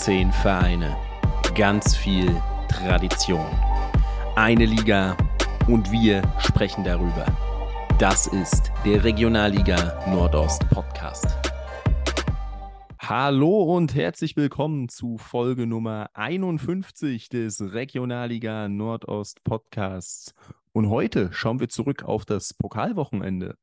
Zehn 0.00 0.32
Vereine, 0.32 0.96
ganz 1.54 1.94
viel 1.94 2.34
Tradition. 2.70 3.44
Eine 4.34 4.64
Liga 4.64 5.14
und 5.68 5.92
wir 5.92 6.22
sprechen 6.38 6.84
darüber. 6.84 7.26
Das 7.98 8.26
ist 8.26 8.72
der 8.86 9.04
Regionalliga 9.04 10.02
Nordost 10.08 10.66
Podcast. 10.70 11.26
Hallo 12.98 13.76
und 13.76 13.94
herzlich 13.94 14.36
willkommen 14.36 14.88
zu 14.88 15.18
Folge 15.18 15.66
Nummer 15.66 16.08
51 16.14 17.28
des 17.28 17.60
Regionalliga 17.60 18.70
Nordost 18.70 19.44
Podcasts. 19.44 20.34
Und 20.72 20.88
heute 20.88 21.30
schauen 21.34 21.60
wir 21.60 21.68
zurück 21.68 22.04
auf 22.04 22.24
das 22.24 22.54
Pokalwochenende. 22.54 23.58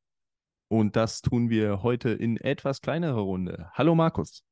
Und 0.68 0.96
das 0.98 1.24
tun 1.24 1.50
wir 1.50 1.82
heute 1.82 2.12
in 2.12 2.38
etwas 2.38 2.82
kleinerer 2.82 3.22
Runde. 3.22 3.72
Hallo 3.74 3.96
Markus. 3.96 4.47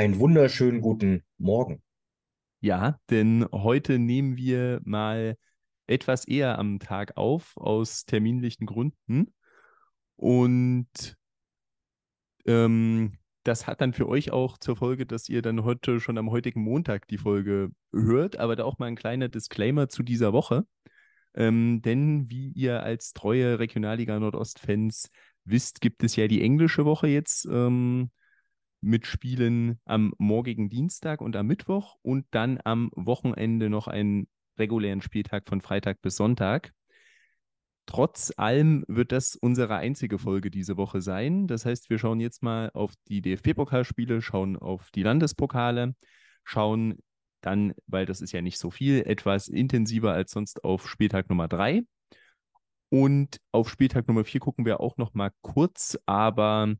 Einen 0.00 0.18
wunderschönen 0.18 0.80
guten 0.80 1.24
Morgen. 1.36 1.82
Ja, 2.60 2.98
denn 3.10 3.46
heute 3.52 3.98
nehmen 3.98 4.38
wir 4.38 4.80
mal 4.82 5.36
etwas 5.86 6.26
eher 6.26 6.58
am 6.58 6.78
Tag 6.78 7.18
auf, 7.18 7.54
aus 7.58 8.06
terminlichen 8.06 8.64
Gründen. 8.64 9.34
Und 10.16 11.18
ähm, 12.46 13.12
das 13.42 13.66
hat 13.66 13.82
dann 13.82 13.92
für 13.92 14.08
euch 14.08 14.30
auch 14.30 14.56
zur 14.56 14.76
Folge, 14.76 15.04
dass 15.04 15.28
ihr 15.28 15.42
dann 15.42 15.64
heute 15.64 16.00
schon 16.00 16.16
am 16.16 16.30
heutigen 16.30 16.62
Montag 16.62 17.06
die 17.06 17.18
Folge 17.18 17.68
hört, 17.92 18.38
aber 18.38 18.56
da 18.56 18.64
auch 18.64 18.78
mal 18.78 18.86
ein 18.86 18.96
kleiner 18.96 19.28
Disclaimer 19.28 19.90
zu 19.90 20.02
dieser 20.02 20.32
Woche. 20.32 20.64
Ähm, 21.34 21.82
denn 21.82 22.30
wie 22.30 22.52
ihr 22.52 22.82
als 22.82 23.12
treue 23.12 23.58
Regionalliga 23.58 24.18
Nordost-Fans 24.18 25.10
wisst, 25.44 25.82
gibt 25.82 26.02
es 26.02 26.16
ja 26.16 26.26
die 26.26 26.40
englische 26.40 26.86
Woche 26.86 27.08
jetzt 27.08 27.44
ähm, 27.44 28.10
mit 28.80 29.06
Spielen 29.06 29.78
am 29.84 30.14
morgigen 30.18 30.68
Dienstag 30.68 31.20
und 31.20 31.36
am 31.36 31.46
Mittwoch 31.46 31.96
und 32.02 32.26
dann 32.30 32.58
am 32.64 32.90
Wochenende 32.94 33.68
noch 33.68 33.88
einen 33.88 34.28
regulären 34.58 35.02
Spieltag 35.02 35.48
von 35.48 35.60
Freitag 35.60 36.00
bis 36.02 36.16
Sonntag. 36.16 36.72
Trotz 37.86 38.32
allem 38.36 38.84
wird 38.86 39.10
das 39.10 39.34
unsere 39.34 39.76
einzige 39.76 40.18
Folge 40.18 40.50
diese 40.50 40.76
Woche 40.76 41.00
sein. 41.00 41.46
Das 41.48 41.66
heißt, 41.66 41.90
wir 41.90 41.98
schauen 41.98 42.20
jetzt 42.20 42.42
mal 42.42 42.70
auf 42.72 42.94
die 43.08 43.20
DFB-Pokalspiele, 43.20 44.22
schauen 44.22 44.56
auf 44.56 44.90
die 44.92 45.02
Landespokale, 45.02 45.94
schauen 46.44 46.98
dann, 47.40 47.74
weil 47.86 48.06
das 48.06 48.20
ist 48.20 48.32
ja 48.32 48.42
nicht 48.42 48.58
so 48.58 48.70
viel, 48.70 49.02
etwas 49.02 49.48
intensiver 49.48 50.12
als 50.12 50.30
sonst 50.30 50.62
auf 50.62 50.88
Spieltag 50.88 51.28
Nummer 51.28 51.48
3. 51.48 51.82
Und 52.90 53.40
auf 53.52 53.68
Spieltag 53.68 54.06
Nummer 54.08 54.24
4 54.24 54.40
gucken 54.40 54.64
wir 54.64 54.80
auch 54.80 54.96
noch 54.96 55.14
mal 55.14 55.30
kurz, 55.42 55.98
aber 56.06 56.74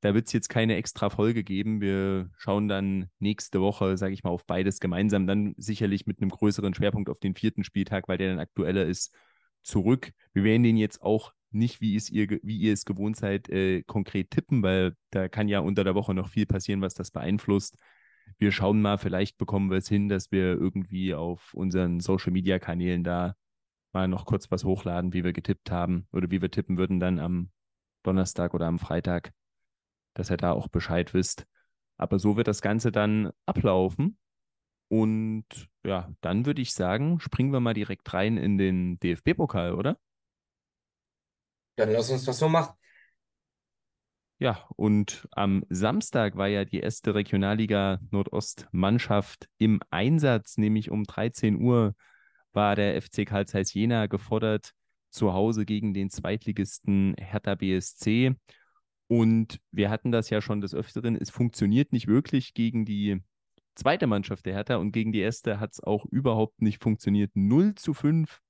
da 0.00 0.14
wird 0.14 0.26
es 0.26 0.32
jetzt 0.32 0.48
keine 0.48 0.76
extra 0.76 1.10
Folge 1.10 1.44
geben. 1.44 1.80
Wir 1.80 2.30
schauen 2.38 2.68
dann 2.68 3.10
nächste 3.18 3.60
Woche, 3.60 3.96
sage 3.96 4.14
ich 4.14 4.24
mal, 4.24 4.30
auf 4.30 4.46
beides 4.46 4.80
gemeinsam. 4.80 5.26
Dann 5.26 5.54
sicherlich 5.58 6.06
mit 6.06 6.20
einem 6.20 6.30
größeren 6.30 6.74
Schwerpunkt 6.74 7.10
auf 7.10 7.18
den 7.18 7.34
vierten 7.34 7.64
Spieltag, 7.64 8.08
weil 8.08 8.18
der 8.18 8.30
dann 8.30 8.38
aktueller 8.38 8.86
ist, 8.86 9.14
zurück. 9.62 10.12
Wir 10.32 10.44
werden 10.44 10.62
den 10.62 10.76
jetzt 10.76 11.02
auch 11.02 11.32
nicht, 11.50 11.80
wie, 11.80 11.96
ihr, 11.96 12.38
wie 12.42 12.58
ihr 12.58 12.72
es 12.72 12.84
gewohnt 12.84 13.16
seid, 13.16 13.48
äh, 13.50 13.82
konkret 13.82 14.30
tippen, 14.30 14.62
weil 14.62 14.94
da 15.10 15.28
kann 15.28 15.48
ja 15.48 15.60
unter 15.60 15.84
der 15.84 15.94
Woche 15.94 16.14
noch 16.14 16.28
viel 16.28 16.46
passieren, 16.46 16.80
was 16.80 16.94
das 16.94 17.10
beeinflusst. 17.10 17.76
Wir 18.38 18.52
schauen 18.52 18.80
mal, 18.80 18.96
vielleicht 18.96 19.36
bekommen 19.36 19.70
wir 19.70 19.78
es 19.78 19.88
hin, 19.88 20.08
dass 20.08 20.30
wir 20.30 20.52
irgendwie 20.52 21.14
auf 21.14 21.52
unseren 21.52 22.00
Social-Media-Kanälen 22.00 23.04
da 23.04 23.34
mal 23.92 24.08
noch 24.08 24.24
kurz 24.24 24.50
was 24.50 24.64
hochladen, 24.64 25.12
wie 25.12 25.24
wir 25.24 25.32
getippt 25.32 25.70
haben 25.70 26.06
oder 26.12 26.30
wie 26.30 26.40
wir 26.40 26.50
tippen 26.50 26.78
würden 26.78 27.00
dann 27.00 27.18
am 27.18 27.50
Donnerstag 28.04 28.54
oder 28.54 28.66
am 28.66 28.78
Freitag 28.78 29.32
dass 30.20 30.30
ihr 30.30 30.36
da 30.36 30.52
auch 30.52 30.68
Bescheid 30.68 31.14
wisst. 31.14 31.46
Aber 31.96 32.18
so 32.18 32.36
wird 32.36 32.46
das 32.46 32.62
Ganze 32.62 32.92
dann 32.92 33.32
ablaufen. 33.46 34.18
Und 34.88 35.46
ja, 35.84 36.12
dann 36.20 36.46
würde 36.46 36.60
ich 36.60 36.74
sagen, 36.74 37.20
springen 37.20 37.52
wir 37.52 37.60
mal 37.60 37.74
direkt 37.74 38.12
rein 38.12 38.36
in 38.36 38.58
den 38.58 38.98
DFB-Pokal, 39.00 39.74
oder? 39.74 39.98
Dann 41.76 41.90
lass 41.90 42.10
uns 42.10 42.24
das 42.24 42.38
so 42.38 42.48
machen. 42.48 42.74
Ja, 44.38 44.66
und 44.76 45.26
am 45.32 45.64
Samstag 45.68 46.36
war 46.36 46.48
ja 46.48 46.64
die 46.64 46.80
erste 46.80 47.14
Regionalliga 47.14 47.98
Nordost-Mannschaft 48.10 49.48
im 49.58 49.80
Einsatz, 49.90 50.56
nämlich 50.56 50.90
um 50.90 51.04
13 51.04 51.60
Uhr 51.60 51.94
war 52.52 52.74
der 52.74 53.00
FC 53.00 53.26
Karl 53.26 53.46
Zeiss 53.46 53.72
Jena 53.74 54.06
gefordert 54.06 54.72
zu 55.10 55.32
Hause 55.32 55.64
gegen 55.64 55.94
den 55.94 56.10
Zweitligisten 56.10 57.14
Hertha 57.18 57.54
BSC. 57.54 58.34
Und 59.10 59.60
wir 59.72 59.90
hatten 59.90 60.12
das 60.12 60.30
ja 60.30 60.40
schon 60.40 60.60
des 60.60 60.72
Öfteren. 60.72 61.16
Es 61.16 61.30
funktioniert 61.30 61.92
nicht 61.92 62.06
wirklich 62.06 62.54
gegen 62.54 62.84
die 62.84 63.20
zweite 63.74 64.06
Mannschaft 64.06 64.46
der 64.46 64.54
Hertha 64.54 64.76
und 64.76 64.92
gegen 64.92 65.10
die 65.10 65.18
erste 65.18 65.58
hat 65.58 65.72
es 65.72 65.82
auch 65.82 66.06
überhaupt 66.06 66.62
nicht 66.62 66.80
funktioniert. 66.80 67.32
0 67.34 67.74
zu 67.74 67.92
5 67.92 68.40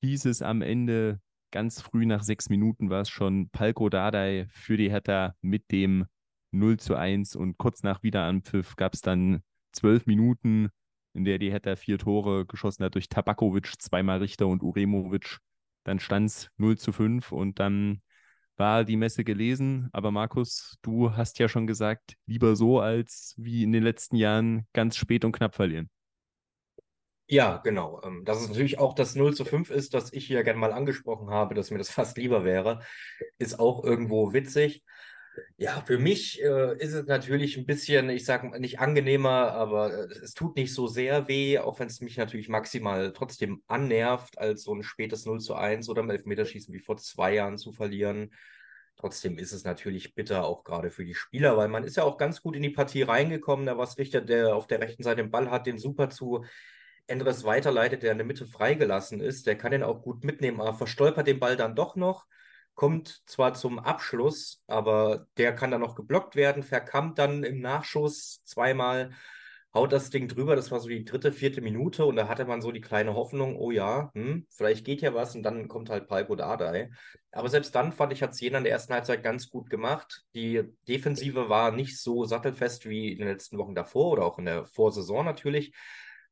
hieß 0.00 0.24
es 0.24 0.40
am 0.40 0.62
Ende. 0.62 1.20
Ganz 1.50 1.82
früh 1.82 2.06
nach 2.06 2.22
sechs 2.22 2.48
Minuten 2.48 2.88
war 2.88 3.02
es 3.02 3.10
schon 3.10 3.50
Palko 3.50 3.90
Dardai 3.90 4.46
für 4.50 4.78
die 4.78 4.90
Hertha 4.90 5.34
mit 5.42 5.70
dem 5.70 6.06
0 6.52 6.78
zu 6.78 6.94
1 6.96 7.36
und 7.36 7.58
kurz 7.58 7.82
nach 7.82 8.02
Wiederanpfiff 8.02 8.76
gab 8.76 8.94
es 8.94 9.02
dann 9.02 9.42
zwölf 9.72 10.06
Minuten, 10.06 10.70
in 11.12 11.26
der 11.26 11.38
die 11.38 11.50
Hertha 11.50 11.76
vier 11.76 11.98
Tore 11.98 12.46
geschossen 12.46 12.82
hat 12.82 12.94
durch 12.94 13.10
Tabakovic, 13.10 13.74
zweimal 13.78 14.20
Richter 14.20 14.46
und 14.46 14.62
Uremovic. 14.62 15.36
Dann 15.84 16.00
stand 16.00 16.30
es 16.30 16.50
0 16.56 16.78
zu 16.78 16.92
5 16.92 17.30
und 17.30 17.58
dann 17.58 18.00
war 18.58 18.84
die 18.84 18.96
Messe 18.96 19.24
gelesen. 19.24 19.88
Aber 19.92 20.10
Markus, 20.10 20.78
du 20.82 21.16
hast 21.16 21.38
ja 21.38 21.48
schon 21.48 21.66
gesagt, 21.66 22.14
lieber 22.26 22.56
so 22.56 22.80
als 22.80 23.34
wie 23.36 23.62
in 23.62 23.72
den 23.72 23.82
letzten 23.82 24.16
Jahren 24.16 24.66
ganz 24.72 24.96
spät 24.96 25.24
und 25.24 25.32
knapp 25.32 25.54
verlieren. 25.54 25.88
Ja, 27.30 27.58
genau. 27.58 28.00
Ähm, 28.04 28.24
dass 28.24 28.40
es 28.40 28.48
natürlich 28.48 28.78
auch 28.78 28.94
das 28.94 29.14
0 29.14 29.34
zu 29.34 29.44
5 29.44 29.70
ist, 29.70 29.92
das 29.92 30.12
ich 30.12 30.26
hier 30.26 30.42
gerne 30.44 30.58
mal 30.58 30.72
angesprochen 30.72 31.30
habe, 31.30 31.54
dass 31.54 31.70
mir 31.70 31.78
das 31.78 31.90
fast 31.90 32.16
lieber 32.16 32.44
wäre, 32.44 32.80
ist 33.38 33.60
auch 33.60 33.84
irgendwo 33.84 34.32
witzig. 34.32 34.82
Ja, 35.56 35.82
für 35.86 35.98
mich 35.98 36.42
äh, 36.42 36.76
ist 36.78 36.92
es 36.92 37.06
natürlich 37.06 37.56
ein 37.56 37.66
bisschen, 37.66 38.10
ich 38.10 38.24
sage 38.24 38.58
nicht 38.60 38.80
angenehmer, 38.80 39.52
aber 39.52 39.92
äh, 39.92 40.12
es 40.22 40.34
tut 40.34 40.56
nicht 40.56 40.72
so 40.72 40.86
sehr 40.86 41.28
weh, 41.28 41.58
auch 41.58 41.80
wenn 41.80 41.88
es 41.88 42.00
mich 42.00 42.16
natürlich 42.16 42.48
maximal 42.48 43.12
trotzdem 43.12 43.62
annervt, 43.66 44.38
als 44.38 44.62
so 44.62 44.74
ein 44.74 44.82
spätes 44.82 45.26
0 45.26 45.40
zu 45.40 45.54
1 45.54 45.88
oder 45.88 46.02
im 46.02 46.10
Elfmeterschießen 46.10 46.72
wie 46.72 46.78
vor 46.78 46.96
zwei 46.96 47.34
Jahren 47.34 47.58
zu 47.58 47.72
verlieren. 47.72 48.32
Trotzdem 48.96 49.38
ist 49.38 49.52
es 49.52 49.64
natürlich 49.64 50.14
bitter, 50.14 50.44
auch 50.44 50.64
gerade 50.64 50.90
für 50.90 51.04
die 51.04 51.14
Spieler, 51.14 51.56
weil 51.56 51.68
man 51.68 51.84
ist 51.84 51.96
ja 51.96 52.04
auch 52.04 52.18
ganz 52.18 52.42
gut 52.42 52.56
in 52.56 52.62
die 52.62 52.70
Partie 52.70 53.02
reingekommen. 53.02 53.66
Da 53.66 53.76
war 53.76 53.84
es 53.84 53.98
Richter, 53.98 54.20
der 54.20 54.56
auf 54.56 54.66
der 54.66 54.80
rechten 54.80 55.02
Seite 55.02 55.22
den 55.22 55.30
Ball 55.30 55.50
hat, 55.50 55.66
den 55.66 55.78
super 55.78 56.10
zu 56.10 56.44
Endres 57.06 57.44
weiterleitet, 57.44 58.02
der 58.02 58.12
in 58.12 58.18
der 58.18 58.26
Mitte 58.26 58.46
freigelassen 58.46 59.20
ist. 59.20 59.46
Der 59.46 59.56
kann 59.56 59.70
den 59.72 59.82
auch 59.82 60.02
gut 60.02 60.24
mitnehmen, 60.24 60.60
aber 60.60 60.74
verstolpert 60.74 61.26
den 61.26 61.40
Ball 61.40 61.56
dann 61.56 61.76
doch 61.76 61.96
noch 61.96 62.26
kommt 62.78 63.22
zwar 63.26 63.54
zum 63.54 63.80
Abschluss, 63.80 64.62
aber 64.68 65.26
der 65.36 65.52
kann 65.52 65.72
dann 65.72 65.80
noch 65.80 65.96
geblockt 65.96 66.36
werden, 66.36 66.62
verkammt 66.62 67.18
dann 67.18 67.42
im 67.42 67.60
Nachschuss 67.60 68.44
zweimal, 68.44 69.10
haut 69.74 69.92
das 69.92 70.10
Ding 70.10 70.28
drüber. 70.28 70.54
Das 70.54 70.70
war 70.70 70.78
so 70.78 70.88
die 70.88 71.04
dritte, 71.04 71.32
vierte 71.32 71.60
Minute 71.60 72.04
und 72.04 72.14
da 72.14 72.28
hatte 72.28 72.44
man 72.44 72.62
so 72.62 72.70
die 72.70 72.80
kleine 72.80 73.14
Hoffnung, 73.14 73.56
oh 73.56 73.72
ja, 73.72 74.12
hm, 74.14 74.46
vielleicht 74.48 74.84
geht 74.84 75.00
ja 75.02 75.12
was 75.12 75.34
und 75.34 75.42
dann 75.42 75.66
kommt 75.66 75.90
halt 75.90 76.06
Palko 76.06 76.36
Dardai. 76.36 76.92
Aber 77.32 77.48
selbst 77.48 77.74
dann 77.74 77.90
fand 77.90 78.12
ich, 78.12 78.22
hat 78.22 78.40
Jena 78.40 78.58
in 78.58 78.64
der 78.64 78.74
ersten 78.74 78.94
Halbzeit 78.94 79.24
ganz 79.24 79.50
gut 79.50 79.70
gemacht. 79.70 80.22
Die 80.36 80.62
Defensive 80.86 81.48
war 81.48 81.72
nicht 81.72 82.00
so 82.00 82.26
sattelfest 82.26 82.88
wie 82.88 83.10
in 83.10 83.18
den 83.18 83.28
letzten 83.28 83.58
Wochen 83.58 83.74
davor 83.74 84.12
oder 84.12 84.24
auch 84.24 84.38
in 84.38 84.44
der 84.44 84.66
Vorsaison 84.66 85.24
natürlich. 85.24 85.74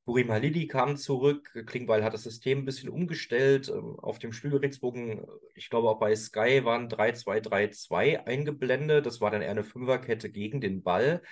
Burim 0.06 0.31
Halili 0.31 0.69
kam 0.69 0.97
zurück. 0.97 1.50
Klingbeil 1.67 2.05
hat 2.05 2.15
das 2.15 2.22
System 2.22 2.61
ein 2.61 2.65
bisschen 2.65 2.89
umgestellt. 2.89 3.69
Ähm, 3.69 3.99
auf 3.99 4.21
dem 4.21 4.33
Spielberichtsbogen, 4.33 5.27
ich 5.55 5.69
glaube 5.69 5.91
auch 5.91 5.99
bei 5.99 6.15
Sky, 6.15 6.65
waren 6.65 6.89
3-2-3-2 6.89 8.25
eingeblendet. 8.25 9.05
Das 9.05 9.21
war 9.21 9.33
dann 9.33 9.43
eher 9.43 9.50
eine 9.50 9.65
Fünferkette 9.65 10.31
gegen 10.31 10.61
den 10.61 10.84
Ball. 10.84 11.22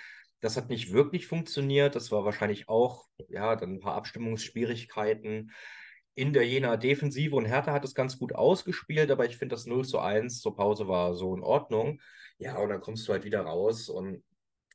Das 0.41 0.57
hat 0.57 0.69
nicht 0.69 0.91
wirklich 0.91 1.25
funktioniert. 1.25 1.95
Das 1.95 2.11
war 2.11 2.25
wahrscheinlich 2.25 2.67
auch, 2.67 3.05
ja, 3.29 3.55
dann 3.55 3.75
ein 3.75 3.79
paar 3.79 3.95
Abstimmungsschwierigkeiten 3.95 5.51
in 6.13 6.33
der 6.33 6.45
Jena 6.45 6.75
Defensive. 6.75 7.33
Und 7.33 7.45
Hertha 7.45 7.71
hat 7.71 7.85
es 7.85 7.95
ganz 7.95 8.19
gut 8.19 8.35
ausgespielt, 8.35 9.09
aber 9.09 9.25
ich 9.25 9.37
finde, 9.37 9.55
das 9.55 9.65
0 9.65 9.85
zu 9.85 9.99
1 9.99 10.41
zur 10.41 10.53
Pause 10.53 10.89
war 10.89 11.15
so 11.15 11.33
in 11.33 11.43
Ordnung. 11.43 12.01
Ja, 12.39 12.57
und 12.57 12.67
dann 12.67 12.81
kommst 12.81 13.07
du 13.07 13.13
halt 13.13 13.23
wieder 13.23 13.39
raus 13.41 13.87
und 13.87 14.21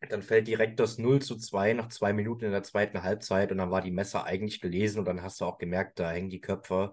dann 0.09 0.23
fällt 0.23 0.49
direkt 0.49 0.81
das 0.81 0.99
0 0.99 1.21
zu 1.21 1.37
2 1.37 1.75
nach 1.75 1.89
zwei 1.89 2.13
Minuten 2.13 2.47
in 2.47 2.53
der 2.53 2.63
zweiten 2.63 3.03
Halbzeit 3.03 3.53
und 3.53 3.59
dann 3.59 3.71
war 3.71 3.83
die 3.83 3.91
Messe 3.91 4.25
eigentlich 4.25 4.61
gelesen 4.61 5.01
und 5.01 5.05
dann 5.05 5.23
hast 5.23 5.41
du 5.41 5.45
auch 5.45 5.59
gemerkt, 5.59 5.99
da 5.99 6.11
hängen 6.11 6.31
die 6.31 6.41
Köpfe. 6.41 6.93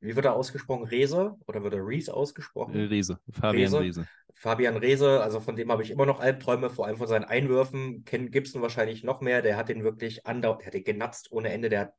Wie 0.00 0.14
wird 0.14 0.26
er 0.26 0.34
ausgesprochen? 0.34 0.84
Rese 0.84 1.36
oder 1.46 1.62
wird 1.62 1.74
er 1.74 1.86
Reese 1.86 2.12
ausgesprochen? 2.12 2.74
Äh, 2.74 2.84
Rese, 2.84 3.18
Fabian 3.30 3.72
Rese. 3.74 3.80
Rese. 3.80 4.08
Fabian 4.34 4.76
Rese, 4.76 5.22
also 5.22 5.40
von 5.40 5.56
dem 5.56 5.70
habe 5.70 5.82
ich 5.82 5.90
immer 5.90 6.06
noch 6.06 6.20
Albträume, 6.20 6.68
vor 6.68 6.86
allem 6.86 6.98
von 6.98 7.06
seinen 7.06 7.24
Einwürfen. 7.24 8.04
Ken 8.04 8.30
Gibson 8.30 8.60
wahrscheinlich 8.60 9.04
noch 9.04 9.20
mehr. 9.20 9.42
Der 9.42 9.56
hat 9.56 9.68
den 9.68 9.84
wirklich 9.84 10.26
andauernd, 10.26 10.60
der 10.60 10.66
hat 10.66 10.74
den 10.74 10.84
genatzt 10.84 11.30
ohne 11.30 11.50
Ende. 11.50 11.68
Der 11.70 11.80
hat 11.80 11.94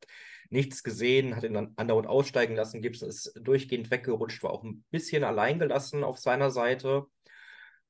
nichts 0.50 0.84
gesehen, 0.84 1.36
hat 1.36 1.44
ihn 1.44 1.54
dann 1.54 1.74
andauernd 1.78 2.08
aussteigen 2.08 2.56
lassen. 2.56 2.82
Gibson 2.82 3.10
ist 3.10 3.34
durchgehend 3.42 3.90
weggerutscht, 3.90 4.44
war 4.44 4.52
auch 4.52 4.64
ein 4.64 4.84
bisschen 4.92 5.24
alleingelassen 5.24 6.04
auf 6.04 6.20
seiner 6.20 6.52
Seite. 6.52 7.06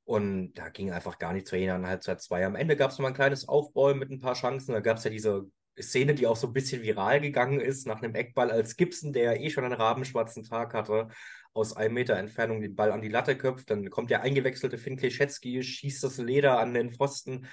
Und 0.06 0.54
da 0.54 0.70
ging 0.70 0.92
einfach 0.92 1.18
gar 1.18 1.34
nichts 1.34 1.50
für 1.50 1.58
Jena 1.58 1.76
in 1.76 1.88
Halbzeit 1.88 2.22
2. 2.22 2.46
Am 2.46 2.56
Ende 2.56 2.76
gab 2.76 2.92
es 2.92 2.98
noch 2.98 3.04
mal 3.04 3.10
ein 3.10 3.16
kleines 3.16 3.48
Aufbäumen 3.48 4.00
mit 4.00 4.12
ein 4.12 4.20
paar 4.20 4.36
Chancen. 4.36 4.74
Da 4.74 4.80
gab 4.80 4.98
es 4.98 5.04
ja 5.04 5.10
diese 5.10 5.50
Szene, 5.82 6.14
die 6.14 6.28
auch 6.28 6.36
so 6.36 6.48
ein 6.48 6.54
bisschen 6.54 6.84
viral 6.84 7.20
gegangen 7.20 7.60
ist, 7.60 7.88
nach 7.88 8.02
einem 8.02 8.16
Eckball, 8.16 8.52
als 8.52 8.78
Gibson, 8.78 9.14
der 9.14 9.42
eh 9.42 9.50
schon 9.50 9.66
einen 9.66 9.74
rabenschwarzen 9.74 10.44
Tag 10.44 10.74
hatte, 10.74 11.08
aus 11.54 11.76
einem 11.76 11.96
Meter 11.96 12.16
Entfernung 12.16 12.62
den 12.62 12.76
Ball 12.76 12.92
an 12.92 13.02
die 13.02 13.10
Latte 13.10 13.36
köpft. 13.38 13.70
Dann 13.72 13.90
kommt 13.90 14.12
der 14.12 14.22
eingewechselte 14.22 14.78
Finn 14.78 14.96
Kleschetski, 14.96 15.64
schießt 15.64 16.04
das 16.04 16.18
Leder 16.18 16.60
an 16.60 16.74
den 16.74 16.92
Pfosten. 16.92 17.48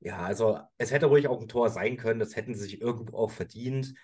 Ja, 0.00 0.22
also 0.22 0.58
es 0.78 0.90
hätte 0.90 1.06
ruhig 1.06 1.28
auch 1.28 1.40
ein 1.40 1.48
Tor 1.48 1.70
sein 1.70 1.96
können, 1.96 2.20
das 2.20 2.36
hätten 2.36 2.54
sie 2.54 2.64
sich 2.64 2.80
irgendwo 2.80 3.16
auch 3.16 3.30
verdient. 3.30 3.94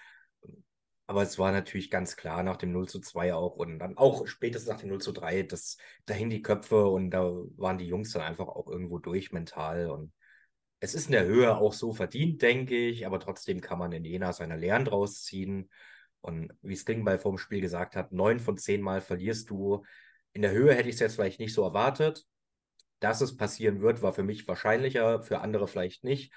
Aber 1.11 1.23
es 1.25 1.41
war 1.41 1.51
natürlich 1.51 1.91
ganz 1.91 2.15
klar 2.15 2.45
nach 2.45 2.57
dem 2.57 2.71
0 2.71 2.89
zu 2.89 3.01
2 3.01 3.35
auch 3.35 3.57
und 3.57 3.81
dann 3.81 3.97
auch 3.97 4.29
spätestens 4.29 4.71
nach 4.71 4.79
dem 4.79 4.91
0 4.91 5.01
zu 5.01 5.11
3, 5.11 5.43
das, 5.43 5.77
da 6.07 6.15
hingen 6.15 6.31
die 6.31 6.41
Köpfe 6.41 6.87
und 6.87 7.11
da 7.11 7.25
waren 7.57 7.79
die 7.79 7.89
Jungs 7.89 8.13
dann 8.13 8.23
einfach 8.23 8.47
auch 8.47 8.69
irgendwo 8.69 9.01
durch 9.01 9.33
mental. 9.33 9.91
Und 9.91 10.13
es 10.79 10.95
ist 10.95 11.07
in 11.07 11.13
der 11.13 11.25
Höhe 11.25 11.57
auch 11.57 11.73
so 11.73 11.93
verdient, 11.93 12.43
denke 12.43 12.77
ich, 12.77 13.07
aber 13.07 13.19
trotzdem 13.19 13.61
kann 13.61 13.81
man 13.81 13.91
in 13.91 14.05
Jena 14.05 14.33
seine 14.33 14.57
Lehren 14.57 14.85
draus 14.85 15.25
ziehen. 15.25 15.69
Und 16.21 16.53
wie 16.63 16.77
Stingball 16.77 17.19
vor 17.19 17.33
dem 17.33 17.39
Spiel 17.39 17.61
gesagt 17.61 17.97
hat, 17.97 18.13
neun 18.13 18.39
von 18.39 18.57
zehn 18.57 18.81
Mal 18.81 19.01
verlierst 19.01 19.51
du. 19.51 19.83
In 20.33 20.43
der 20.43 20.53
Höhe 20.53 20.75
hätte 20.77 20.91
ich 20.91 20.95
es 20.95 21.01
jetzt 21.01 21.17
vielleicht 21.17 21.41
nicht 21.41 21.55
so 21.55 21.65
erwartet. 21.65 22.25
Dass 23.01 23.21
es 23.21 23.37
passieren 23.37 23.81
wird, 23.81 24.01
war 24.01 24.13
für 24.13 24.23
mich 24.23 24.47
wahrscheinlicher, 24.47 25.23
für 25.23 25.41
andere 25.41 25.67
vielleicht 25.67 26.05
nicht 26.05 26.33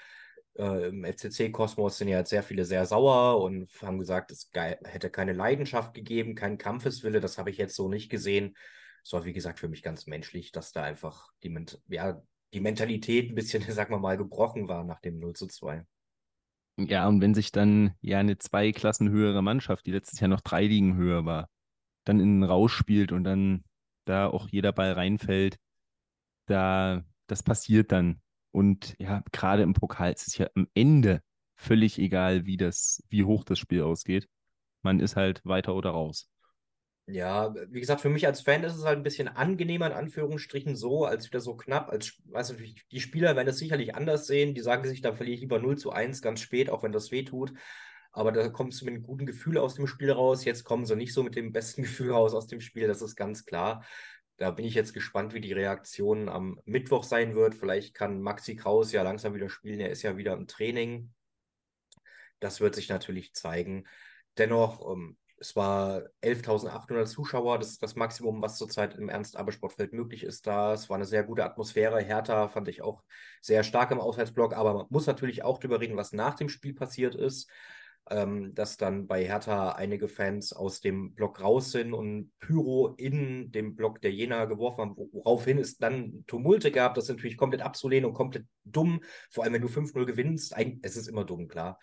äh, 0.57 0.89
im 0.89 1.03
FCC-Kosmos 1.03 1.97
sind 1.97 2.07
ja 2.07 2.19
jetzt 2.19 2.29
sehr 2.29 2.43
viele 2.43 2.65
sehr 2.65 2.85
sauer 2.85 3.41
und 3.41 3.69
haben 3.81 3.99
gesagt, 3.99 4.31
es 4.31 4.49
hätte 4.53 5.09
keine 5.09 5.33
Leidenschaft 5.33 5.93
gegeben, 5.93 6.35
keinen 6.35 6.57
Kampfeswille. 6.57 7.19
Das 7.19 7.37
habe 7.37 7.49
ich 7.49 7.57
jetzt 7.57 7.75
so 7.75 7.89
nicht 7.89 8.09
gesehen. 8.09 8.55
Es 9.03 9.13
war, 9.13 9.25
wie 9.25 9.33
gesagt, 9.33 9.59
für 9.59 9.67
mich 9.67 9.83
ganz 9.83 10.07
menschlich, 10.07 10.51
dass 10.51 10.71
da 10.71 10.83
einfach 10.83 11.29
die, 11.43 11.53
ja, 11.89 12.21
die 12.53 12.59
Mentalität 12.59 13.31
ein 13.31 13.35
bisschen, 13.35 13.61
sagen 13.71 13.93
wir 13.93 13.99
mal, 13.99 14.17
gebrochen 14.17 14.67
war 14.67 14.83
nach 14.83 14.99
dem 14.99 15.19
0 15.19 15.33
zu 15.33 15.47
2. 15.47 15.85
Ja, 16.77 17.07
und 17.07 17.21
wenn 17.21 17.35
sich 17.35 17.51
dann 17.51 17.93
ja 18.01 18.19
eine 18.19 18.39
zwei 18.39 18.71
Klassen 18.71 19.09
höhere 19.09 19.43
Mannschaft, 19.43 19.85
die 19.85 19.91
letztes 19.91 20.19
Jahr 20.19 20.27
noch 20.27 20.41
drei 20.41 20.65
Ligen 20.65 20.95
höher 20.95 21.23
war, 21.25 21.49
dann 22.03 22.19
in 22.19 22.39
den 22.39 22.43
Rausch 22.43 22.73
spielt 22.73 23.11
und 23.11 23.23
dann 23.23 23.63
da 24.05 24.27
auch 24.27 24.47
jeder 24.49 24.71
Ball 24.71 24.93
reinfällt, 24.93 25.57
da 26.47 27.03
das 27.27 27.43
passiert 27.43 27.91
dann. 27.91 28.22
Und 28.53 28.95
ja, 28.99 29.23
gerade 29.31 29.63
im 29.63 29.73
Pokal 29.73 30.13
ist 30.13 30.27
es 30.27 30.37
ja 30.37 30.47
am 30.55 30.67
Ende 30.75 31.21
völlig 31.55 31.97
egal, 31.97 32.45
wie 32.45 32.55
das, 32.55 33.03
wie 33.09 33.23
hoch 33.23 33.43
das 33.43 33.57
Spiel 33.57 33.81
ausgeht. 33.81 34.29
Man 34.83 34.99
ist 34.99 35.15
halt 35.15 35.41
weiter 35.43 35.73
oder 35.73 35.89
raus. 35.89 36.29
Ja, 37.07 37.53
wie 37.69 37.81
gesagt, 37.81 37.99
für 37.99 38.09
mich 38.09 38.27
als 38.27 38.41
Fan 38.41 38.63
ist 38.63 38.75
es 38.75 38.85
halt 38.85 38.97
ein 38.97 39.03
bisschen 39.03 39.27
angenehmer, 39.27 39.87
in 39.87 39.93
Anführungsstrichen, 39.93 40.75
so, 40.75 41.03
als 41.03 41.27
wieder 41.27 41.41
so 41.41 41.57
knapp. 41.57 41.89
Als, 41.89 42.21
weiß 42.25 42.51
natürlich, 42.51 42.85
die 42.91 43.01
Spieler 43.01 43.35
werden 43.35 43.49
es 43.49 43.57
sicherlich 43.57 43.95
anders 43.95 44.27
sehen. 44.27 44.53
Die 44.53 44.61
sagen 44.61 44.87
sich, 44.87 45.01
da 45.01 45.13
verliere 45.13 45.35
ich 45.35 45.41
lieber 45.41 45.59
0 45.59 45.77
zu 45.77 45.91
1 45.91 46.21
ganz 46.21 46.39
spät, 46.39 46.69
auch 46.69 46.83
wenn 46.83 46.93
das 46.93 47.11
weh 47.11 47.23
tut. 47.23 47.53
Aber 48.11 48.31
da 48.31 48.47
kommst 48.49 48.79
du 48.79 48.85
mit 48.85 48.93
einem 48.93 49.03
guten 49.03 49.25
Gefühl 49.25 49.57
aus 49.57 49.73
dem 49.73 49.87
Spiel 49.87 50.11
raus. 50.11 50.45
Jetzt 50.45 50.63
kommen 50.63 50.85
sie 50.85 50.95
nicht 50.95 51.13
so 51.13 51.23
mit 51.23 51.35
dem 51.35 51.51
besten 51.51 51.81
Gefühl 51.83 52.11
raus 52.11 52.35
aus 52.35 52.47
dem 52.47 52.61
Spiel, 52.61 52.87
das 52.87 53.01
ist 53.01 53.15
ganz 53.15 53.45
klar. 53.45 53.83
Da 54.43 54.51
bin 54.51 54.65
ich 54.65 54.73
jetzt 54.73 54.93
gespannt, 54.93 55.33
wie 55.33 55.39
die 55.39 55.53
Reaktion 55.53 56.27
am 56.27 56.59
Mittwoch 56.65 57.05
sein 57.05 57.33
wird. 57.33 57.55
Vielleicht 57.55 57.93
kann 57.93 58.21
Maxi 58.21 58.57
Kraus 58.57 58.91
ja 58.91 59.01
langsam 59.01 59.33
wieder 59.33 59.47
spielen. 59.47 59.79
Er 59.79 59.89
ist 59.89 60.01
ja 60.01 60.17
wieder 60.17 60.33
im 60.33 60.47
Training. 60.47 61.13
Das 62.41 62.59
wird 62.59 62.75
sich 62.75 62.89
natürlich 62.89 63.33
zeigen. 63.33 63.87
Dennoch, 64.37 64.85
ähm, 64.91 65.15
es 65.37 65.55
war 65.55 66.01
11.800 66.21 67.05
Zuschauer. 67.05 67.57
Das 67.57 67.69
ist 67.69 67.83
das 67.83 67.95
Maximum, 67.95 68.41
was 68.41 68.57
zurzeit 68.57 68.95
im 68.95 69.07
Ernst-Abel-Sportfeld 69.07 69.93
möglich 69.93 70.25
ist 70.25 70.45
da. 70.45 70.73
Es 70.73 70.89
war 70.89 70.97
eine 70.97 71.05
sehr 71.05 71.23
gute 71.23 71.45
Atmosphäre. 71.45 72.01
Hertha 72.01 72.49
fand 72.49 72.67
ich 72.67 72.81
auch 72.81 73.01
sehr 73.39 73.63
stark 73.63 73.91
im 73.91 74.01
Auswärtsblock. 74.01 74.57
Aber 74.57 74.73
man 74.73 74.87
muss 74.89 75.07
natürlich 75.07 75.45
auch 75.45 75.57
darüber 75.57 75.79
reden, 75.79 75.95
was 75.95 76.11
nach 76.11 76.33
dem 76.33 76.49
Spiel 76.49 76.73
passiert 76.73 77.15
ist 77.15 77.49
ähm, 78.09 78.53
dass 78.53 78.77
dann 78.77 79.07
bei 79.07 79.23
Hertha 79.23 79.71
einige 79.71 80.07
Fans 80.07 80.53
aus 80.53 80.81
dem 80.81 81.13
Block 81.13 81.41
raus 81.41 81.71
sind 81.71 81.93
und 81.93 82.31
Pyro 82.39 82.95
in 82.97 83.51
dem 83.51 83.75
Block 83.75 84.01
der 84.01 84.11
Jena 84.11 84.45
geworfen 84.45 84.81
haben, 84.81 84.95
woraufhin 84.97 85.57
es 85.57 85.77
dann 85.77 86.25
Tumulte 86.27 86.71
gab. 86.71 86.95
Das 86.95 87.05
ist 87.05 87.15
natürlich 87.15 87.37
komplett 87.37 87.61
abzulehnen 87.61 88.09
und 88.09 88.13
komplett 88.13 88.45
dumm, 88.65 89.01
vor 89.29 89.43
allem 89.43 89.53
wenn 89.53 89.61
du 89.61 89.69
5-0 89.69 90.05
gewinnst. 90.05 90.53
Es 90.81 90.97
ist 90.97 91.07
immer 91.07 91.23
dumm, 91.23 91.47
klar. 91.47 91.79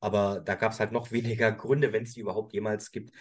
Aber 0.00 0.40
da 0.40 0.56
gab 0.56 0.72
es 0.72 0.80
halt 0.80 0.92
noch 0.92 1.10
weniger 1.12 1.52
Gründe, 1.52 1.92
wenn 1.92 2.02
es 2.02 2.14
die 2.14 2.20
überhaupt 2.20 2.52
jemals 2.52 2.90
gibt. 2.92 3.12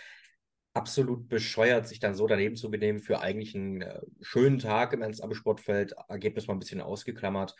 Absolut 0.73 1.27
bescheuert, 1.27 1.87
sich 1.87 1.99
dann 1.99 2.15
so 2.15 2.27
daneben 2.27 2.55
zu 2.55 2.71
benehmen 2.71 2.99
für 2.99 3.21
eigentlich 3.21 3.55
einen 3.55 3.81
äh, 3.81 4.01
schönen 4.21 4.59
Tag 4.59 4.93
im 4.93 5.01
Ernst-Abbe-Sportfeld. 5.01 5.95
Ergebnis 6.07 6.47
mal 6.47 6.53
ein 6.53 6.59
bisschen 6.59 6.81
ausgeklammert 6.81 7.55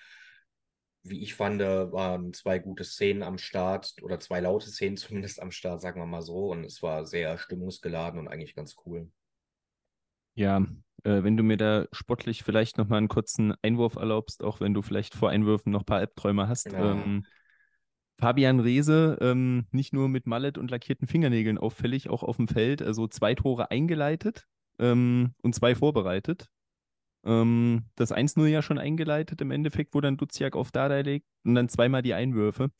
wie 1.03 1.21
ich 1.21 1.33
fand, 1.33 1.61
waren 1.61 2.33
zwei 2.33 2.59
gute 2.59 2.83
Szenen 2.83 3.23
am 3.23 3.37
Start 3.37 3.95
oder 4.01 4.19
zwei 4.19 4.39
laute 4.39 4.69
Szenen 4.69 4.97
zumindest 4.97 5.41
am 5.41 5.51
Start, 5.51 5.81
sagen 5.81 5.99
wir 5.99 6.05
mal 6.05 6.21
so. 6.21 6.51
Und 6.51 6.63
es 6.63 6.81
war 6.83 7.05
sehr 7.05 7.37
stimmungsgeladen 7.37 8.19
und 8.19 8.27
eigentlich 8.27 8.55
ganz 8.55 8.75
cool. 8.85 9.09
Ja, 10.35 10.57
äh, 11.03 11.23
wenn 11.23 11.37
du 11.37 11.43
mir 11.43 11.57
da 11.57 11.87
sportlich 11.91 12.43
vielleicht 12.43 12.77
nochmal 12.77 12.99
einen 12.99 13.07
kurzen 13.07 13.53
Einwurf 13.61 13.95
erlaubst, 13.95 14.43
auch 14.43 14.59
wenn 14.59 14.73
du 14.73 14.81
vielleicht 14.81 15.15
vor 15.15 15.29
Einwürfen 15.29 15.71
noch 15.71 15.81
ein 15.81 15.85
paar 15.85 15.99
Albträume 15.99 16.47
hast. 16.47 16.71
Ja. 16.71 16.91
Ähm, 16.91 17.25
Fabian 18.17 18.59
Reese, 18.59 19.17
ähm, 19.19 19.65
nicht 19.71 19.93
nur 19.93 20.07
mit 20.07 20.27
Mallet 20.27 20.59
und 20.59 20.69
lackierten 20.69 21.07
Fingernägeln 21.07 21.57
auffällig, 21.57 22.09
auch 22.09 22.21
auf 22.21 22.37
dem 22.37 22.47
Feld, 22.47 22.83
also 22.83 23.07
zwei 23.07 23.33
Tore 23.33 23.71
eingeleitet 23.71 24.45
ähm, 24.77 25.33
und 25.41 25.55
zwei 25.55 25.73
vorbereitet. 25.73 26.47
Ähm, 27.23 27.85
das 27.95 28.11
1-0 28.11 28.47
ja 28.47 28.61
schon 28.61 28.77
eingeleitet 28.77 29.41
im 29.41 29.51
Endeffekt, 29.51 29.93
wo 29.93 30.01
dann 30.01 30.17
Duziak 30.17 30.55
auf 30.55 30.71
Dada 30.71 30.99
legt 30.99 31.27
und 31.43 31.55
dann 31.55 31.69
zweimal 31.69 32.01
die 32.01 32.13
Einwürfe. 32.13 32.71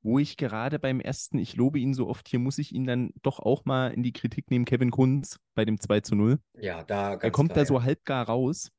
Wo 0.00 0.20
ich 0.20 0.36
gerade 0.36 0.78
beim 0.78 1.00
ersten, 1.00 1.38
ich 1.38 1.56
lobe 1.56 1.80
ihn 1.80 1.92
so 1.92 2.08
oft, 2.08 2.28
hier 2.28 2.38
muss 2.38 2.58
ich 2.58 2.72
ihn 2.72 2.86
dann 2.86 3.10
doch 3.22 3.40
auch 3.40 3.64
mal 3.64 3.88
in 3.88 4.04
die 4.04 4.12
Kritik 4.12 4.48
nehmen, 4.50 4.64
Kevin 4.64 4.92
Kunz 4.92 5.40
bei 5.54 5.64
dem 5.64 5.80
2 5.80 6.02
0. 6.12 6.38
Ja, 6.54 6.84
da 6.84 7.14
Er 7.14 7.30
kommt 7.32 7.50
klar, 7.50 7.64
da 7.64 7.66
so 7.66 7.82
halbgar 7.82 8.26
raus. 8.26 8.70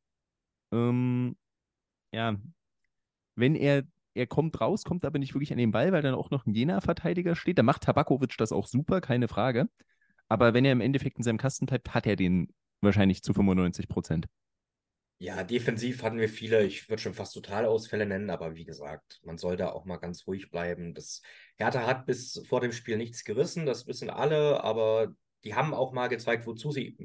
Ähm, 0.71 1.35
ja, 2.13 2.37
wenn 3.35 3.55
er, 3.55 3.83
er 4.13 4.27
kommt 4.27 4.59
raus, 4.61 4.83
kommt 4.83 5.03
aber 5.03 5.19
nicht 5.19 5.33
wirklich 5.33 5.51
an 5.51 5.57
den 5.57 5.71
Ball, 5.71 5.91
weil 5.91 6.01
dann 6.01 6.15
auch 6.15 6.29
noch 6.29 6.45
ein 6.45 6.53
Jena-Verteidiger 6.53 7.35
steht. 7.35 7.57
Da 7.57 7.63
macht 7.63 7.83
Tabakovic 7.83 8.37
das 8.37 8.53
auch 8.53 8.67
super, 8.67 9.01
keine 9.01 9.27
Frage. 9.27 9.67
Aber 10.29 10.53
wenn 10.53 10.63
er 10.63 10.71
im 10.71 10.81
Endeffekt 10.81 11.17
in 11.17 11.23
seinem 11.23 11.37
Kasten 11.37 11.65
bleibt, 11.65 11.93
hat 11.93 12.05
er 12.05 12.15
den 12.15 12.53
wahrscheinlich 12.81 13.23
zu 13.23 13.33
95 13.33 13.89
Prozent. 13.89 14.27
Ja, 15.21 15.43
defensiv 15.43 16.01
hatten 16.01 16.17
wir 16.17 16.29
viele, 16.29 16.63
ich 16.63 16.89
würde 16.89 17.01
schon 17.01 17.13
fast 17.13 17.33
Totalausfälle 17.33 18.05
nennen, 18.05 18.29
aber 18.29 18.55
wie 18.55 18.63
gesagt, 18.63 19.19
man 19.25 19.37
soll 19.37 19.57
da 19.57 19.69
auch 19.69 19.83
mal 19.83 19.97
ganz 19.97 20.25
ruhig 20.25 20.49
bleiben. 20.49 20.93
Das 20.93 21.21
Hertha 21.57 21.85
hat 21.85 22.05
bis 22.05 22.41
vor 22.47 22.61
dem 22.61 22.71
Spiel 22.71 22.95
nichts 22.95 23.25
gerissen, 23.25 23.65
das 23.65 23.85
wissen 23.85 24.09
alle, 24.09 24.63
aber 24.63 25.13
die 25.43 25.55
haben 25.55 25.73
auch 25.73 25.91
mal 25.91 26.07
gezeigt, 26.07 26.47
wozu 26.47 26.71
sie 26.71 26.95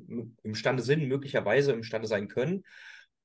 imstande 0.44 0.84
sind, 0.84 1.08
möglicherweise 1.08 1.72
imstande 1.72 2.06
sein 2.06 2.28
können. 2.28 2.62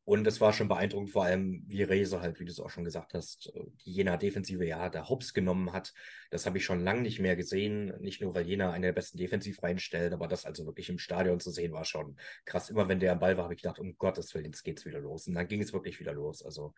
Und 0.10 0.26
es 0.26 0.42
war 0.42 0.54
schon 0.54 0.68
beeindruckend, 0.68 1.12
vor 1.12 1.26
allem 1.26 1.62
wie 1.68 1.84
Rese 1.84 2.20
halt, 2.20 2.40
wie 2.40 2.46
du 2.46 2.52
es 2.52 2.60
auch 2.60 2.72
schon 2.72 2.84
gesagt 2.84 3.14
hast, 3.14 3.54
die 3.86 3.92
Jena 3.92 4.18
Defensive 4.18 4.66
ja 4.66 4.90
der 4.90 5.08
Hops 5.08 5.36
genommen 5.36 5.72
hat. 5.72 5.94
Das 6.32 6.48
habe 6.48 6.58
ich 6.58 6.66
schon 6.66 6.84
lange 6.84 7.02
nicht 7.02 7.20
mehr 7.20 7.36
gesehen. 7.36 7.94
Nicht 8.00 8.20
nur, 8.20 8.34
weil 8.34 8.48
Jena 8.48 8.72
eine 8.72 8.88
der 8.88 8.94
besten 8.94 9.20
Defensivreihen 9.20 9.78
stellt, 9.78 10.12
aber 10.12 10.28
das 10.28 10.48
also 10.48 10.66
wirklich 10.66 10.90
im 10.90 10.98
Stadion 10.98 11.40
zu 11.40 11.52
sehen, 11.52 11.74
war 11.74 11.86
schon 11.86 12.18
krass. 12.46 12.72
Immer 12.72 12.88
wenn 12.88 13.00
der 13.00 13.12
am 13.12 13.20
Ball 13.20 13.38
war, 13.38 13.44
habe 13.44 13.54
ich 13.54 13.62
gedacht, 13.62 13.78
um 13.78 14.00
Gottes 14.00 14.34
Willen, 14.34 14.46
jetzt 14.46 14.64
geht's 14.64 14.84
wieder 14.84 15.00
los. 15.00 15.28
Und 15.28 15.36
dann 15.36 15.48
ging 15.48 15.62
es 15.62 15.74
wirklich 15.74 16.00
wieder 16.00 16.14
los. 16.14 16.44
Also, 16.44 16.74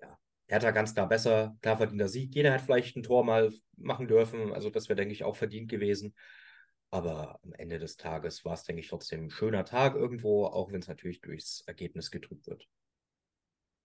ja, 0.00 0.16
Hertha 0.46 0.70
ganz 0.70 0.94
klar 0.94 1.08
besser, 1.08 1.56
klar 1.62 1.78
verdienter 1.78 2.08
Sieg. 2.08 2.32
Jeder 2.32 2.52
hat 2.52 2.60
vielleicht 2.60 2.94
ein 2.96 3.02
Tor 3.02 3.24
mal 3.24 3.52
machen 3.76 4.06
dürfen. 4.06 4.52
Also, 4.52 4.70
das 4.70 4.88
wäre, 4.88 4.94
denke 4.94 5.14
ich, 5.14 5.24
auch 5.24 5.34
verdient 5.34 5.68
gewesen. 5.68 6.14
Aber 6.90 7.38
am 7.42 7.52
Ende 7.52 7.78
des 7.78 7.96
Tages 7.96 8.44
war 8.44 8.54
es, 8.54 8.64
denke 8.64 8.80
ich, 8.80 8.88
trotzdem 8.88 9.24
ein 9.24 9.30
schöner 9.30 9.64
Tag 9.64 9.94
irgendwo, 9.94 10.46
auch 10.46 10.72
wenn 10.72 10.80
es 10.80 10.88
natürlich 10.88 11.20
durchs 11.20 11.62
Ergebnis 11.66 12.10
getrübt 12.10 12.46
wird. 12.46 12.66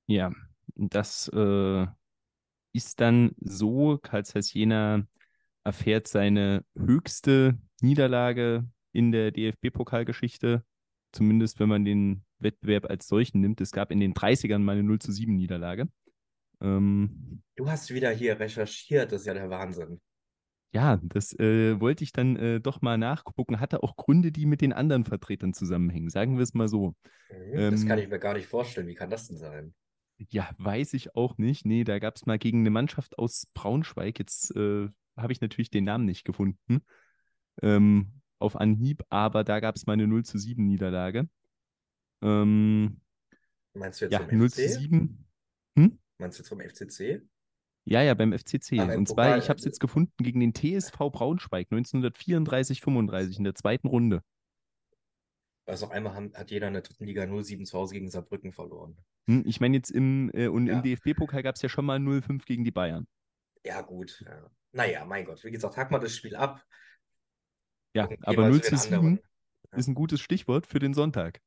Ja, 0.08 0.32
das 0.76 1.30
äh, 1.34 1.86
ist 2.74 3.02
dann 3.02 3.32
so, 3.40 3.98
Karl 3.98 4.26
Zeiss 4.26 4.54
Jena 4.54 5.06
erfährt 5.66 6.08
seine 6.08 6.66
höchste 6.78 7.58
Niederlage 7.82 8.66
in 8.94 9.12
der 9.12 9.32
DFB-Pokalgeschichte, 9.32 10.64
zumindest 11.12 11.60
wenn 11.60 11.70
man 11.70 11.86
den 11.86 12.24
Wettbewerb 12.40 12.90
als 12.90 13.08
solchen 13.08 13.42
nimmt. 13.42 13.60
Es 13.60 13.72
gab 13.72 13.92
in 13.92 14.00
den 14.00 14.14
30ern 14.14 14.60
mal 14.60 14.74
eine 14.74 14.84
0 14.84 15.00
zu 15.00 15.12
7 15.12 15.36
Niederlage. 15.36 15.90
Ähm, 16.62 17.44
du 17.56 17.70
hast 17.70 17.94
wieder 17.94 18.12
hier 18.12 18.40
recherchiert, 18.40 19.12
das 19.12 19.22
ist 19.22 19.28
ja 19.28 19.34
der 19.34 19.50
Wahnsinn 19.50 20.00
ja, 20.74 21.00
das 21.04 21.38
äh, 21.40 21.80
wollte 21.80 22.04
ich 22.04 22.12
dann 22.12 22.36
äh, 22.36 22.60
doch 22.60 22.82
mal 22.82 22.98
nachgucken. 22.98 23.60
Hatte 23.60 23.84
auch 23.84 23.96
Gründe, 23.96 24.32
die 24.32 24.46
mit 24.46 24.62
den 24.62 24.74
anderen 24.74 25.04
Vertretern 25.04 25.54
zusammenhängen. 25.54 26.10
Sagen 26.10 26.38
wir 26.38 26.44
es 26.44 26.54
mal 26.54 26.68
so. 26.68 26.96
Mhm, 27.30 27.72
das 27.72 27.82
ähm, 27.82 27.88
kann 27.88 28.00
ich 28.00 28.10
mir 28.10 28.20
gar 28.20 28.34
nicht 28.34 28.48
vorstellen. 28.48 28.88
Wie 28.88 28.96
kann 28.96 29.10
das 29.10 29.28
denn 29.28 29.38
sein? 29.38 29.74
Ja, 30.30 30.50
weiß 30.58 30.94
ich 30.94 31.16
auch 31.16 31.38
nicht. 31.38 31.66
Nee, 31.66 31.84
da 31.84 32.00
gab 32.00 32.16
es 32.16 32.26
mal 32.26 32.40
gegen 32.40 32.60
eine 32.60 32.70
Mannschaft 32.70 33.18
aus 33.18 33.48
Braunschweig. 33.54 34.20
Jetzt 34.20 34.56
äh, 34.56 34.90
habe 35.16 35.34
ich 35.34 35.42
natürlich 35.42 35.70
den 35.70 35.84
Namen 35.84 36.06
nicht 36.06 36.26
gefunden. 36.26 36.82
Ähm, 37.62 38.12
auf 38.40 38.56
Anhieb, 38.56 39.04
aber 39.10 39.44
da 39.44 39.60
gab 39.60 39.76
es 39.76 39.86
mal 39.86 39.94
eine 39.94 40.08
0 40.08 40.26
zu 40.26 40.38
7 40.38 40.66
Niederlage. 40.66 41.30
Ähm, 42.22 43.00
Meinst 43.74 44.02
du 44.02 44.06
jetzt 44.06 44.14
Ja, 44.14 44.28
zum 44.28 44.38
0 44.38 44.50
zu 44.52 44.62
FC? 44.62 44.70
7. 44.70 45.26
Hm? 45.78 46.00
Meinst 46.18 46.40
du 46.40 46.44
zum 46.44 46.60
FCC? 46.60 47.22
Ja, 47.86 48.02
ja, 48.02 48.14
beim 48.14 48.32
FCC. 48.32 48.80
Ah, 48.80 48.86
beim 48.86 49.00
Und 49.00 49.08
zwar, 49.08 49.38
ich 49.38 49.50
habe 49.50 49.60
es 49.60 49.66
jetzt 49.66 49.80
gefunden, 49.80 50.14
gegen 50.18 50.40
den 50.40 50.54
TSV 50.54 50.98
Braunschweig 51.12 51.68
1934-35 51.72 53.38
in 53.38 53.44
der 53.44 53.56
zweiten 53.56 53.88
Runde. 53.88 54.24
Also 55.66 55.90
einmal 55.90 56.14
haben, 56.14 56.34
hat 56.34 56.52
jeder 56.52 56.68
in 56.68 56.74
der 56.74 56.82
dritten 56.82 57.06
Liga 57.06 57.24
0-7 57.24 57.66
zu 57.66 57.78
Hause 57.78 57.94
gegen 57.94 58.10
Saarbrücken 58.10 58.52
verloren. 58.52 58.98
Hm, 59.28 59.44
ich 59.46 59.62
meine, 59.62 59.78
jetzt 59.78 59.92
im, 59.92 60.30
äh, 60.34 60.48
und 60.48 60.68
Ja. 60.68 60.74
im 60.74 60.84
DFB-Pokal 60.84 61.44
gab 61.44 61.56
es 61.56 61.62
ja 61.62 61.70
schon 61.70 61.86
mal 61.86 62.00
0-5 62.00 62.46
gegen 62.46 62.64
die 62.64 62.72
Bayern. 62.72 63.08
Ja, 63.66 63.82
gut. 63.82 64.24
Ja. 64.26 64.50
Naja, 64.74 65.06
mein 65.06 65.26
Gott. 65.26 65.44
Wie 65.44 65.52
gesagt, 65.52 65.78
hack 65.78 65.92
mal 65.92 66.00
das 66.00 66.16
Spiel 66.16 66.36
ab. 66.36 66.66
Ja, 67.96 68.06
und 68.06 68.28
aber 68.28 68.42
mal 68.44 68.50
0 68.52 68.62
zu 68.62 68.66
zu 68.66 68.72
den 68.72 68.80
7 68.80 68.96
anderen. 68.96 69.20
Ja. 69.72 69.78
ist 69.78 69.88
ein 69.88 69.96
gutes 69.96 70.20
Stichwort 70.20 70.68
für 70.68 70.80
den 70.80 70.94
Sonntag. 70.94 71.40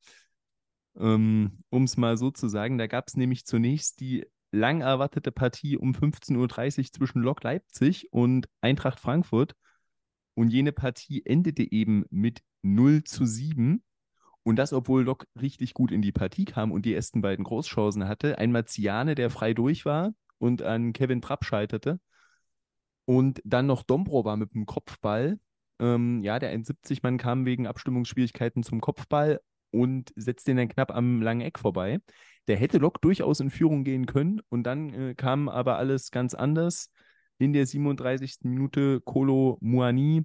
Ähm, 0.99 1.63
um 1.69 1.85
es 1.85 1.97
mal 1.99 2.17
so 2.17 2.31
zu 2.31 2.49
sagen, 2.49 2.79
da 2.79 2.87
gab 2.87 3.09
es 3.09 3.17
nämlich 3.17 3.45
zunächst 3.45 4.01
die 4.01 4.27
lang 4.51 4.81
erwartete 4.81 5.33
Partie 5.33 5.77
um 5.77 5.93
15.30 5.93 6.79
Uhr 6.79 6.85
zwischen 6.93 7.23
Lok 7.23 7.43
Leipzig 7.43 8.13
und 8.13 8.49
Eintracht 8.61 9.01
Frankfurt. 9.01 9.55
Und 10.35 10.51
jene 10.51 10.73
Partie 10.73 11.25
endete 11.25 11.71
eben 11.71 12.05
mit 12.11 12.43
0 12.63 13.05
zu 13.05 13.25
7. 13.25 13.83
Und 14.43 14.57
das, 14.57 14.73
obwohl 14.73 15.03
Lok 15.03 15.27
richtig 15.41 15.75
gut 15.75 15.91
in 15.91 16.03
die 16.03 16.13
Partie 16.13 16.45
kam 16.45 16.71
und 16.71 16.85
die 16.87 16.95
ersten 16.95 17.21
beiden 17.21 17.45
Großchancen 17.45 18.07
hatte. 18.07 18.39
Ein 18.39 18.53
Marziane, 18.53 19.15
der 19.15 19.31
frei 19.31 19.55
durch 19.55 19.85
war 19.85 20.13
und 20.39 20.63
an 20.63 20.93
Kevin 20.93 21.21
Trapp 21.21 21.45
scheiterte. 21.45 21.99
Und 23.07 23.41
dann 23.45 23.67
noch 23.67 23.83
Dombrova 23.83 24.37
mit 24.37 24.55
dem 24.55 24.67
Kopfball. 24.67 25.39
Ähm, 25.79 26.23
ja, 26.23 26.39
der 26.39 26.53
71-Mann 26.57 27.19
kam 27.19 27.45
wegen 27.45 27.67
Abstimmungsschwierigkeiten 27.67 28.63
zum 28.63 28.81
Kopfball 28.81 29.41
und 29.71 30.13
setzte 30.17 30.53
ihn 30.53 30.57
dann 30.57 30.69
knapp 30.69 30.91
am 30.91 31.23
langen 31.23 31.43
Eck 31.43 31.59
vorbei. 31.59 31.99
Der 32.49 32.57
hätte 32.57 32.79
Lok 32.79 33.01
durchaus 33.03 33.41
in 33.41 33.51
Führung 33.51 33.85
gehen 33.85 34.07
können 34.07 34.41
und 34.49 34.65
dann 34.65 34.91
äh, 34.91 35.15
kam 35.15 35.49
aber 35.49 35.79
alles 35.79 36.11
ganz 36.11 36.35
anders. 36.35 36.91
In 37.39 37.53
der 37.53 37.67
37. 37.67 38.39
Minute 38.45 39.01
Kolo 39.01 39.59
Muani 39.61 40.25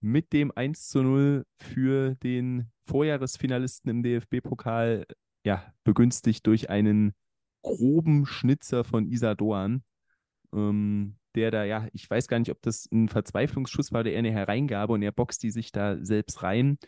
mit 0.00 0.32
dem 0.32 0.52
1 0.54 0.88
zu 0.88 1.02
0 1.02 1.44
für 1.58 2.14
den 2.16 2.70
Vorjahresfinalisten 2.84 3.90
im 3.90 4.02
DFB-Pokal, 4.02 5.06
ja, 5.44 5.72
begünstigt 5.84 6.46
durch 6.46 6.70
einen 6.70 7.14
groben 7.62 8.24
Schnitzer 8.24 8.84
von 8.84 9.06
Isa 9.06 9.34
Doan, 9.34 9.82
ähm, 10.54 11.16
der 11.34 11.50
da, 11.50 11.64
ja, 11.64 11.88
ich 11.92 12.08
weiß 12.08 12.28
gar 12.28 12.38
nicht, 12.38 12.50
ob 12.50 12.62
das 12.62 12.88
ein 12.90 13.08
Verzweiflungsschuss 13.08 13.92
war 13.92 14.00
oder 14.00 14.10
eher 14.10 14.20
eine 14.20 14.32
Hereingabe 14.32 14.92
und 14.94 15.02
er 15.02 15.12
boxt 15.12 15.42
die 15.42 15.50
sich 15.50 15.72
da 15.72 16.02
selbst 16.02 16.42
rein. 16.42 16.78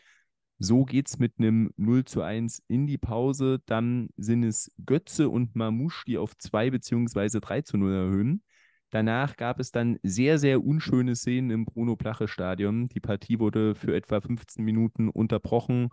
So 0.63 0.85
geht 0.85 1.09
es 1.09 1.19
mit 1.19 1.39
einem 1.39 1.73
0 1.79 2.05
zu 2.05 2.21
1 2.21 2.63
in 2.69 2.87
die 2.87 2.99
Pause. 2.99 3.63
Dann 3.65 4.11
sind 4.19 4.43
es 4.45 4.71
Götze 4.85 5.31
und 5.31 5.57
Mamouche, 5.57 6.05
die 6.07 6.19
auf 6.19 6.37
2 6.37 6.71
bzw. 6.71 7.41
3 7.41 7.63
zu 7.63 7.79
0 7.79 7.95
erhöhen. 7.95 8.43
Danach 8.91 9.37
gab 9.37 9.59
es 9.59 9.71
dann 9.71 9.99
sehr, 10.03 10.39
sehr 10.39 10.63
unschöne 10.63 11.17
Szenen 11.17 11.51
im 11.51 11.65
Bruno-Plache-Stadion. 11.65 12.89
Die 12.89 13.01
Partie 13.01 13.39
wurde 13.39 13.75
für 13.75 13.95
etwa 13.97 14.21
15 14.21 14.63
Minuten 14.63 15.09
unterbrochen, 15.09 15.89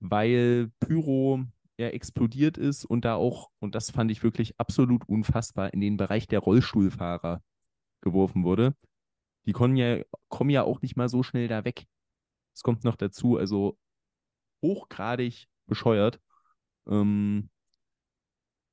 weil 0.00 0.70
Pyro 0.78 1.42
ja 1.78 1.88
explodiert 1.88 2.58
ist 2.58 2.84
und 2.84 3.06
da 3.06 3.14
auch, 3.14 3.48
und 3.58 3.74
das 3.74 3.90
fand 3.90 4.10
ich 4.10 4.22
wirklich 4.22 4.52
absolut 4.60 5.08
unfassbar, 5.08 5.72
in 5.72 5.80
den 5.80 5.96
Bereich 5.96 6.26
der 6.26 6.40
Rollstuhlfahrer 6.40 7.40
geworfen 8.02 8.44
wurde. 8.44 8.74
Die 9.46 9.52
kommen 9.52 9.76
ja, 9.76 10.02
kommen 10.28 10.50
ja 10.50 10.62
auch 10.64 10.82
nicht 10.82 10.96
mal 10.96 11.08
so 11.08 11.22
schnell 11.22 11.48
da 11.48 11.64
weg. 11.64 11.86
Es 12.54 12.62
kommt 12.62 12.84
noch 12.84 12.96
dazu, 12.96 13.36
also 13.36 13.78
hochgradig 14.62 15.48
bescheuert. 15.66 16.20
Ähm, 16.86 17.50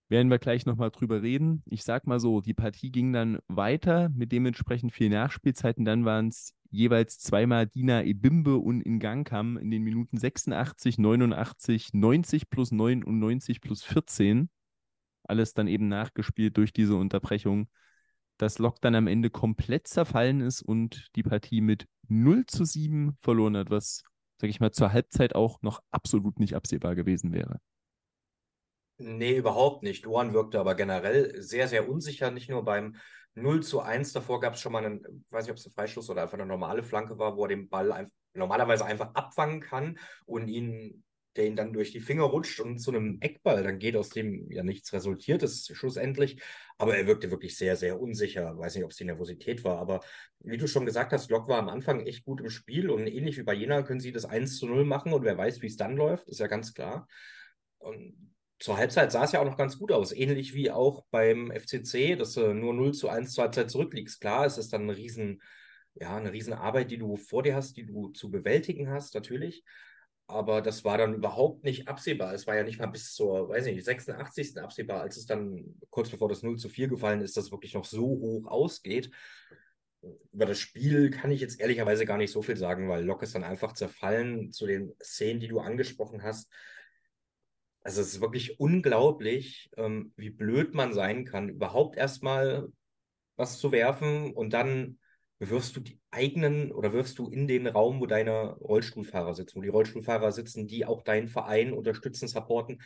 werden 0.09 0.31
wir 0.31 0.39
gleich 0.39 0.65
nochmal 0.65 0.89
drüber 0.89 1.21
reden. 1.21 1.61
Ich 1.65 1.83
sag 1.83 2.07
mal 2.07 2.19
so, 2.19 2.41
die 2.41 2.55
Partie 2.55 2.91
ging 2.91 3.13
dann 3.13 3.39
weiter 3.47 4.09
mit 4.09 4.31
dementsprechend 4.31 4.91
viel 4.91 5.09
Nachspielzeiten. 5.09 5.85
Dann 5.85 6.03
waren 6.03 6.29
es 6.29 6.55
jeweils 6.71 7.19
zweimal 7.19 7.67
Dina 7.67 8.03
Ebimbe 8.03 8.57
und 8.57 8.81
Ingankam 8.81 9.57
in 9.57 9.69
den 9.69 9.83
Minuten 9.83 10.17
86, 10.17 10.97
89, 10.97 11.93
90 11.93 12.49
plus 12.49 12.71
9 12.71 13.03
und 13.03 13.19
90 13.19 13.61
plus 13.61 13.83
14. 13.83 14.49
Alles 15.23 15.53
dann 15.53 15.67
eben 15.67 15.87
nachgespielt 15.87 16.57
durch 16.57 16.73
diese 16.73 16.95
Unterbrechung. 16.95 17.69
Dass 18.39 18.57
Lok 18.57 18.81
dann 18.81 18.95
am 18.95 19.07
Ende 19.07 19.29
komplett 19.29 19.87
zerfallen 19.87 20.41
ist 20.41 20.61
und 20.61 21.09
die 21.15 21.23
Partie 21.23 21.61
mit 21.61 21.87
0 22.07 22.45
zu 22.45 22.65
7 22.65 23.17
verloren 23.21 23.57
hat, 23.57 23.69
was, 23.69 24.01
sag 24.39 24.49
ich 24.49 24.59
mal, 24.59 24.71
zur 24.71 24.93
Halbzeit 24.93 25.35
auch 25.35 25.61
noch 25.61 25.81
absolut 25.91 26.39
nicht 26.39 26.55
absehbar 26.55 26.95
gewesen 26.95 27.33
wäre. 27.33 27.59
Nee, 28.97 29.37
überhaupt 29.37 29.83
nicht. 29.83 30.05
Duan 30.05 30.33
wirkte 30.33 30.59
aber 30.59 30.75
generell 30.75 31.41
sehr, 31.41 31.67
sehr 31.67 31.89
unsicher, 31.89 32.31
nicht 32.31 32.49
nur 32.49 32.63
beim 32.63 32.95
0 33.35 33.61
zu 33.61 33.81
1. 33.81 34.13
Davor 34.13 34.39
gab 34.39 34.53
es 34.53 34.61
schon 34.61 34.71
mal 34.71 34.85
einen, 34.85 35.25
weiß 35.29 35.45
nicht, 35.45 35.51
ob 35.51 35.57
es 35.57 35.65
ein 35.65 35.71
Freistoß 35.71 36.09
oder 36.09 36.23
einfach 36.23 36.37
eine 36.37 36.45
normale 36.45 36.83
Flanke 36.83 37.17
war, 37.17 37.35
wo 37.35 37.43
er 37.43 37.49
den 37.49 37.69
Ball 37.69 37.91
ein, 37.91 38.11
normalerweise 38.33 38.85
einfach 38.85 39.13
abfangen 39.15 39.61
kann 39.61 39.99
und 40.25 40.47
ihn, 40.47 41.03
der 41.39 41.47
ihn 41.47 41.55
dann 41.55 41.71
durch 41.71 41.91
die 41.91 42.01
Finger 42.01 42.25
rutscht 42.25 42.59
und 42.59 42.79
zu 42.79 42.91
einem 42.91 43.17
Eckball 43.21 43.63
dann 43.63 43.79
geht, 43.79 43.95
aus 43.95 44.09
dem 44.09 44.51
ja 44.51 44.61
nichts 44.61 44.91
resultiert 44.91 45.41
ist, 45.41 45.73
schlussendlich. 45.75 46.41
Aber 46.77 46.97
er 46.97 47.07
wirkte 47.07 47.31
wirklich 47.31 47.57
sehr, 47.57 47.77
sehr 47.77 47.99
unsicher. 47.99 48.57
Weiß 48.57 48.75
nicht, 48.75 48.83
ob 48.83 48.91
es 48.91 48.97
die 48.97 49.05
Nervosität 49.05 49.63
war, 49.63 49.77
aber 49.79 50.01
wie 50.39 50.57
du 50.57 50.67
schon 50.67 50.85
gesagt 50.85 51.13
hast, 51.13 51.31
Lok 51.31 51.47
war 51.47 51.59
am 51.59 51.69
Anfang 51.69 52.05
echt 52.05 52.25
gut 52.25 52.41
im 52.41 52.49
Spiel 52.49 52.89
und 52.89 53.07
ähnlich 53.07 53.37
wie 53.37 53.43
bei 53.43 53.53
Jena 53.53 53.83
können 53.83 54.01
sie 54.01 54.11
das 54.11 54.25
1 54.25 54.57
zu 54.57 54.67
0 54.67 54.83
machen 54.83 55.13
und 55.13 55.23
wer 55.23 55.37
weiß, 55.37 55.61
wie 55.61 55.67
es 55.67 55.77
dann 55.77 55.95
läuft, 55.95 56.27
ist 56.27 56.41
ja 56.41 56.47
ganz 56.47 56.73
klar. 56.73 57.07
Und 57.77 58.33
zur 58.59 58.77
Halbzeit 58.77 59.11
sah 59.13 59.23
es 59.23 59.31
ja 59.31 59.39
auch 59.39 59.45
noch 59.45 59.57
ganz 59.57 59.79
gut 59.79 59.93
aus, 59.93 60.11
ähnlich 60.11 60.53
wie 60.53 60.71
auch 60.71 61.05
beim 61.11 61.51
FCC, 61.51 62.17
dass 62.17 62.33
du 62.33 62.53
nur 62.53 62.73
0 62.73 62.93
zu 62.93 63.07
1 63.07 63.33
zur 63.33 63.45
Halbzeit 63.45 63.71
zurückliegst. 63.71 64.19
Klar, 64.19 64.45
es 64.45 64.57
ist 64.57 64.73
dann 64.73 64.81
eine 64.83 64.97
riesen, 64.97 65.41
ja, 65.95 66.17
eine 66.17 66.33
riesen 66.33 66.55
die 66.89 66.97
du 66.97 67.15
vor 67.15 67.43
dir 67.43 67.55
hast, 67.55 67.77
die 67.77 67.85
du 67.85 68.09
zu 68.09 68.29
bewältigen 68.29 68.89
hast, 68.89 69.15
natürlich. 69.15 69.63
Aber 70.29 70.61
das 70.61 70.85
war 70.85 70.99
dann 70.99 71.15
überhaupt 71.15 71.63
nicht 71.63 71.87
absehbar. 71.87 72.35
Es 72.35 72.45
war 72.45 72.55
ja 72.55 72.61
nicht 72.61 72.79
mal 72.79 72.85
bis 72.85 73.15
zur, 73.15 73.49
weiß 73.49 73.65
nicht, 73.65 73.83
86. 73.83 74.59
absehbar, 74.59 75.01
als 75.01 75.17
es 75.17 75.25
dann 75.25 75.75
kurz 75.89 76.11
bevor 76.11 76.29
das 76.29 76.43
0 76.43 76.55
zu 76.57 76.69
4 76.69 76.87
gefallen 76.87 77.21
ist, 77.21 77.35
dass 77.35 77.45
es 77.45 77.51
wirklich 77.51 77.73
noch 77.73 77.85
so 77.85 78.03
hoch 78.03 78.45
ausgeht. 78.45 79.09
Über 80.31 80.45
das 80.45 80.59
Spiel 80.59 81.09
kann 81.09 81.31
ich 81.31 81.41
jetzt 81.41 81.59
ehrlicherweise 81.59 82.05
gar 82.05 82.19
nicht 82.19 82.31
so 82.31 82.43
viel 82.43 82.57
sagen, 82.57 82.89
weil 82.89 83.03
Lok 83.03 83.23
ist 83.23 83.33
dann 83.33 83.43
einfach 83.43 83.73
zerfallen 83.73 84.51
zu 84.51 84.67
den 84.67 84.93
Szenen, 85.01 85.39
die 85.39 85.47
du 85.47 85.61
angesprochen 85.61 86.21
hast. 86.21 86.51
Also 87.81 88.01
es 88.01 88.13
ist 88.13 88.21
wirklich 88.21 88.59
unglaublich, 88.59 89.71
ähm, 89.77 90.13
wie 90.15 90.29
blöd 90.29 90.75
man 90.75 90.93
sein 90.93 91.25
kann, 91.25 91.49
überhaupt 91.49 91.97
erstmal 91.97 92.67
was 93.35 93.57
zu 93.57 93.71
werfen 93.71 94.31
und 94.33 94.53
dann 94.53 94.98
wirfst 95.39 95.75
du 95.75 95.79
die 95.79 95.99
eigenen 96.11 96.71
oder 96.71 96.91
wirfst 96.93 97.17
du 97.17 97.29
in 97.29 97.47
den 97.47 97.67
Raum, 97.67 98.01
wo 98.01 98.05
deine 98.05 98.57
Rollstuhlfahrer 98.57 99.33
sitzen, 99.33 99.57
wo 99.57 99.61
die 99.61 99.69
Rollstuhlfahrer 99.69 100.31
sitzen, 100.31 100.67
die 100.67 100.85
auch 100.85 101.01
deinen 101.01 101.29
Verein 101.29 101.73
unterstützen, 101.73 102.27
supporten. 102.27 102.81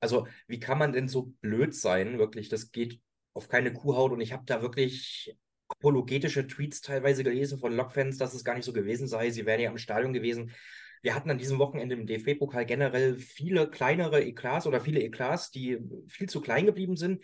Also 0.00 0.26
wie 0.46 0.60
kann 0.60 0.78
man 0.78 0.92
denn 0.92 1.08
so 1.08 1.34
blöd 1.40 1.74
sein? 1.74 2.18
Wirklich, 2.18 2.48
das 2.48 2.70
geht 2.70 3.00
auf 3.34 3.48
keine 3.48 3.72
Kuhhaut 3.72 4.12
und 4.12 4.20
ich 4.20 4.32
habe 4.32 4.44
da 4.46 4.62
wirklich 4.62 5.36
apologetische 5.68 6.46
Tweets 6.46 6.80
teilweise 6.80 7.24
gelesen 7.24 7.58
von 7.58 7.74
Lokfans, 7.74 8.18
dass 8.18 8.34
es 8.34 8.44
gar 8.44 8.54
nicht 8.54 8.64
so 8.64 8.72
gewesen 8.72 9.08
sei. 9.08 9.30
Sie 9.30 9.46
wären 9.46 9.60
ja 9.60 9.70
im 9.70 9.78
Stadion 9.78 10.12
gewesen. 10.12 10.52
Wir 11.02 11.14
hatten 11.14 11.30
an 11.30 11.38
diesem 11.38 11.58
Wochenende 11.58 11.96
im 11.96 12.06
DFB-Pokal 12.06 12.66
generell 12.66 13.16
viele 13.16 13.68
kleinere 13.68 14.24
Eklats 14.24 14.66
oder 14.66 14.80
viele 14.80 15.00
Eklats, 15.02 15.50
die 15.50 15.78
viel 16.08 16.28
zu 16.28 16.40
klein 16.40 16.66
geblieben 16.66 16.96
sind. 16.96 17.22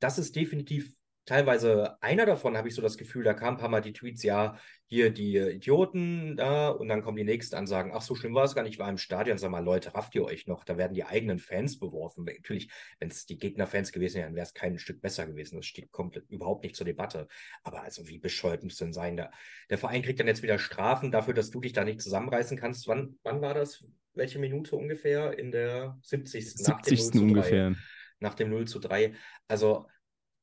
Das 0.00 0.18
ist 0.18 0.36
definitiv 0.36 0.97
teilweise 1.28 2.02
einer 2.02 2.24
davon, 2.24 2.56
habe 2.56 2.68
ich 2.68 2.74
so 2.74 2.80
das 2.80 2.96
Gefühl, 2.96 3.22
da 3.22 3.34
kamen 3.34 3.56
ein 3.56 3.60
paar 3.60 3.68
Mal 3.68 3.82
die 3.82 3.92
Tweets, 3.92 4.22
ja, 4.22 4.58
hier 4.86 5.10
die 5.10 5.36
Idioten 5.36 6.36
da 6.36 6.70
und 6.70 6.88
dann 6.88 7.02
kommen 7.02 7.18
die 7.18 7.24
nächsten 7.24 7.54
Ansagen, 7.54 7.92
ach, 7.94 8.00
so 8.00 8.14
schlimm 8.14 8.34
war 8.34 8.44
es 8.44 8.54
gar 8.54 8.62
nicht, 8.62 8.72
ich 8.72 8.78
war 8.78 8.88
im 8.88 8.96
Stadion, 8.96 9.36
sag 9.36 9.50
mal, 9.50 9.62
Leute, 9.62 9.94
rafft 9.94 10.14
ihr 10.14 10.24
euch 10.24 10.46
noch? 10.46 10.64
Da 10.64 10.78
werden 10.78 10.94
die 10.94 11.04
eigenen 11.04 11.38
Fans 11.38 11.78
beworfen. 11.78 12.24
Natürlich, 12.24 12.70
wenn 12.98 13.10
es 13.10 13.26
die 13.26 13.36
Gegnerfans 13.36 13.92
gewesen 13.92 14.22
wären, 14.22 14.34
wäre 14.34 14.46
es 14.46 14.54
kein 14.54 14.78
Stück 14.78 15.02
besser 15.02 15.26
gewesen. 15.26 15.56
Das 15.56 15.66
steht 15.66 15.92
komplett 15.92 16.30
überhaupt 16.30 16.64
nicht 16.64 16.74
zur 16.74 16.86
Debatte. 16.86 17.28
Aber 17.62 17.82
also, 17.82 18.08
wie 18.08 18.18
bescheuert 18.18 18.64
muss 18.64 18.76
denn 18.76 18.94
sein? 18.94 19.18
Da, 19.18 19.30
der 19.68 19.76
Verein 19.76 20.00
kriegt 20.00 20.18
dann 20.20 20.26
jetzt 20.26 20.42
wieder 20.42 20.58
Strafen 20.58 21.10
dafür, 21.10 21.34
dass 21.34 21.50
du 21.50 21.60
dich 21.60 21.74
da 21.74 21.84
nicht 21.84 22.00
zusammenreißen 22.00 22.56
kannst. 22.56 22.88
Wann, 22.88 23.18
wann 23.22 23.42
war 23.42 23.52
das? 23.52 23.84
Welche 24.14 24.38
Minute 24.38 24.74
ungefähr? 24.74 25.38
In 25.38 25.52
der 25.52 25.98
70. 26.02 26.54
70. 26.54 26.66
Nach 26.66 26.80
dem 26.80 26.88
0 26.96 27.04
zu 27.04 27.10
3. 27.10 27.20
ungefähr. 27.20 27.74
Nach 28.20 28.34
dem 28.34 28.50
0 28.50 28.66
zu 28.66 28.78
3. 28.78 29.14
Also, 29.46 29.86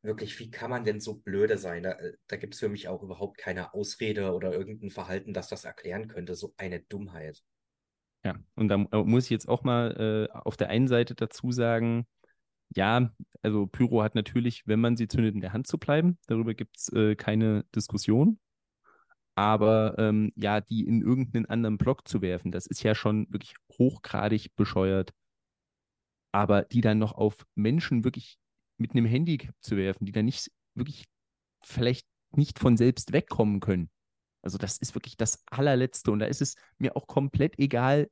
wirklich, 0.05 0.39
wie 0.39 0.51
kann 0.51 0.69
man 0.69 0.83
denn 0.85 0.99
so 0.99 1.15
blöde 1.15 1.57
sein? 1.57 1.83
Da, 1.83 1.97
da 2.27 2.37
gibt 2.37 2.53
es 2.53 2.59
für 2.59 2.69
mich 2.69 2.87
auch 2.87 3.03
überhaupt 3.03 3.37
keine 3.37 3.73
Ausrede 3.73 4.33
oder 4.33 4.53
irgendein 4.53 4.91
Verhalten, 4.91 5.33
das 5.33 5.49
das 5.49 5.65
erklären 5.65 6.07
könnte. 6.07 6.35
So 6.35 6.53
eine 6.57 6.81
Dummheit. 6.81 7.43
Ja, 8.23 8.35
und 8.55 8.69
da 8.69 8.75
äh, 8.91 9.03
muss 9.03 9.25
ich 9.25 9.29
jetzt 9.29 9.47
auch 9.47 9.63
mal 9.63 10.27
äh, 10.31 10.33
auf 10.33 10.57
der 10.57 10.69
einen 10.69 10.87
Seite 10.87 11.15
dazu 11.15 11.51
sagen, 11.51 12.07
ja, 12.75 13.13
also 13.41 13.67
Pyro 13.67 14.03
hat 14.03 14.15
natürlich, 14.15 14.67
wenn 14.67 14.81
man 14.81 14.97
sie 14.97 15.07
zündet, 15.07 15.35
in 15.35 15.41
der 15.41 15.53
Hand 15.53 15.67
zu 15.67 15.77
bleiben. 15.77 16.17
Darüber 16.27 16.53
gibt 16.55 16.77
es 16.77 16.89
äh, 16.93 17.15
keine 17.15 17.65
Diskussion. 17.75 18.39
Aber 19.35 19.95
ähm, 19.97 20.31
ja, 20.35 20.61
die 20.61 20.85
in 20.85 21.01
irgendeinen 21.01 21.45
anderen 21.45 21.77
Block 21.77 22.07
zu 22.07 22.21
werfen, 22.21 22.51
das 22.51 22.67
ist 22.67 22.83
ja 22.83 22.95
schon 22.95 23.27
wirklich 23.31 23.55
hochgradig 23.77 24.55
bescheuert. 24.55 25.13
aber 26.31 26.63
die 26.63 26.81
dann 26.81 26.99
noch 26.99 27.13
auf 27.13 27.45
Menschen 27.55 28.03
wirklich 28.03 28.37
mit 28.77 28.91
einem 28.91 29.05
Handicap 29.05 29.55
zu 29.61 29.77
werfen, 29.77 30.05
die 30.05 30.11
dann 30.11 30.25
nicht 30.25 30.51
wirklich 30.75 31.05
vielleicht 31.63 32.07
nicht 32.31 32.59
von 32.59 32.77
selbst 32.77 33.13
wegkommen 33.13 33.59
können. 33.59 33.89
Also 34.41 34.57
das 34.57 34.77
ist 34.77 34.93
wirklich 34.95 35.17
das 35.17 35.43
allerletzte 35.47 36.11
und 36.11 36.19
da 36.19 36.25
ist 36.25 36.41
es 36.41 36.55
mir 36.77 36.95
auch 36.95 37.07
komplett 37.07 37.57
egal, 37.57 38.09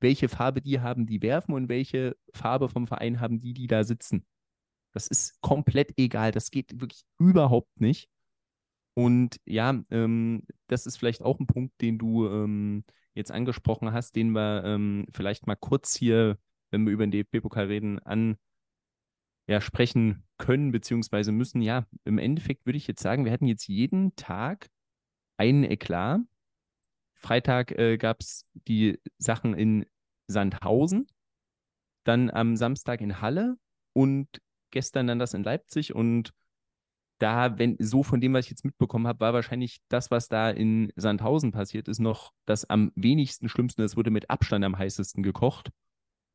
welche 0.00 0.28
Farbe 0.28 0.60
die 0.60 0.80
haben, 0.80 1.06
die 1.06 1.22
werfen 1.22 1.54
und 1.54 1.68
welche 1.68 2.16
Farbe 2.34 2.68
vom 2.68 2.86
Verein 2.86 3.20
haben 3.20 3.38
die, 3.38 3.54
die 3.54 3.66
da 3.66 3.84
sitzen. 3.84 4.26
Das 4.92 5.08
ist 5.08 5.40
komplett 5.40 5.98
egal. 5.98 6.32
Das 6.32 6.50
geht 6.50 6.80
wirklich 6.80 7.02
überhaupt 7.18 7.80
nicht. 7.80 8.08
Und 8.94 9.36
ja, 9.44 9.78
ähm, 9.90 10.42
das 10.68 10.86
ist 10.86 10.96
vielleicht 10.96 11.22
auch 11.22 11.38
ein 11.38 11.46
Punkt, 11.46 11.78
den 11.82 11.98
du 11.98 12.26
ähm, 12.28 12.84
jetzt 13.14 13.30
angesprochen 13.30 13.92
hast, 13.92 14.16
den 14.16 14.30
wir 14.30 14.64
ähm, 14.64 15.06
vielleicht 15.12 15.46
mal 15.46 15.54
kurz 15.54 15.94
hier, 15.94 16.38
wenn 16.70 16.86
wir 16.86 16.92
über 16.92 17.06
den 17.06 17.10
DFB-Pokal 17.10 17.66
reden, 17.66 17.98
an 17.98 18.36
ja, 19.46 19.60
sprechen 19.60 20.24
können 20.38 20.72
beziehungsweise 20.72 21.32
müssen. 21.32 21.62
Ja, 21.62 21.86
im 22.04 22.18
Endeffekt 22.18 22.66
würde 22.66 22.76
ich 22.76 22.86
jetzt 22.86 23.02
sagen, 23.02 23.24
wir 23.24 23.32
hatten 23.32 23.46
jetzt 23.46 23.68
jeden 23.68 24.14
Tag 24.16 24.68
einen 25.36 25.64
Eklat. 25.64 26.20
Freitag 27.14 27.72
äh, 27.72 27.96
gab 27.96 28.20
es 28.20 28.44
die 28.54 29.00
Sachen 29.18 29.54
in 29.54 29.86
Sandhausen, 30.26 31.06
dann 32.04 32.30
am 32.30 32.56
Samstag 32.56 33.00
in 33.00 33.20
Halle 33.20 33.56
und 33.92 34.28
gestern 34.70 35.06
dann 35.06 35.18
das 35.18 35.34
in 35.34 35.42
Leipzig 35.42 35.94
und 35.94 36.32
da, 37.18 37.58
wenn 37.58 37.76
so 37.78 38.02
von 38.02 38.20
dem, 38.20 38.34
was 38.34 38.44
ich 38.44 38.50
jetzt 38.50 38.64
mitbekommen 38.64 39.06
habe, 39.06 39.20
war 39.20 39.32
wahrscheinlich 39.32 39.80
das, 39.88 40.10
was 40.10 40.28
da 40.28 40.50
in 40.50 40.92
Sandhausen 40.96 41.50
passiert 41.50 41.88
ist, 41.88 41.98
noch 41.98 42.32
das 42.44 42.68
am 42.68 42.92
wenigsten 42.94 43.48
schlimmste. 43.48 43.82
Es 43.84 43.96
wurde 43.96 44.10
mit 44.10 44.28
Abstand 44.28 44.64
am 44.64 44.76
heißesten 44.76 45.22
gekocht. 45.22 45.70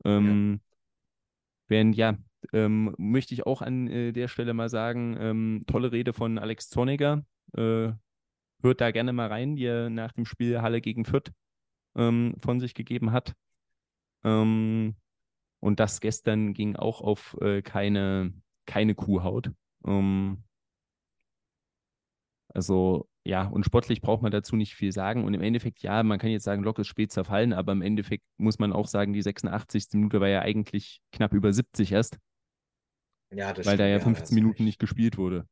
Ähm, 0.04 0.54
ja. 0.54 0.72
Während, 1.68 1.96
ja, 1.96 2.18
ähm, 2.52 2.94
möchte 2.98 3.34
ich 3.34 3.46
auch 3.46 3.62
an 3.62 3.88
äh, 3.88 4.12
der 4.12 4.28
Stelle 4.28 4.54
mal 4.54 4.68
sagen, 4.68 5.16
ähm, 5.18 5.64
tolle 5.66 5.92
Rede 5.92 6.12
von 6.12 6.38
Alex 6.38 6.68
Zorniger. 6.68 7.24
Äh, 7.54 7.92
hört 8.62 8.80
da 8.80 8.90
gerne 8.90 9.12
mal 9.12 9.28
rein, 9.28 9.56
die 9.56 9.64
er 9.64 9.90
nach 9.90 10.12
dem 10.12 10.24
Spiel 10.24 10.62
Halle 10.62 10.80
gegen 10.80 11.04
Fürth 11.04 11.32
ähm, 11.96 12.34
von 12.38 12.60
sich 12.60 12.74
gegeben 12.74 13.12
hat. 13.12 13.34
Ähm, 14.24 14.96
und 15.60 15.80
das 15.80 16.00
gestern 16.00 16.54
ging 16.54 16.76
auch 16.76 17.00
auf 17.00 17.36
äh, 17.40 17.62
keine, 17.62 18.32
keine 18.66 18.94
Kuhhaut. 18.94 19.52
Ähm, 19.86 20.42
also 22.48 23.08
ja, 23.24 23.46
und 23.46 23.64
sportlich 23.64 24.00
braucht 24.00 24.22
man 24.22 24.32
dazu 24.32 24.56
nicht 24.56 24.74
viel 24.74 24.92
sagen. 24.92 25.24
Und 25.24 25.34
im 25.34 25.42
Endeffekt, 25.42 25.82
ja, 25.82 26.02
man 26.02 26.18
kann 26.18 26.30
jetzt 26.30 26.44
sagen, 26.44 26.64
Lok 26.64 26.78
ist 26.80 26.88
spät 26.88 27.12
zerfallen, 27.12 27.52
aber 27.52 27.72
im 27.72 27.82
Endeffekt 27.82 28.24
muss 28.36 28.58
man 28.58 28.72
auch 28.72 28.88
sagen, 28.88 29.12
die 29.12 29.22
86. 29.22 29.88
Minute 29.92 30.20
war 30.20 30.28
ja 30.28 30.40
eigentlich 30.40 31.00
knapp 31.12 31.32
über 31.32 31.52
70 31.52 31.92
erst. 31.92 32.18
Ja, 33.34 33.52
das 33.52 33.66
Weil 33.66 33.74
stimmt, 33.74 33.80
da 33.80 33.86
ja 33.86 34.00
15 34.00 34.34
ja, 34.36 34.42
Minuten 34.42 34.64
nicht 34.64 34.78
gespielt 34.78 35.16
wurde. 35.16 35.46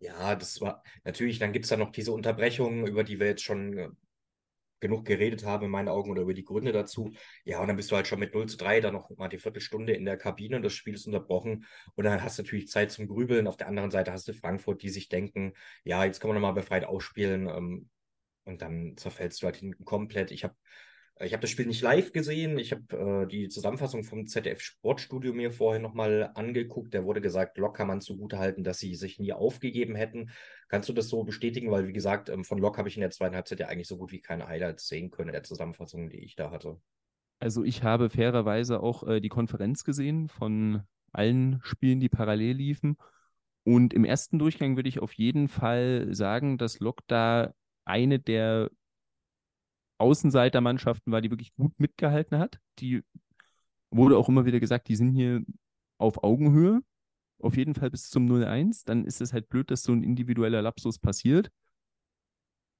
Ja, 0.00 0.36
das 0.36 0.60
war 0.60 0.82
natürlich, 1.04 1.38
dann 1.38 1.52
gibt 1.52 1.64
es 1.64 1.70
da 1.70 1.76
noch 1.76 1.90
diese 1.90 2.12
Unterbrechungen, 2.12 2.86
über 2.86 3.02
die 3.02 3.18
wir 3.18 3.26
jetzt 3.26 3.42
schon 3.42 3.76
äh, 3.76 3.88
genug 4.80 5.04
geredet 5.04 5.44
haben, 5.44 5.64
in 5.64 5.70
meinen 5.70 5.88
Augen, 5.88 6.10
oder 6.10 6.22
über 6.22 6.34
die 6.34 6.44
Gründe 6.44 6.72
dazu. 6.72 7.12
Ja, 7.44 7.60
und 7.60 7.68
dann 7.68 7.76
bist 7.76 7.90
du 7.90 7.96
halt 7.96 8.06
schon 8.06 8.20
mit 8.20 8.32
0 8.32 8.46
zu 8.46 8.56
3 8.56 8.80
dann 8.80 8.94
noch 8.94 9.10
mal 9.16 9.28
die 9.28 9.38
Viertelstunde 9.38 9.92
in 9.92 10.04
der 10.04 10.16
Kabine 10.16 10.56
und 10.56 10.62
das 10.62 10.72
Spiel 10.74 10.94
ist 10.94 11.06
unterbrochen. 11.06 11.66
Und 11.96 12.04
dann 12.04 12.22
hast 12.22 12.38
du 12.38 12.42
natürlich 12.42 12.68
Zeit 12.68 12.92
zum 12.92 13.08
Grübeln. 13.08 13.48
Auf 13.48 13.56
der 13.56 13.66
anderen 13.68 13.90
Seite 13.90 14.12
hast 14.12 14.28
du 14.28 14.34
Frankfurt, 14.34 14.82
die 14.82 14.90
sich 14.90 15.08
denken, 15.08 15.52
ja, 15.84 16.04
jetzt 16.04 16.20
kann 16.20 16.28
man 16.28 16.36
nochmal 16.36 16.54
befreit 16.54 16.84
ausspielen. 16.84 17.48
Ähm, 17.48 17.88
und 18.44 18.62
dann 18.62 18.96
zerfällst 18.96 19.42
du 19.42 19.46
halt 19.46 19.62
komplett. 19.84 20.30
Ich 20.30 20.44
habe 20.44 20.54
ich 21.20 21.32
habe 21.32 21.40
das 21.40 21.50
Spiel 21.50 21.66
nicht 21.66 21.82
live 21.82 22.12
gesehen. 22.12 22.58
Ich 22.58 22.72
habe 22.72 23.24
äh, 23.24 23.26
die 23.26 23.48
Zusammenfassung 23.48 24.04
vom 24.04 24.26
ZDF 24.26 24.60
Sportstudio 24.60 25.32
mir 25.32 25.50
vorher 25.52 25.80
nochmal 25.80 26.30
angeguckt. 26.34 26.94
Da 26.94 27.04
wurde 27.04 27.20
gesagt, 27.20 27.58
Lok 27.58 27.76
kann 27.76 27.88
man 27.88 28.00
zugutehalten, 28.00 28.64
dass 28.64 28.78
sie 28.78 28.94
sich 28.94 29.18
nie 29.18 29.32
aufgegeben 29.32 29.94
hätten. 29.94 30.30
Kannst 30.68 30.88
du 30.88 30.92
das 30.92 31.08
so 31.08 31.24
bestätigen? 31.24 31.70
Weil, 31.70 31.88
wie 31.88 31.92
gesagt, 31.92 32.28
ähm, 32.28 32.44
von 32.44 32.58
Lok 32.58 32.78
habe 32.78 32.88
ich 32.88 32.96
in 32.96 33.00
der 33.00 33.10
zweiten 33.10 33.34
Halbzeit 33.34 33.60
ja 33.60 33.68
eigentlich 33.68 33.88
so 33.88 33.96
gut 33.96 34.12
wie 34.12 34.20
keine 34.20 34.46
Highlights 34.46 34.88
sehen 34.88 35.10
können 35.10 35.30
in 35.30 35.34
der 35.34 35.42
Zusammenfassung, 35.42 36.08
die 36.08 36.24
ich 36.24 36.36
da 36.36 36.50
hatte. 36.50 36.80
Also 37.40 37.64
ich 37.64 37.82
habe 37.82 38.10
fairerweise 38.10 38.80
auch 38.80 39.06
äh, 39.06 39.20
die 39.20 39.28
Konferenz 39.28 39.84
gesehen 39.84 40.28
von 40.28 40.82
allen 41.12 41.60
Spielen, 41.62 42.00
die 42.00 42.08
parallel 42.08 42.56
liefen. 42.56 42.96
Und 43.64 43.92
im 43.92 44.04
ersten 44.04 44.38
Durchgang 44.38 44.76
würde 44.76 44.88
ich 44.88 45.00
auf 45.00 45.12
jeden 45.12 45.48
Fall 45.48 46.08
sagen, 46.14 46.58
dass 46.58 46.80
Lok 46.80 47.00
da 47.06 47.52
eine 47.84 48.18
der 48.18 48.70
Außenseitermannschaften 49.98 51.12
war, 51.12 51.20
die 51.20 51.30
wirklich 51.30 51.54
gut 51.54 51.78
mitgehalten 51.78 52.38
hat. 52.38 52.60
Die 52.78 53.02
wurde 53.90 54.16
auch 54.16 54.28
immer 54.28 54.44
wieder 54.46 54.60
gesagt, 54.60 54.88
die 54.88 54.96
sind 54.96 55.10
hier 55.10 55.42
auf 55.98 56.22
Augenhöhe. 56.22 56.82
Auf 57.40 57.56
jeden 57.56 57.74
Fall 57.74 57.90
bis 57.90 58.08
zum 58.08 58.26
0-1. 58.26 58.84
Dann 58.86 59.04
ist 59.04 59.20
es 59.20 59.32
halt 59.32 59.48
blöd, 59.48 59.70
dass 59.70 59.82
so 59.82 59.92
ein 59.92 60.02
individueller 60.02 60.62
Lapsus 60.62 60.98
passiert. 60.98 61.50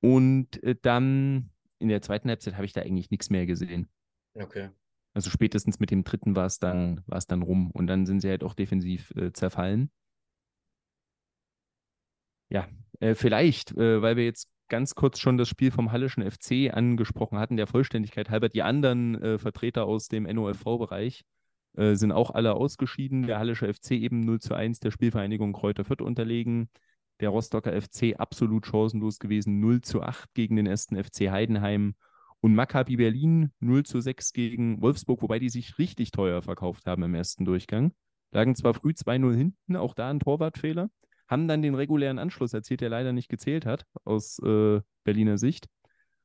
Und 0.01 0.63
äh, 0.63 0.77
dann 0.81 1.51
in 1.79 1.89
der 1.89 2.03
zweiten 2.03 2.29
Halbzeit 2.29 2.55
habe 2.55 2.65
ich 2.65 2.73
da 2.73 2.83
eigentlich 2.83 3.11
nichts 3.11 3.31
mehr 3.31 3.47
gesehen. 3.47 3.89
Okay. 4.35 4.71
Also 5.15 5.31
spätestens 5.31 5.81
mit 5.81 5.91
dem 5.91 6.05
dritten 6.05 6.37
war 6.37 6.47
es 6.47 6.59
dann, 6.59 7.03
dann 7.07 7.43
rum. 7.43 7.71
Und 7.71 7.87
dann 7.87 8.07
sind 8.07 8.21
sie 8.21 8.29
halt 8.29 8.45
auch 8.45 8.55
defensiv 8.55 9.11
äh, 9.13 9.33
zerfallen. 9.33 9.91
Ja, 12.51 12.69
äh, 13.01 13.15
vielleicht, 13.15 13.73
äh, 13.73 14.01
weil 14.01 14.17
wir 14.17 14.25
jetzt 14.25 14.49
ganz 14.69 14.95
kurz 14.95 15.19
schon 15.19 15.39
das 15.39 15.49
Spiel 15.49 15.71
vom 15.71 15.93
Hallischen 15.93 16.29
FC 16.29 16.73
angesprochen 16.73 17.39
hatten, 17.39 17.57
der 17.57 17.67
Vollständigkeit 17.67 18.31
halber. 18.31 18.49
Die 18.49 18.63
anderen 18.63 19.21
äh, 19.21 19.39
Vertreter 19.39 19.85
aus 19.87 20.09
dem 20.09 20.25
NOFV-Bereich 20.25 21.25
äh, 21.77 21.95
sind 21.95 22.13
auch 22.13 22.31
alle 22.31 22.55
ausgeschieden. 22.55 23.27
Der 23.27 23.39
Hallische 23.39 23.73
FC 23.73 23.93
eben 23.93 24.21
0 24.21 24.41
zu 24.41 24.55
1 24.55 24.81
der 24.81 24.91
Spielvereinigung 24.91 25.53
Kräuter 25.53 25.85
Fürth 25.85 26.03
unterlegen. 26.03 26.71
Der 27.21 27.31
Rostocker 27.31 27.73
FC 27.81 28.15
absolut 28.19 28.67
chancenlos 28.67 29.19
gewesen, 29.19 29.61
0 29.61 29.81
zu 29.81 30.03
8 30.03 30.35
gegen 30.35 30.57
den 30.57 30.67
ersten 30.67 31.03
FC 31.03 31.31
Heidenheim. 31.31 31.95
Und 32.41 32.55
Maccabi 32.55 32.97
Berlin 32.97 33.51
0 33.61 33.83
zu 33.85 34.01
6 34.01 34.33
gegen 34.33 34.81
Wolfsburg, 34.81 35.23
wobei 35.23 35.41
die 35.41 35.49
sich 35.49 35.79
richtig 35.79 36.13
teuer 36.13 36.43
verkauft 36.43 36.87
haben 36.87 37.03
im 37.03 37.15
ersten 37.15 37.45
Durchgang. 37.45 37.93
Lagen 38.31 38.55
zwar 38.55 38.75
früh 38.75 38.91
2-0 38.91 39.35
hinten, 39.35 39.77
auch 39.77 39.95
da 39.95 40.11
ein 40.11 40.21
Torwartfehler 40.21 40.91
haben 41.29 41.47
dann 41.49 41.63
den 41.63 41.75
regulären 41.75 42.19
Anschluss 42.19 42.53
erzielt, 42.53 42.81
der 42.81 42.89
leider 42.89 43.13
nicht 43.13 43.29
gezählt 43.29 43.67
hat, 43.67 43.85
aus 44.05 44.39
äh, 44.41 44.81
Berliner 45.05 45.39
Sicht. 45.39 45.69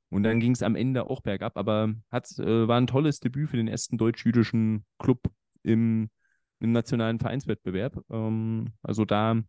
Und 0.09 0.23
dann 0.23 0.39
ging 0.39 0.51
es 0.51 0.61
am 0.61 0.75
Ende 0.75 1.09
auch 1.09 1.21
bergab, 1.21 1.57
aber 1.57 1.93
hat, 2.11 2.29
äh, 2.37 2.67
war 2.67 2.79
ein 2.79 2.87
tolles 2.87 3.19
Debüt 3.19 3.49
für 3.49 3.57
den 3.57 3.67
ersten 3.67 3.97
deutsch-jüdischen 3.97 4.85
Club 4.99 5.31
im, 5.63 6.09
im 6.59 6.71
nationalen 6.71 7.19
Vereinswettbewerb. 7.19 7.99
Ähm, 8.11 8.73
also 8.83 9.05
da 9.05 9.41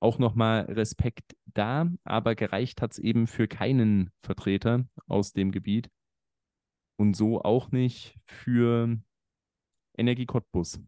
auch 0.00 0.18
nochmal 0.18 0.62
Respekt 0.62 1.36
da, 1.46 1.88
aber 2.04 2.34
gereicht 2.34 2.82
hat 2.82 2.92
es 2.92 2.98
eben 2.98 3.26
für 3.26 3.46
keinen 3.48 4.10
Vertreter 4.22 4.86
aus 5.06 5.32
dem 5.32 5.52
Gebiet 5.52 5.88
und 6.96 7.14
so 7.16 7.42
auch 7.42 7.70
nicht 7.70 8.18
für 8.26 8.98
Energie 9.96 10.26
Cottbus. 10.26 10.80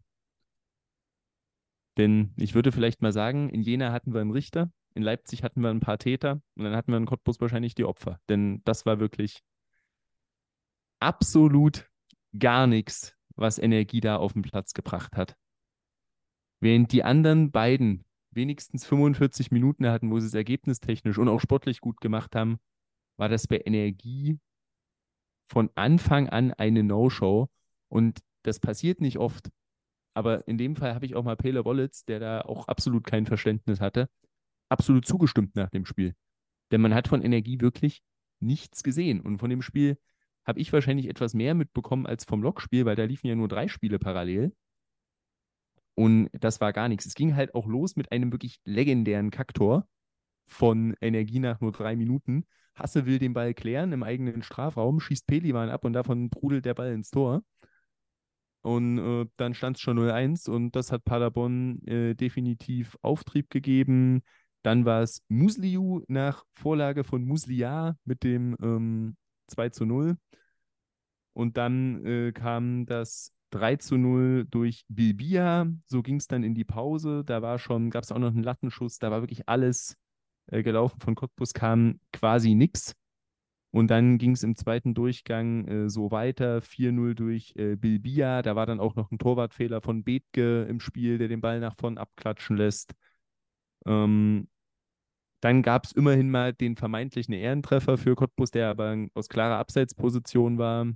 Denn 1.98 2.32
ich 2.36 2.54
würde 2.54 2.72
vielleicht 2.72 3.02
mal 3.02 3.12
sagen, 3.12 3.50
in 3.50 3.62
Jena 3.62 3.92
hatten 3.92 4.14
wir 4.14 4.20
einen 4.20 4.30
Richter, 4.30 4.70
in 4.94 5.02
Leipzig 5.02 5.42
hatten 5.42 5.60
wir 5.60 5.70
ein 5.70 5.80
paar 5.80 5.98
Täter 5.98 6.40
und 6.54 6.64
dann 6.64 6.74
hatten 6.74 6.92
wir 6.92 6.96
in 6.96 7.06
Cottbus 7.06 7.40
wahrscheinlich 7.40 7.74
die 7.74 7.84
Opfer. 7.84 8.20
Denn 8.28 8.62
das 8.64 8.86
war 8.86 9.00
wirklich 9.00 9.42
absolut 11.00 11.90
gar 12.38 12.66
nichts, 12.66 13.16
was 13.34 13.58
Energie 13.58 14.00
da 14.00 14.16
auf 14.16 14.32
den 14.32 14.42
Platz 14.42 14.74
gebracht 14.74 15.16
hat. 15.16 15.36
Während 16.60 16.92
die 16.92 17.04
anderen 17.04 17.50
beiden 17.50 18.04
wenigstens 18.30 18.84
45 18.86 19.50
Minuten 19.50 19.86
hatten, 19.86 20.10
wo 20.10 20.18
sie 20.20 20.26
es 20.26 20.34
ergebnistechnisch 20.34 21.18
und 21.18 21.28
auch 21.28 21.40
sportlich 21.40 21.80
gut 21.80 22.00
gemacht 22.00 22.34
haben, 22.34 22.58
war 23.16 23.28
das 23.28 23.46
bei 23.46 23.60
Energie 23.64 24.38
von 25.48 25.70
Anfang 25.74 26.28
an 26.28 26.52
eine 26.52 26.82
No-Show. 26.82 27.48
Und 27.88 28.20
das 28.42 28.60
passiert 28.60 29.00
nicht 29.00 29.18
oft. 29.18 29.50
Aber 30.18 30.48
in 30.48 30.58
dem 30.58 30.74
Fall 30.74 30.96
habe 30.96 31.06
ich 31.06 31.14
auch 31.14 31.22
mal 31.22 31.36
Pele 31.36 31.64
Wollitz, 31.64 32.04
der 32.04 32.18
da 32.18 32.40
auch 32.40 32.66
absolut 32.66 33.06
kein 33.06 33.24
Verständnis 33.24 33.80
hatte, 33.80 34.08
absolut 34.68 35.06
zugestimmt 35.06 35.54
nach 35.54 35.70
dem 35.70 35.86
Spiel. 35.86 36.12
Denn 36.72 36.80
man 36.80 36.92
hat 36.92 37.06
von 37.06 37.22
Energie 37.22 37.60
wirklich 37.60 38.02
nichts 38.40 38.82
gesehen. 38.82 39.20
Und 39.20 39.38
von 39.38 39.48
dem 39.48 39.62
Spiel 39.62 39.96
habe 40.44 40.58
ich 40.58 40.72
wahrscheinlich 40.72 41.08
etwas 41.08 41.34
mehr 41.34 41.54
mitbekommen 41.54 42.04
als 42.04 42.24
vom 42.24 42.42
Lokspiel, 42.42 42.84
weil 42.84 42.96
da 42.96 43.04
liefen 43.04 43.28
ja 43.28 43.36
nur 43.36 43.46
drei 43.46 43.68
Spiele 43.68 44.00
parallel. 44.00 44.52
Und 45.94 46.30
das 46.32 46.60
war 46.60 46.72
gar 46.72 46.88
nichts. 46.88 47.06
Es 47.06 47.14
ging 47.14 47.36
halt 47.36 47.54
auch 47.54 47.68
los 47.68 47.94
mit 47.94 48.10
einem 48.10 48.32
wirklich 48.32 48.58
legendären 48.64 49.30
Kaktor 49.30 49.86
von 50.48 50.96
Energie 51.00 51.38
nach 51.38 51.60
nur 51.60 51.70
drei 51.70 51.94
Minuten. 51.94 52.44
Hasse 52.74 53.06
will 53.06 53.20
den 53.20 53.34
Ball 53.34 53.54
klären 53.54 53.92
im 53.92 54.02
eigenen 54.02 54.42
Strafraum, 54.42 54.98
schießt 54.98 55.28
Pelivan 55.28 55.70
ab 55.70 55.84
und 55.84 55.92
davon 55.92 56.28
prudelt 56.28 56.64
der 56.64 56.74
Ball 56.74 56.92
ins 56.92 57.10
Tor. 57.10 57.44
Und 58.68 58.98
äh, 58.98 59.26
dann 59.38 59.54
stand 59.54 59.78
es 59.78 59.80
schon 59.80 59.98
0-1 59.98 60.46
und 60.50 60.76
das 60.76 60.92
hat 60.92 61.02
Paderborn 61.06 61.82
äh, 61.86 62.14
definitiv 62.14 62.98
Auftrieb 63.00 63.48
gegeben. 63.48 64.20
Dann 64.62 64.84
war 64.84 65.00
es 65.00 65.22
Musliu 65.28 66.02
nach 66.06 66.44
Vorlage 66.52 67.02
von 67.02 67.24
Muslia 67.24 67.96
mit 68.04 68.24
dem 68.24 68.58
ähm, 68.60 69.16
2 69.46 69.70
zu 69.70 69.86
0. 69.86 70.18
Und 71.32 71.56
dann 71.56 72.04
äh, 72.04 72.32
kam 72.32 72.84
das 72.84 73.32
3 73.52 73.76
zu 73.76 73.96
0 73.96 74.46
durch 74.50 74.84
Bilbia. 74.88 75.66
So 75.86 76.02
ging 76.02 76.16
es 76.16 76.26
dann 76.26 76.42
in 76.42 76.54
die 76.54 76.66
Pause. 76.66 77.24
Da 77.24 77.40
war 77.40 77.58
schon, 77.58 77.88
gab 77.88 78.04
es 78.04 78.12
auch 78.12 78.18
noch 78.18 78.28
einen 78.28 78.42
Lattenschuss. 78.42 78.98
Da 78.98 79.10
war 79.10 79.22
wirklich 79.22 79.48
alles 79.48 79.96
äh, 80.48 80.62
gelaufen. 80.62 81.00
Von 81.00 81.14
Cottbus 81.14 81.54
kam 81.54 82.00
quasi 82.12 82.54
nichts. 82.54 82.92
Und 83.70 83.88
dann 83.88 84.16
ging 84.18 84.32
es 84.32 84.42
im 84.42 84.56
zweiten 84.56 84.94
Durchgang 84.94 85.66
äh, 85.68 85.90
so 85.90 86.10
weiter. 86.10 86.62
4-0 86.62 87.14
durch 87.14 87.54
äh, 87.56 87.76
Bilbia. 87.76 88.42
Da 88.42 88.56
war 88.56 88.66
dann 88.66 88.80
auch 88.80 88.94
noch 88.94 89.10
ein 89.10 89.18
Torwartfehler 89.18 89.82
von 89.82 90.04
Bethke 90.04 90.62
im 90.64 90.80
Spiel, 90.80 91.18
der 91.18 91.28
den 91.28 91.40
Ball 91.40 91.60
nach 91.60 91.76
vorn 91.76 91.98
abklatschen 91.98 92.56
lässt. 92.56 92.94
Ähm, 93.86 94.48
dann 95.40 95.62
gab 95.62 95.84
es 95.84 95.92
immerhin 95.92 96.30
mal 96.30 96.52
den 96.52 96.76
vermeintlichen 96.76 97.34
Ehrentreffer 97.34 97.96
für 97.98 98.16
Cottbus, 98.16 98.50
der 98.50 98.68
aber 98.68 98.96
aus 99.14 99.28
klarer 99.28 99.58
Abseitsposition 99.58 100.58
war, 100.58 100.86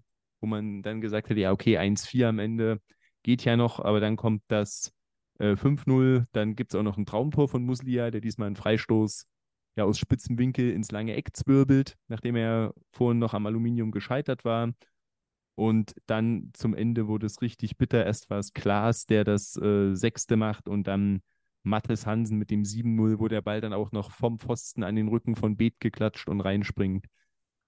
wo 0.41 0.47
man 0.47 0.83
dann 0.83 1.01
gesagt 1.01 1.31
hat, 1.31 1.37
ja, 1.37 1.53
okay, 1.53 1.79
1-4 1.79 2.29
am 2.29 2.39
Ende 2.39 2.81
geht 3.23 3.45
ja 3.45 3.57
noch, 3.57 3.79
aber 3.79 4.01
dann 4.01 4.17
kommt 4.17 4.43
das 4.49 4.93
äh, 5.39 5.55
5-0, 5.57 6.27
dann 6.33 6.57
gibt 6.57 6.75
es 6.75 6.79
auch 6.79 6.83
noch 6.83 6.99
ein 6.99 7.07
Traumtor 7.07 7.49
von 7.49 7.65
Muslia, 7.65 8.11
der 8.11 8.21
diesmal 8.21 8.47
einen 8.47 8.57
Freistoß 8.57 9.27
ja 9.77 9.85
aus 9.85 9.99
spitzen 9.99 10.39
Winkel 10.39 10.71
ins 10.71 10.91
lange 10.91 11.15
Eck 11.15 11.37
zwirbelt, 11.37 11.97
nachdem 12.09 12.37
er 12.37 12.75
vorhin 12.91 13.19
noch 13.19 13.35
am 13.35 13.47
Aluminium 13.47 13.91
gescheitert 13.91 14.45
war. 14.45 14.73
Und 15.55 15.95
dann 16.07 16.51
zum 16.55 16.75
Ende 16.75 17.09
wurde 17.09 17.27
es 17.27 17.43
richtig 17.43 17.77
bitter. 17.77 18.05
Erst 18.05 18.31
war 18.31 18.39
es 18.39 18.53
Klaas, 18.53 19.07
der 19.07 19.25
das 19.25 19.57
äh, 19.57 19.95
Sechste 19.95 20.37
macht 20.37 20.69
und 20.69 20.87
dann 20.87 21.23
Mattes 21.63 22.07
Hansen 22.07 22.39
mit 22.39 22.51
dem 22.51 22.65
7-0, 22.65 23.19
wo 23.21 23.29
der 23.29 23.43
Ball 23.43 23.61
dann 23.61 23.73
auch 23.73 23.93
noch 23.93 24.11
vom 24.11 24.39
Pfosten 24.39 24.83
an 24.83 24.97
den 24.97 25.09
Rücken 25.09 25.37
von 25.37 25.57
Beet 25.57 25.79
geklatscht 25.81 26.29
und 26.29 26.41
reinspringt. 26.41 27.07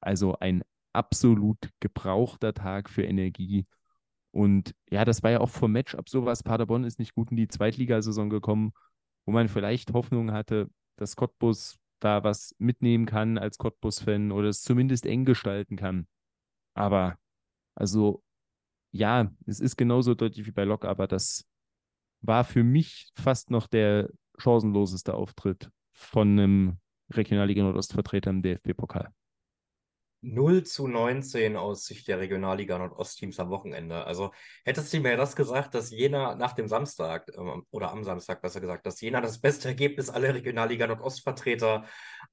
Also 0.00 0.36
ein 0.38 0.62
absolut 0.92 1.58
gebrauchter 1.80 2.54
Tag 2.54 2.90
für 2.90 3.02
Energie. 3.04 3.66
Und 4.32 4.74
ja, 4.90 5.04
das 5.04 5.22
war 5.22 5.30
ja 5.30 5.40
auch 5.40 5.50
vom 5.50 5.72
Matchup 5.72 6.08
sowas. 6.08 6.42
Paderborn 6.42 6.84
ist 6.84 6.98
nicht 6.98 7.14
gut 7.14 7.30
in 7.30 7.36
die 7.36 7.48
Zweitligasaison 7.48 8.30
gekommen, 8.30 8.72
wo 9.26 9.32
man 9.32 9.48
vielleicht 9.48 9.92
Hoffnung 9.92 10.32
hatte, 10.32 10.68
dass 10.96 11.16
Cottbus 11.16 11.78
da 12.04 12.22
was 12.22 12.54
mitnehmen 12.58 13.06
kann 13.06 13.38
als 13.38 13.58
Cottbus-Fan 13.58 14.32
oder 14.32 14.48
es 14.48 14.62
zumindest 14.62 15.06
eng 15.06 15.24
gestalten 15.24 15.76
kann. 15.76 16.06
Aber 16.74 17.16
also 17.74 18.22
ja, 18.92 19.32
es 19.46 19.60
ist 19.60 19.76
genauso 19.76 20.14
deutlich 20.14 20.46
wie 20.46 20.52
bei 20.52 20.64
Lok, 20.64 20.84
aber 20.84 21.08
das 21.08 21.44
war 22.20 22.44
für 22.44 22.62
mich 22.62 23.10
fast 23.14 23.50
noch 23.50 23.66
der 23.66 24.10
chancenloseste 24.38 25.14
Auftritt 25.14 25.70
von 25.92 26.38
einem 26.38 26.78
Regionalliga 27.10 27.62
Nordost-Vertreter 27.62 28.30
im 28.30 28.42
DFB-Pokal. 28.42 29.12
0 30.24 30.64
zu 30.64 30.88
19 30.88 31.56
aus 31.56 31.86
Sicht 31.86 32.08
der 32.08 32.18
Regionalliga 32.18 32.78
Nordost-Teams 32.78 33.38
am 33.38 33.50
Wochenende. 33.50 34.04
Also 34.04 34.32
hättest 34.64 34.92
du 34.92 35.00
mir 35.00 35.16
das 35.16 35.36
gesagt, 35.36 35.74
dass 35.74 35.90
Jena 35.90 36.34
nach 36.34 36.52
dem 36.52 36.68
Samstag 36.68 37.30
ähm, 37.36 37.66
oder 37.70 37.92
am 37.92 38.04
Samstag 38.04 38.42
besser 38.42 38.60
gesagt, 38.60 38.86
dass 38.86 39.00
Jena 39.00 39.20
das 39.20 39.40
beste 39.40 39.68
Ergebnis 39.68 40.10
aller 40.10 40.34
Regionalliga 40.34 40.86
Nordost-Vertreter 40.86 41.84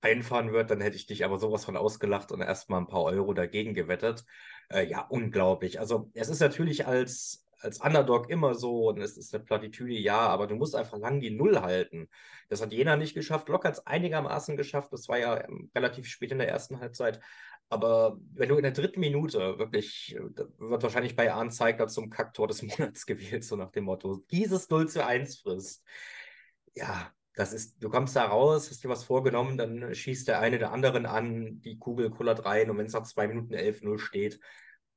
einfahren 0.02 0.54
wird, 0.54 0.72
dann 0.72 0.82
hätte 0.82 0.96
ich 0.96 1.06
dich 1.06 1.26
aber 1.26 1.38
sowas 1.38 1.66
von 1.66 1.78
ausgelacht 1.78 2.32
und 2.32 2.42
erstmal 2.42 2.82
ein 2.82 2.88
paar 2.88 3.04
Euro 3.04 3.34
dagegen 3.34 3.74
gewettet. 3.74 4.24
Äh, 4.70 4.88
ja, 4.88 5.02
unglaublich. 5.02 5.80
Also 5.80 6.10
es 6.14 6.30
ist 6.30 6.40
natürlich 6.40 6.88
als 6.88 7.46
als 7.64 7.80
Underdog 7.80 8.30
immer 8.30 8.56
so 8.56 8.90
und 8.90 9.02
es 9.02 9.18
ist 9.18 9.34
eine 9.34 9.44
Plattitüde, 9.44 9.94
ja, 9.94 10.18
aber 10.18 10.48
du 10.48 10.56
musst 10.56 10.76
einfach 10.76 10.98
lang 10.98 11.20
die 11.20 11.32
Null 11.32 11.62
halten. 11.62 12.10
Das 12.50 12.62
hat 12.62 12.74
Jena 12.74 12.98
nicht 12.98 13.14
geschafft. 13.14 13.50
Lok 13.50 13.66
hat 13.66 13.74
es 13.74 13.86
einigermaßen 13.86 14.58
geschafft. 14.58 14.92
Das 14.92 15.08
war 15.08 15.20
ja 15.20 15.44
ähm, 15.46 15.70
relativ 15.76 16.08
spät 16.08 16.32
in 16.32 16.40
der 16.40 16.50
ersten 16.50 16.80
Halbzeit. 16.80 17.20
Aber 17.72 18.20
wenn 18.34 18.50
du 18.50 18.58
in 18.58 18.64
der 18.64 18.74
dritten 18.74 19.00
Minute 19.00 19.58
wirklich, 19.58 20.14
wird 20.58 20.84
wahrscheinlich 20.84 21.16
bei 21.16 21.32
Arne 21.32 21.52
Zeigler 21.52 21.88
zum 21.88 22.10
Kacktor 22.10 22.46
des 22.50 22.62
Monats 22.64 23.06
gewählt, 23.06 23.46
so 23.46 23.56
nach 23.56 23.72
dem 23.72 23.86
Motto, 23.86 24.26
dieses 24.30 24.70
0 24.70 24.90
zu 24.90 25.06
1 25.06 25.38
frisst. 25.40 25.82
Ja, 26.76 27.14
das 27.34 27.54
ist, 27.54 27.82
du 27.82 27.90
kommst 27.90 28.14
da 28.18 28.26
raus, 28.26 28.70
hast 28.70 28.84
dir 28.84 28.90
was 28.90 29.06
vorgenommen, 29.06 29.58
dann 29.58 29.96
schießt 29.96 30.28
der 30.28 30.42
eine 30.42 30.60
der 30.60 30.74
anderen 30.74 31.06
an, 31.06 31.62
die 31.62 31.80
Kugel 31.80 32.10
kullert 32.10 32.44
rein 32.44 32.70
und 32.70 32.78
wenn 32.78 32.88
es 32.88 32.94
nach 32.94 33.04
2 33.04 33.30
Minuten 33.30 33.54
11-0 33.54 34.00
steht, 34.00 34.42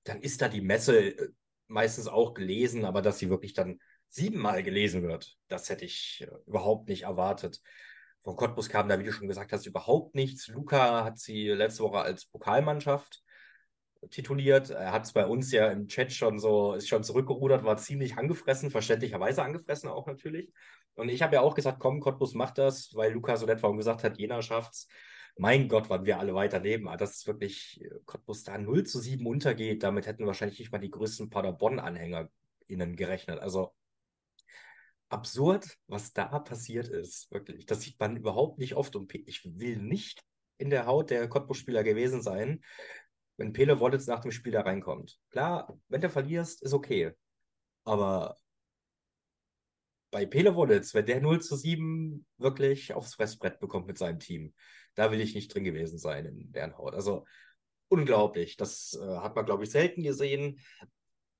dann 0.02 0.20
ist 0.20 0.42
da 0.42 0.48
die 0.48 0.60
Messe 0.60 1.16
äh, 1.16 1.28
meistens 1.68 2.08
auch 2.08 2.34
gelesen, 2.34 2.84
aber 2.84 3.02
dass 3.02 3.20
sie 3.20 3.30
wirklich 3.30 3.54
dann 3.54 3.78
siebenmal 4.08 4.64
gelesen 4.64 5.04
wird, 5.04 5.36
das 5.46 5.68
hätte 5.70 5.84
ich 5.84 6.26
äh, 6.26 6.34
überhaupt 6.48 6.88
nicht 6.88 7.04
erwartet. 7.04 7.62
Von 8.24 8.36
Cottbus 8.36 8.70
kam 8.70 8.88
da, 8.88 8.98
wie 8.98 9.04
du 9.04 9.12
schon 9.12 9.28
gesagt 9.28 9.52
hast, 9.52 9.66
überhaupt 9.66 10.14
nichts. 10.14 10.48
Luca 10.48 11.04
hat 11.04 11.18
sie 11.18 11.48
letzte 11.48 11.82
Woche 11.82 12.00
als 12.00 12.24
Pokalmannschaft 12.24 13.22
tituliert. 14.10 14.70
Er 14.70 14.92
hat 14.92 15.04
es 15.04 15.12
bei 15.12 15.26
uns 15.26 15.52
ja 15.52 15.70
im 15.70 15.88
Chat 15.88 16.10
schon 16.10 16.38
so, 16.38 16.72
ist 16.72 16.88
schon 16.88 17.04
zurückgerudert, 17.04 17.64
war 17.64 17.76
ziemlich 17.76 18.16
angefressen, 18.16 18.70
verständlicherweise 18.70 19.42
angefressen 19.42 19.90
auch 19.90 20.06
natürlich. 20.06 20.50
Und 20.94 21.10
ich 21.10 21.22
habe 21.22 21.34
ja 21.34 21.42
auch 21.42 21.54
gesagt, 21.54 21.80
komm, 21.80 22.00
Cottbus 22.00 22.34
macht 22.34 22.56
das, 22.58 22.94
weil 22.94 23.12
Luca 23.12 23.36
so 23.36 23.44
nett 23.46 23.62
war 23.62 23.70
und 23.70 23.76
gesagt 23.76 24.04
hat, 24.04 24.18
Jena 24.18 24.40
schafft's. 24.40 24.88
Mein 25.36 25.68
Gott, 25.68 25.90
waren 25.90 26.06
wir 26.06 26.18
alle 26.18 26.34
weiter 26.34 26.60
neben. 26.60 26.88
Aber 26.88 26.96
das 26.96 27.16
ist 27.16 27.26
wirklich, 27.26 27.84
Cottbus 28.06 28.44
da 28.44 28.56
0 28.56 28.84
zu 28.84 29.00
7 29.00 29.26
untergeht, 29.26 29.82
damit 29.82 30.06
hätten 30.06 30.26
wahrscheinlich 30.26 30.60
nicht 30.60 30.72
mal 30.72 30.78
die 30.78 30.90
größten 30.90 31.28
Paderborn-AnhängerInnen 31.28 32.96
gerechnet. 32.96 33.40
Also 33.40 33.74
absurd, 35.14 35.78
was 35.86 36.12
da 36.12 36.38
passiert 36.40 36.88
ist. 36.88 37.30
Wirklich. 37.30 37.64
Das 37.66 37.80
sieht 37.80 37.98
man 37.98 38.16
überhaupt 38.16 38.58
nicht 38.58 38.74
oft. 38.74 38.96
Und 38.96 39.14
ich 39.14 39.58
will 39.58 39.78
nicht 39.78 40.22
in 40.58 40.70
der 40.70 40.86
Haut 40.86 41.10
der 41.10 41.28
Cottbus-Spieler 41.28 41.82
gewesen 41.82 42.20
sein, 42.20 42.62
wenn 43.36 43.52
Pele 43.52 43.80
Wollitz 43.80 44.06
nach 44.06 44.20
dem 44.20 44.32
Spiel 44.32 44.52
da 44.52 44.62
reinkommt. 44.62 45.18
Klar, 45.30 45.78
wenn 45.88 46.00
du 46.00 46.10
verlierst, 46.10 46.62
ist 46.62 46.74
okay. 46.74 47.12
Aber 47.84 48.36
bei 50.10 50.26
Pele 50.26 50.54
Wollitz, 50.54 50.94
wenn 50.94 51.06
der 51.06 51.20
0 51.20 51.40
zu 51.40 51.56
7 51.56 52.24
wirklich 52.38 52.92
aufs 52.92 53.14
Fressbrett 53.14 53.58
bekommt 53.58 53.86
mit 53.86 53.98
seinem 53.98 54.20
Team, 54.20 54.54
da 54.94 55.10
will 55.10 55.20
ich 55.20 55.34
nicht 55.34 55.52
drin 55.52 55.64
gewesen 55.64 55.98
sein 55.98 56.26
in 56.26 56.52
deren 56.52 56.76
Haut. 56.76 56.94
Also 56.94 57.24
unglaublich. 57.88 58.56
Das 58.56 58.98
äh, 59.00 59.16
hat 59.18 59.34
man, 59.36 59.46
glaube 59.46 59.64
ich, 59.64 59.70
selten 59.70 60.02
gesehen. 60.02 60.60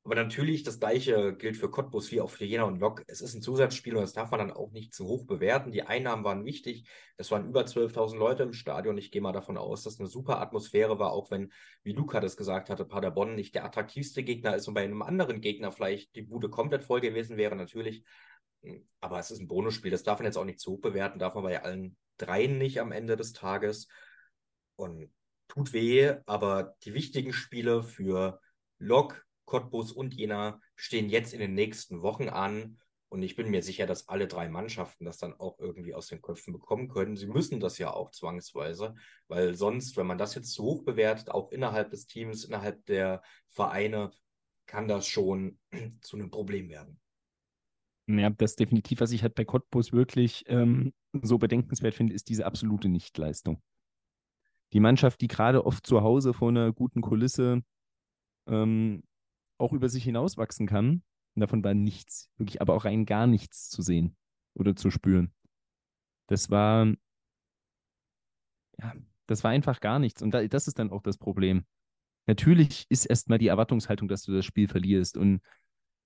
Aber 0.05 0.17
natürlich, 0.17 0.63
das 0.65 0.81
gleiche 0.81 1.35
gilt 1.35 1.57
für 1.57 1.71
Cottbus 1.71 2.13
wie 2.13 2.21
auch 2.21 2.29
für 2.29 2.45
Jena 2.45 2.65
und 2.65 2.79
Lok. 2.79 3.03
Es 3.07 3.23
ist 3.23 3.35
ein 3.35 3.41
Zusatzspiel 3.41 3.97
und 3.97 4.03
das 4.03 4.13
darf 4.13 4.31
man 4.31 4.39
dann 4.39 4.53
auch 4.53 4.71
nicht 4.71 4.93
zu 4.93 5.07
hoch 5.07 5.25
bewerten. 5.25 5.73
Die 5.73 5.85
Einnahmen 5.85 6.25
waren 6.25 6.45
wichtig. 6.45 6.87
Es 7.17 7.31
waren 7.31 7.49
über 7.49 7.63
12.000 7.63 8.19
Leute 8.19 8.43
im 8.43 8.53
Stadion. 8.53 8.99
Ich 8.99 9.11
gehe 9.11 9.23
mal 9.23 9.33
davon 9.33 9.57
aus, 9.57 9.83
dass 9.83 9.99
eine 9.99 10.09
super 10.11 10.43
Atmosphäre 10.43 10.99
war, 10.99 11.13
auch 11.13 11.31
wenn, 11.31 11.51
wie 11.85 11.93
Luca 11.93 12.21
das 12.21 12.37
gesagt 12.37 12.69
hatte, 12.69 12.85
Paderborn 12.85 13.35
nicht 13.35 13.55
der 13.55 13.65
attraktivste 13.65 14.23
Gegner 14.23 14.55
ist 14.55 14.69
und 14.69 14.75
bei 14.75 14.85
einem 14.85 15.01
anderen 15.01 15.41
Gegner 15.41 15.73
vielleicht 15.73 16.15
die 16.17 16.23
Bude 16.23 16.51
komplett 16.51 16.85
voll 16.85 17.01
gewesen 17.01 17.39
wäre, 17.39 17.57
natürlich. 17.57 18.05
Aber 19.01 19.19
es 19.19 19.31
ist 19.31 19.41
ein 19.41 19.49
Bonusspiel. 19.49 19.91
Das 19.91 20.03
darf 20.03 20.19
man 20.19 20.27
jetzt 20.27 20.37
auch 20.37 20.45
nicht 20.45 20.61
zu 20.61 20.73
hoch 20.73 20.81
bewerten. 20.83 21.19
Darf 21.19 21.35
man 21.35 21.45
bei 21.45 21.63
allen 21.63 21.97
dreien 22.19 22.59
nicht 22.59 22.79
am 22.79 22.93
Ende 22.93 23.17
des 23.17 23.33
Tages. 23.33 23.89
Und 24.77 25.11
tut 25.49 25.73
weh, 25.73 26.15
aber 26.27 26.77
die 26.85 26.93
wichtigen 26.93 27.33
Spiele 27.33 27.83
für 27.83 28.41
Lok, 28.79 29.25
Cottbus 29.45 29.93
und 29.93 30.15
Jena 30.15 30.61
stehen 30.77 31.09
jetzt 31.09 31.35
in 31.35 31.41
den 31.41 31.55
nächsten 31.55 32.03
Wochen 32.03 32.29
an. 32.29 32.79
Und 33.09 33.23
ich 33.23 33.37
bin 33.37 33.51
mir 33.51 33.63
sicher, 33.63 33.87
dass 33.87 34.09
alle 34.09 34.27
drei 34.27 34.49
Mannschaften 34.49 35.05
das 35.05 35.19
dann 35.19 35.35
auch 35.35 35.59
irgendwie 35.61 35.95
aus 35.95 36.09
den 36.09 36.21
Köpfen 36.21 36.53
bekommen 36.53 36.89
können. 36.89 37.17
Sie 37.17 37.29
müssen 37.29 37.61
das 37.61 37.79
ja 37.79 37.93
auch 37.93 38.11
zwangsweise, 38.11 38.95
weil 39.29 39.55
sonst, 39.55 39.97
wenn 39.97 40.07
man 40.07 40.19
das 40.19 40.35
jetzt 40.35 40.53
zu 40.53 40.65
hoch 40.65 40.85
bewertet, 40.85 41.31
auch 41.31 41.53
innerhalb 41.53 41.91
des 41.91 42.07
Teams, 42.07 42.45
innerhalb 42.45 42.85
der 42.87 43.23
Vereine, 43.51 44.11
kann 44.67 44.89
das 44.89 45.07
schon 45.07 45.59
zu 46.01 46.17
einem 46.17 46.31
Problem 46.31 46.69
werden. 46.69 47.01
Ja, 48.07 48.31
das 48.31 48.57
definitiv, 48.57 49.01
was 49.01 49.13
ich 49.13 49.23
halt 49.23 49.35
bei 49.35 49.45
Cottbus 49.45 49.93
wirklich 49.93 50.45
ähm, 50.49 50.93
so 51.23 51.39
bedenkenswert 51.39 51.95
finde, 51.95 52.15
ist 52.15 52.29
diese 52.29 52.45
absolute 52.45 52.89
Nichtleistung. 52.89 53.63
Die 54.73 54.81
Mannschaft, 54.81 55.21
die 55.21 55.29
gerade 55.29 55.65
oft 55.65 55.87
zu 55.87 56.03
Hause 56.03 56.35
vor 56.35 56.49
einer 56.49 56.73
guten 56.73 57.01
Kulisse 57.01 57.63
ähm, 58.47 59.05
auch 59.59 59.73
über 59.73 59.89
sich 59.89 60.05
hinauswachsen 60.05 60.67
kann. 60.67 61.03
Und 61.35 61.41
davon 61.41 61.65
war 61.65 61.75
nichts, 61.75 62.31
wirklich, 62.37 62.61
aber 62.61 62.75
auch 62.75 62.85
rein 62.85 63.07
gar 63.07 63.27
nichts 63.27 63.69
zu 63.69 63.83
sehen 63.83 64.17
oder 64.55 64.77
zu 64.77 64.91
spüren. 64.91 65.33
Das 66.29 66.51
war, 66.51 66.87
ja, 68.79 68.95
das 69.27 69.45
war 69.45 69.51
einfach 69.51 69.81
gar 69.81 69.99
nichts. 69.99 70.23
Und 70.23 70.33
da, 70.33 70.47
das 70.47 70.69
ist 70.69 70.79
dann 70.79 70.91
auch 70.91 71.03
das 71.03 71.19
Problem. 71.19 71.65
Natürlich 72.27 72.87
ist 72.89 73.05
erstmal 73.05 73.39
die 73.39 73.49
Erwartungshaltung, 73.49 74.09
dass 74.09 74.23
du 74.23 74.33
das 74.33 74.45
Spiel 74.45 74.69
verlierst. 74.69 75.17
Und 75.17 75.41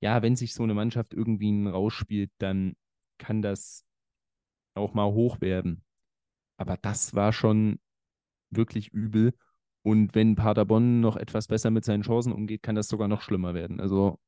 ja, 0.01 0.23
wenn 0.23 0.37
sich 0.37 0.55
so 0.55 0.63
eine 0.63 0.75
Mannschaft 0.75 1.15
irgendwie 1.15 1.67
rausspielt, 1.69 2.31
dann 2.39 2.75
kann 3.19 3.43
das 3.43 3.85
auch 4.75 4.95
mal 4.95 5.13
hoch 5.13 5.41
werden. 5.41 5.85
Aber 6.57 6.77
das 6.77 7.15
war 7.15 7.33
schon 7.33 7.81
wirklich 8.51 8.89
übel. 8.93 9.35
Und 9.83 10.15
wenn 10.15 10.35
Paderborn 10.35 11.01
noch 11.01 11.17
etwas 11.17 11.49
besser 11.49 11.71
mit 11.71 11.85
seinen 11.85 12.03
Chancen 12.03 12.33
umgeht, 12.33 12.63
kann 12.63 12.75
das 12.75 12.89
sogar 12.89 13.09
noch 13.09 13.23
schlimmer 13.23 13.55
werden. 13.55 13.81
Also 13.81 14.19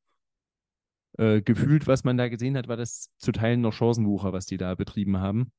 äh, 1.18 1.42
gefühlt, 1.42 1.86
was 1.86 2.04
man 2.04 2.16
da 2.16 2.28
gesehen 2.28 2.56
hat, 2.56 2.68
war 2.68 2.76
das 2.76 3.10
zu 3.18 3.32
Teilen 3.32 3.60
noch 3.60 3.72
Chancenwucher, 3.72 4.32
was 4.32 4.46
die 4.46 4.56
da 4.56 4.74
betrieben 4.74 5.18
haben. 5.18 5.52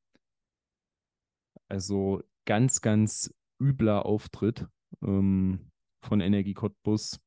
Also 1.68 2.22
ganz, 2.46 2.82
ganz 2.82 3.34
übler 3.62 4.06
Auftritt 4.06 4.68
ähm, 5.04 5.72
von 6.02 6.22
Energie 6.22 6.54
Cottbus. 6.54 7.20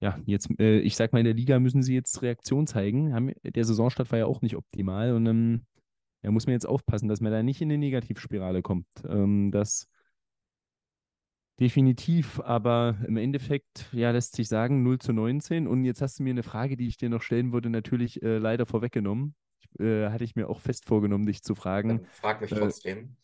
ja, 0.00 0.18
jetzt, 0.24 0.48
äh, 0.60 0.78
ich 0.80 0.96
sag 0.96 1.12
mal, 1.12 1.18
in 1.18 1.24
der 1.24 1.34
Liga 1.34 1.58
müssen 1.58 1.82
sie 1.82 1.94
jetzt 1.94 2.22
Reaktion 2.22 2.66
zeigen. 2.66 3.14
Haben, 3.14 3.32
der 3.42 3.64
Saisonstart 3.64 4.12
war 4.12 4.18
ja 4.18 4.26
auch 4.26 4.42
nicht 4.42 4.56
optimal 4.56 5.12
und 5.14 5.26
ähm, 5.26 5.66
ja, 6.22 6.30
muss 6.30 6.46
man 6.46 6.52
jetzt 6.52 6.66
aufpassen, 6.66 7.08
dass 7.08 7.20
man 7.20 7.32
da 7.32 7.42
nicht 7.42 7.60
in 7.60 7.70
eine 7.70 7.78
Negativspirale 7.78 8.62
kommt. 8.62 8.86
Ähm, 9.08 9.50
das 9.50 9.88
definitiv, 11.60 12.40
aber 12.40 12.96
im 13.06 13.16
Endeffekt, 13.16 13.88
ja, 13.92 14.10
lässt 14.10 14.36
sich 14.36 14.48
sagen, 14.48 14.82
0 14.82 14.98
zu 14.98 15.12
19. 15.12 15.66
Und 15.66 15.84
jetzt 15.84 16.00
hast 16.02 16.18
du 16.18 16.22
mir 16.22 16.30
eine 16.30 16.42
Frage, 16.42 16.76
die 16.76 16.86
ich 16.88 16.96
dir 16.96 17.08
noch 17.08 17.22
stellen 17.22 17.52
würde, 17.52 17.70
natürlich 17.70 18.22
äh, 18.22 18.38
leider 18.38 18.66
vorweggenommen. 18.66 19.34
Äh, 19.78 20.08
hatte 20.10 20.24
ich 20.24 20.34
mir 20.36 20.48
auch 20.48 20.60
fest 20.60 20.86
vorgenommen, 20.86 21.26
dich 21.26 21.42
zu 21.42 21.54
fragen. 21.54 21.88
Dann 21.88 22.06
frag 22.06 22.40
mich 22.40 22.50
Äh, 22.52 22.58
trotzdem. 22.60 23.16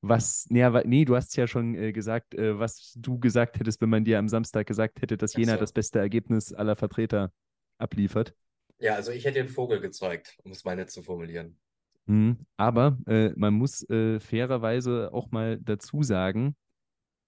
was, 0.00 0.46
nee, 0.48 0.62
aber, 0.62 0.84
nee, 0.84 1.04
du 1.04 1.16
hast 1.16 1.36
ja 1.36 1.46
schon 1.46 1.74
äh, 1.74 1.92
gesagt, 1.92 2.34
äh, 2.34 2.58
was 2.58 2.92
du 2.96 3.18
gesagt 3.18 3.58
hättest, 3.58 3.80
wenn 3.80 3.88
man 3.88 4.04
dir 4.04 4.18
am 4.18 4.28
Samstag 4.28 4.66
gesagt 4.66 5.02
hätte, 5.02 5.16
dass 5.16 5.34
Jena 5.34 5.54
so. 5.54 5.60
das 5.60 5.72
beste 5.72 5.98
Ergebnis 5.98 6.52
aller 6.52 6.76
Vertreter 6.76 7.32
abliefert. 7.78 8.34
Ja, 8.78 8.94
also 8.94 9.12
ich 9.12 9.24
hätte 9.24 9.38
den 9.40 9.48
Vogel 9.48 9.80
gezeigt, 9.80 10.36
um 10.44 10.50
es 10.52 10.64
mal 10.64 10.74
nett 10.76 10.90
zu 10.90 11.02
formulieren. 11.02 11.58
Mhm. 12.06 12.38
Aber 12.56 12.98
äh, 13.06 13.30
man 13.36 13.54
muss 13.54 13.86
fairerweise 14.20 15.10
auch 15.12 15.30
mal 15.30 15.58
dazu 15.60 16.02
sagen, 16.02 16.56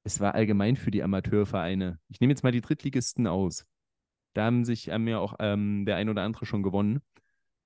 es 0.05 0.21
war 0.21 0.35
allgemein 0.35 0.77
für 0.77 0.91
die 0.91 1.03
Amateurvereine. 1.03 1.99
Ich 2.09 2.21
nehme 2.21 2.33
jetzt 2.33 2.43
mal 2.43 2.53
die 2.53 2.61
Drittligisten 2.61 3.27
aus. 3.27 3.67
Da 4.35 4.45
haben 4.45 4.65
sich 4.65 4.91
haben 4.91 5.09
ja 5.09 5.19
auch 5.19 5.35
ähm, 5.41 5.85
der 5.87 5.97
ein 5.97 6.09
oder 6.09 6.23
andere 6.23 6.47
schon 6.47 6.63
gewonnen. 6.63 7.01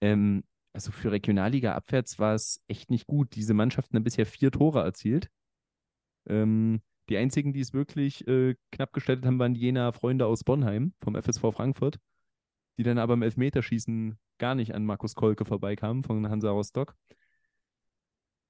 Ähm, 0.00 0.44
also 0.72 0.90
für 0.90 1.12
Regionalliga 1.12 1.74
abwärts 1.74 2.18
war 2.18 2.34
es 2.34 2.62
echt 2.66 2.90
nicht 2.90 3.06
gut. 3.06 3.36
Diese 3.36 3.54
Mannschaften 3.54 3.96
haben 3.96 4.04
bisher 4.04 4.26
vier 4.26 4.50
Tore 4.50 4.82
erzielt. 4.82 5.28
Ähm, 6.26 6.80
die 7.08 7.18
einzigen, 7.18 7.52
die 7.52 7.60
es 7.60 7.74
wirklich 7.74 8.26
äh, 8.26 8.56
knapp 8.72 8.92
gestaltet 8.92 9.26
haben, 9.26 9.38
waren 9.38 9.54
Jena 9.54 9.92
Freunde 9.92 10.26
aus 10.26 10.42
Bonheim 10.42 10.94
vom 11.02 11.14
FSV 11.14 11.52
Frankfurt, 11.52 11.98
die 12.78 12.82
dann 12.82 12.98
aber 12.98 13.14
im 13.14 13.22
Elfmeterschießen 13.22 14.18
gar 14.38 14.54
nicht 14.54 14.74
an 14.74 14.84
Markus 14.84 15.14
Kolke 15.14 15.44
vorbeikamen 15.44 16.02
von 16.02 16.28
Hansa 16.28 16.50
Rostock. 16.50 16.96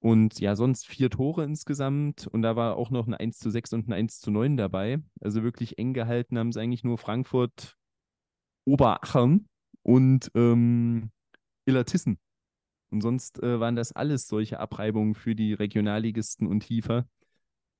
Und 0.04 0.38
ja, 0.38 0.54
sonst 0.54 0.86
vier 0.86 1.08
Tore 1.08 1.44
insgesamt. 1.44 2.26
Und 2.26 2.42
da 2.42 2.56
war 2.56 2.76
auch 2.76 2.90
noch 2.90 3.06
ein 3.06 3.14
1 3.14 3.38
zu 3.38 3.48
6 3.48 3.72
und 3.72 3.88
ein 3.88 3.94
1 3.94 4.20
zu 4.20 4.30
9 4.30 4.58
dabei. 4.58 4.98
Also 5.22 5.42
wirklich 5.42 5.78
eng 5.78 5.94
gehalten 5.94 6.38
haben 6.38 6.50
es 6.50 6.58
eigentlich 6.58 6.84
nur 6.84 6.98
Frankfurt, 6.98 7.78
Oberachern 8.66 9.48
und 9.82 10.30
ähm, 10.34 11.10
Illertissen. 11.64 12.18
Und 12.90 13.00
sonst 13.00 13.42
äh, 13.42 13.58
waren 13.60 13.76
das 13.76 13.92
alles 13.92 14.28
solche 14.28 14.60
Abreibungen 14.60 15.14
für 15.14 15.34
die 15.34 15.54
Regionalligisten 15.54 16.48
und 16.48 16.60
tiefer. 16.60 17.08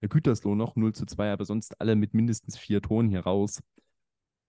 Der 0.01 0.09
Gütersloh 0.09 0.55
noch 0.55 0.77
0 0.77 0.95
zu 0.95 1.05
2, 1.05 1.31
aber 1.31 1.45
sonst 1.45 1.79
alle 1.79 1.95
mit 1.95 2.15
mindestens 2.15 2.57
vier 2.57 2.81
Toren 2.81 3.11
hier 3.11 3.21
raus. 3.21 3.61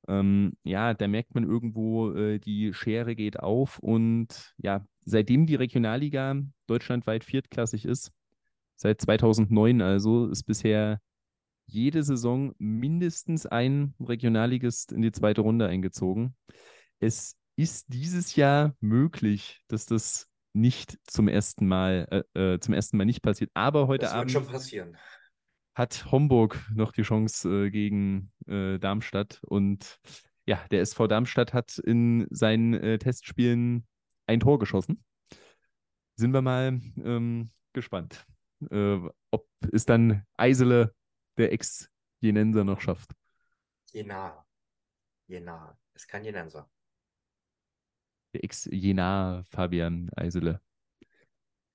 Ähm, 0.08 0.54
ja, 0.64 0.94
da 0.94 1.08
merkt 1.08 1.36
man 1.36 1.44
irgendwo, 1.44 2.12
äh, 2.14 2.40
die 2.40 2.74
Schere 2.74 3.16
geht 3.16 3.40
auf 3.40 3.80
und 3.80 4.54
ja, 4.58 4.86
seitdem 5.04 5.46
die 5.46 5.56
Regionalliga 5.56 6.36
deutschlandweit 6.68 7.24
viertklassig 7.24 7.86
ist, 7.86 8.12
seit 8.76 9.02
2009 9.02 9.82
also, 9.82 10.28
ist 10.28 10.44
bisher 10.44 11.00
jede 11.68 12.04
Saison 12.04 12.54
mindestens 12.58 13.46
ein 13.46 13.96
Regionalligist 14.00 14.92
in 14.92 15.02
die 15.02 15.12
zweite 15.12 15.42
Runde 15.42 15.68
eingezogen. 15.68 16.36
Es 17.00 17.36
ist 17.56 17.86
dieses 17.90 18.36
Jahr 18.36 18.76
möglich, 18.80 19.62
dass 19.68 19.86
das 19.86 20.30
nicht 20.54 20.98
zum 21.06 21.28
ersten 21.28 21.68
Mal, 21.68 22.26
äh, 22.36 22.54
äh, 22.54 22.60
zum 22.60 22.74
ersten 22.74 22.98
Mal 22.98 23.06
nicht 23.06 23.22
passiert. 23.22 23.52
Aber 23.54 23.88
heute 23.88 24.04
Das 24.06 24.12
wird 24.12 24.22
Abend 24.22 24.32
schon 24.32 24.48
passieren. 24.48 24.98
Hat 25.76 26.10
Homburg 26.12 26.58
noch 26.74 26.94
die 26.94 27.04
Chance 27.04 27.66
äh, 27.66 27.70
gegen 27.70 28.32
äh, 28.48 28.80
Darmstadt. 28.80 29.42
Und 29.44 30.00
ja, 30.46 30.66
der 30.72 30.82
SV 30.82 31.08
Darmstadt 31.08 31.54
hat 31.54 31.78
in 31.78 32.28
seinen 32.32 32.74
äh, 32.74 32.98
Testspielen 32.98 33.86
ein 34.26 34.40
Tor 34.40 34.58
geschossen. 34.58 35.04
Sind 36.16 36.34
wir 36.34 36.42
mal 36.42 36.80
ähm, 37.04 37.52
gespannt, 37.74 38.26
äh, 38.72 39.00
ob 39.32 39.48
es 39.74 39.86
dann 39.86 40.24
Eisele, 40.38 40.96
der 41.38 41.52
Ex-Jenenser, 41.52 42.64
noch 42.64 42.80
schafft. 42.80 43.12
Jena. 43.92 44.46
Jena. 45.28 45.78
Es 45.94 46.08
kann 46.08 46.24
Jenenser. 46.24 46.70
Der 48.34 48.44
Ex-Jenaer 48.46 49.44
Fabian 49.44 50.10
Eisele. 50.16 50.62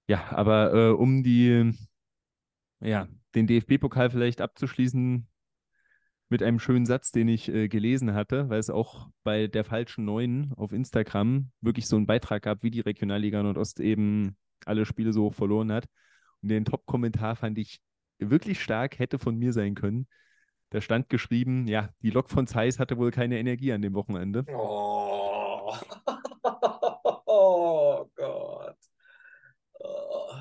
Ja, 0.08 0.32
aber 0.32 0.72
äh, 0.72 0.90
um 0.90 1.22
die, 1.22 1.72
ja, 2.80 3.06
den 3.34 3.46
DFB-Pokal 3.46 4.10
vielleicht 4.10 4.40
abzuschließen 4.40 5.26
mit 6.28 6.42
einem 6.42 6.60
schönen 6.60 6.86
Satz, 6.86 7.10
den 7.10 7.28
ich 7.28 7.48
äh, 7.48 7.68
gelesen 7.68 8.14
hatte, 8.14 8.48
weil 8.48 8.60
es 8.60 8.70
auch 8.70 9.08
bei 9.24 9.48
der 9.48 9.64
falschen 9.64 10.04
Neun 10.04 10.52
auf 10.56 10.72
Instagram 10.72 11.50
wirklich 11.60 11.86
so 11.86 11.96
einen 11.96 12.06
Beitrag 12.06 12.44
gab, 12.44 12.62
wie 12.62 12.70
die 12.70 12.80
Regionalliga 12.80 13.42
Nordost 13.42 13.80
eben 13.80 14.36
alle 14.64 14.86
Spiele 14.86 15.12
so 15.12 15.24
hoch 15.24 15.34
verloren 15.34 15.72
hat. 15.72 15.86
Und 16.42 16.50
den 16.50 16.64
Top-Kommentar 16.64 17.34
fand 17.36 17.58
ich 17.58 17.80
wirklich 18.18 18.62
stark, 18.62 18.98
hätte 18.98 19.18
von 19.18 19.36
mir 19.36 19.52
sein 19.52 19.74
können. 19.74 20.06
Da 20.70 20.80
stand 20.80 21.08
geschrieben, 21.08 21.66
ja, 21.66 21.88
die 22.00 22.10
Lok 22.10 22.30
von 22.30 22.46
Zeiss 22.46 22.78
hatte 22.78 22.96
wohl 22.96 23.10
keine 23.10 23.38
Energie 23.40 23.72
an 23.72 23.82
dem 23.82 23.94
Wochenende. 23.94 24.44
Oh. 24.54 25.74
oh 27.26 28.08
Gott. 28.14 28.76
Oh. 29.80 30.32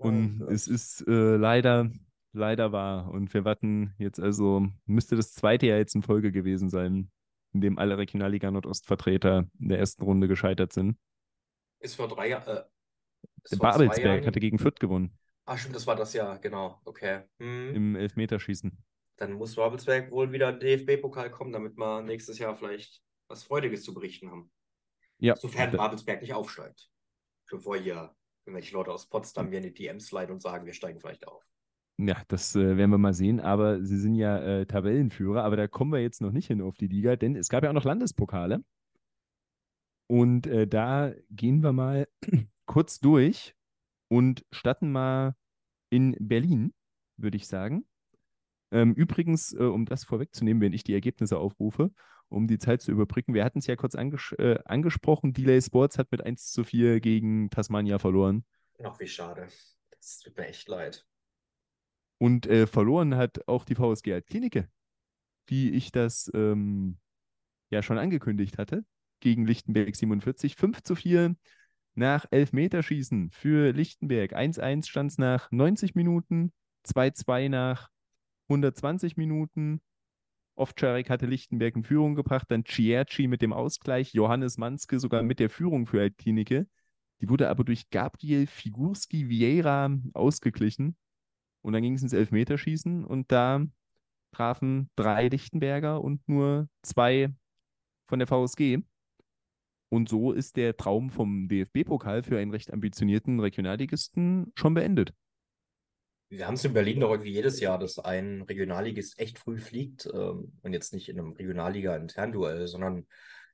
Und 0.00 0.38
Mein 0.38 0.48
es 0.48 0.66
ist 0.66 1.06
äh, 1.06 1.36
leider, 1.36 1.90
leider 2.32 2.72
wahr. 2.72 3.10
Und 3.10 3.32
wir 3.34 3.44
warten 3.44 3.94
jetzt 3.98 4.20
also, 4.20 4.66
müsste 4.86 5.16
das 5.16 5.34
zweite 5.34 5.66
Jahr 5.66 5.78
jetzt 5.78 5.94
in 5.94 6.02
Folge 6.02 6.32
gewesen 6.32 6.70
sein, 6.70 7.10
in 7.52 7.60
dem 7.60 7.78
alle 7.78 7.98
Regionalliga 7.98 8.50
Nordost-Vertreter 8.50 9.46
in 9.58 9.68
der 9.68 9.78
ersten 9.78 10.02
Runde 10.02 10.28
gescheitert 10.28 10.72
sind. 10.72 10.96
Ist 11.80 11.96
vor 11.96 12.08
drei 12.08 12.28
Jahren. 12.28 12.42
Äh, 12.48 12.62
vor 13.48 13.58
zwei 13.58 13.72
Babelsberg 13.72 14.04
Jahren. 14.04 14.26
hatte 14.26 14.40
gegen 14.40 14.58
Fürth 14.58 14.80
gewonnen 14.80 15.16
Ah, 15.50 15.58
stimmt, 15.58 15.74
das 15.74 15.86
war 15.86 15.96
das 15.96 16.12
Jahr, 16.12 16.38
genau. 16.38 16.80
Okay. 16.84 17.22
Hm. 17.40 17.74
im 17.74 17.96
Elfmeterschießen. 17.96 18.70
Dann 19.16 19.32
muss 19.32 19.56
Babelsberg 19.56 20.10
wohl 20.12 20.30
wieder 20.30 20.52
DFB-Pokal 20.52 21.30
kommen, 21.30 21.52
damit 21.52 21.76
wir 21.76 22.02
nächstes 22.02 22.38
Jahr 22.38 22.56
vielleicht 22.56 23.02
was 23.28 23.42
Freudiges 23.42 23.82
zu 23.82 23.92
berichten 23.92 24.30
haben. 24.30 24.50
Ja, 25.18 25.34
Sofern 25.34 25.72
Babelsberg 25.72 26.22
nicht 26.22 26.34
aufsteigt. 26.34 26.88
Bevor 27.50 27.76
hier 27.76 28.14
irgendwelche 28.50 28.74
Leute 28.74 28.92
aus 28.92 29.06
Potsdam 29.06 29.50
mir 29.50 29.58
in 29.58 29.62
die 29.64 29.74
DMs 29.74 30.06
sliden 30.06 30.32
und 30.32 30.42
sagen, 30.42 30.66
wir 30.66 30.74
steigen 30.74 31.00
vielleicht 31.00 31.26
auf. 31.26 31.46
ja, 31.98 32.16
das 32.28 32.56
äh, 32.56 32.76
werden 32.76 32.90
wir 32.90 32.98
mal 32.98 33.14
sehen. 33.14 33.40
Aber 33.40 33.82
sie 33.84 33.98
sind 33.98 34.14
ja 34.14 34.38
äh, 34.38 34.66
Tabellenführer. 34.66 35.44
Aber 35.44 35.56
da 35.56 35.68
kommen 35.68 35.92
wir 35.92 36.00
jetzt 36.00 36.20
noch 36.20 36.32
nicht 36.32 36.48
hin 36.48 36.62
auf 36.62 36.76
die 36.76 36.88
Liga, 36.88 37.16
denn 37.16 37.36
es 37.36 37.48
gab 37.48 37.62
ja 37.62 37.70
auch 37.70 37.74
noch 37.74 37.84
Landespokale. 37.84 38.64
Und 40.08 40.46
äh, 40.46 40.66
da 40.66 41.12
gehen 41.30 41.62
wir 41.62 41.72
mal 41.72 42.08
kurz 42.66 42.98
durch 43.00 43.54
und 44.08 44.44
starten 44.50 44.90
mal 44.90 45.36
in 45.90 46.16
Berlin, 46.18 46.72
würde 47.16 47.36
ich 47.36 47.46
sagen. 47.46 47.84
Ähm, 48.72 48.94
übrigens, 48.94 49.52
äh, 49.52 49.62
um 49.62 49.84
das 49.86 50.04
vorwegzunehmen, 50.04 50.60
wenn 50.60 50.72
ich 50.72 50.84
die 50.84 50.94
Ergebnisse 50.94 51.38
aufrufe, 51.38 51.92
um 52.30 52.46
die 52.46 52.58
Zeit 52.58 52.80
zu 52.80 52.90
überbrücken, 52.90 53.34
wir 53.34 53.44
hatten 53.44 53.58
es 53.58 53.66
ja 53.66 53.76
kurz 53.76 53.94
anges 53.94 54.32
äh, 54.38 54.58
angesprochen, 54.64 55.32
Delay 55.32 55.60
Sports 55.60 55.98
hat 55.98 56.10
mit 56.10 56.24
1 56.24 56.52
zu 56.52 56.64
4 56.64 57.00
gegen 57.00 57.50
Tasmania 57.50 57.98
verloren. 57.98 58.44
Ach, 58.82 58.98
wie 58.98 59.08
schade. 59.08 59.48
Das 59.90 60.20
tut 60.20 60.36
mir 60.36 60.46
echt 60.46 60.68
leid. 60.68 61.06
Und 62.18 62.46
äh, 62.46 62.66
verloren 62.66 63.16
hat 63.16 63.46
auch 63.48 63.64
die 63.64 63.74
VSG 63.74 64.12
Altklinike, 64.12 64.68
wie 65.46 65.70
ich 65.70 65.90
das 65.90 66.30
ähm, 66.34 66.98
ja 67.70 67.82
schon 67.82 67.98
angekündigt 67.98 68.58
hatte, 68.58 68.84
gegen 69.20 69.46
Lichtenberg 69.46 69.94
47. 69.94 70.56
5 70.56 70.82
zu 70.82 70.94
4 70.94 71.36
nach 71.94 72.26
Elfmeterschießen 72.30 73.30
für 73.30 73.72
Lichtenberg. 73.72 74.34
1-1 74.34 74.88
stand 74.88 75.12
es 75.12 75.18
nach 75.18 75.50
90 75.50 75.94
Minuten, 75.94 76.52
2-2 76.86 77.48
nach 77.48 77.90
120 78.48 79.16
Minuten. 79.16 79.80
Ovtcharek 80.56 81.08
hatte 81.08 81.26
Lichtenberg 81.26 81.76
in 81.76 81.84
Führung 81.84 82.14
gebracht, 82.14 82.46
dann 82.50 82.64
Cierci 82.64 83.28
mit 83.28 83.42
dem 83.42 83.52
Ausgleich, 83.52 84.12
Johannes 84.12 84.58
Manske 84.58 84.98
sogar 84.98 85.22
mit 85.22 85.38
der 85.38 85.50
Führung 85.50 85.86
für 85.86 86.00
Altklinike. 86.00 86.66
Die 87.20 87.28
wurde 87.28 87.48
aber 87.48 87.64
durch 87.64 87.90
Gabriel 87.90 88.46
Figurski 88.46 89.28
Vieira 89.28 89.90
ausgeglichen. 90.14 90.96
Und 91.62 91.74
dann 91.74 91.82
ging 91.82 91.94
es 91.94 92.02
ins 92.02 92.14
Elfmeterschießen 92.14 93.04
und 93.04 93.30
da 93.30 93.66
trafen 94.32 94.90
drei 94.96 95.28
Lichtenberger 95.28 96.00
und 96.00 96.26
nur 96.28 96.68
zwei 96.82 97.34
von 98.08 98.18
der 98.18 98.28
VSG. 98.28 98.78
Und 99.90 100.08
so 100.08 100.32
ist 100.32 100.56
der 100.56 100.76
Traum 100.76 101.10
vom 101.10 101.48
DFB-Pokal 101.48 102.22
für 102.22 102.38
einen 102.38 102.52
recht 102.52 102.72
ambitionierten 102.72 103.40
Regionalligisten 103.40 104.52
schon 104.54 104.74
beendet. 104.74 105.12
Wir 106.30 106.46
haben 106.46 106.54
es 106.54 106.64
in 106.64 106.72
Berlin 106.72 107.00
doch 107.00 107.10
irgendwie 107.10 107.32
jedes 107.32 107.58
Jahr, 107.58 107.76
dass 107.76 107.98
ein 107.98 108.42
Regionalligist 108.42 109.18
echt 109.18 109.38
früh 109.38 109.58
fliegt 109.58 110.06
ähm, 110.06 110.52
und 110.62 110.72
jetzt 110.72 110.94
nicht 110.94 111.08
in 111.08 111.18
einem 111.18 111.32
Regionalliga-Internduell, 111.32 112.68
sondern 112.68 113.06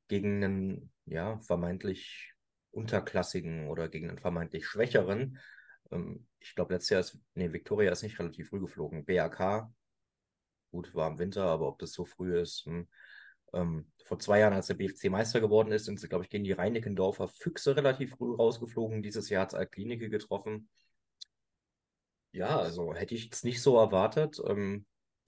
gegen 0.08 0.44
einen 0.44 0.92
ja, 1.06 1.38
vermeintlich 1.38 2.34
unterklassigen 2.72 3.68
oder 3.68 3.88
gegen 3.88 4.10
einen 4.10 4.18
vermeintlich 4.18 4.66
schwächeren. 4.66 5.38
Ähm, 5.90 6.26
ich 6.38 6.54
glaube, 6.54 6.74
letztes 6.74 6.90
Jahr 6.90 7.00
ist, 7.00 7.18
nee, 7.34 7.50
Victoria 7.50 7.90
ist 7.90 8.02
nicht 8.02 8.18
relativ 8.18 8.50
früh 8.50 8.60
geflogen. 8.60 9.06
BAK, 9.06 9.70
gut, 10.70 10.94
war 10.94 11.10
im 11.10 11.18
Winter, 11.18 11.44
aber 11.44 11.68
ob 11.68 11.78
das 11.78 11.92
so 11.92 12.04
früh 12.04 12.38
ist, 12.38 12.66
hm. 12.66 12.86
Ähm, 13.52 13.90
vor 14.04 14.18
zwei 14.18 14.40
Jahren, 14.40 14.52
als 14.54 14.66
der 14.66 14.74
BFC 14.74 15.08
Meister 15.08 15.40
geworden 15.40 15.72
ist, 15.72 15.84
sind 15.84 16.00
sie, 16.00 16.08
glaube 16.08 16.24
ich, 16.24 16.30
gegen 16.30 16.44
die 16.44 16.52
Reinickendorfer 16.52 17.28
Füchse 17.28 17.76
relativ 17.76 18.16
früh 18.16 18.34
rausgeflogen. 18.34 19.02
Dieses 19.02 19.28
Jahr 19.30 19.42
hat 19.42 19.50
es 19.50 19.54
Altklinike 19.54 20.10
getroffen. 20.10 20.68
Ja, 22.36 22.58
also 22.58 22.92
hätte 22.94 23.14
ich 23.14 23.30
es 23.32 23.44
nicht 23.44 23.62
so 23.62 23.78
erwartet. 23.78 24.38
Ähm, 24.46 24.84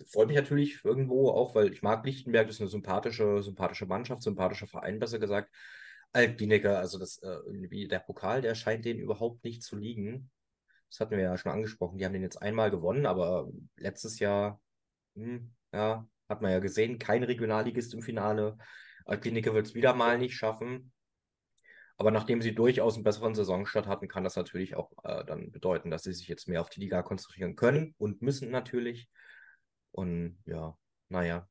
freut 0.07 0.29
mich 0.29 0.37
natürlich 0.37 0.85
irgendwo 0.85 1.31
auch, 1.31 1.55
weil 1.55 1.73
ich 1.73 1.83
mag 1.83 2.05
Lichtenberg, 2.05 2.47
das 2.47 2.57
ist 2.57 2.61
eine 2.61 2.69
sympathische, 2.71 3.43
sympathische 3.43 3.87
Mannschaft, 3.87 4.23
sympathischer 4.23 4.67
Verein, 4.67 4.99
besser 4.99 5.19
gesagt. 5.19 5.51
Altkliniker, 6.13 6.79
also 6.79 6.99
das 6.99 7.17
äh, 7.23 7.29
irgendwie 7.47 7.89
der 7.89 8.01
Pokal, 8.01 8.43
der 8.43 8.55
scheint 8.55 8.85
denen 8.85 9.01
überhaupt 9.01 9.43
nicht 9.45 9.63
zu 9.63 9.77
liegen. 9.77 10.31
Das 10.91 11.01
hatten 11.01 11.13
wir 11.13 11.23
ja 11.25 11.39
schon 11.39 11.53
angesprochen. 11.53 11.97
Die 11.97 12.05
haben 12.05 12.13
den 12.13 12.23
jetzt 12.23 12.43
einmal 12.43 12.71
gewonnen, 12.71 13.07
aber 13.07 13.49
letztes 13.77 14.19
Jahr, 14.19 14.61
hm, 15.15 15.55
ja, 15.73 16.07
hat 16.29 16.43
man 16.43 16.53
ja 16.53 16.59
gesehen, 16.59 16.99
kein 16.99 17.23
Regionalligist 17.23 17.95
im 17.95 18.03
Finale. 18.03 18.59
Altkliniker 19.07 19.55
wird 19.55 19.67
es 19.67 19.75
wieder 19.75 19.95
mal 19.95 20.19
nicht 20.19 20.35
schaffen. 20.35 20.93
Aber 21.99 22.13
nachdem 22.13 22.41
sie 22.41 22.55
durchaus 22.55 22.95
einen 22.95 23.03
besseren 23.03 23.35
Saisonstart 23.35 23.89
hatten, 23.89 24.07
kann 24.07 24.23
das 24.23 24.37
natürlich 24.37 24.77
auch 24.77 24.93
äh, 25.03 25.25
dann 25.25 25.51
bedeuten, 25.51 25.91
dass 25.91 26.05
sie 26.05 26.13
sich 26.13 26.29
jetzt 26.29 26.49
mehr 26.49 26.61
auf 26.61 26.71
die 26.71 26.81
Liga 26.81 27.03
konzentrieren 27.03 27.57
können 27.57 27.95
und 27.99 28.23
müssen 28.23 28.51
natürlich. 28.51 29.11
Und 29.91 30.39
ja, 30.47 30.77
naja. 31.09 31.49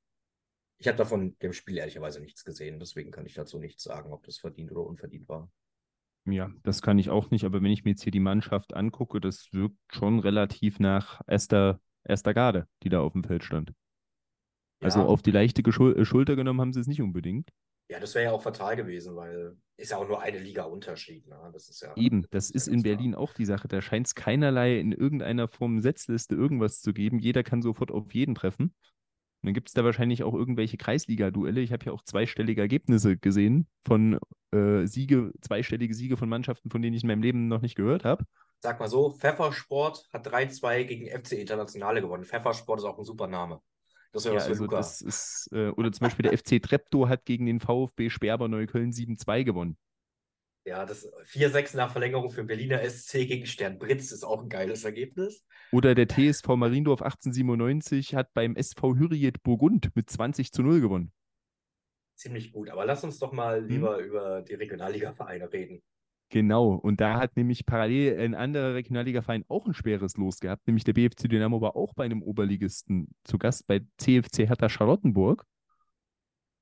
Ich 0.79 0.87
habe 0.87 0.97
davon 0.97 1.37
dem 1.39 1.53
Spiel 1.53 1.77
ehrlicherweise 1.77 2.21
nichts 2.21 2.45
gesehen, 2.45 2.79
deswegen 2.79 3.11
kann 3.11 3.25
ich 3.25 3.33
dazu 3.33 3.59
nichts 3.59 3.83
sagen, 3.83 4.13
ob 4.13 4.23
das 4.23 4.37
verdient 4.37 4.71
oder 4.71 4.85
unverdient 4.85 5.27
war. 5.27 5.51
Ja, 6.25 6.51
das 6.63 6.81
kann 6.81 6.99
ich 6.99 7.09
auch 7.09 7.31
nicht, 7.31 7.45
aber 7.45 7.61
wenn 7.61 7.71
ich 7.71 7.83
mir 7.83 7.91
jetzt 7.91 8.03
hier 8.03 8.11
die 8.11 8.19
Mannschaft 8.19 8.73
angucke, 8.73 9.19
das 9.19 9.51
wirkt 9.53 9.77
schon 9.89 10.19
relativ 10.19 10.79
nach 10.79 11.21
erster, 11.27 11.81
erster 12.03 12.33
Garde, 12.33 12.67
die 12.83 12.89
da 12.89 13.01
auf 13.01 13.13
dem 13.13 13.23
Feld 13.23 13.43
stand. 13.43 13.73
Also 14.81 14.99
Ja, 14.99 15.05
auf 15.05 15.21
die 15.21 15.31
leichte 15.31 15.61
äh, 15.61 16.05
Schulter 16.05 16.35
genommen 16.35 16.61
haben 16.61 16.73
sie 16.73 16.81
es 16.81 16.87
nicht 16.87 17.01
unbedingt. 17.01 17.49
Ja, 17.89 17.99
das 17.99 18.15
wäre 18.15 18.25
ja 18.25 18.31
auch 18.31 18.41
fatal 18.41 18.75
gewesen, 18.75 19.15
weil 19.15 19.55
ist 19.77 19.91
ja 19.91 19.97
auch 19.97 20.07
nur 20.07 20.21
eine 20.21 20.39
Liga 20.39 20.63
Unterschied. 20.63 21.27
Ne? 21.27 21.37
Das 21.53 21.69
ist 21.69 21.81
ja, 21.81 21.95
Eben, 21.95 22.25
das 22.31 22.49
ja 22.49 22.55
ist 22.55 22.67
in 22.67 22.81
klar. 22.81 22.95
Berlin 22.95 23.15
auch 23.15 23.33
die 23.33 23.45
Sache. 23.45 23.67
Da 23.67 23.81
scheint 23.81 24.07
es 24.07 24.15
keinerlei 24.15 24.79
in 24.79 24.91
irgendeiner 24.91 25.47
Form 25.47 25.81
Setzliste 25.81 26.35
irgendwas 26.35 26.81
zu 26.81 26.93
geben. 26.93 27.19
Jeder 27.19 27.43
kann 27.43 27.61
sofort 27.61 27.91
auf 27.91 28.13
jeden 28.13 28.35
treffen. 28.35 28.73
Und 29.41 29.45
dann 29.49 29.53
gibt 29.53 29.67
es 29.67 29.75
da 29.75 29.83
wahrscheinlich 29.85 30.23
auch 30.23 30.33
irgendwelche 30.33 30.77
Kreisliga-Duelle. 30.77 31.61
Ich 31.61 31.71
habe 31.71 31.85
ja 31.85 31.91
auch 31.91 32.01
zweistellige 32.01 32.59
Ergebnisse 32.59 33.17
gesehen 33.17 33.67
von 33.85 34.19
äh, 34.51 34.87
Siege, 34.87 35.31
zweistellige 35.41 35.93
Siege 35.93 36.17
von 36.17 36.27
Mannschaften, 36.27 36.71
von 36.71 36.81
denen 36.81 36.95
ich 36.95 37.03
in 37.03 37.07
meinem 37.07 37.21
Leben 37.21 37.47
noch 37.47 37.61
nicht 37.61 37.75
gehört 37.75 38.03
habe. 38.03 38.25
Sag 38.59 38.79
mal 38.79 38.89
so, 38.89 39.11
Pfeffersport 39.11 40.07
hat 40.11 40.27
3-2 40.27 40.85
gegen 40.85 41.07
FC 41.07 41.33
Internationale 41.33 42.01
gewonnen. 42.01 42.25
Pfeffersport 42.25 42.79
ist 42.79 42.85
auch 42.85 42.97
ein 42.97 43.05
super 43.05 43.27
Name. 43.27 43.61
Das 44.11 44.25
wäre 44.25 44.35
Ja, 44.35 44.39
was 44.39 44.45
für 44.45 44.51
also 44.51 44.63
Luca. 44.65 44.77
das 44.77 45.01
ist, 45.01 45.49
äh, 45.53 45.69
oder 45.69 45.91
zum 45.91 46.05
Beispiel 46.05 46.23
der 46.23 46.33
FC 46.33 46.59
Treptow 46.59 47.07
hat 47.07 47.25
gegen 47.25 47.45
den 47.45 47.59
VfB 47.59 48.09
Sperber 48.09 48.47
Neukölln 48.47 48.91
7-2 48.91 49.43
gewonnen. 49.43 49.77
Ja, 50.65 50.85
das 50.85 51.09
4-6 51.23 51.73
nach 51.75 51.91
Verlängerung 51.91 52.29
für 52.29 52.43
Berliner 52.43 52.81
SC 52.81 53.25
gegen 53.25 53.45
Stern 53.45 53.79
Britz 53.79 54.11
ist 54.11 54.23
auch 54.25 54.41
ein 54.43 54.49
geiles 54.49 54.83
Ergebnis. 54.83 55.45
Oder 55.71 55.95
der 55.95 56.07
TSV 56.07 56.57
Mariendorf 56.57 57.01
1897 57.01 58.15
hat 58.15 58.33
beim 58.33 58.57
SV 58.57 58.95
Hürriyet 58.97 59.43
Burgund 59.43 59.95
mit 59.95 60.09
20 60.09 60.51
zu 60.51 60.61
0 60.61 60.81
gewonnen. 60.81 61.13
Ziemlich 62.15 62.51
gut. 62.51 62.69
Aber 62.69 62.85
lass 62.85 63.03
uns 63.05 63.19
doch 63.19 63.31
mal 63.31 63.63
Hm? 63.67 63.67
lieber 63.69 63.99
über 63.99 64.41
die 64.41 64.55
Regionalliga-Vereine 64.55 65.51
reden. 65.53 65.83
Genau, 66.29 66.73
und 66.73 66.99
da 66.99 67.19
hat 67.19 67.37
nämlich 67.37 67.65
parallel 67.65 68.19
ein 68.19 68.35
anderer 68.35 68.73
Regionalligaverein 68.73 69.45
auch 69.47 69.65
ein 69.65 69.73
schweres 69.73 70.17
Los 70.17 70.39
gehabt, 70.41 70.67
nämlich 70.67 70.83
der 70.83 70.91
BFC 70.93 71.29
Dynamo 71.29 71.61
war 71.61 71.77
auch 71.77 71.93
bei 71.93 72.03
einem 72.03 72.21
Oberligisten 72.21 73.07
zu 73.23 73.37
Gast 73.37 73.65
bei 73.65 73.81
CFC 73.97 74.39
Hertha 74.39 74.67
Charlottenburg. 74.67 75.45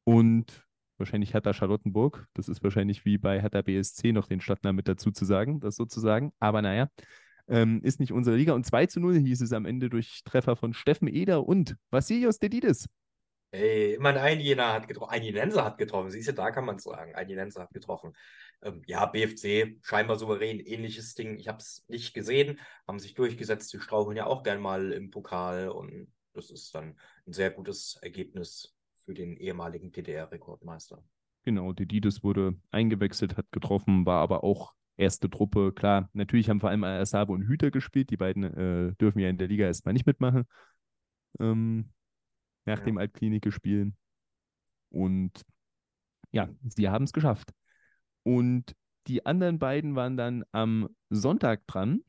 Und 0.03 0.63
wahrscheinlich 0.97 1.33
Hertha 1.33 1.51
Charlottenburg, 1.51 2.27
das 2.35 2.47
ist 2.47 2.63
wahrscheinlich 2.63 3.05
wie 3.05 3.17
bei 3.17 3.41
Hertha 3.41 3.63
BSC 3.63 4.11
noch 4.11 4.27
den 4.27 4.39
Stadtnamen 4.39 4.75
mit 4.75 4.87
dazu 4.87 5.11
zu 5.11 5.25
sagen, 5.25 5.59
das 5.59 5.75
sozusagen. 5.75 6.31
Aber 6.39 6.61
naja, 6.61 6.87
ähm, 7.47 7.81
ist 7.81 7.99
nicht 7.99 8.11
unsere 8.11 8.35
Liga. 8.35 8.53
Und 8.53 8.65
2 8.65 8.85
zu 8.85 8.99
0 8.99 9.17
hieß 9.17 9.41
es 9.41 9.51
am 9.51 9.65
Ende 9.65 9.89
durch 9.89 10.21
Treffer 10.25 10.55
von 10.55 10.73
Steffen 10.73 11.07
Eder 11.07 11.47
und 11.47 11.75
Vassilios 11.89 12.37
Dedidis. 12.39 12.87
Ey, 13.55 13.93
immerhin 13.93 14.19
ein 14.19 14.39
Jena 14.41 14.73
hat 14.73 14.87
getroffen. 14.87 15.13
Ein 15.13 15.23
Jenenser 15.23 15.63
hat 15.63 15.77
getroffen. 15.77 16.09
Siehst 16.11 16.27
du, 16.27 16.33
da 16.33 16.51
kann 16.51 16.65
man 16.65 16.75
es 16.75 16.83
sagen. 16.83 17.15
Ein 17.15 17.29
Jenenser 17.29 17.61
hat 17.61 17.73
getroffen. 17.73 18.11
Ähm, 18.61 18.81
ja, 18.85 19.05
BFC, 19.05 19.77
scheinbar 19.81 20.17
souverän, 20.17 20.59
ähnliches 20.59 21.15
Ding. 21.15 21.37
Ich 21.37 21.47
habe 21.47 21.59
es 21.59 21.85
nicht 21.87 22.13
gesehen, 22.13 22.59
haben 22.85 22.99
sich 22.99 23.13
durchgesetzt. 23.13 23.71
Die 23.71 23.79
straucheln 23.79 24.17
ja 24.17 24.25
auch 24.25 24.43
gern 24.43 24.59
mal 24.59 24.91
im 24.91 25.09
Pokal 25.09 25.69
und 25.69 26.11
das 26.33 26.51
ist 26.51 26.75
dann 26.75 26.99
ein 27.25 27.31
sehr 27.31 27.49
gutes 27.49 27.97
Ergebnis 28.01 28.75
für 29.05 29.13
den 29.13 29.37
ehemaligen 29.37 29.93
DDR-Rekordmeister. 29.93 31.01
Genau, 31.43 31.71
Dedidis 31.71 32.23
wurde 32.23 32.55
eingewechselt, 32.71 33.37
hat 33.37 33.49
getroffen, 33.51 34.05
war 34.05 34.21
aber 34.21 34.43
auch 34.43 34.73
erste 34.97 35.29
Truppe. 35.29 35.71
Klar, 35.71 36.09
natürlich 36.11 36.49
haben 36.49 36.59
vor 36.59 36.71
allem 36.71 36.83
Asabo 36.83 37.33
und 37.33 37.43
Hüter 37.43 37.71
gespielt. 37.71 38.09
Die 38.09 38.17
beiden 38.17 38.43
äh, 38.43 38.95
dürfen 38.95 39.19
ja 39.19 39.29
in 39.29 39.37
der 39.37 39.47
Liga 39.47 39.65
erstmal 39.65 39.93
nicht 39.93 40.07
mitmachen. 40.07 40.45
Ähm, 41.39 41.91
nach 42.65 42.79
Ja. 42.79 42.85
dem 42.85 42.97
Altklinik-Spiel. 42.97 43.93
Und 44.89 45.31
ja, 46.31 46.49
sie 46.67 46.89
haben 46.89 47.05
es 47.05 47.13
geschafft. 47.13 47.53
Und 48.23 48.75
die 49.07 49.25
anderen 49.25 49.59
beiden 49.59 49.95
waren 49.95 50.17
dann 50.17 50.43
am 50.51 50.89
Sonntag 51.09 51.65
dran. 51.67 52.01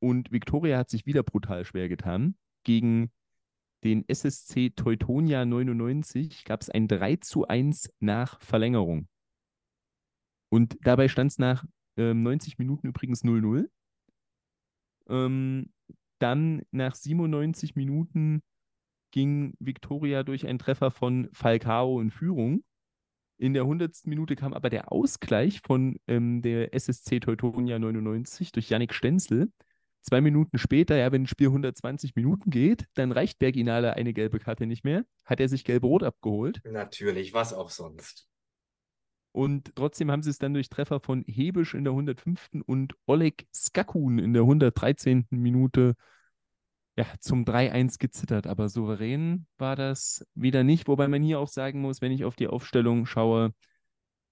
Und 0.00 0.30
Viktoria 0.30 0.78
hat 0.78 0.90
sich 0.90 1.06
wieder 1.06 1.22
brutal 1.22 1.64
schwer 1.64 1.88
getan. 1.88 2.36
Gegen 2.64 3.10
den 3.84 4.06
SSC 4.08 4.70
Teutonia 4.70 5.44
99 5.44 6.44
gab 6.44 6.60
es 6.60 6.70
ein 6.70 6.88
3 6.88 7.16
zu 7.16 7.46
1 7.46 7.90
nach 8.00 8.40
Verlängerung. 8.40 9.08
Und 10.50 10.76
dabei 10.82 11.08
stand 11.08 11.32
es 11.32 11.38
nach 11.38 11.64
ähm, 11.96 12.22
90 12.22 12.58
Minuten 12.58 12.88
übrigens 12.88 13.24
0-0. 13.24 13.68
Ähm, 15.08 15.72
dann 16.18 16.62
nach 16.70 16.94
97 16.94 17.76
Minuten 17.76 18.42
ging 19.16 19.54
Viktoria 19.60 20.24
durch 20.24 20.46
einen 20.46 20.58
Treffer 20.58 20.90
von 20.90 21.30
Falcao 21.32 22.02
in 22.02 22.10
Führung. 22.10 22.62
In 23.38 23.54
der 23.54 23.62
100. 23.62 24.04
Minute 24.04 24.36
kam 24.36 24.52
aber 24.52 24.68
der 24.68 24.92
Ausgleich 24.92 25.62
von 25.62 25.98
ähm, 26.06 26.42
der 26.42 26.74
SSC 26.74 27.20
Teutonia 27.20 27.78
99 27.78 28.52
durch 28.52 28.68
Yannick 28.68 28.92
Stenzel. 28.92 29.50
Zwei 30.02 30.20
Minuten 30.20 30.58
später, 30.58 30.98
ja, 30.98 31.10
wenn 31.12 31.22
ein 31.22 31.26
Spiel 31.26 31.46
120 31.46 32.14
Minuten 32.14 32.50
geht, 32.50 32.84
dann 32.92 33.10
reicht 33.10 33.38
Berginale 33.38 33.94
eine 33.94 34.12
gelbe 34.12 34.38
Karte 34.38 34.66
nicht 34.66 34.84
mehr. 34.84 35.06
Hat 35.24 35.40
er 35.40 35.48
sich 35.48 35.64
gelb-rot 35.64 36.02
abgeholt. 36.02 36.60
Natürlich, 36.64 37.32
was 37.32 37.54
auch 37.54 37.70
sonst. 37.70 38.28
Und 39.32 39.74
trotzdem 39.76 40.10
haben 40.10 40.22
sie 40.22 40.30
es 40.30 40.38
dann 40.38 40.52
durch 40.52 40.68
Treffer 40.68 41.00
von 41.00 41.24
Hebisch 41.26 41.72
in 41.72 41.84
der 41.84 41.94
105. 41.94 42.50
und 42.66 42.94
Oleg 43.06 43.46
Skakun 43.54 44.18
in 44.18 44.34
der 44.34 44.42
113. 44.42 45.26
Minute 45.30 45.94
ja, 46.96 47.06
zum 47.20 47.44
3-1 47.44 47.98
gezittert. 47.98 48.46
Aber 48.46 48.68
souverän 48.68 49.46
war 49.58 49.76
das 49.76 50.26
wieder 50.34 50.64
nicht. 50.64 50.88
Wobei 50.88 51.08
man 51.08 51.22
hier 51.22 51.38
auch 51.38 51.48
sagen 51.48 51.80
muss, 51.80 52.00
wenn 52.00 52.12
ich 52.12 52.24
auf 52.24 52.36
die 52.36 52.48
Aufstellung 52.48 53.06
schaue, 53.06 53.52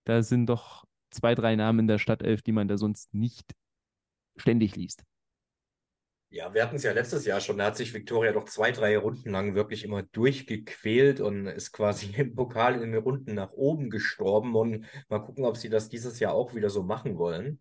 da 0.04 0.22
sind 0.22 0.46
doch 0.46 0.84
zwei, 1.10 1.34
drei 1.34 1.56
Namen 1.56 1.80
in 1.80 1.86
der 1.88 1.98
Stadtelf, 1.98 2.42
die 2.42 2.52
man 2.52 2.68
da 2.68 2.78
sonst 2.78 3.14
nicht 3.14 3.54
ständig 4.36 4.76
liest. 4.76 5.04
Ja, 6.30 6.52
wir 6.52 6.64
hatten 6.64 6.74
es 6.76 6.82
ja 6.82 6.90
letztes 6.92 7.26
Jahr 7.26 7.40
schon, 7.40 7.58
da 7.58 7.66
hat 7.66 7.76
sich 7.76 7.94
Viktoria 7.94 8.32
doch 8.32 8.46
zwei, 8.46 8.72
drei 8.72 8.98
Runden 8.98 9.30
lang 9.30 9.54
wirklich 9.54 9.84
immer 9.84 10.02
durchgequält 10.02 11.20
und 11.20 11.46
ist 11.46 11.70
quasi 11.70 12.12
im 12.16 12.34
Pokal 12.34 12.74
in 12.74 12.90
den 12.90 13.00
Runden 13.00 13.34
nach 13.34 13.52
oben 13.52 13.88
gestorben. 13.88 14.56
Und 14.56 14.84
mal 15.08 15.20
gucken, 15.20 15.44
ob 15.44 15.56
sie 15.56 15.68
das 15.68 15.88
dieses 15.88 16.18
Jahr 16.18 16.34
auch 16.34 16.54
wieder 16.54 16.70
so 16.70 16.82
machen 16.82 17.18
wollen. 17.18 17.60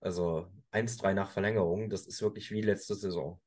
Also 0.00 0.48
1-3 0.72 1.14
nach 1.14 1.30
Verlängerung, 1.30 1.90
das 1.90 2.06
ist 2.08 2.22
wirklich 2.22 2.50
wie 2.50 2.62
letzte 2.62 2.96
Saison. 2.96 3.40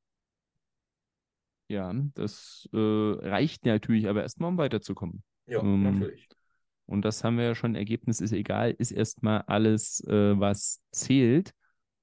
Ja, 1.68 1.92
das 2.14 2.68
äh, 2.72 2.76
reicht 2.76 3.64
natürlich 3.64 4.08
aber 4.08 4.22
erstmal, 4.22 4.50
um 4.50 4.58
weiterzukommen. 4.58 5.22
Ja, 5.46 5.60
Ähm, 5.62 5.82
natürlich. 5.82 6.28
Und 6.86 7.04
das 7.04 7.24
haben 7.24 7.36
wir 7.36 7.44
ja 7.44 7.54
schon. 7.54 7.74
Ergebnis 7.74 8.20
ist 8.20 8.32
egal, 8.32 8.74
ist 8.78 8.92
erstmal 8.92 9.42
alles, 9.42 10.00
äh, 10.06 10.38
was 10.38 10.82
zählt. 10.92 11.52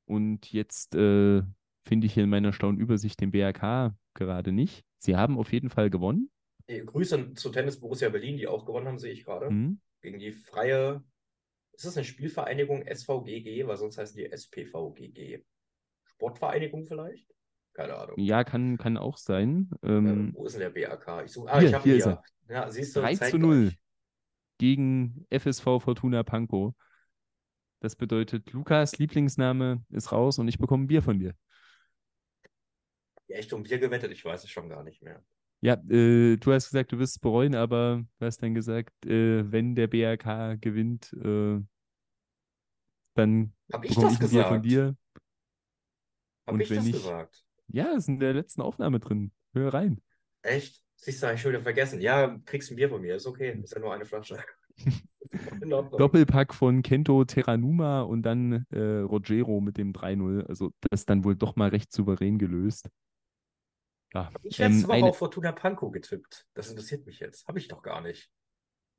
Und 0.05 0.51
jetzt 0.51 0.95
äh, 0.95 1.41
finde 1.85 2.07
ich 2.07 2.13
hier 2.13 2.25
in 2.25 2.29
meiner 2.29 2.51
schlauen 2.51 2.77
Übersicht 2.77 3.21
den 3.21 3.31
BRK 3.31 3.95
gerade 4.13 4.51
nicht. 4.51 4.83
Sie 4.99 5.15
haben 5.15 5.37
auf 5.37 5.53
jeden 5.53 5.69
Fall 5.69 5.89
gewonnen. 5.89 6.29
Grüße 6.67 7.33
zu 7.33 7.49
Tennis 7.49 7.79
Borussia 7.79 8.09
Berlin, 8.09 8.37
die 8.37 8.47
auch 8.47 8.65
gewonnen 8.65 8.87
haben, 8.87 8.99
sehe 8.99 9.11
ich 9.11 9.23
gerade. 9.23 9.47
Hm. 9.47 9.79
Gegen 10.01 10.19
die 10.19 10.31
freie, 10.31 11.03
ist 11.73 11.85
das 11.85 11.97
eine 11.97 12.05
Spielvereinigung 12.05 12.85
SVGG, 12.85 13.65
weil 13.67 13.77
sonst 13.77 13.97
heißen 13.97 14.17
die 14.17 14.31
SPVGG. 14.31 15.43
Sportvereinigung 16.05 16.85
vielleicht? 16.85 17.33
Keine 17.73 17.95
Ahnung. 17.95 18.17
Ja, 18.19 18.43
kann, 18.43 18.77
kann 18.77 18.97
auch 18.97 19.17
sein. 19.17 19.69
Ähm, 19.83 20.07
Ähm, 20.07 20.33
wo 20.35 20.45
ist 20.45 20.53
denn 20.53 20.61
der 20.61 20.69
BAK? 20.69 21.23
Ich 21.25 21.31
suche, 21.31 21.51
ah, 21.51 21.59
Hier, 21.59 21.69
ich 21.69 21.73
habe 21.73 21.83
hier 21.83 21.95
hier. 21.95 22.21
Ja, 22.47 22.69
siehst 22.71 22.95
du, 22.95 23.01
3 23.01 23.15
zeigt 23.15 23.31
zu 23.31 23.37
0 23.39 23.67
euch. 23.67 23.77
gegen 24.59 25.25
FSV 25.29 25.79
Fortuna 25.79 26.23
Pankow. 26.23 26.73
Das 27.81 27.95
bedeutet, 27.95 28.51
Lukas 28.53 28.97
Lieblingsname 28.97 29.83
ist 29.89 30.11
raus 30.11 30.39
und 30.39 30.47
ich 30.47 30.57
bekomme 30.57 30.85
ein 30.85 30.87
Bier 30.87 31.01
von 31.03 31.19
dir. 31.19 31.33
Ja, 33.27 33.37
echt 33.37 33.51
um 33.53 33.63
Bier 33.63 33.79
gewettet, 33.79 34.11
ich 34.11 34.23
weiß 34.23 34.43
es 34.43 34.49
schon 34.49 34.69
gar 34.69 34.83
nicht 34.83 35.01
mehr. 35.01 35.23
Ja, 35.61 35.75
äh, 35.89 36.35
du 36.37 36.51
hast 36.51 36.65
gesagt, 36.71 36.91
du 36.91 36.99
wirst 36.99 37.13
es 37.15 37.19
bereuen, 37.19 37.55
aber 37.55 38.03
du 38.19 38.25
hast 38.25 38.39
dann 38.43 38.53
gesagt, 38.53 39.05
äh, 39.05 39.49
wenn 39.51 39.75
der 39.75 39.87
BRK 39.87 40.55
gewinnt, 40.55 41.13
äh, 41.13 41.61
dann 43.15 43.53
Hab 43.71 43.83
ich 43.85 43.95
das 43.95 44.13
ich 44.13 44.19
Bier 44.19 44.45
von 44.45 44.61
gesagt? 44.61 44.65
dir. 44.65 44.95
Hab 46.45 46.53
Und 46.55 46.61
ich 46.61 46.69
wenn 46.69 46.77
das 46.77 46.85
nicht, 46.85 46.95
gesagt? 46.95 47.42
Ja, 47.73 47.93
ist 47.95 48.07
in 48.07 48.19
der 48.19 48.33
letzten 48.33 48.61
Aufnahme 48.61 48.99
drin. 48.99 49.31
Hör 49.53 49.73
rein. 49.73 50.01
Echt? 50.43 50.81
Siehst 50.95 51.21
du, 51.21 51.27
hab 51.27 51.33
ich 51.35 51.41
schon 51.41 51.51
wieder 51.51 51.61
vergessen. 51.61 51.99
Ja, 51.99 52.39
kriegst 52.45 52.71
ein 52.71 52.75
Bier 52.75 52.89
von 52.89 53.01
mir. 53.01 53.15
Ist 53.15 53.25
okay. 53.25 53.59
Ist 53.61 53.73
ja 53.73 53.81
nur 53.81 53.93
eine 53.93 54.05
Flasche. 54.05 54.37
Doppelpack 55.97 56.53
von 56.53 56.83
Kento 56.83 57.25
Terranuma 57.25 58.01
und 58.01 58.21
dann 58.21 58.65
äh, 58.69 58.99
Rogero 58.99 59.59
mit 59.59 59.77
dem 59.77 59.91
3-0. 59.91 60.45
Also 60.45 60.71
das 60.81 61.01
ist 61.01 61.09
dann 61.09 61.23
wohl 61.23 61.35
doch 61.35 61.55
mal 61.55 61.69
recht 61.69 61.91
souverän 61.91 62.37
gelöst. 62.37 62.89
Ja, 64.13 64.29
Ich 64.43 64.59
letzte 64.59 64.81
ähm, 64.81 64.87
Woche 64.87 64.93
eine, 64.93 65.05
auf 65.07 65.17
Fortuna 65.17 65.51
Pankow 65.51 65.91
getippt. 65.91 66.45
Das 66.53 66.69
interessiert 66.69 67.05
mich 67.05 67.19
jetzt. 67.19 67.47
Habe 67.47 67.57
ich 67.57 67.67
doch 67.67 67.81
gar 67.81 68.01
nicht. 68.01 68.29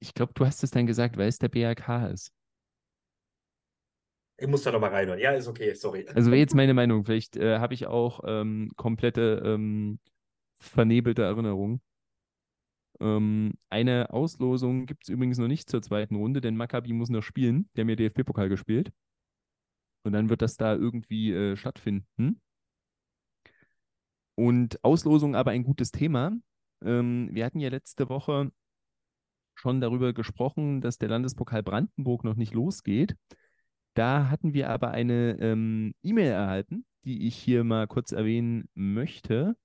ich 0.00 0.12
glaube, 0.12 0.32
du 0.34 0.44
hast 0.44 0.64
es 0.64 0.72
dann 0.72 0.86
gesagt, 0.86 1.16
weil 1.16 1.28
es 1.28 1.38
der 1.38 1.48
BRK 1.48 2.08
ist. 2.08 2.32
Ich 4.36 4.48
muss 4.48 4.62
da 4.62 4.72
noch 4.72 4.80
mal 4.80 4.90
reinhören. 4.90 5.20
Ja, 5.20 5.32
ist 5.32 5.48
okay. 5.48 5.74
Sorry. 5.74 6.06
Also 6.14 6.30
wäre 6.30 6.40
jetzt 6.40 6.54
meine 6.54 6.74
Meinung. 6.74 7.04
Vielleicht 7.04 7.36
äh, 7.36 7.58
habe 7.58 7.74
ich 7.74 7.86
auch 7.86 8.20
ähm, 8.26 8.70
komplette 8.76 9.42
ähm, 9.44 10.00
vernebelte 10.54 11.22
Erinnerungen. 11.22 11.80
Ähm, 13.00 13.54
eine 13.70 14.10
Auslosung 14.10 14.86
gibt 14.86 15.04
es 15.04 15.08
übrigens 15.08 15.38
noch 15.38 15.48
nicht 15.48 15.68
zur 15.68 15.82
zweiten 15.82 16.16
Runde, 16.16 16.40
denn 16.40 16.56
Maccabi 16.56 16.92
muss 16.92 17.10
noch 17.10 17.22
spielen. 17.22 17.68
Die 17.76 17.80
haben 17.80 17.88
ja 17.88 17.96
DFB-Pokal 17.96 18.48
gespielt. 18.48 18.92
Und 20.04 20.12
dann 20.12 20.28
wird 20.28 20.42
das 20.42 20.56
da 20.56 20.74
irgendwie 20.74 21.32
äh, 21.32 21.56
stattfinden. 21.56 22.40
Und 24.36 24.82
Auslosung 24.84 25.36
aber 25.36 25.52
ein 25.52 25.64
gutes 25.64 25.92
Thema. 25.92 26.32
Ähm, 26.82 27.28
wir 27.32 27.44
hatten 27.44 27.60
ja 27.60 27.68
letzte 27.68 28.08
Woche 28.08 28.50
schon 29.54 29.80
darüber 29.80 30.12
gesprochen, 30.12 30.80
dass 30.80 30.98
der 30.98 31.08
Landespokal 31.08 31.62
Brandenburg 31.62 32.24
noch 32.24 32.34
nicht 32.34 32.52
losgeht. 32.52 33.16
Da 33.94 34.28
hatten 34.30 34.54
wir 34.54 34.70
aber 34.70 34.90
eine 34.90 35.38
ähm, 35.40 35.94
E-Mail 36.02 36.30
erhalten, 36.32 36.84
die 37.04 37.26
ich 37.26 37.36
hier 37.36 37.64
mal 37.64 37.86
kurz 37.86 38.12
erwähnen 38.12 38.68
möchte. 38.74 39.56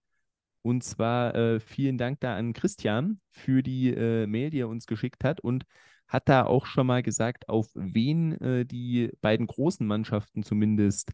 Und 0.62 0.84
zwar 0.84 1.36
äh, 1.36 1.60
vielen 1.60 1.98
Dank 1.98 2.20
da 2.20 2.36
an 2.36 2.54
Christian 2.54 3.22
für 3.32 3.64
die 3.64 3.90
äh, 3.94 4.28
Mail, 4.28 4.50
die 4.52 4.60
er 4.60 4.70
uns 4.70 4.88
geschickt 4.88 5.24
hat 5.24 5.40
und 5.40 5.66
hat 6.08 6.28
da 6.28 6.46
auch 6.46 6.66
schon 6.66 6.88
mal 6.88 7.04
gesagt, 7.04 7.50
auf 7.50 7.68
wen 7.76 8.34
äh, 8.42 8.66
die 8.66 9.12
beiden 9.22 9.48
großen 9.48 9.86
Mannschaften 9.88 10.44
zumindest 10.44 11.12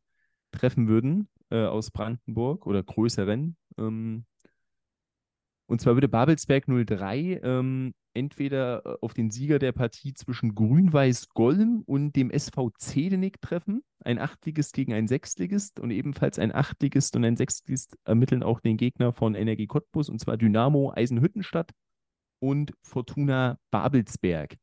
treffen 0.52 0.88
würden 0.88 1.30
äh, 1.52 1.66
aus 1.66 1.92
Brandenburg 1.92 2.66
oder 2.66 2.82
größeren. 2.82 3.56
Ähm, 3.78 4.26
und 5.68 5.82
zwar 5.82 5.96
würde 5.96 6.08
Babelsberg 6.08 6.66
03 6.68 7.42
ähm, 7.44 7.94
entweder 8.14 8.86
äh, 8.86 8.98
auf 9.02 9.14
den 9.14 9.32
Sieger 9.32 9.60
der 9.60 9.72
Partie 9.72 10.14
zwischen 10.14 10.54
Grün-Weiß 10.56 11.30
Golm 11.30 11.84
und 11.86 12.16
dem 12.16 12.30
SV 12.30 12.72
Zedenick 12.78 13.42
treffen. 13.42 13.84
Ein 14.04 14.20
Achtligist 14.20 14.74
gegen 14.74 14.94
ein 14.94 15.08
Sechstligist 15.08 15.80
und 15.80 15.92
ebenfalls 15.92 16.40
ein 16.40 16.54
Achtligist 16.54 17.16
und 17.16 17.26
ein 17.26 17.36
Sechstligist 17.36 17.98
ermitteln 18.06 18.44
auch 18.44 18.60
den 18.60 18.78
Gegner 18.78 19.12
von 19.12 19.36
Energie 19.36 19.68
Cottbus 19.68 20.10
und 20.10 20.20
zwar 20.20 20.38
Dynamo 20.38 20.94
Eisenhüttenstadt 20.96 21.72
und 22.40 22.74
Fortuna 22.84 23.58
Babelsberg. 23.72 24.56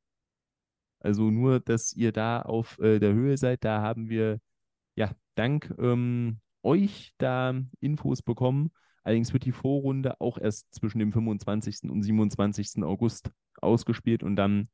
Also 1.00 1.30
nur, 1.30 1.58
dass 1.58 1.92
ihr 1.94 2.12
da 2.12 2.42
auf 2.42 2.78
äh, 2.78 3.00
der 3.00 3.12
Höhe 3.12 3.36
seid, 3.36 3.64
da 3.64 3.82
haben 3.82 4.08
wir 4.08 4.38
ja 4.94 5.10
dank 5.34 5.74
ähm, 5.78 6.38
euch 6.62 7.12
da 7.18 7.54
Infos 7.80 8.22
bekommen. 8.22 8.70
Allerdings 9.04 9.32
wird 9.32 9.44
die 9.44 9.52
Vorrunde 9.52 10.20
auch 10.20 10.38
erst 10.38 10.74
zwischen 10.74 10.98
dem 10.98 11.12
25. 11.12 11.90
und 11.90 12.02
27. 12.02 12.82
August 12.82 13.30
ausgespielt 13.60 14.22
und 14.22 14.36
dann 14.36 14.68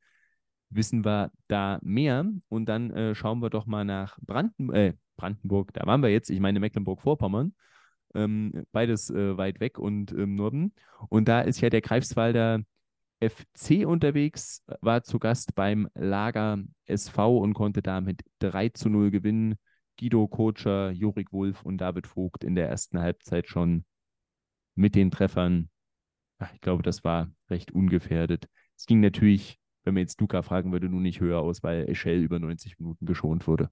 wissen 0.69 1.03
wir 1.03 1.31
da 1.47 1.79
mehr. 1.81 2.25
Und 2.47 2.65
dann 2.67 2.91
äh, 2.91 3.15
schauen 3.15 3.41
wir 3.41 3.49
doch 3.49 3.65
mal 3.65 3.85
nach 3.85 4.17
Branden 4.21 4.71
äh, 4.73 4.93
Brandenburg. 5.17 5.73
Da 5.73 5.85
waren 5.85 6.01
wir 6.01 6.09
jetzt, 6.09 6.29
ich 6.29 6.39
meine 6.39 6.59
Mecklenburg-Vorpommern. 6.59 7.53
Ähm, 8.15 8.65
beides 8.71 9.09
äh, 9.11 9.37
weit 9.37 9.59
weg 9.59 9.77
und 9.77 10.11
im 10.11 10.35
Norden. 10.35 10.73
Und 11.09 11.27
da 11.27 11.41
ist 11.41 11.61
ja 11.61 11.69
der 11.69 11.81
Greifswalder 11.81 12.61
FC 13.21 13.85
unterwegs, 13.85 14.63
war 14.81 15.03
zu 15.03 15.19
Gast 15.19 15.53
beim 15.53 15.89
Lager 15.93 16.57
SV 16.85 17.37
und 17.37 17.53
konnte 17.53 17.81
damit 17.81 18.21
3 18.39 18.69
zu 18.69 18.89
0 18.89 19.11
gewinnen. 19.11 19.55
Guido 19.99 20.27
Kotscher, 20.27 20.91
Jorik 20.91 21.33
Wolf 21.33 21.63
und 21.63 21.79
David 21.79 22.07
Vogt 22.07 22.45
in 22.45 22.55
der 22.55 22.69
ersten 22.69 22.99
Halbzeit 22.99 23.47
schon 23.47 23.83
mit 24.79 24.95
den 24.95 25.11
Treffern. 25.11 25.69
Ach, 26.39 26.53
ich 26.53 26.61
glaube, 26.61 26.83
das 26.83 27.03
war 27.03 27.29
recht 27.49 27.71
ungefährdet. 27.71 28.47
Es 28.77 28.85
ging 28.85 29.01
natürlich, 29.01 29.59
wenn 29.83 29.93
man 29.93 30.01
jetzt 30.01 30.19
Luca 30.21 30.41
fragen 30.41 30.71
würde, 30.71 30.87
nur 30.87 31.01
nicht 31.01 31.19
höher 31.19 31.39
aus, 31.39 31.63
weil 31.63 31.89
Eschel 31.89 32.21
über 32.21 32.39
90 32.39 32.79
Minuten 32.79 33.05
geschont 33.05 33.45
wurde. 33.45 33.69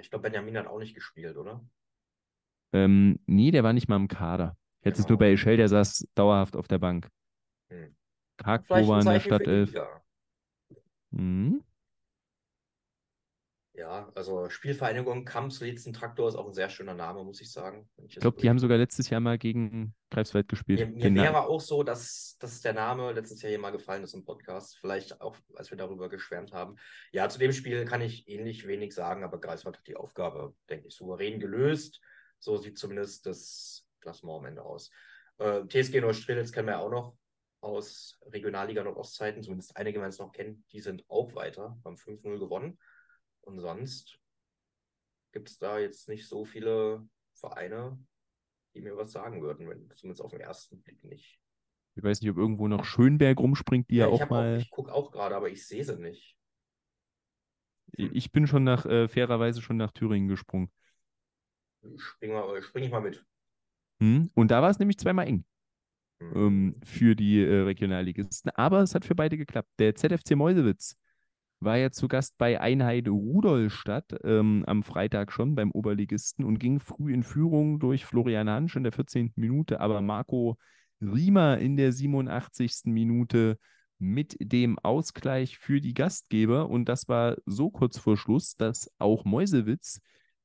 Ich 0.00 0.10
glaube, 0.10 0.22
Benjamin 0.22 0.56
hat 0.58 0.66
auch 0.68 0.78
nicht 0.78 0.94
gespielt, 0.94 1.36
oder? 1.36 1.64
Ähm, 2.72 3.18
nee, 3.26 3.50
der 3.50 3.64
war 3.64 3.72
nicht 3.72 3.88
mal 3.88 3.96
im 3.96 4.08
Kader. 4.08 4.56
Jetzt 4.84 4.98
ist 4.98 5.06
Genau. 5.06 5.14
nur 5.14 5.18
bei 5.26 5.32
Eschel, 5.32 5.56
der 5.56 5.68
saß 5.68 6.06
dauerhaft 6.14 6.56
auf 6.56 6.68
der 6.68 6.78
Bank. 6.78 7.08
Hm. 7.70 7.96
Vielleicht 8.38 8.68
war 8.70 8.98
in 9.00 9.04
der 9.06 9.14
die 9.14 9.20
Stadtelf. 9.20 9.68
Liga. 9.70 10.02
Ja, 13.76 14.08
also 14.14 14.48
Spielvereinigung 14.48 15.24
Kamps 15.24 15.58
Traktor 15.92 16.28
ist 16.28 16.36
auch 16.36 16.46
ein 16.46 16.54
sehr 16.54 16.70
schöner 16.70 16.94
Name, 16.94 17.24
muss 17.24 17.40
ich 17.40 17.50
sagen. 17.50 17.88
Wenn 17.96 18.06
Ich 18.06 18.14
glaube, 18.14 18.40
die 18.40 18.48
haben 18.48 18.60
sogar 18.60 18.78
letztes 18.78 19.10
Jahr 19.10 19.20
mal 19.20 19.36
gegen 19.36 19.94
Greifswald 20.10 20.46
gespielt. 20.48 20.94
Mir, 20.94 21.10
mir 21.10 21.22
wäre 21.22 21.48
auch 21.48 21.60
so, 21.60 21.82
dass, 21.82 22.36
dass 22.38 22.60
der 22.60 22.72
Name 22.72 23.10
letztes 23.10 23.42
Jahr 23.42 23.50
hier 23.50 23.58
mal 23.58 23.72
gefallen 23.72 24.04
ist 24.04 24.14
im 24.14 24.24
Podcast. 24.24 24.78
Vielleicht 24.78 25.20
auch, 25.20 25.36
als 25.56 25.70
wir 25.70 25.76
darüber 25.76 26.08
geschwärmt 26.08 26.52
haben. 26.52 26.76
Ja, 27.10 27.28
zu 27.28 27.40
dem 27.40 27.52
Spiel 27.52 27.84
kann 27.84 28.00
ich 28.00 28.28
ähnlich 28.28 28.64
wenig 28.68 28.94
sagen, 28.94 29.24
aber 29.24 29.40
Greifswald 29.40 29.78
hat 29.78 29.86
die 29.88 29.96
Aufgabe, 29.96 30.54
denke 30.70 30.86
ich, 30.86 30.94
souverän 30.94 31.40
gelöst. 31.40 32.00
So 32.38 32.56
sieht 32.56 32.78
zumindest 32.78 33.26
das 33.26 33.84
Klassement 34.00 34.38
am 34.38 34.46
Ende 34.46 34.62
aus. 34.62 34.92
Äh, 35.38 35.66
TSG 35.66 36.00
Neustrelitz 36.00 36.52
kennen 36.52 36.68
wir 36.68 36.74
ja 36.74 36.78
auch 36.78 36.90
noch 36.90 37.16
aus 37.60 38.20
Regionalliga 38.26 38.84
Nordostzeiten. 38.84 39.42
Zumindest 39.42 39.76
einige, 39.76 40.00
wenn 40.00 40.10
es 40.10 40.20
noch 40.20 40.30
kennen, 40.30 40.64
die 40.70 40.80
sind 40.80 41.04
auch 41.08 41.34
weiter, 41.34 41.76
haben 41.84 41.96
5-0 41.96 42.38
gewonnen. 42.38 42.78
Und 43.44 43.60
sonst 43.60 44.18
gibt 45.32 45.48
es 45.48 45.58
da 45.58 45.78
jetzt 45.78 46.08
nicht 46.08 46.26
so 46.28 46.44
viele 46.44 47.06
Vereine, 47.34 47.98
die 48.74 48.80
mir 48.80 48.96
was 48.96 49.12
sagen 49.12 49.42
würden, 49.42 49.68
wenn 49.68 49.90
zumindest 49.94 50.22
auf 50.22 50.30
den 50.30 50.40
ersten 50.40 50.80
Blick 50.82 51.02
nicht. 51.04 51.38
Ich 51.96 52.02
weiß 52.02 52.20
nicht, 52.20 52.30
ob 52.30 52.38
irgendwo 52.38 52.66
noch 52.66 52.84
Schönberg 52.84 53.38
rumspringt, 53.38 53.90
die 53.90 53.96
ja, 53.96 54.08
ich 54.08 54.22
auch 54.22 54.30
mal. 54.30 54.58
ich 54.58 54.70
gucke 54.70 54.92
auch 54.92 55.12
gerade, 55.12 55.36
aber 55.36 55.48
ich 55.48 55.66
sehe 55.66 55.84
sie 55.84 55.96
nicht. 55.96 56.36
Ich 57.92 58.32
bin 58.32 58.46
schon 58.46 58.64
nach, 58.64 58.84
äh, 58.86 59.06
fairerweise 59.06 59.62
schon 59.62 59.76
nach 59.76 59.92
Thüringen 59.92 60.28
gesprungen. 60.28 60.70
Spring, 61.96 62.32
mal, 62.32 62.62
spring 62.62 62.84
ich 62.84 62.90
mal 62.90 63.00
mit. 63.00 63.24
Hm? 64.00 64.30
Und 64.34 64.50
da 64.50 64.62
war 64.62 64.70
es 64.70 64.78
nämlich 64.80 64.98
zweimal 64.98 65.28
eng 65.28 65.44
Hm. 66.20 66.32
ähm, 66.34 66.74
für 66.84 67.14
die 67.14 67.42
äh, 67.42 67.60
Regionalligisten. 67.62 68.50
Aber 68.52 68.80
es 68.82 68.94
hat 68.94 69.04
für 69.04 69.14
beide 69.14 69.36
geklappt. 69.36 69.68
Der 69.78 69.94
ZFC 69.94 70.36
Meusewitz 70.36 70.96
war 71.64 71.76
ja 71.76 71.90
zu 71.90 72.08
Gast 72.08 72.36
bei 72.38 72.60
Einheit 72.60 73.08
Rudolstadt 73.08 74.14
ähm, 74.24 74.64
am 74.66 74.82
Freitag 74.82 75.32
schon 75.32 75.54
beim 75.54 75.70
Oberligisten 75.70 76.44
und 76.44 76.58
ging 76.58 76.80
früh 76.80 77.12
in 77.12 77.22
Führung 77.22 77.80
durch 77.80 78.04
Florian 78.04 78.48
Hansch 78.48 78.76
in 78.76 78.82
der 78.82 78.92
14. 78.92 79.32
Minute, 79.36 79.80
aber 79.80 80.00
Marco 80.00 80.58
Riemer 81.00 81.58
in 81.58 81.76
der 81.76 81.92
87. 81.92 82.84
Minute 82.84 83.58
mit 83.98 84.36
dem 84.40 84.78
Ausgleich 84.78 85.58
für 85.58 85.80
die 85.80 85.94
Gastgeber. 85.94 86.68
Und 86.68 86.86
das 86.88 87.08
war 87.08 87.36
so 87.46 87.70
kurz 87.70 87.98
vor 87.98 88.16
Schluss, 88.16 88.56
dass 88.56 88.90
auch 88.98 89.24
Meusewitz 89.24 90.00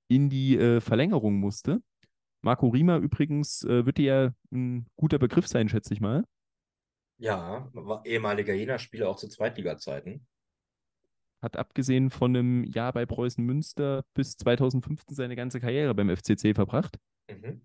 in 0.08 0.30
die 0.30 0.58
äh, 0.58 0.82
Verlängerung 0.82 1.40
musste. 1.40 1.82
Marco 2.42 2.70
Riemer 2.70 2.98
übrigens 2.98 3.64
äh, 3.64 3.86
wird 3.86 3.98
dir 3.98 4.06
ja 4.06 4.34
ein 4.52 4.88
guter 4.96 5.20
Begriff 5.20 5.48
sein, 5.48 5.70
schätze 5.70 5.94
ich 5.94 6.02
mal. 6.02 6.24
Ja, 7.18 7.70
war 7.74 8.06
ehemaliger 8.06 8.54
Jena-Spieler 8.54 9.10
auch 9.10 9.18
zu 9.18 9.28
Zweitliga-Zeiten. 9.28 10.26
Hat 11.42 11.58
abgesehen 11.58 12.10
von 12.10 12.36
einem 12.36 12.64
Jahr 12.66 12.92
bei 12.94 13.06
Preußen 13.06 13.44
Münster 13.46 14.04
bis 14.14 14.36
2015 14.38 15.16
seine 15.16 15.36
ganze 15.36 15.60
Karriere 15.60 15.96
beim 15.96 16.10
FCC 16.10 16.54
verbracht. 16.54 16.98
Mhm. 17.30 17.62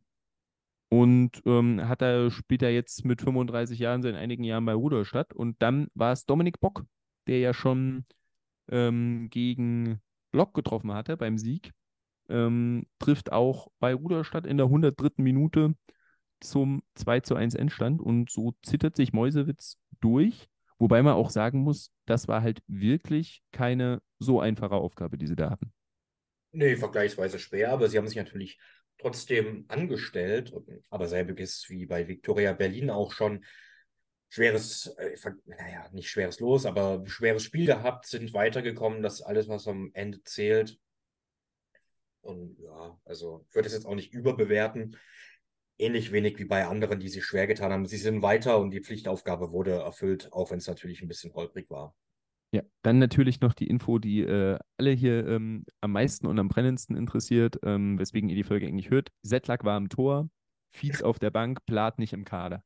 Und 0.88 1.42
ähm, 1.44 1.88
hat 1.88 2.02
er, 2.02 2.30
spielt 2.30 2.62
er 2.62 2.72
jetzt 2.72 3.04
mit 3.04 3.20
35 3.20 3.80
Jahren 3.80 4.02
seit 4.02 4.14
einigen 4.14 4.44
Jahren 4.44 4.64
bei 4.64 4.74
Rudolstadt. 4.74 5.32
Und 5.32 5.60
dann 5.60 5.88
war 5.94 6.12
es 6.12 6.24
Dominik 6.24 6.60
Bock, 6.60 6.84
der 7.26 7.40
ja 7.40 7.52
schon 7.52 8.04
ähm, 8.68 9.28
gegen 9.30 10.00
Lok 10.32 10.54
getroffen 10.54 10.92
hatte 10.92 11.16
beim 11.16 11.36
Sieg. 11.36 11.72
Ähm, 12.28 12.86
trifft 13.00 13.32
auch 13.32 13.72
bei 13.80 13.92
Rudolstadt 13.92 14.46
in 14.46 14.56
der 14.56 14.66
103. 14.66 15.22
Minute 15.22 15.74
zum 16.40 16.82
2 16.94 17.20
zu 17.20 17.34
1 17.34 17.54
Endstand. 17.54 18.00
Und 18.00 18.30
so 18.30 18.54
zittert 18.62 18.94
sich 18.94 19.12
Meusewitz 19.12 19.78
durch. 20.00 20.48
Wobei 20.84 21.02
man 21.02 21.14
auch 21.14 21.30
sagen 21.30 21.60
muss, 21.60 21.90
das 22.04 22.28
war 22.28 22.42
halt 22.42 22.60
wirklich 22.66 23.42
keine 23.52 24.02
so 24.18 24.38
einfache 24.38 24.74
Aufgabe, 24.74 25.16
die 25.16 25.26
sie 25.26 25.34
da 25.34 25.48
hatten. 25.48 25.72
Nee, 26.52 26.76
vergleichsweise 26.76 27.38
schwer, 27.38 27.72
aber 27.72 27.88
sie 27.88 27.96
haben 27.96 28.06
sich 28.06 28.18
natürlich 28.18 28.58
trotzdem 28.98 29.64
angestellt. 29.68 30.52
Aber 30.90 31.08
selbiges 31.08 31.64
wie 31.70 31.86
bei 31.86 32.06
Viktoria 32.06 32.52
Berlin 32.52 32.90
auch 32.90 33.12
schon 33.12 33.46
schweres, 34.28 34.94
äh, 34.98 35.16
naja, 35.46 35.88
nicht 35.92 36.10
schweres 36.10 36.38
Los, 36.38 36.66
aber 36.66 37.02
schweres 37.06 37.44
Spiel 37.44 37.64
gehabt, 37.64 38.04
sind 38.04 38.34
weitergekommen. 38.34 39.00
Das 39.00 39.22
alles, 39.22 39.48
was 39.48 39.66
am 39.66 39.90
Ende 39.94 40.22
zählt. 40.24 40.78
Und 42.20 42.58
ja, 42.58 43.00
also 43.06 43.46
ich 43.48 43.54
würde 43.54 43.68
es 43.68 43.74
jetzt 43.74 43.86
auch 43.86 43.94
nicht 43.94 44.12
überbewerten. 44.12 44.98
Ähnlich 45.76 46.12
wenig 46.12 46.38
wie 46.38 46.44
bei 46.44 46.66
anderen, 46.66 47.00
die 47.00 47.08
sich 47.08 47.24
schwer 47.24 47.46
getan 47.46 47.72
haben. 47.72 47.86
Sie 47.86 47.96
sind 47.96 48.22
weiter 48.22 48.58
und 48.58 48.70
die 48.70 48.80
Pflichtaufgabe 48.80 49.50
wurde 49.50 49.72
erfüllt, 49.72 50.32
auch 50.32 50.50
wenn 50.50 50.58
es 50.58 50.68
natürlich 50.68 51.02
ein 51.02 51.08
bisschen 51.08 51.34
holprig 51.34 51.68
war. 51.68 51.94
Ja, 52.52 52.62
dann 52.82 53.00
natürlich 53.00 53.40
noch 53.40 53.52
die 53.52 53.66
Info, 53.66 53.98
die 53.98 54.20
äh, 54.20 54.56
alle 54.76 54.92
hier 54.92 55.26
ähm, 55.26 55.64
am 55.80 55.90
meisten 55.90 56.28
und 56.28 56.38
am 56.38 56.46
brennendsten 56.46 56.96
interessiert, 56.96 57.58
ähm, 57.64 57.98
weswegen 57.98 58.28
ihr 58.28 58.36
die 58.36 58.44
Folge 58.44 58.68
eigentlich 58.68 58.90
hört. 58.90 59.10
Zetlak 59.24 59.64
war 59.64 59.76
am 59.76 59.88
Tor, 59.88 60.28
Fietz 60.70 61.02
auf 61.02 61.18
der 61.18 61.30
Bank, 61.30 61.66
Plat 61.66 61.98
nicht 61.98 62.12
im 62.12 62.24
Kader. 62.24 62.62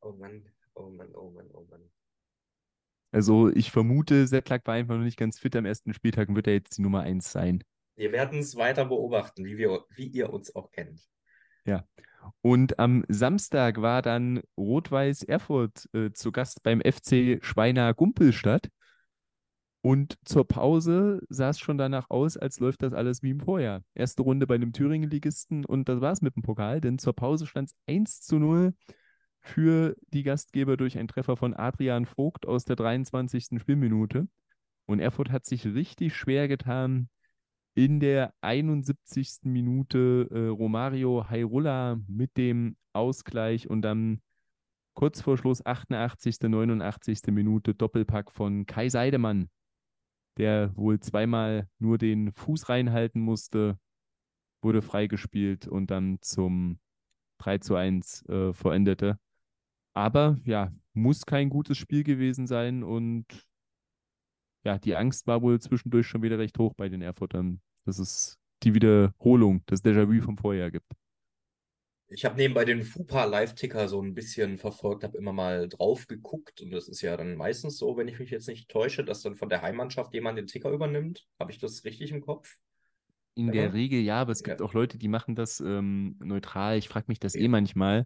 Oh 0.00 0.12
Mann, 0.12 0.44
oh 0.74 0.90
Mann, 0.90 1.12
oh 1.16 1.30
Mann, 1.30 1.50
oh 1.52 1.66
Mann. 1.68 1.90
Also 3.10 3.48
ich 3.48 3.72
vermute, 3.72 4.28
Zetlak 4.28 4.64
war 4.66 4.74
einfach 4.74 4.96
noch 4.96 5.02
nicht 5.02 5.18
ganz 5.18 5.40
fit 5.40 5.56
am 5.56 5.64
ersten 5.64 5.92
Spieltag 5.92 6.28
und 6.28 6.36
wird 6.36 6.46
er 6.46 6.52
jetzt 6.52 6.78
die 6.78 6.82
Nummer 6.82 7.00
1 7.00 7.32
sein. 7.32 7.64
Wir 7.96 8.12
werden 8.12 8.38
es 8.38 8.54
weiter 8.54 8.84
beobachten, 8.84 9.44
wie, 9.44 9.58
wir, 9.58 9.86
wie 9.96 10.06
ihr 10.06 10.32
uns 10.32 10.54
auch 10.54 10.70
kennt. 10.70 11.00
Ja. 11.64 11.84
Und 12.40 12.78
am 12.78 13.04
Samstag 13.08 13.80
war 13.80 14.02
dann 14.02 14.42
Rot-Weiß 14.56 15.22
Erfurt 15.24 15.88
äh, 15.92 16.12
zu 16.12 16.32
Gast 16.32 16.62
beim 16.62 16.80
FC 16.80 17.38
Schweiner 17.42 17.94
Gumpelstadt. 17.94 18.68
Und 19.80 20.18
zur 20.24 20.46
Pause 20.46 21.20
sah 21.28 21.50
es 21.50 21.60
schon 21.60 21.78
danach 21.78 22.10
aus, 22.10 22.36
als 22.36 22.58
läuft 22.58 22.82
das 22.82 22.92
alles 22.92 23.22
wie 23.22 23.30
im 23.30 23.40
Vorjahr. 23.40 23.82
Erste 23.94 24.22
Runde 24.22 24.46
bei 24.46 24.56
einem 24.56 24.72
Thüringen-Ligisten 24.72 25.64
und 25.64 25.88
das 25.88 26.00
war 26.00 26.12
es 26.12 26.20
mit 26.20 26.34
dem 26.36 26.42
Pokal, 26.42 26.80
denn 26.80 26.98
zur 26.98 27.14
Pause 27.14 27.46
stand 27.46 27.70
es 27.70 27.76
1 27.86 28.20
zu 28.22 28.38
0 28.38 28.74
für 29.40 29.96
die 30.12 30.24
Gastgeber 30.24 30.76
durch 30.76 30.98
einen 30.98 31.08
Treffer 31.08 31.36
von 31.36 31.54
Adrian 31.54 32.06
Vogt 32.06 32.46
aus 32.46 32.64
der 32.64 32.76
23. 32.76 33.60
Spielminute. 33.60 34.28
Und 34.86 35.00
Erfurt 35.00 35.30
hat 35.30 35.46
sich 35.46 35.64
richtig 35.64 36.16
schwer 36.16 36.48
getan, 36.48 37.08
in 37.78 38.00
der 38.00 38.34
71. 38.40 39.44
Minute 39.44 40.26
äh, 40.32 40.48
Romario 40.48 41.30
Hairulla 41.30 42.00
mit 42.08 42.36
dem 42.36 42.76
Ausgleich 42.92 43.70
und 43.70 43.82
dann 43.82 44.20
kurz 44.94 45.20
vor 45.20 45.38
Schluss 45.38 45.64
88. 45.64 46.40
89. 46.40 47.20
Minute 47.28 47.74
Doppelpack 47.74 48.32
von 48.32 48.66
Kai 48.66 48.88
Seidemann, 48.88 49.48
der 50.38 50.76
wohl 50.76 50.98
zweimal 50.98 51.68
nur 51.78 51.98
den 51.98 52.32
Fuß 52.32 52.68
reinhalten 52.68 53.20
musste, 53.20 53.78
wurde 54.60 54.82
freigespielt 54.82 55.68
und 55.68 55.92
dann 55.92 56.18
zum 56.20 56.80
3 57.38 57.58
zu 57.58 57.76
1 57.76 58.26
äh, 58.28 58.52
vollendete. 58.54 59.20
Aber 59.94 60.36
ja, 60.42 60.72
muss 60.94 61.26
kein 61.26 61.48
gutes 61.48 61.78
Spiel 61.78 62.02
gewesen 62.02 62.48
sein 62.48 62.82
und 62.82 63.24
ja, 64.64 64.78
die 64.78 64.96
Angst 64.96 65.28
war 65.28 65.42
wohl 65.42 65.60
zwischendurch 65.60 66.08
schon 66.08 66.22
wieder 66.22 66.40
recht 66.40 66.58
hoch 66.58 66.74
bei 66.74 66.88
den 66.88 67.02
Erfurtern 67.02 67.60
dass 67.88 67.98
es 67.98 68.38
die 68.62 68.74
Wiederholung, 68.74 69.62
das 69.66 69.82
Déjà-vu 69.82 70.22
vom 70.22 70.36
Vorjahr 70.36 70.70
gibt. 70.70 70.92
Ich 72.10 72.24
habe 72.24 72.36
nebenbei 72.36 72.64
den 72.64 72.82
FUPA 72.82 73.24
Live-Ticker 73.24 73.88
so 73.88 74.00
ein 74.00 74.14
bisschen 74.14 74.56
verfolgt, 74.56 75.04
habe 75.04 75.18
immer 75.18 75.32
mal 75.32 75.68
drauf 75.68 76.06
geguckt 76.06 76.62
und 76.62 76.70
das 76.70 76.88
ist 76.88 77.02
ja 77.02 77.16
dann 77.16 77.36
meistens 77.36 77.76
so, 77.76 77.96
wenn 77.96 78.08
ich 78.08 78.18
mich 78.18 78.30
jetzt 78.30 78.48
nicht 78.48 78.70
täusche, 78.70 79.04
dass 79.04 79.22
dann 79.22 79.36
von 79.36 79.50
der 79.50 79.60
Heimmannschaft 79.60 80.14
jemand 80.14 80.38
den 80.38 80.46
Ticker 80.46 80.70
übernimmt. 80.70 81.26
Habe 81.38 81.52
ich 81.52 81.58
das 81.58 81.84
richtig 81.84 82.10
im 82.12 82.22
Kopf? 82.22 82.56
In 83.34 83.46
ja. 83.46 83.52
der 83.52 83.74
Regel 83.74 84.00
ja, 84.00 84.20
aber 84.20 84.32
es 84.32 84.42
gibt 84.42 84.60
ja. 84.60 84.66
auch 84.66 84.72
Leute, 84.72 84.96
die 84.98 85.08
machen 85.08 85.34
das 85.34 85.60
ähm, 85.60 86.16
neutral. 86.18 86.78
Ich 86.78 86.88
frage 86.88 87.06
mich 87.08 87.20
das 87.20 87.34
ja. 87.34 87.42
eh 87.42 87.48
manchmal. 87.48 88.04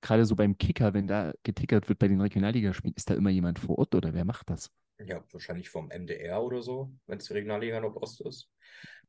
Gerade 0.00 0.24
so 0.24 0.34
beim 0.34 0.56
Kicker, 0.56 0.94
wenn 0.94 1.06
da 1.06 1.32
getickert 1.42 1.88
wird 1.88 1.98
bei 1.98 2.08
den 2.08 2.20
Regionalligaspielen, 2.20 2.94
ist 2.96 3.10
da 3.10 3.14
immer 3.14 3.30
jemand 3.30 3.58
vor 3.58 3.78
Ort 3.78 3.94
oder 3.94 4.14
wer 4.14 4.24
macht 4.24 4.48
das? 4.48 4.70
Ja, 5.04 5.22
wahrscheinlich 5.30 5.70
vom 5.70 5.88
MDR 5.88 6.42
oder 6.42 6.62
so, 6.62 6.92
wenn 7.06 7.18
es 7.18 7.26
die 7.26 7.34
Regionalliga 7.34 7.78
Nordost 7.78 8.20
ist. 8.22 8.50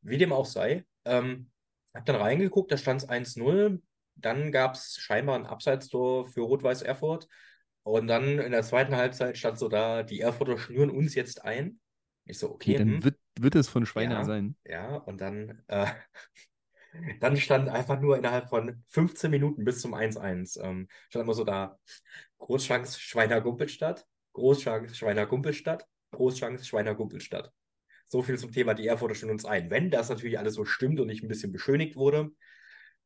Wie 0.02 0.18
dem 0.18 0.34
auch 0.34 0.46
sei. 0.46 0.86
Ähm, 1.06 1.50
hab 1.94 2.06
dann 2.06 2.16
reingeguckt, 2.16 2.72
da 2.72 2.78
stand 2.78 3.04
es 3.04 3.10
1-0. 3.10 3.82
Dann 4.16 4.52
gab 4.52 4.76
es 4.76 4.98
scheinbar 4.98 5.36
ein 5.36 5.46
Abseitstor 5.46 6.28
für 6.28 6.42
Rot-Weiß 6.42 6.82
Erfurt. 6.82 7.28
Und 7.84 8.08
dann 8.08 8.40
in 8.40 8.52
der 8.52 8.64
zweiten 8.64 8.96
Halbzeit 8.96 9.38
stand 9.38 9.58
so 9.58 9.70
da, 9.70 10.04
die 10.04 10.20
Erfurter 10.20 10.58
schnüren 10.58 10.90
uns 10.90 11.16
jetzt 11.16 11.44
ein. 11.44 11.80
Ich 12.26 12.38
so, 12.38 12.52
okay. 12.52 12.76
okay 12.76 12.78
dann 12.78 12.94
hm. 12.96 13.04
wird, 13.04 13.18
wird 13.40 13.56
es 13.56 13.70
von 13.70 13.86
Schweiner 13.86 14.16
ja, 14.16 14.24
sein. 14.26 14.56
Ja, 14.66 14.96
und 14.98 15.20
dann, 15.20 15.64
äh, 15.68 15.88
dann 17.20 17.38
stand 17.38 17.70
einfach 17.70 18.00
nur 18.00 18.18
innerhalb 18.18 18.50
von 18.50 18.84
15 18.90 19.32
Minuten 19.32 19.64
bis 19.64 19.82
zum 19.82 19.96
1-1, 19.96 20.64
ähm, 20.64 20.88
stand 21.10 21.24
immer 21.24 21.34
so 21.34 21.44
da, 21.44 21.80
Großchance 22.38 23.00
Schweiner 23.00 23.42
Gumpelstadt, 23.42 24.06
Großchance 24.34 24.96
Schweiner 24.96 25.26
Gumpelstadt, 25.26 25.86
Großchance 26.12 26.66
Schweiner 26.66 26.94
Gumpelstadt. 26.94 27.52
So 28.10 28.24
viel 28.24 28.38
zum 28.38 28.52
Thema, 28.52 28.74
die 28.74 28.88
Erfurter 28.88 29.16
stellen 29.16 29.32
uns 29.32 29.46
ein. 29.46 29.70
Wenn 29.70 29.92
das 29.92 30.10
natürlich 30.10 30.40
alles 30.40 30.56
so 30.56 30.66
stimmt 30.66 31.00
und 31.00 31.08
nicht 31.08 31.24
ein 31.24 31.28
bisschen 31.28 31.52
beschönigt 31.52 31.96
wurde, 31.96 32.32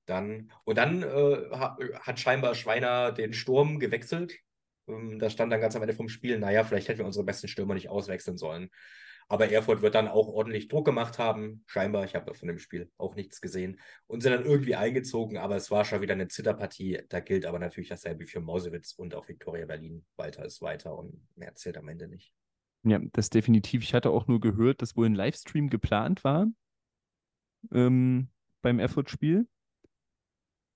dann. 0.06 0.51
Und 0.64 0.78
dann 0.78 1.04
äh, 1.04 1.49
hat 1.51 2.20
scheinbar 2.20 2.56
Schweiner 2.56 3.12
den 3.12 3.34
Sturm 3.34 3.80
gewechselt. 3.80 4.34
Ähm, 4.88 5.20
da 5.20 5.30
stand 5.30 5.51
dann 5.51 5.62
ganz 5.62 5.76
am 5.76 5.82
Ende 5.84 5.93
vom 5.93 6.10
Spiel, 6.10 6.39
naja, 6.39 6.64
vielleicht 6.64 6.88
hätten 6.88 6.99
wir 6.99 7.06
unsere 7.06 7.26
besten 7.26 7.49
Stürmer 7.49 7.74
nicht 7.74 7.89
auswechseln 7.89 8.38
sollen. 8.38 8.70
Aber 9.28 9.49
Erfurt 9.49 9.82
wird 9.82 9.95
dann 9.95 10.08
auch 10.08 10.28
ordentlich 10.28 10.68
Druck 10.68 10.86
gemacht 10.86 11.18
haben. 11.18 11.64
Scheinbar, 11.68 12.06
ich 12.06 12.16
habe 12.16 12.34
von 12.34 12.47
dem 12.47 12.60
Spiel 12.60 12.89
auch 12.97 13.16
nichts 13.16 13.41
gesehen. 13.41 13.80
Und 14.08 14.22
sind 14.22 14.34
dann 14.34 14.45
irgendwie 14.45 14.76
eingezogen, 14.76 15.38
aber 15.38 15.56
es 15.56 15.72
war 15.72 15.86
schon 15.86 16.01
wieder 16.01 16.14
eine 16.14 16.28
Zitterpartie. 16.28 17.01
Da 17.10 17.20
gilt 17.20 17.45
aber 17.45 17.60
natürlich 17.60 17.89
dasselbe 17.89 18.26
für 18.28 18.41
Mausewitz 18.41 18.93
und 18.93 19.16
auch 19.16 19.28
Viktoria 19.28 19.66
Berlin. 19.66 20.06
Weiter 20.16 20.45
ist 20.45 20.62
weiter 20.62 20.97
und 20.97 21.26
mehr 21.36 21.56
zählt 21.56 21.78
am 21.78 21.88
Ende 21.88 22.08
nicht. 22.08 22.34
Ja, 22.86 23.00
das 23.14 23.30
definitiv. 23.30 23.84
Ich 23.84 23.94
hatte 23.94 24.10
auch 24.12 24.28
nur 24.28 24.40
gehört, 24.40 24.82
dass 24.82 24.96
wohl 24.98 25.06
ein 25.06 25.16
Livestream 25.16 25.70
geplant 25.70 26.24
war 26.24 26.48
ähm, 27.72 28.30
beim 28.62 28.80
Erfurt-Spiel, 28.80 29.48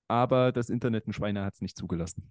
aber 0.08 0.52
das 0.52 0.70
Internet 0.70 1.06
in 1.06 1.12
Schweiner 1.12 1.44
hat 1.44 1.54
es 1.54 1.60
nicht 1.62 1.76
zugelassen. 1.76 2.30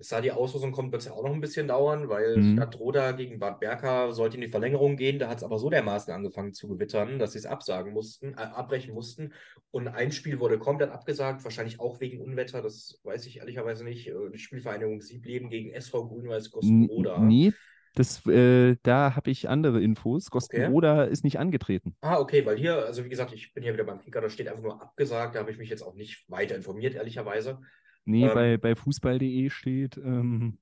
Bis 0.00 0.08
da 0.08 0.22
die 0.22 0.32
Auslosung 0.32 0.72
kommt, 0.72 0.92
wird 0.92 1.02
es 1.02 1.08
ja 1.08 1.12
auch 1.12 1.22
noch 1.22 1.34
ein 1.34 1.42
bisschen 1.42 1.68
dauern, 1.68 2.08
weil 2.08 2.38
mhm. 2.38 2.56
Stadt 2.56 2.80
Roda 2.80 3.12
gegen 3.12 3.38
Bad 3.38 3.60
Berka 3.60 4.12
sollte 4.12 4.36
in 4.36 4.40
die 4.40 4.48
Verlängerung 4.48 4.96
gehen. 4.96 5.18
Da 5.18 5.28
hat 5.28 5.36
es 5.36 5.44
aber 5.44 5.58
so 5.58 5.68
dermaßen 5.68 6.10
angefangen 6.14 6.54
zu 6.54 6.68
gewittern, 6.68 7.18
dass 7.18 7.32
sie 7.32 7.38
es 7.38 7.44
absagen 7.44 7.92
mussten, 7.92 8.32
äh, 8.32 8.36
abbrechen 8.36 8.94
mussten. 8.94 9.34
Und 9.70 9.88
ein 9.88 10.10
Spiel 10.10 10.40
wurde 10.40 10.58
komplett 10.58 10.90
abgesagt, 10.90 11.44
wahrscheinlich 11.44 11.80
auch 11.80 12.00
wegen 12.00 12.18
Unwetter. 12.22 12.62
Das 12.62 12.98
weiß 13.04 13.26
ich 13.26 13.40
ehrlicherweise 13.40 13.84
nicht. 13.84 14.08
Äh, 14.08 14.14
die 14.32 14.38
Spielvereinigung 14.38 15.02
Siebleben 15.02 15.50
gegen 15.50 15.70
SV 15.70 16.08
Grünweiß 16.08 16.50
Gostenroda. 16.50 17.18
Nee, 17.18 17.52
das, 17.94 18.24
äh, 18.26 18.76
da 18.82 19.16
habe 19.16 19.30
ich 19.30 19.50
andere 19.50 19.82
Infos. 19.82 20.30
Gostenroda 20.30 21.02
okay. 21.02 21.12
ist 21.12 21.24
nicht 21.24 21.38
angetreten. 21.38 21.94
Ah, 22.00 22.20
okay, 22.20 22.46
weil 22.46 22.56
hier, 22.56 22.86
also 22.86 23.04
wie 23.04 23.10
gesagt, 23.10 23.34
ich 23.34 23.52
bin 23.52 23.62
hier 23.62 23.74
wieder 23.74 23.84
beim 23.84 24.00
Kicker, 24.00 24.22
da 24.22 24.30
steht 24.30 24.48
einfach 24.48 24.62
nur 24.62 24.80
abgesagt. 24.80 25.34
Da 25.34 25.40
habe 25.40 25.50
ich 25.50 25.58
mich 25.58 25.68
jetzt 25.68 25.82
auch 25.82 25.94
nicht 25.94 26.24
weiter 26.30 26.56
informiert, 26.56 26.94
ehrlicherweise. 26.94 27.60
Nee, 28.04 28.24
ähm, 28.26 28.34
bei, 28.34 28.56
bei 28.56 28.74
fußball.de 28.74 29.50
steht 29.50 29.96
ähm, 29.96 30.58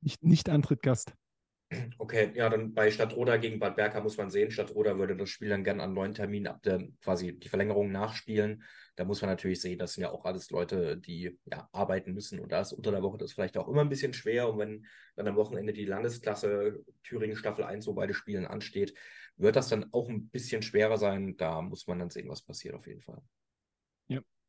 nicht, 0.00 0.22
nicht 0.22 0.48
Antritt 0.48 0.82
Gast. 0.82 1.14
Okay, 1.98 2.32
ja, 2.34 2.48
dann 2.50 2.74
bei 2.74 2.90
Stadtroda 2.90 3.36
gegen 3.36 3.58
Bad 3.58 3.76
Berka 3.76 4.00
muss 4.00 4.16
man 4.16 4.30
sehen. 4.30 4.50
Stadtroda 4.50 4.98
würde 4.98 5.16
das 5.16 5.30
Spiel 5.30 5.48
dann 5.48 5.64
gerne 5.64 5.82
an 5.82 5.94
neuen 5.94 6.14
Terminen 6.14 6.46
ab 6.46 6.62
der 6.62 6.86
quasi 7.02 7.38
die 7.38 7.48
Verlängerung 7.48 7.90
nachspielen. 7.90 8.62
Da 8.96 9.04
muss 9.04 9.22
man 9.22 9.30
natürlich 9.30 9.60
sehen, 9.60 9.78
das 9.78 9.94
sind 9.94 10.02
ja 10.02 10.10
auch 10.10 10.24
alles 10.24 10.50
Leute, 10.50 10.98
die 10.98 11.38
ja 11.46 11.68
arbeiten 11.72 12.12
müssen. 12.12 12.40
Und 12.40 12.52
da 12.52 12.60
ist 12.60 12.72
unter 12.72 12.90
der 12.90 13.02
Woche 13.02 13.18
das 13.18 13.32
vielleicht 13.32 13.56
auch 13.56 13.68
immer 13.68 13.80
ein 13.80 13.88
bisschen 13.88 14.12
schwer. 14.12 14.48
Und 14.50 14.58
wenn 14.58 14.86
dann 15.16 15.28
am 15.28 15.36
Wochenende 15.36 15.72
die 15.72 15.86
Landesklasse 15.86 16.84
Thüringen 17.04 17.36
Staffel 17.36 17.64
1 17.64 17.84
so 17.84 17.94
beide 17.94 18.12
Spielen 18.12 18.46
ansteht, 18.46 18.94
wird 19.36 19.56
das 19.56 19.68
dann 19.68 19.92
auch 19.92 20.08
ein 20.08 20.28
bisschen 20.28 20.62
schwerer 20.62 20.98
sein. 20.98 21.36
Da 21.38 21.62
muss 21.62 21.86
man 21.86 21.98
dann 21.98 22.10
sehen, 22.10 22.28
was 22.28 22.42
passiert 22.42 22.74
auf 22.74 22.86
jeden 22.86 23.00
Fall. 23.00 23.22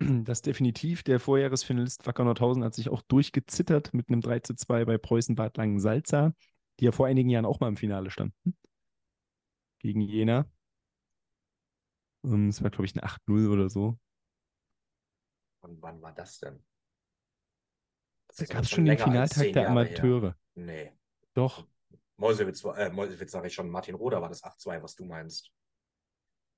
Ja, 0.08 0.22
das 0.24 0.42
definitiv. 0.42 1.04
Der 1.04 1.20
Vorjahresfinalist 1.20 2.06
Wacker 2.06 2.24
Nordhausen 2.24 2.64
hat 2.64 2.74
sich 2.74 2.90
auch 2.90 3.02
durchgezittert 3.02 3.94
mit 3.94 4.10
einem 4.10 4.22
3 4.22 4.40
zu 4.40 4.56
2 4.56 4.86
bei 4.86 4.98
Preußen 4.98 5.36
Bad 5.36 5.58
Langensalza, 5.58 6.34
die 6.80 6.86
ja 6.86 6.92
vor 6.92 7.08
einigen 7.08 7.30
Jahren 7.30 7.46
auch 7.46 7.60
mal 7.60 7.68
im 7.68 7.78
Finale 7.78 8.10
standen. 8.10 8.58
Gegen 9.80 10.02
Jena. 10.02 10.46
Ähm, 12.26 12.50
es 12.50 12.62
war, 12.62 12.70
glaube 12.70 12.86
ich, 12.86 12.96
ein 12.96 13.02
8-0 13.02 13.52
oder 13.52 13.70
so. 13.70 13.98
Und 15.62 15.82
wann 15.82 16.02
war 16.02 16.14
das 16.14 16.40
denn? 16.40 16.64
Das 18.28 18.38
da 18.38 18.46
gab 18.46 18.64
es 18.64 18.70
schon 18.70 18.86
den 18.86 18.98
Finaltag 18.98 19.54
der 19.54 19.70
Amateure. 19.70 20.22
Her. 20.22 20.38
Nee. 20.56 20.92
Doch. 21.34 21.68
Mäusewitz, 22.18 22.64
äh, 22.64 22.90
Mäusewitz 22.90 23.32
sage 23.32 23.48
ich 23.48 23.54
schon, 23.54 23.70
Martin 23.70 23.96
Roder 23.96 24.22
war 24.22 24.30
das 24.30 24.44
8-2, 24.44 24.82
was 24.82 24.96
du 24.96 25.06
meinst. 25.06 25.52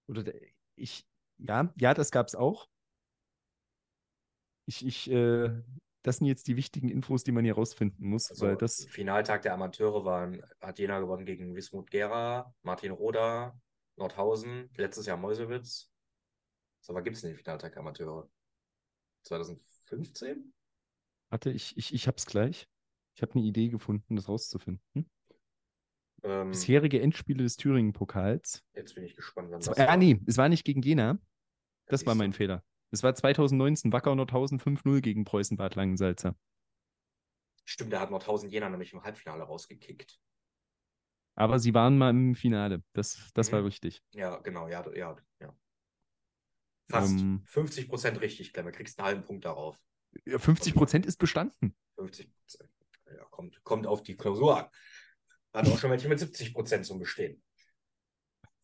Oder 0.08 0.24
der, 0.24 0.36
ich, 0.76 1.08
ja, 1.38 1.74
ja, 1.78 1.94
das 1.94 2.12
gab 2.12 2.28
es 2.28 2.36
auch. 2.36 2.68
Ich, 4.66 4.86
ich, 4.86 5.10
äh, 5.12 5.50
das 6.04 6.18
sind 6.18 6.28
jetzt 6.28 6.48
die 6.48 6.56
wichtigen 6.56 6.90
Infos, 6.90 7.24
die 7.24 7.32
man 7.32 7.44
hier 7.46 7.56
rausfinden 7.56 8.08
muss. 8.08 8.30
Also, 8.30 8.48
weil 8.48 8.56
das 8.58 8.86
Finaltag 8.86 9.42
der 9.44 9.54
Amateure 9.54 10.06
waren, 10.06 10.42
hat 10.62 10.80
Jena 10.80 11.00
gewonnen 11.00 11.26
gegen 11.26 11.56
Wismut 11.56 11.90
Gera, 11.92 12.54
Martin 12.64 12.92
Roda, 12.92 13.60
Nordhausen, 13.98 14.70
letztes 14.78 15.06
Jahr 15.06 15.18
Meuselwitz. 15.18 15.90
So, 16.82 16.94
aber 16.94 17.02
gibt 17.02 17.16
es 17.16 17.22
den 17.24 17.36
Finaltag 17.36 17.76
Amateure? 17.78 18.30
2015? 19.24 20.54
Warte, 21.30 21.52
ich, 21.52 21.76
ich, 21.78 21.94
ich 21.94 22.08
hab's 22.08 22.26
gleich. 22.26 22.68
Ich 23.16 23.22
habe 23.22 23.34
eine 23.34 23.44
Idee 23.44 23.70
gefunden, 23.70 24.16
das 24.16 24.28
rauszufinden. 24.28 25.10
Ähm, 26.24 26.52
Bisherige 26.52 27.02
Endspiele 27.02 27.44
des 27.44 27.56
Thüringen-Pokals. 27.56 28.64
jetzt 28.74 28.94
bin 28.96 29.04
ich 29.04 29.16
gespannt, 29.16 29.50
wann 29.52 29.60
das 29.60 29.70
Ah, 29.78 29.88
war. 29.88 29.98
nee, 29.98 30.20
es 30.28 30.38
war 30.38 30.50
nicht 30.50 30.66
gegen 30.66 30.82
Jena. 30.82 31.18
Das 31.88 32.02
siehst 32.02 32.08
war 32.08 32.16
mein 32.16 32.34
Fehler. 32.34 32.64
Es 32.92 33.04
war 33.04 33.14
2019 33.14 33.92
Wacker 33.92 34.16
Nordhausen 34.16 34.60
5-0 34.60 35.02
gegen 35.02 35.26
Preußen 35.26 35.58
Bad 35.58 35.76
Langensalza. 35.76 36.36
Stimmt, 37.66 37.92
da 37.94 38.00
hat 38.00 38.12
Nordhausen 38.12 38.50
Jena 38.50 38.70
nämlich 38.70 38.94
im 38.94 39.04
Halbfinale 39.04 39.44
rausgekickt. 39.44 40.20
Aber 41.36 41.60
sie 41.60 41.74
waren 41.74 41.98
mal 41.98 42.12
im 42.12 42.36
Finale. 42.36 42.84
Das, 42.94 43.32
das 43.34 43.52
war 43.52 43.60
Mhm. 43.60 43.66
richtig. 43.66 44.02
Ja, 44.14 44.38
genau, 44.38 44.68
ja, 44.68 44.86
ja, 44.96 45.18
ja. 45.42 45.58
Fast. 46.88 47.20
Ähm. 47.20 47.44
50 47.48 47.90
Prozent 47.90 48.22
richtig, 48.22 48.54
Clemmer. 48.54 48.72
Kriegst 48.72 49.00
einen 49.00 49.08
halben 49.08 49.24
Punkt 49.24 49.44
darauf. 49.46 49.78
Ja, 50.26 50.40
50 50.40 50.76
Prozent 50.76 51.06
ist 51.06 51.18
bestanden. 51.18 51.76
50 51.98 52.32
Prozent. 52.32 52.70
Ja, 53.08 53.26
kommt, 53.26 53.64
kommt 53.64 53.88
auf 53.88 54.04
die 54.04 54.16
Klausur 54.16 54.58
an. 54.58 54.70
Hat 55.54 55.68
auch 55.68 55.78
schon 55.78 55.92
welche 55.92 56.08
mit 56.08 56.20
70 56.20 56.54
Prozent 56.54 56.86
zum 56.86 57.00
Bestehen. 57.00 57.42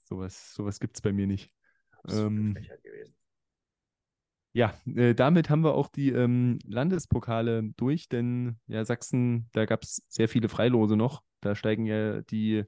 Sowas, 0.03 0.53
sowas 0.53 0.79
gibt 0.79 0.95
es 0.97 1.01
bei 1.01 1.11
mir 1.11 1.27
nicht. 1.27 1.51
Das 2.03 2.13
ist 2.13 2.19
Ähm, 2.19 2.53
gewesen. 2.83 3.15
Ja, 4.53 4.73
äh, 4.85 5.15
damit 5.15 5.49
haben 5.49 5.63
wir 5.63 5.75
auch 5.75 5.87
die 5.87 6.09
ähm, 6.09 6.59
Landespokale 6.65 7.71
durch, 7.77 8.09
denn 8.09 8.59
ja, 8.67 8.83
Sachsen, 8.83 9.49
da 9.53 9.65
gab 9.65 9.83
es 9.83 10.03
sehr 10.09 10.27
viele 10.27 10.49
Freilose 10.49 10.97
noch. 10.97 11.21
Da 11.39 11.55
steigen 11.55 11.85
ja 11.85 12.21
die 12.21 12.65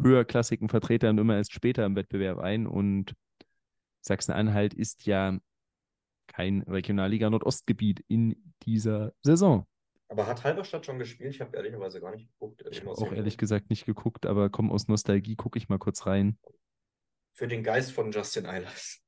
höherklassigen 0.00 0.68
Vertreter 0.68 1.10
immer 1.10 1.36
erst 1.36 1.52
später 1.52 1.84
im 1.84 1.96
Wettbewerb 1.96 2.38
ein 2.38 2.66
und 2.66 3.14
Sachsen-Anhalt 4.00 4.74
ist 4.74 5.06
ja 5.06 5.38
kein 6.26 6.62
Regionalliga 6.62 7.28
Nordostgebiet 7.30 8.04
in 8.08 8.54
dieser 8.62 9.12
Saison. 9.22 9.66
Aber 10.08 10.26
hat 10.26 10.44
Halberstadt 10.44 10.86
schon 10.86 10.98
gespielt? 10.98 11.34
Ich 11.34 11.40
habe 11.40 11.56
ehrlicherweise 11.56 12.00
gar 12.00 12.12
nicht 12.12 12.28
geguckt. 12.28 12.62
Ich 12.62 12.78
Ich 12.78 12.80
habe 12.80 12.92
auch 12.92 13.12
ehrlich 13.12 13.38
gesagt 13.38 13.70
nicht 13.70 13.86
geguckt, 13.86 14.26
aber 14.26 14.50
komm 14.50 14.70
aus 14.70 14.88
Nostalgie, 14.88 15.36
gucke 15.36 15.58
ich 15.58 15.68
mal 15.68 15.78
kurz 15.78 16.06
rein. 16.06 16.38
Für 17.32 17.48
den 17.48 17.62
Geist 17.64 17.92
von 17.92 18.12
Justin 18.12 18.46
Eilers. 18.46 19.03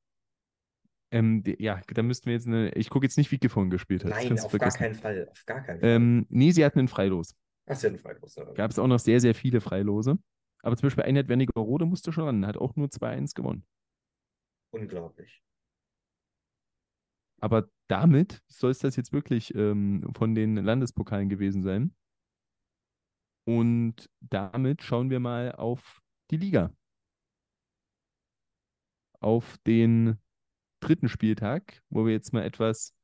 Ähm, 1.17 1.43
ja, 1.59 1.81
da 1.89 2.03
müssten 2.03 2.27
wir 2.27 2.35
jetzt 2.35 2.47
eine. 2.47 2.71
Ich 2.75 2.91
gucke 2.91 3.07
jetzt 3.07 3.17
nicht, 3.17 3.31
wie 3.31 3.39
Gifhorn 3.39 3.71
gespielt 3.71 4.05
hat. 4.05 4.11
Nein, 4.11 4.33
auf 4.33 4.41
gar 4.43 4.51
vergessen. 4.51 4.79
keinen 4.79 4.95
Fall. 4.95 5.29
Auf 5.31 5.47
gar 5.47 5.62
keinen 5.62 5.81
Fall. 5.81 5.89
Ähm, 5.89 6.27
nee, 6.29 6.51
sie 6.51 6.64
hatten 6.64 6.79
einen 6.79 6.89
Freilos. 6.89 7.35
Ach, 7.67 7.75
sie 7.75 7.87
hat 7.87 7.95
einen 7.95 7.99
Freilos. 7.99 8.35
Ja. 8.35 8.45
Gab 8.53 8.71
es 8.71 8.79
auch 8.79 8.87
noch 8.87 8.99
sehr, 8.99 9.21
sehr 9.21 9.35
viele 9.35 9.61
Freilose. 9.61 10.19
Aber 10.62 10.77
zum 10.77 10.87
Beispiel 10.87 11.05
Einheit 11.05 11.29
Wernigerode 11.29 11.87
musste 11.87 12.12
schon 12.12 12.25
ran, 12.25 12.47
hat 12.47 12.57
auch 12.57 12.77
nur 12.77 12.89
2-1 12.89 13.35
gewonnen. 13.35 13.64
Unglaublich. 14.71 15.43
Aber 17.41 17.69
damit 17.89 18.43
soll 18.49 18.71
es 18.71 18.81
das 18.81 18.97
jetzt 18.97 19.12
wirklich 19.12 19.55
ähm, 19.55 20.11
von 20.17 20.35
den 20.35 20.57
Landespokalen 20.57 21.29
gewesen 21.29 21.62
sein. 21.62 21.95
Und 23.45 24.11
damit 24.21 24.83
schauen 24.83 25.09
wir 25.09 25.21
mal 25.21 25.53
auf 25.53 26.03
die 26.31 26.37
Liga. 26.37 26.73
Auf 29.21 29.57
den 29.67 30.19
dritten 30.87 31.09
Spieltag, 31.09 31.82
wo 31.91 32.07
wir 32.07 32.12
jetzt 32.12 32.32
mal 32.32 32.45
etwas 32.45 32.95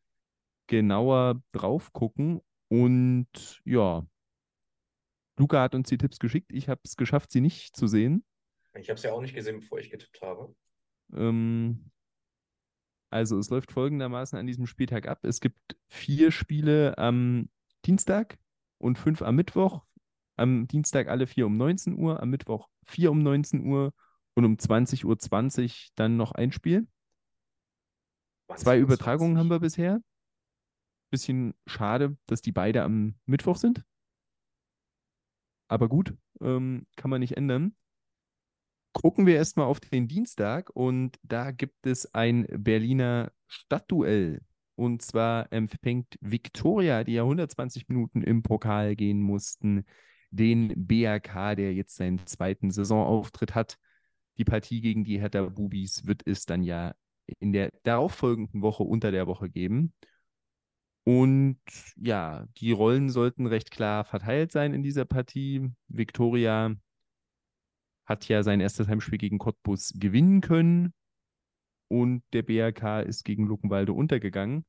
genauer 0.67 1.43
drauf 1.53 1.93
gucken. 1.93 2.41
Und 2.69 3.61
ja, 3.65 4.07
Luca 5.39 5.63
hat 5.63 5.75
uns 5.75 5.89
die 5.89 5.99
Tipps 5.99 6.19
geschickt. 6.19 6.53
Ich 6.53 6.69
habe 6.69 6.81
es 6.85 6.97
geschafft, 6.97 7.33
sie 7.33 7.41
nicht 7.41 7.77
zu 7.77 7.87
sehen. 7.87 8.25
Ich 8.75 8.89
habe 8.89 8.97
es 8.97 9.03
ja 9.03 9.13
auch 9.13 9.21
nicht 9.21 9.35
gesehen, 9.35 9.61
bevor 9.61 9.79
ich 9.79 9.91
getippt 9.91 10.23
habe. 10.23 10.55
Ähm, 11.15 11.91
also 13.11 13.39
es 13.39 13.51
läuft 13.51 13.73
folgendermaßen 13.73 14.39
an 14.39 14.47
diesem 14.47 14.67
Spieltag 14.67 15.07
ab. 15.07 15.25
Es 15.25 15.41
gibt 15.41 15.77
vier 15.89 16.31
Spiele 16.31 16.97
am 16.97 17.51
Dienstag 17.85 18.39
und 18.79 18.99
fünf 18.99 19.21
am 19.21 19.37
Mittwoch. 19.37 19.85
Am 20.37 20.67
Dienstag 20.67 21.09
alle 21.09 21.27
vier 21.27 21.47
um 21.47 21.59
19 21.59 21.99
Uhr, 21.99 22.23
am 22.23 22.31
Mittwoch 22.31 22.69
vier 22.85 23.11
um 23.11 23.19
19 23.19 23.67
Uhr 23.67 23.93
und 24.35 24.45
um 24.45 24.55
20.20 24.55 25.05
Uhr 25.05 25.91
dann 25.95 26.17
noch 26.17 26.33
ein 26.33 26.53
Spiel. 26.53 26.87
20 28.53 28.65
Zwei 28.65 28.79
Übertragungen 28.79 29.35
20. 29.35 29.39
haben 29.39 29.51
wir 29.51 29.61
bisher. 29.61 30.01
Bisschen 31.11 31.55
schade, 31.67 32.17
dass 32.27 32.43
die 32.43 32.53
beide 32.53 32.83
am 32.83 33.15
Mittwoch 33.27 33.57
sind. 33.57 33.85
Aber 35.69 35.89
gut, 35.89 36.15
ähm, 36.41 36.87
kann 36.97 37.11
man 37.11 37.21
nicht 37.21 37.37
ändern. 37.37 37.75
Gucken 38.93 39.25
wir 39.27 39.37
erstmal 39.37 39.67
auf 39.67 39.81
den 39.81 40.07
Dienstag 40.07 40.71
und 40.75 41.19
da 41.23 41.51
gibt 41.51 41.87
es 41.87 42.15
ein 42.15 42.47
Berliner 42.51 43.33
Stadtduell. 43.47 44.43
Und 44.75 45.01
zwar 45.01 45.51
empfängt 45.53 46.19
Viktoria, 46.21 47.05
die 47.05 47.15
ja 47.15 47.23
120 47.23 47.89
Minuten 47.89 48.23
im 48.23 48.43
Pokal 48.43 48.97
gehen 48.97 49.21
mussten, 49.21 49.85
den 50.31 50.73
BAK, 50.77 51.57
der 51.57 51.75
jetzt 51.75 51.97
seinen 51.97 52.27
zweiten 52.27 52.71
Saisonauftritt 52.71 53.55
hat. 53.55 53.79
Die 54.39 54.45
Partie 54.45 54.81
gegen 54.81 55.05
die 55.05 55.21
Hertha 55.21 55.43
Bubis 55.43 56.07
wird 56.07 56.23
es 56.27 56.45
dann 56.47 56.63
ja 56.63 56.95
in 57.41 57.53
der 57.53 57.71
darauffolgenden 57.83 58.63
Woche 58.63 58.83
unter 58.83 59.11
der 59.11 59.27
Woche 59.27 59.51
geben. 59.51 59.93
Und 61.05 61.59
ja, 61.97 62.47
die 62.59 62.73
Rollen 62.73 63.11
sollten 63.11 63.47
recht 63.47 63.71
klar 63.71 64.05
verteilt 64.05 64.53
sein 64.53 64.73
in 64.73 64.83
dieser 64.83 65.05
Partie. 65.05 65.71
Viktoria 65.89 66.77
hat 68.07 68.29
ja 68.29 68.43
sein 68.43 68.61
erstes 68.61 68.89
Heimspiel 68.89 69.19
gegen 69.19 69.39
Cottbus 69.39 69.93
gewinnen 69.97 70.41
können 70.41 70.93
und 71.89 72.23
der 72.33 72.43
BRK 72.43 73.01
ist 73.01 73.25
gegen 73.25 73.47
Luckenwalde 73.47 73.93
untergegangen. 73.93 74.65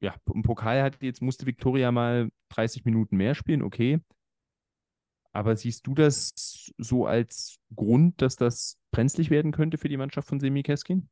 Ja, 0.00 0.14
im 0.32 0.42
Pokal 0.42 0.82
hat 0.82 1.02
jetzt 1.02 1.22
musste 1.22 1.46
Viktoria 1.46 1.90
mal 1.90 2.30
30 2.50 2.84
Minuten 2.84 3.16
mehr 3.16 3.34
spielen, 3.34 3.62
okay. 3.62 4.00
Aber 5.34 5.56
siehst 5.56 5.86
du 5.88 5.94
das 5.94 6.72
so 6.78 7.06
als 7.06 7.58
Grund, 7.76 8.22
dass 8.22 8.36
das 8.36 8.78
brenzlig 8.92 9.30
werden 9.30 9.52
könnte 9.52 9.78
für 9.78 9.90
die 9.90 9.98
Mannschaft 9.98 10.28
von 10.28 10.40
Semi 10.40 10.64
Keskin? 10.64 11.10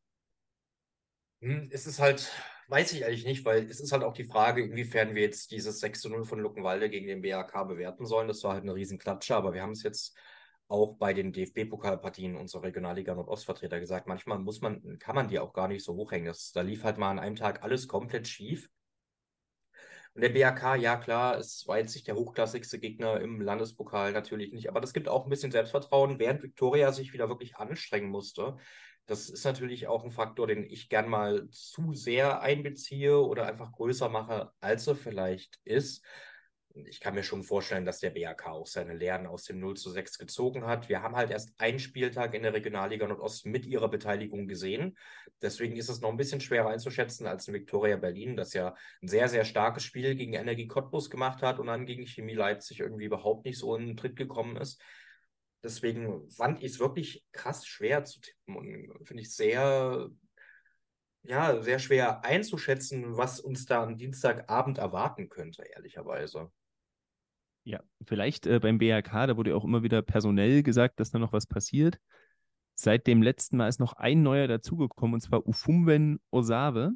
Hm, 1.41 1.69
Es 1.73 1.87
ist 1.87 1.99
halt, 1.99 2.31
weiß 2.69 2.93
ich 2.93 3.05
eigentlich 3.05 3.25
nicht, 3.25 3.45
weil 3.45 3.69
es 3.69 3.81
ist 3.81 3.93
halt 3.93 4.05
auch 4.05 4.15
die 4.15 4.25
Frage, 4.25 4.63
inwiefern 4.65 5.15
wir 5.15 5.23
jetzt 5.23 5.51
dieses 5.51 5.81
6 5.81 6.01
zu 6.01 6.09
0 6.09 6.25
von 6.25 6.39
Luckenwalde 6.41 6.89
gegen 6.89 7.09
den 7.09 7.23
BAK 7.23 7.65
bewerten 7.65 8.07
sollen. 8.07 8.29
Das 8.29 8.45
war 8.45 8.53
halt 8.55 8.63
eine 8.63 8.75
Riesenklatsche, 8.75 9.35
aber 9.37 9.53
wir 9.53 9.63
haben 9.63 9.73
es 9.73 9.83
jetzt 9.83 10.17
auch 10.69 10.97
bei 10.99 11.13
den 11.13 11.33
DFB-Pokalpartien 11.33 12.37
unserer 12.37 12.63
Regionalliga 12.65 13.15
Nordostvertreter 13.15 13.81
gesagt. 13.81 14.07
Manchmal 14.07 14.39
muss 14.39 14.61
man, 14.61 14.99
kann 15.01 15.17
man 15.17 15.29
die 15.29 15.39
auch 15.41 15.53
gar 15.53 15.69
nicht 15.69 15.85
so 15.85 15.95
hochhängen. 15.95 16.27
Das, 16.29 16.53
da 16.53 16.63
lief 16.63 16.85
halt 16.85 16.97
mal 16.99 17.11
an 17.11 17.19
einem 17.19 17.37
Tag 17.37 17.63
alles 17.63 17.89
komplett 17.89 18.29
schief. 18.29 18.71
Und 20.15 20.23
der 20.23 20.29
BAK, 20.29 20.77
ja 20.77 20.97
klar, 20.97 21.39
es 21.39 21.67
war 21.67 21.79
jetzt 21.79 21.95
nicht 21.95 22.07
der 22.07 22.17
hochklassigste 22.17 22.79
Gegner 22.79 23.21
im 23.21 23.41
Landespokal, 23.41 24.13
natürlich 24.13 24.53
nicht. 24.53 24.69
Aber 24.69 24.81
das 24.81 24.93
gibt 24.93 25.09
auch 25.09 25.25
ein 25.25 25.31
bisschen 25.31 25.53
Selbstvertrauen, 25.53 26.19
während 26.19 26.43
Viktoria 26.43 26.93
sich 26.93 27.13
wieder 27.15 27.29
wirklich 27.29 27.57
anstrengen 27.57 28.11
musste. 28.11 28.57
Das 29.07 29.31
ist 29.31 29.45
natürlich 29.45 29.89
auch 29.89 30.05
ein 30.05 30.11
Faktor, 30.13 30.47
den 30.47 30.65
ich 30.65 30.89
gern 30.89 31.09
mal 31.09 31.49
zu 31.51 31.95
sehr 31.95 32.43
einbeziehe 32.43 33.19
oder 33.19 33.47
einfach 33.47 33.73
größer 33.73 34.09
mache, 34.09 34.53
als 34.61 34.87
er 34.87 34.97
vielleicht 34.97 35.59
ist. 35.65 36.05
Ich 36.75 37.01
kann 37.01 37.15
mir 37.15 37.23
schon 37.23 37.43
vorstellen, 37.43 37.85
dass 37.85 37.99
der 37.99 38.11
BAK 38.11 38.47
auch 38.47 38.67
seine 38.67 38.95
Lehren 38.95 39.27
aus 39.27 39.45
dem 39.45 39.59
0 39.59 39.77
zu 39.77 39.91
6 39.91 40.17
gezogen 40.19 40.67
hat. 40.67 40.89
Wir 40.89 41.03
haben 41.03 41.17
halt 41.17 41.31
erst 41.31 41.53
einen 41.59 41.79
Spieltag 41.79 42.35
in 42.35 42.43
der 42.43 42.55
Regionalliga 42.55 43.07
Nordost 43.07 43.47
mit 43.47 43.67
ihrer 43.67 43.89
Beteiligung 43.89 44.49
gesehen. 44.49 44.97
Deswegen 45.43 45.77
ist 45.77 45.91
es 45.91 46.01
noch 46.01 46.11
ein 46.11 46.17
bisschen 46.17 46.41
schwerer 46.41 46.71
einzuschätzen 46.71 47.27
als 47.27 47.47
in 47.49 47.55
Viktoria 47.55 47.97
Berlin, 47.97 48.37
das 48.37 48.55
ja 48.55 48.75
ein 49.03 49.09
sehr, 49.09 49.29
sehr 49.29 49.45
starkes 49.45 49.83
Spiel 49.83 50.15
gegen 50.15 50.33
Energie 50.33 50.67
Cottbus 50.67 51.11
gemacht 51.11 51.43
hat 51.43 51.59
und 51.59 51.67
dann 51.67 51.85
gegen 51.85 52.07
Chemie 52.07 52.35
Leipzig 52.35 52.81
irgendwie 52.81 53.05
überhaupt 53.05 53.45
nicht 53.45 53.59
so 53.59 53.77
in 53.77 53.89
den 53.89 53.97
Tritt 53.97 54.17
gekommen 54.17 54.57
ist. 54.57 54.81
Deswegen 55.63 56.29
fand 56.31 56.59
ich 56.63 56.73
es 56.73 56.81
wirklich 56.81 57.25
krass 57.33 57.67
schwer 57.67 58.05
zu 58.05 58.21
tippen 58.21 58.57
und 58.57 59.07
finde 59.07 59.23
ich 59.23 59.35
sehr, 59.35 60.11
ja, 61.23 61.63
sehr 61.63 61.79
schwer 61.79 62.25
einzuschätzen, 62.25 63.17
was 63.17 63.39
uns 63.41 63.67
da 63.67 63.83
am 63.83 63.97
Dienstagabend 63.97 64.79
erwarten 64.79 65.29
könnte, 65.29 65.63
ehrlicherweise. 65.63 66.51
Ja, 67.65 67.81
vielleicht 68.07 68.47
äh, 68.47 68.59
beim 68.59 68.79
BRK, 68.79 69.27
da 69.27 69.37
wurde 69.37 69.51
ja 69.51 69.57
auch 69.57 69.65
immer 69.65 69.83
wieder 69.83 70.03
personell 70.03 70.63
gesagt, 70.63 70.99
dass 70.99 71.11
da 71.11 71.19
noch 71.19 71.33
was 71.33 71.47
passiert. 71.47 71.99
Seit 72.75 73.07
dem 73.07 73.23
letzten 73.23 73.57
Mal 73.57 73.69
ist 73.69 73.81
noch 73.81 73.93
ein 73.93 74.23
neuer 74.23 74.49
dazugekommen, 74.49 75.15
und 75.15 75.21
zwar 75.21 75.47
Ufumben 75.47 76.21
Osawe. 76.31 76.93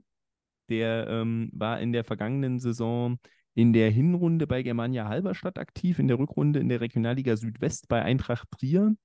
Der 0.68 1.06
ähm, 1.08 1.50
war 1.52 1.80
in 1.80 1.92
der 1.92 2.02
vergangenen 2.02 2.58
Saison 2.58 3.18
in 3.54 3.72
der 3.72 3.90
Hinrunde 3.90 4.46
bei 4.46 4.62
Germania 4.62 5.08
Halberstadt 5.08 5.58
aktiv, 5.58 5.98
in 5.98 6.08
der 6.08 6.18
Rückrunde 6.18 6.58
in 6.58 6.68
der 6.68 6.80
Regionalliga 6.80 7.36
Südwest 7.36 7.88
bei 7.88 8.02
Eintracht 8.02 8.50
Trier. 8.50 8.96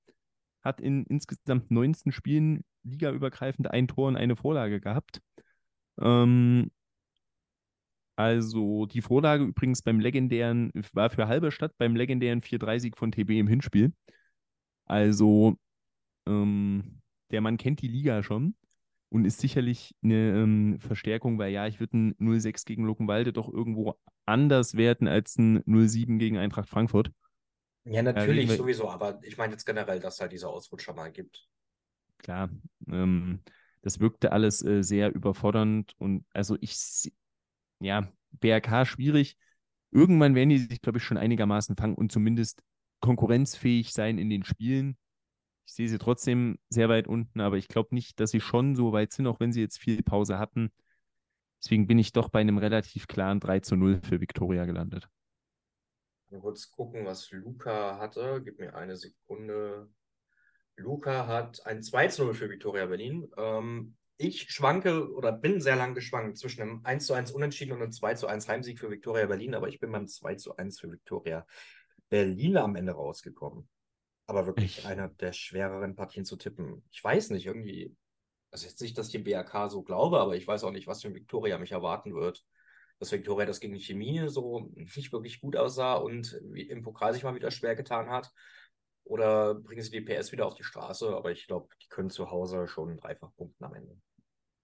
Hat 0.61 0.81
in 0.81 1.05
insgesamt 1.05 1.69
19 1.69 2.11
Spielen 2.11 2.63
ligaübergreifend 2.83 3.69
ein 3.69 3.87
Tor 3.87 4.07
und 4.07 4.17
eine 4.17 4.35
Vorlage 4.35 4.81
gehabt. 4.81 5.21
Ähm, 5.99 6.71
also 8.23 8.85
die 8.85 9.01
Vorlage 9.01 9.43
übrigens 9.45 9.81
beim 9.81 9.99
legendären, 9.99 10.71
war 10.93 11.09
für 11.09 11.27
Halberstadt 11.27 11.77
beim 11.77 11.95
legendären 11.95 12.41
4-3-Sieg 12.41 12.97
von 12.97 13.11
TB 13.11 13.31
im 13.39 13.47
Hinspiel. 13.47 13.93
Also 14.85 15.57
Ähm, 16.27 17.01
der 17.31 17.41
Mann 17.41 17.57
kennt 17.57 17.81
die 17.81 17.87
Liga 17.87 18.23
schon 18.23 18.55
und 19.09 19.25
ist 19.25 19.39
sicherlich 19.39 19.95
eine 20.03 20.43
ähm, 20.43 20.79
Verstärkung, 20.79 21.39
weil 21.39 21.51
ja, 21.51 21.67
ich 21.67 21.79
würde 21.79 21.97
ein 21.97 22.15
0-6 22.17 22.65
gegen 22.65 22.85
Luckenwalde 22.85 23.33
doch 23.33 23.51
irgendwo 23.51 23.95
anders 24.25 24.75
werten 24.77 25.07
als 25.07 25.37
ein 25.37 25.63
0-7 25.65 26.19
gegen 26.19 26.37
Eintracht 26.37 26.69
Frankfurt. 26.69 27.11
Ja, 27.85 28.03
natürlich, 28.03 28.49
wir, 28.49 28.57
sowieso, 28.57 28.89
aber 28.89 29.19
ich 29.23 29.37
meine 29.37 29.53
jetzt 29.53 29.65
generell, 29.65 29.99
dass 29.99 30.15
es 30.15 30.21
halt 30.21 30.31
diese 30.31 30.49
Ausrutscher 30.49 30.93
mal 30.93 31.11
gibt. 31.11 31.47
Klar, 32.19 32.49
ähm, 32.87 33.41
das 33.81 33.99
wirkte 33.99 34.31
alles 34.31 34.63
äh, 34.63 34.83
sehr 34.83 35.13
überfordernd 35.13 35.93
und 35.97 36.25
also 36.33 36.57
ich, 36.61 37.11
ja, 37.81 38.11
BRK 38.31 38.85
schwierig. 38.85 39.37
Irgendwann 39.91 40.35
werden 40.35 40.49
die 40.49 40.59
sich, 40.59 40.81
glaube 40.81 40.99
ich, 40.99 41.03
schon 41.03 41.17
einigermaßen 41.17 41.75
fangen 41.75 41.95
und 41.95 42.11
zumindest 42.11 42.63
konkurrenzfähig 43.01 43.91
sein 43.91 44.17
in 44.17 44.29
den 44.29 44.43
Spielen. 44.43 44.97
Ich 45.65 45.73
sehe 45.73 45.89
sie 45.89 45.97
trotzdem 45.97 46.59
sehr 46.69 46.89
weit 46.89 47.07
unten, 47.07 47.41
aber 47.41 47.57
ich 47.57 47.67
glaube 47.67 47.93
nicht, 47.95 48.19
dass 48.19 48.31
sie 48.31 48.41
schon 48.41 48.75
so 48.75 48.93
weit 48.93 49.11
sind, 49.11 49.27
auch 49.27 49.39
wenn 49.39 49.51
sie 49.51 49.61
jetzt 49.61 49.79
viel 49.79 50.01
Pause 50.03 50.39
hatten. 50.39 50.71
Deswegen 51.63 51.87
bin 51.87 51.99
ich 51.99 52.11
doch 52.11 52.29
bei 52.29 52.39
einem 52.39 52.57
relativ 52.57 53.07
klaren 53.07 53.39
3 53.39 53.59
zu 53.59 53.75
0 53.75 54.01
für 54.03 54.19
Viktoria 54.19 54.65
gelandet. 54.65 55.07
Kurz 56.39 56.71
gucken, 56.71 57.05
was 57.05 57.29
Luca 57.31 57.97
hatte. 57.99 58.41
Gib 58.43 58.59
mir 58.59 58.75
eine 58.75 58.95
Sekunde. 58.95 59.89
Luca 60.77 61.27
hat 61.27 61.65
ein 61.65 61.83
2 61.83 62.07
zu 62.07 62.25
0 62.25 62.33
für 62.33 62.49
Viktoria 62.49 62.85
Berlin. 62.85 63.29
Ähm, 63.37 63.97
ich 64.21 64.51
schwanke 64.51 65.11
oder 65.13 65.31
bin 65.31 65.61
sehr 65.61 65.75
lang 65.75 65.95
geschwankt 65.95 66.37
zwischen 66.37 66.61
einem 66.61 66.81
1 66.83 67.05
zu 67.05 67.13
1 67.13 67.31
Unentschieden 67.31 67.73
und 67.73 67.81
einem 67.81 67.91
2 67.91 68.13
zu 68.15 68.27
1 68.27 68.47
Heimsieg 68.47 68.79
für 68.79 68.91
Viktoria 68.91 69.25
Berlin, 69.25 69.55
aber 69.55 69.67
ich 69.67 69.79
bin 69.79 69.91
beim 69.91 70.07
2 70.07 70.35
zu 70.35 70.55
1 70.55 70.79
für 70.79 70.91
Viktoria 70.91 71.45
Berlin 72.09 72.57
am 72.57 72.75
Ende 72.75 72.91
rausgekommen. 72.91 73.67
Aber 74.27 74.45
wirklich 74.45 74.79
ich... 74.79 74.85
einer 74.85 75.09
der 75.09 75.33
schwereren 75.33 75.95
Partien 75.95 76.25
zu 76.25 76.35
tippen. 76.35 76.83
Ich 76.91 77.03
weiß 77.03 77.31
nicht, 77.31 77.45
irgendwie. 77.45 77.95
Also 78.51 78.67
jetzt 78.67 78.81
nicht, 78.81 78.97
dass 78.97 79.07
ich 79.07 79.13
dem 79.13 79.23
BRK 79.23 79.69
so 79.69 79.81
glaube, 79.81 80.19
aber 80.19 80.35
ich 80.35 80.45
weiß 80.45 80.65
auch 80.65 80.71
nicht, 80.71 80.87
was 80.87 81.01
für 81.01 81.13
Viktoria 81.13 81.57
mich 81.57 81.71
erwarten 81.71 82.13
wird. 82.13 82.45
Dass 82.99 83.11
Viktoria 83.11 83.45
das 83.45 83.59
gegen 83.59 83.79
Chemie 83.79 84.27
so 84.27 84.69
nicht 84.75 85.11
wirklich 85.11 85.41
gut 85.41 85.55
aussah 85.55 85.95
und 85.95 86.33
im 86.53 86.83
Pokal 86.83 87.13
sich 87.13 87.23
mal 87.23 87.33
wieder 87.33 87.49
schwer 87.49 87.75
getan 87.75 88.09
hat. 88.09 88.31
Oder 89.03 89.55
bringen 89.55 89.81
sie 89.81 89.91
die 89.91 90.01
PS 90.01 90.31
wieder 90.31 90.45
auf 90.45 90.55
die 90.55 90.63
Straße? 90.63 91.15
Aber 91.15 91.31
ich 91.31 91.47
glaube, 91.47 91.69
die 91.81 91.87
können 91.87 92.09
zu 92.09 92.29
Hause 92.29 92.67
schon 92.67 92.97
dreifach 92.97 93.33
punkten 93.35 93.63
am 93.63 93.73
Ende. 93.73 93.99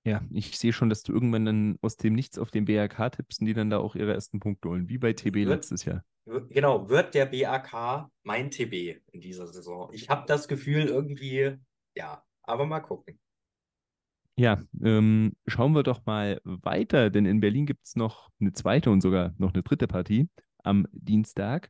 Ja, 0.08 0.22
ich 0.32 0.58
sehe 0.58 0.72
schon, 0.72 0.88
dass 0.88 1.03
du 1.03 1.12
irgendwann 1.12 1.43
dann 1.43 1.80
aus 1.82 1.97
dem 1.97 2.14
Nichts 2.14 2.39
auf 2.39 2.49
den 2.49 2.64
BRK 2.64 3.10
tippst 3.10 3.41
und 3.41 3.45
die 3.45 3.53
dann 3.53 3.70
da 3.70 3.80
auch 3.80 3.93
ihre 3.93 4.14
ersten 4.14 4.39
Punkte 4.39 4.70
holen, 4.70 4.88
wie 4.88 4.97
bei 4.97 5.12
TB 5.12 5.36
wird, 5.36 5.49
letztes 5.49 5.84
Jahr. 5.84 6.01
Genau, 6.26 6.88
wird 6.88 7.14
der 7.14 7.26
BAK 7.26 8.08
mein 8.24 8.49
TB 8.49 9.01
in 9.12 9.20
dieser 9.20 9.47
Saison? 9.47 9.89
Ich 9.91 10.08
habe 10.08 10.24
das 10.26 10.47
Gefühl 10.47 10.86
irgendwie, 10.86 11.58
ja, 11.93 12.24
aber 12.43 12.66
mal 12.66 12.80
gucken. 12.80 13.20
Ja, 14.38 14.64
ähm, 14.82 15.34
schauen 15.45 15.74
wir 15.74 15.84
doch 15.84 16.05
mal 16.05 16.39
weiter, 16.45 17.10
denn 17.10 17.26
in 17.26 17.41
Berlin 17.41 17.66
gibt 17.66 17.86
es 17.86 17.97
noch 17.97 18.30
eine 18.39 18.53
zweite 18.53 18.91
und 18.91 19.01
sogar 19.01 19.34
noch 19.38 19.53
eine 19.53 19.64
dritte 19.64 19.88
Partie 19.88 20.30
am 20.64 20.88
Dienstag. 20.93 21.70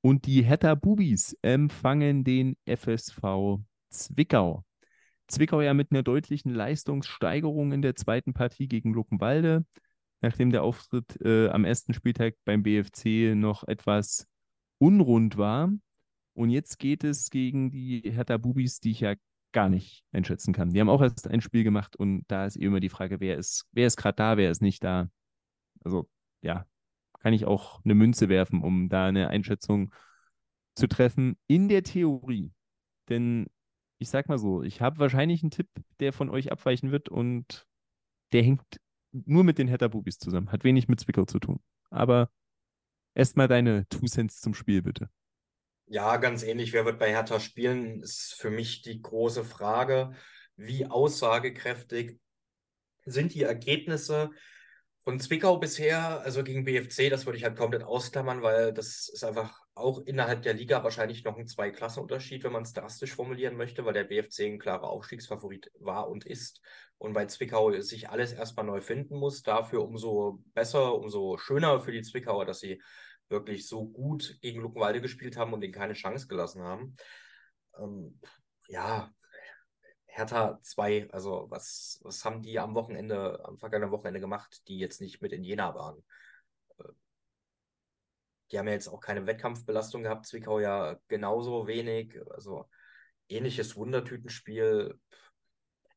Und 0.00 0.26
die 0.26 0.42
Hertha 0.42 0.74
Bubis 0.74 1.38
empfangen 1.42 2.24
den 2.24 2.56
FSV 2.66 3.60
Zwickau. 3.90 4.64
Zwickau 5.28 5.60
ja 5.60 5.74
mit 5.74 5.92
einer 5.92 6.02
deutlichen 6.02 6.52
Leistungssteigerung 6.52 7.72
in 7.72 7.82
der 7.82 7.94
zweiten 7.94 8.34
Partie 8.34 8.68
gegen 8.68 8.92
Luckenwalde 8.92 9.64
nachdem 10.20 10.50
der 10.50 10.62
Auftritt 10.62 11.20
äh, 11.20 11.48
am 11.48 11.64
ersten 11.64 11.94
Spieltag 11.94 12.34
beim 12.44 12.62
BFC 12.62 13.34
noch 13.34 13.64
etwas 13.66 14.26
unrund 14.78 15.36
war. 15.36 15.70
Und 16.34 16.50
jetzt 16.50 16.78
geht 16.78 17.04
es 17.04 17.30
gegen 17.30 17.70
die 17.70 18.02
Hertha 18.04 18.36
Bubis, 18.36 18.80
die 18.80 18.92
ich 18.92 19.00
ja 19.00 19.14
gar 19.52 19.68
nicht 19.68 20.04
einschätzen 20.12 20.52
kann. 20.52 20.70
Die 20.70 20.80
haben 20.80 20.90
auch 20.90 21.02
erst 21.02 21.26
ein 21.28 21.40
Spiel 21.40 21.64
gemacht 21.64 21.96
und 21.96 22.24
da 22.28 22.46
ist 22.46 22.56
immer 22.56 22.80
die 22.80 22.90
Frage, 22.90 23.20
wer 23.20 23.36
ist, 23.36 23.66
wer 23.72 23.86
ist 23.86 23.96
gerade 23.96 24.16
da, 24.16 24.36
wer 24.36 24.50
ist 24.50 24.62
nicht 24.62 24.84
da. 24.84 25.08
Also 25.82 26.08
ja, 26.42 26.66
kann 27.20 27.32
ich 27.32 27.44
auch 27.44 27.82
eine 27.84 27.94
Münze 27.94 28.28
werfen, 28.28 28.62
um 28.62 28.88
da 28.88 29.06
eine 29.06 29.28
Einschätzung 29.28 29.92
zu 30.74 30.86
treffen. 30.86 31.36
In 31.46 31.68
der 31.68 31.82
Theorie. 31.82 32.52
Denn 33.08 33.46
ich 33.98 34.08
sag 34.08 34.28
mal 34.28 34.38
so, 34.38 34.62
ich 34.62 34.80
habe 34.80 34.98
wahrscheinlich 34.98 35.42
einen 35.42 35.50
Tipp, 35.50 35.68
der 36.00 36.12
von 36.12 36.30
euch 36.30 36.52
abweichen 36.52 36.90
wird 36.92 37.08
und 37.08 37.66
der 38.32 38.42
hängt 38.42 38.62
nur 39.12 39.44
mit 39.44 39.58
den 39.58 39.68
Hertha 39.68 39.88
Bubis 39.88 40.18
zusammen. 40.18 40.52
Hat 40.52 40.64
wenig 40.64 40.88
mit 40.88 41.00
Zwickau 41.00 41.24
zu 41.24 41.38
tun. 41.38 41.60
Aber 41.90 42.30
erstmal 43.14 43.48
deine 43.48 43.88
Two 43.88 44.06
Cents 44.06 44.40
zum 44.40 44.54
Spiel, 44.54 44.82
bitte. 44.82 45.10
Ja, 45.86 46.18
ganz 46.18 46.42
ähnlich. 46.42 46.72
Wer 46.72 46.84
wird 46.84 46.98
bei 46.98 47.10
Hertha 47.10 47.40
spielen, 47.40 48.02
ist 48.02 48.34
für 48.38 48.50
mich 48.50 48.82
die 48.82 49.00
große 49.00 49.44
Frage. 49.44 50.12
Wie 50.56 50.86
aussagekräftig 50.86 52.20
sind 53.04 53.34
die 53.34 53.42
Ergebnisse 53.42 54.30
von 55.08 55.20
Zwickau 55.20 55.56
bisher? 55.56 56.20
Also 56.20 56.44
gegen 56.44 56.64
BFC, 56.64 57.08
das 57.08 57.24
würde 57.24 57.38
ich 57.38 57.44
halt 57.44 57.56
komplett 57.56 57.82
ausklammern, 57.82 58.42
weil 58.42 58.74
das 58.74 59.08
ist 59.08 59.24
einfach 59.24 59.58
auch 59.74 60.00
innerhalb 60.04 60.42
der 60.42 60.52
Liga 60.52 60.84
wahrscheinlich 60.84 61.24
noch 61.24 61.38
ein 61.38 61.46
Zwei-Klassen-Unterschied, 61.46 62.44
wenn 62.44 62.52
man 62.52 62.64
es 62.64 62.74
drastisch 62.74 63.14
formulieren 63.14 63.56
möchte, 63.56 63.86
weil 63.86 63.94
der 63.94 64.04
BFC 64.04 64.40
ein 64.40 64.58
klarer 64.58 64.90
Aufstiegsfavorit 64.90 65.72
war 65.80 66.10
und 66.10 66.26
ist. 66.26 66.60
Und 66.98 67.14
bei 67.14 67.24
Zwickau 67.24 67.72
sich 67.80 68.10
alles 68.10 68.34
erstmal 68.34 68.66
neu 68.66 68.82
finden 68.82 69.16
muss. 69.16 69.42
Dafür 69.42 69.82
umso 69.82 70.44
besser, 70.52 70.94
umso 70.94 71.38
schöner 71.38 71.80
für 71.80 71.92
die 71.92 72.02
Zwickauer, 72.02 72.44
dass 72.44 72.60
sie 72.60 72.82
wirklich 73.30 73.66
so 73.66 73.86
gut 73.86 74.36
gegen 74.42 74.60
Luckenwalde 74.60 75.00
gespielt 75.00 75.38
haben 75.38 75.54
und 75.54 75.64
ihnen 75.64 75.72
keine 75.72 75.94
Chance 75.94 76.26
gelassen 76.28 76.60
haben. 76.60 76.96
Ähm, 77.78 78.20
ja, 78.68 79.10
Hertha 80.18 80.58
2, 80.62 81.08
also 81.12 81.46
was, 81.48 82.00
was 82.02 82.24
haben 82.24 82.42
die 82.42 82.58
am 82.58 82.74
Wochenende, 82.74 83.40
am 83.44 83.56
vergangenen 83.56 83.92
Wochenende 83.92 84.20
gemacht, 84.20 84.66
die 84.66 84.78
jetzt 84.78 85.00
nicht 85.00 85.22
mit 85.22 85.32
in 85.32 85.44
Jena 85.44 85.74
waren? 85.76 86.04
Die 88.50 88.58
haben 88.58 88.66
ja 88.66 88.72
jetzt 88.72 88.88
auch 88.88 89.00
keine 89.00 89.26
Wettkampfbelastung 89.26 90.02
gehabt, 90.02 90.26
Zwickau 90.26 90.58
ja 90.58 90.98
genauso 91.06 91.66
wenig. 91.66 92.18
Also 92.30 92.68
ähnliches 93.28 93.76
Wundertütenspiel. 93.76 94.98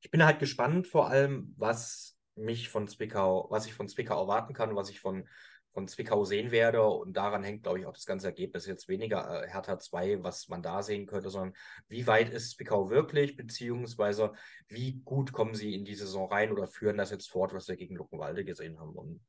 Ich 0.02 0.12
bin 0.12 0.24
halt 0.24 0.40
gespannt, 0.40 0.88
vor 0.88 1.10
allem, 1.10 1.54
was 1.58 2.18
mich 2.36 2.70
von 2.70 2.88
Zwickau, 2.88 3.48
was 3.50 3.66
ich 3.66 3.74
von 3.74 3.88
Zwickau 3.88 4.22
erwarten 4.22 4.54
kann, 4.54 4.76
was 4.76 4.90
ich 4.90 5.00
von, 5.00 5.28
von 5.74 5.88
Zwickau 5.88 6.24
sehen 6.26 6.52
werde. 6.52 6.84
Und 6.84 7.16
daran 7.16 7.44
hängt, 7.44 7.64
glaube 7.64 7.80
ich, 7.80 7.86
auch 7.86 7.94
das 7.94 8.06
ganze 8.06 8.28
Ergebnis 8.28 8.66
jetzt 8.66 8.88
weniger 8.88 9.44
äh, 9.44 9.50
Hertha 9.50 9.80
2, 9.80 10.24
was 10.24 10.50
man 10.50 10.62
da 10.62 10.84
sehen 10.84 11.06
könnte, 11.06 11.30
sondern 11.30 11.54
wie 11.88 12.08
weit 12.08 12.30
ist 12.30 12.52
Zwickau 12.52 12.90
wirklich, 12.90 13.36
beziehungsweise 13.36 14.34
wie 14.68 15.02
gut 15.04 15.32
kommen 15.32 15.56
sie 15.56 15.74
in 15.74 15.86
die 15.86 15.96
Saison 15.96 16.30
rein 16.30 16.52
oder 16.52 16.68
führen 16.68 16.98
das 16.98 17.12
jetzt 17.12 17.30
fort, 17.30 17.54
was 17.54 17.68
wir 17.68 17.76
gegen 17.76 17.96
Luckenwalde 17.96 18.44
gesehen 18.44 18.80
haben. 18.80 18.94
Und 18.94 19.22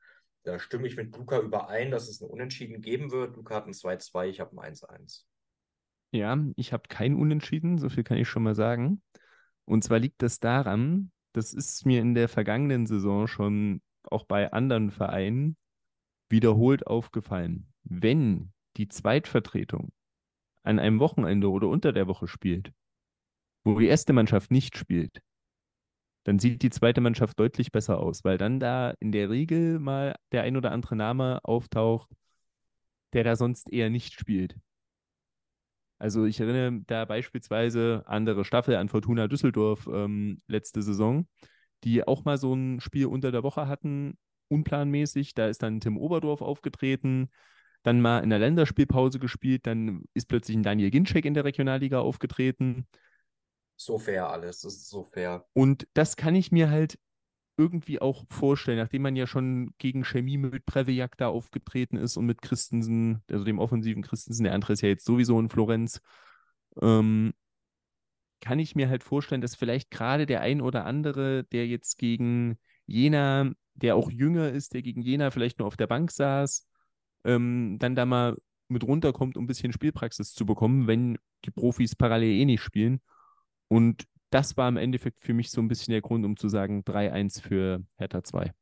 da 0.44 0.58
stimme 0.58 0.86
ich 0.86 0.96
mit 0.96 1.16
Luca 1.16 1.38
überein, 1.38 1.90
dass 1.90 2.08
es 2.08 2.20
ein 2.20 2.28
Unentschieden 2.28 2.80
geben 2.80 3.12
wird. 3.12 3.36
Luca 3.36 3.54
hat 3.54 3.66
ein 3.66 3.72
2-2, 3.72 4.26
ich 4.26 4.40
habe 4.40 4.60
ein 4.60 4.74
1-1. 4.74 5.24
Ja, 6.10 6.38
ich 6.56 6.72
habe 6.72 6.88
kein 6.88 7.14
Unentschieden, 7.14 7.78
so 7.78 7.88
viel 7.88 8.04
kann 8.04 8.18
ich 8.18 8.28
schon 8.28 8.42
mal 8.42 8.54
sagen. 8.54 9.02
Und 9.64 9.84
zwar 9.84 9.98
liegt 9.98 10.20
das 10.20 10.40
daran, 10.40 11.12
das 11.32 11.54
ist 11.54 11.86
mir 11.86 12.00
in 12.00 12.14
der 12.14 12.28
vergangenen 12.28 12.86
Saison 12.86 13.26
schon 13.26 13.80
auch 14.02 14.24
bei 14.24 14.52
anderen 14.52 14.90
Vereinen 14.90 15.56
wiederholt 16.32 16.88
aufgefallen. 16.88 17.68
Wenn 17.84 18.52
die 18.76 18.88
Zweitvertretung 18.88 19.92
an 20.64 20.80
einem 20.80 20.98
Wochenende 20.98 21.48
oder 21.48 21.68
unter 21.68 21.92
der 21.92 22.08
Woche 22.08 22.26
spielt, 22.26 22.72
wo 23.62 23.78
die 23.78 23.86
erste 23.86 24.12
Mannschaft 24.12 24.50
nicht 24.50 24.76
spielt, 24.76 25.22
dann 26.24 26.38
sieht 26.38 26.62
die 26.62 26.70
zweite 26.70 27.00
Mannschaft 27.00 27.38
deutlich 27.38 27.70
besser 27.70 27.98
aus, 27.98 28.24
weil 28.24 28.38
dann 28.38 28.58
da 28.58 28.94
in 28.98 29.12
der 29.12 29.30
Regel 29.30 29.78
mal 29.78 30.16
der 30.32 30.42
ein 30.42 30.56
oder 30.56 30.72
andere 30.72 30.96
Name 30.96 31.40
auftaucht, 31.44 32.10
der 33.12 33.24
da 33.24 33.36
sonst 33.36 33.72
eher 33.72 33.90
nicht 33.90 34.14
spielt. 34.14 34.56
Also 35.98 36.24
ich 36.24 36.40
erinnere 36.40 36.80
da 36.86 37.04
beispielsweise 37.04 38.02
andere 38.06 38.44
Staffel 38.44 38.74
an 38.76 38.88
Fortuna 38.88 39.28
Düsseldorf 39.28 39.88
ähm, 39.92 40.38
letzte 40.48 40.82
Saison, 40.82 41.28
die 41.84 42.06
auch 42.06 42.24
mal 42.24 42.38
so 42.38 42.54
ein 42.54 42.80
Spiel 42.80 43.06
unter 43.06 43.30
der 43.30 43.42
Woche 43.42 43.68
hatten, 43.68 44.16
unplanmäßig. 44.52 45.34
Da 45.34 45.48
ist 45.48 45.62
dann 45.62 45.80
Tim 45.80 45.96
Oberdorf 45.96 46.42
aufgetreten, 46.42 47.30
dann 47.82 48.00
mal 48.00 48.20
in 48.20 48.30
der 48.30 48.38
Länderspielpause 48.38 49.18
gespielt, 49.18 49.66
dann 49.66 50.04
ist 50.14 50.28
plötzlich 50.28 50.56
ein 50.56 50.62
Daniel 50.62 50.90
Ginczek 50.90 51.24
in 51.24 51.34
der 51.34 51.44
Regionalliga 51.44 52.00
aufgetreten 52.00 52.86
so 53.84 53.98
fair 53.98 54.28
alles, 54.28 54.60
das 54.60 54.74
ist 54.74 54.88
so 54.88 55.04
fair. 55.04 55.44
Und 55.52 55.86
das 55.94 56.16
kann 56.16 56.34
ich 56.34 56.52
mir 56.52 56.70
halt 56.70 56.98
irgendwie 57.56 58.00
auch 58.00 58.24
vorstellen, 58.30 58.78
nachdem 58.78 59.02
man 59.02 59.16
ja 59.16 59.26
schon 59.26 59.74
gegen 59.78 60.04
Chemie 60.04 60.38
mit 60.38 60.64
Prevejak 60.64 61.16
da 61.18 61.28
aufgetreten 61.28 61.96
ist 61.96 62.16
und 62.16 62.26
mit 62.26 62.40
Christensen, 62.42 63.22
also 63.30 63.44
dem 63.44 63.58
offensiven 63.58 64.02
Christensen, 64.02 64.44
der 64.44 64.54
andere 64.54 64.72
ist 64.72 64.82
ja 64.82 64.88
jetzt 64.88 65.04
sowieso 65.04 65.38
in 65.38 65.48
Florenz, 65.48 66.00
ähm, 66.80 67.32
kann 68.40 68.58
ich 68.58 68.74
mir 68.74 68.88
halt 68.88 69.04
vorstellen, 69.04 69.40
dass 69.40 69.54
vielleicht 69.54 69.90
gerade 69.90 70.26
der 70.26 70.40
ein 70.40 70.60
oder 70.60 70.86
andere, 70.86 71.44
der 71.44 71.66
jetzt 71.66 71.98
gegen 71.98 72.58
Jena, 72.86 73.52
der 73.74 73.96
auch 73.96 74.10
jünger 74.10 74.50
ist, 74.50 74.74
der 74.74 74.82
gegen 74.82 75.02
Jena 75.02 75.30
vielleicht 75.30 75.58
nur 75.58 75.68
auf 75.68 75.76
der 75.76 75.86
Bank 75.86 76.10
saß, 76.10 76.68
ähm, 77.24 77.78
dann 77.80 77.94
da 77.96 78.06
mal 78.06 78.36
mit 78.68 78.84
runterkommt, 78.84 79.36
um 79.36 79.44
ein 79.44 79.46
bisschen 79.46 79.72
Spielpraxis 79.72 80.32
zu 80.34 80.46
bekommen, 80.46 80.86
wenn 80.86 81.18
die 81.44 81.50
Profis 81.50 81.96
parallel 81.96 82.30
eh 82.32 82.44
nicht 82.44 82.62
spielen 82.62 83.00
Und 83.68 84.04
das 84.30 84.56
war 84.56 84.68
im 84.68 84.78
Endeffekt 84.78 85.22
für 85.24 85.34
mich 85.34 85.50
so 85.50 85.60
ein 85.62 85.68
bisschen 85.68 85.92
der 85.92 86.02
Grund, 86.02 86.24
um 86.24 86.36
zu 86.36 86.48
sagen 86.48 86.84
3-1 86.84 87.40
für 87.40 87.84
Hertha 87.98 88.24
2. 88.24 88.52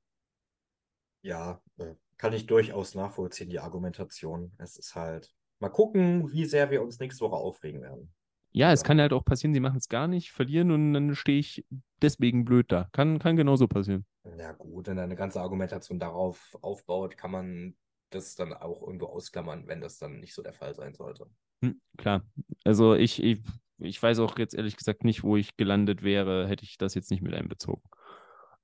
Ja, 1.22 1.60
äh, 1.78 1.94
kann 2.16 2.32
ich 2.32 2.46
durchaus 2.46 2.94
nachvollziehen, 2.94 3.50
die 3.50 3.60
Argumentation. 3.60 4.52
Es 4.58 4.76
ist 4.76 4.94
halt, 4.94 5.32
mal 5.58 5.68
gucken, 5.68 6.30
wie 6.32 6.44
sehr 6.44 6.70
wir 6.70 6.82
uns 6.82 6.98
nächste 6.98 7.24
Woche 7.24 7.36
aufregen 7.36 7.82
werden. 7.82 8.12
Ja, 8.52 8.72
es 8.72 8.82
kann 8.82 9.00
halt 9.00 9.12
auch 9.12 9.24
passieren, 9.24 9.54
sie 9.54 9.60
machen 9.60 9.78
es 9.78 9.88
gar 9.88 10.08
nicht, 10.08 10.32
verlieren 10.32 10.70
und 10.72 10.92
dann 10.92 11.14
stehe 11.14 11.38
ich 11.38 11.64
deswegen 12.02 12.44
blöd 12.44 12.72
da. 12.72 12.88
Kann, 12.92 13.18
kann 13.18 13.36
genauso 13.36 13.68
passieren. 13.68 14.04
Ja, 14.38 14.52
gut, 14.52 14.86
wenn 14.86 14.96
deine 14.96 15.16
ganze 15.16 15.40
Argumentation 15.40 15.98
darauf 15.98 16.56
aufbaut, 16.60 17.16
kann 17.16 17.30
man 17.30 17.76
das 18.10 18.34
dann 18.34 18.52
auch 18.52 18.82
irgendwo 18.82 19.06
ausklammern, 19.06 19.66
wenn 19.66 19.80
das 19.80 19.98
dann 19.98 20.20
nicht 20.20 20.34
so 20.34 20.42
der 20.42 20.52
Fall 20.52 20.74
sein 20.74 20.94
sollte. 20.94 21.26
Hm, 21.62 21.80
klar. 21.96 22.22
Also 22.64 22.94
ich, 22.94 23.22
ich, 23.22 23.40
ich 23.78 24.02
weiß 24.02 24.18
auch 24.18 24.38
jetzt 24.38 24.54
ehrlich 24.54 24.76
gesagt 24.76 25.04
nicht, 25.04 25.22
wo 25.22 25.36
ich 25.36 25.56
gelandet 25.56 26.02
wäre, 26.02 26.46
hätte 26.48 26.64
ich 26.64 26.76
das 26.76 26.94
jetzt 26.94 27.10
nicht 27.10 27.22
mit 27.22 27.34
einbezogen. 27.34 27.82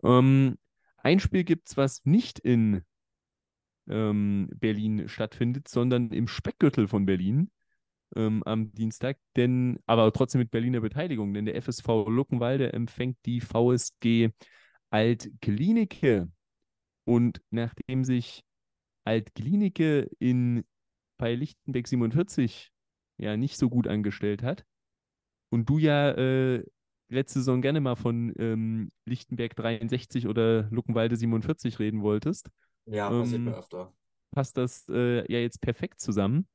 Ähm, 0.03 0.59
ein 0.99 1.21
Spiel 1.21 1.45
gibt 1.45 1.69
es, 1.69 1.77
was 1.77 2.05
nicht 2.05 2.39
in 2.39 2.83
ähm, 3.89 4.51
Berlin 4.55 5.09
stattfindet, 5.09 5.69
sondern 5.69 6.11
im 6.11 6.29
Speckgürtel 6.29 6.89
von 6.89 7.07
Berlin 7.07 7.51
ähm, 8.15 8.43
am 8.45 8.73
Dienstag, 8.73 9.19
denn 9.37 9.79
aber 9.87 10.13
trotzdem 10.13 10.41
mit 10.41 10.51
Berliner 10.51 10.81
Beteiligung, 10.81 11.33
denn 11.35 11.47
der 11.47 11.57
FSV 11.57 11.87
Luckenwalde 12.09 12.73
empfängt 12.73 13.19
die 13.25 13.41
VSG 13.41 14.31
Altklinike. 14.91 16.29
Und 17.05 17.41
nachdem 17.51 18.05
sich 18.05 18.43
Altklinike 19.05 20.11
in 20.19 20.65
bei 21.19 21.35
Lichtenberg 21.35 21.87
47 21.87 22.73
ja 23.19 23.37
nicht 23.37 23.57
so 23.57 23.71
gut 23.71 23.87
angestellt 23.87 24.43
hat 24.43 24.67
und 25.51 25.69
du 25.69 25.79
ja 25.79 26.11
äh, 26.11 26.65
letzte 27.09 27.39
Saison 27.39 27.63
gerne 27.63 27.81
mal 27.81 27.97
von 27.97 28.33
ähm, 28.39 28.91
Lichtenberg 29.05 29.55
63 29.57 30.27
oder 30.27 30.69
Luckenwalde 30.71 31.17
47 31.17 31.79
reden 31.79 32.03
wolltest. 32.03 32.51
Ja, 32.87 33.09
passiert 33.11 33.39
ähm, 33.39 33.45
mir 33.45 33.57
öfter. 33.57 33.93
Passt 34.33 34.57
das 34.57 34.87
äh, 34.89 35.31
ja 35.33 35.39
jetzt 35.39 35.61
perfekt 35.61 36.01
zusammen. 36.01 36.47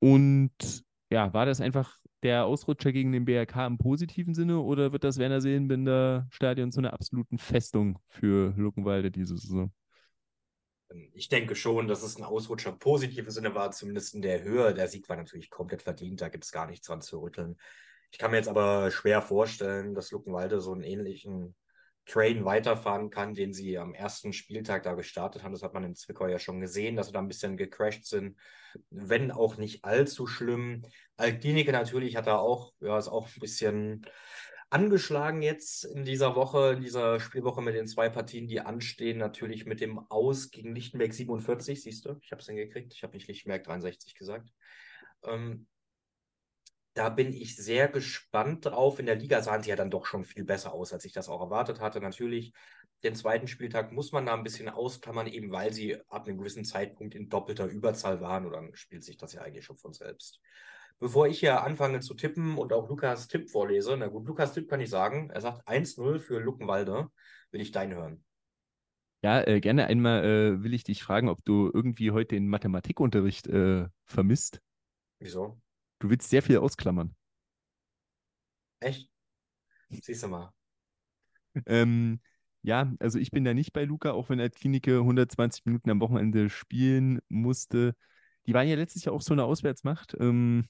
Und 0.00 0.84
ja, 1.10 1.32
war 1.32 1.46
das 1.46 1.60
einfach 1.60 1.98
der 2.22 2.44
Ausrutscher 2.44 2.92
gegen 2.92 3.12
den 3.12 3.24
BRK 3.24 3.66
im 3.66 3.78
positiven 3.78 4.34
Sinne 4.34 4.60
oder 4.60 4.92
wird 4.92 5.04
das 5.04 5.18
Werner 5.18 5.40
Seelenbinder 5.40 6.26
Stadion 6.30 6.70
zu 6.70 6.80
einer 6.80 6.92
absoluten 6.92 7.38
Festung 7.38 7.98
für 8.08 8.54
Luckenwalde 8.56 9.10
diese 9.10 9.36
Saison? 9.36 9.72
Ich 11.14 11.28
denke 11.28 11.54
schon, 11.54 11.88
dass 11.88 12.02
es 12.02 12.16
ein 12.16 12.24
Ausrutscher 12.24 12.70
im 12.70 12.78
positiven 12.78 13.30
Sinne 13.30 13.54
war, 13.54 13.70
zumindest 13.70 14.14
in 14.14 14.22
der 14.22 14.42
Höhe. 14.42 14.74
Der 14.74 14.88
Sieg 14.88 15.08
war 15.08 15.16
natürlich 15.16 15.50
komplett 15.50 15.82
verdient, 15.82 16.20
da 16.20 16.28
gibt 16.28 16.44
es 16.44 16.52
gar 16.52 16.66
nichts 16.66 16.86
dran 16.86 17.00
zu 17.00 17.20
rütteln. 17.20 17.56
Ich 18.10 18.18
kann 18.18 18.30
mir 18.30 18.36
jetzt 18.36 18.48
aber 18.48 18.90
schwer 18.90 19.22
vorstellen, 19.22 19.94
dass 19.94 20.10
Luckenwalde 20.10 20.60
so 20.60 20.72
einen 20.72 20.82
ähnlichen 20.82 21.54
Train 22.06 22.44
weiterfahren 22.44 23.10
kann, 23.10 23.34
den 23.34 23.52
sie 23.52 23.78
am 23.78 23.94
ersten 23.94 24.32
Spieltag 24.32 24.82
da 24.82 24.94
gestartet 24.94 25.42
haben. 25.42 25.52
Das 25.52 25.62
hat 25.62 25.74
man 25.74 25.84
in 25.84 25.94
Zwickau 25.94 26.26
ja 26.26 26.38
schon 26.38 26.60
gesehen, 26.60 26.96
dass 26.96 27.06
sie 27.06 27.12
da 27.12 27.20
ein 27.20 27.28
bisschen 27.28 27.56
gecrashed 27.56 28.06
sind, 28.06 28.36
wenn 28.90 29.30
auch 29.30 29.56
nicht 29.56 29.84
allzu 29.84 30.26
schlimm. 30.26 30.82
Altklinike 31.16 31.72
natürlich 31.72 32.16
hat 32.16 32.26
er 32.26 32.40
auch, 32.40 32.72
ja, 32.80 32.98
ist 32.98 33.08
auch 33.08 33.28
ein 33.28 33.40
bisschen 33.40 34.06
angeschlagen 34.72 35.42
jetzt 35.42 35.84
in 35.84 36.04
dieser 36.04 36.34
Woche, 36.34 36.72
in 36.72 36.82
dieser 36.82 37.20
Spielwoche 37.20 37.60
mit 37.60 37.74
den 37.74 37.86
zwei 37.86 38.08
Partien, 38.08 38.48
die 38.48 38.60
anstehen. 38.60 39.18
Natürlich 39.18 39.66
mit 39.66 39.80
dem 39.80 39.98
Aus 40.10 40.50
gegen 40.50 40.74
Lichtenberg 40.74 41.12
47, 41.12 41.82
siehst 41.82 42.06
du, 42.06 42.16
ich 42.22 42.32
habe 42.32 42.40
es 42.40 42.48
hingekriegt. 42.48 42.94
Ich 42.94 43.02
habe 43.02 43.14
nicht 43.14 43.28
Lichtenberg 43.28 43.62
63 43.64 44.14
gesagt. 44.14 44.48
Ähm, 45.24 45.66
da 46.94 47.08
bin 47.08 47.32
ich 47.32 47.56
sehr 47.56 47.88
gespannt 47.88 48.66
drauf. 48.66 48.98
In 48.98 49.06
der 49.06 49.16
Liga 49.16 49.42
sahen 49.42 49.62
sie 49.62 49.70
ja 49.70 49.76
dann 49.76 49.90
doch 49.90 50.06
schon 50.06 50.24
viel 50.24 50.44
besser 50.44 50.72
aus, 50.72 50.92
als 50.92 51.04
ich 51.04 51.12
das 51.12 51.28
auch 51.28 51.40
erwartet 51.40 51.80
hatte. 51.80 52.00
Natürlich, 52.00 52.52
den 53.02 53.14
zweiten 53.14 53.48
Spieltag 53.48 53.92
muss 53.92 54.12
man 54.12 54.26
da 54.26 54.34
ein 54.34 54.42
bisschen 54.42 54.68
ausklammern, 54.68 55.26
eben 55.26 55.50
weil 55.50 55.72
sie 55.72 55.96
ab 56.08 56.26
einem 56.26 56.38
gewissen 56.38 56.64
Zeitpunkt 56.64 57.14
in 57.14 57.28
doppelter 57.28 57.66
Überzahl 57.66 58.20
waren. 58.20 58.46
Und 58.46 58.52
dann 58.52 58.74
spielt 58.74 59.04
sich 59.04 59.16
das 59.16 59.32
ja 59.32 59.42
eigentlich 59.42 59.64
schon 59.64 59.78
von 59.78 59.92
selbst. 59.92 60.40
Bevor 60.98 61.26
ich 61.26 61.40
hier 61.40 61.64
anfange 61.64 62.00
zu 62.00 62.14
tippen 62.14 62.58
und 62.58 62.72
auch 62.72 62.88
Lukas 62.88 63.26
Tipp 63.26 63.50
vorlese, 63.50 63.96
na 63.96 64.06
gut, 64.08 64.26
Lukas 64.26 64.52
Tipp 64.52 64.68
kann 64.68 64.80
ich 64.80 64.90
sagen. 64.90 65.30
Er 65.30 65.40
sagt 65.40 65.66
1-0 65.66 66.20
für 66.20 66.38
Luckenwalde. 66.38 67.08
Will 67.50 67.60
ich 67.60 67.72
deinen 67.72 67.94
hören? 67.94 68.24
Ja, 69.24 69.40
äh, 69.46 69.60
gerne 69.60 69.86
einmal 69.86 70.24
äh, 70.24 70.62
will 70.62 70.74
ich 70.74 70.84
dich 70.84 71.02
fragen, 71.02 71.28
ob 71.28 71.44
du 71.44 71.70
irgendwie 71.72 72.10
heute 72.10 72.34
den 72.34 72.48
Mathematikunterricht 72.48 73.46
äh, 73.46 73.86
vermisst. 74.04 74.60
Wieso? 75.20 75.60
Du 76.02 76.10
willst 76.10 76.28
sehr 76.28 76.42
viel 76.42 76.58
ausklammern. 76.58 77.14
Echt? 78.80 79.08
Siehst 79.88 80.24
du 80.24 80.28
mal. 80.28 80.52
ähm, 81.66 82.18
ja, 82.62 82.92
also 82.98 83.20
ich 83.20 83.30
bin 83.30 83.44
da 83.44 83.54
nicht 83.54 83.72
bei 83.72 83.84
Luca, 83.84 84.10
auch 84.10 84.28
wenn 84.28 84.40
er 84.40 84.50
Klinike 84.50 84.98
120 84.98 85.64
Minuten 85.64 85.90
am 85.90 86.00
Wochenende 86.00 86.50
spielen 86.50 87.20
musste. 87.28 87.94
Die 88.46 88.54
waren 88.54 88.66
ja 88.66 88.74
letztes 88.74 89.04
Jahr 89.04 89.14
auch 89.14 89.22
so 89.22 89.32
eine 89.32 89.44
Auswärtsmacht. 89.44 90.16
Ähm, 90.18 90.66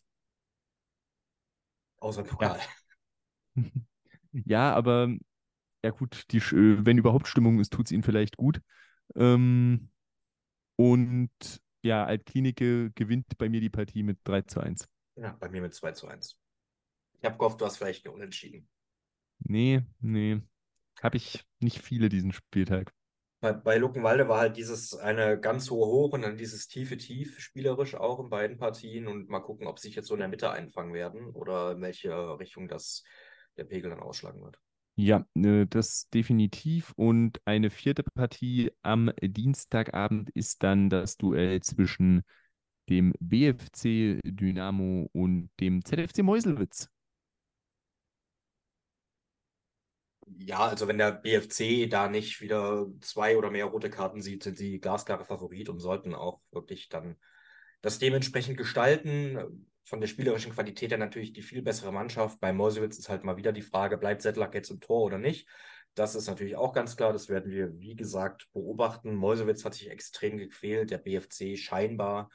Außer 2.00 2.24
Pokal. 2.24 2.58
Ja. 3.54 3.62
ja, 4.32 4.74
aber 4.74 5.08
ja 5.82 5.90
gut, 5.92 6.24
die, 6.30 6.42
wenn 6.42 6.98
überhaupt 6.98 7.26
Stimmung 7.26 7.58
ist, 7.58 7.72
tut 7.72 7.86
es 7.86 7.92
ihnen 7.92 8.02
vielleicht 8.02 8.36
gut. 8.36 8.60
Ähm, 9.16 9.88
und 10.76 11.30
ja, 11.82 12.04
Altklinike 12.04 12.92
gewinnt 12.94 13.38
bei 13.38 13.48
mir 13.48 13.60
die 13.60 13.70
Partie 13.70 14.02
mit 14.02 14.18
3 14.24 14.42
zu 14.42 14.60
1. 14.60 14.88
Ja, 15.16 15.36
bei 15.38 15.48
mir 15.48 15.60
mit 15.60 15.74
2 15.74 15.92
zu 15.92 16.06
1. 16.06 16.38
Ich 17.18 17.24
habe 17.24 17.38
gehofft, 17.38 17.60
du 17.60 17.66
hast 17.66 17.76
vielleicht 17.76 18.04
eine 18.04 18.14
Unentschieden. 18.14 18.68
Nee, 19.38 19.82
nee. 20.00 20.40
Habe 21.02 21.16
ich 21.16 21.44
nicht 21.60 21.80
viele 21.80 22.08
diesen 22.08 22.32
Spieltag. 22.32 22.92
Bei, 23.40 23.52
bei 23.52 23.76
Luckenwalde 23.76 24.28
war 24.28 24.38
halt 24.38 24.56
dieses 24.56 24.94
eine 24.94 25.38
ganz 25.38 25.68
hohe 25.70 25.86
Hoch 25.86 26.12
und 26.12 26.22
dann 26.22 26.36
dieses 26.36 26.68
tiefe 26.68 26.96
Tief 26.96 27.40
spielerisch 27.40 27.94
auch 27.94 28.20
in 28.20 28.30
beiden 28.30 28.56
Partien 28.56 29.08
und 29.08 29.28
mal 29.28 29.40
gucken, 29.40 29.66
ob 29.66 29.80
sich 29.80 29.96
jetzt 29.96 30.06
so 30.06 30.14
in 30.14 30.20
der 30.20 30.28
Mitte 30.28 30.50
einfangen 30.50 30.94
werden 30.94 31.30
oder 31.30 31.72
in 31.72 31.80
welche 31.80 32.38
Richtung 32.38 32.68
das 32.68 33.02
der 33.56 33.64
Pegel 33.64 33.90
dann 33.90 34.00
ausschlagen 34.00 34.42
wird. 34.42 34.58
Ja, 34.94 35.26
äh, 35.34 35.66
das 35.66 36.08
definitiv. 36.10 36.92
Und 36.96 37.40
eine 37.44 37.70
vierte 37.70 38.04
Partie 38.14 38.70
am 38.82 39.10
Dienstagabend 39.20 40.30
ist 40.30 40.62
dann 40.62 40.90
das 40.90 41.16
Duell 41.16 41.60
zwischen 41.62 42.22
dem 42.92 43.14
BFC 43.20 44.20
Dynamo 44.22 45.08
und 45.12 45.48
dem 45.60 45.82
ZFC 45.82 46.18
Meuselwitz. 46.22 46.90
Ja, 50.38 50.58
also 50.68 50.88
wenn 50.88 50.98
der 50.98 51.12
BFC 51.12 51.88
da 51.88 52.08
nicht 52.08 52.42
wieder 52.42 52.86
zwei 53.00 53.38
oder 53.38 53.50
mehr 53.50 53.64
rote 53.64 53.88
Karten 53.88 54.20
sieht, 54.20 54.42
sind 54.42 54.58
sie 54.58 54.78
glasklare 54.78 55.24
Favorit 55.24 55.70
und 55.70 55.78
sollten 55.78 56.14
auch 56.14 56.42
wirklich 56.50 56.90
dann 56.90 57.16
das 57.80 57.98
dementsprechend 57.98 58.58
gestalten. 58.58 59.66
Von 59.84 60.00
der 60.00 60.08
spielerischen 60.08 60.52
Qualität 60.52 60.90
her 60.90 60.98
natürlich 60.98 61.32
die 61.32 61.42
viel 61.42 61.62
bessere 61.62 61.92
Mannschaft. 61.92 62.40
Bei 62.40 62.52
Meuselwitz 62.52 62.98
ist 62.98 63.08
halt 63.08 63.24
mal 63.24 63.38
wieder 63.38 63.52
die 63.52 63.62
Frage, 63.62 63.96
bleibt 63.96 64.20
Settlack 64.20 64.54
jetzt 64.54 64.70
im 64.70 64.80
Tor 64.80 65.02
oder 65.02 65.18
nicht? 65.18 65.48
Das 65.94 66.14
ist 66.14 66.26
natürlich 66.26 66.56
auch 66.56 66.74
ganz 66.74 66.96
klar. 66.96 67.12
Das 67.12 67.30
werden 67.30 67.50
wir, 67.50 67.78
wie 67.80 67.96
gesagt, 67.96 68.48
beobachten. 68.52 69.14
Meuselwitz 69.14 69.64
hat 69.64 69.74
sich 69.74 69.90
extrem 69.90 70.36
gequält. 70.36 70.90
Der 70.90 70.98
BFC 70.98 71.56
scheinbar 71.56 72.28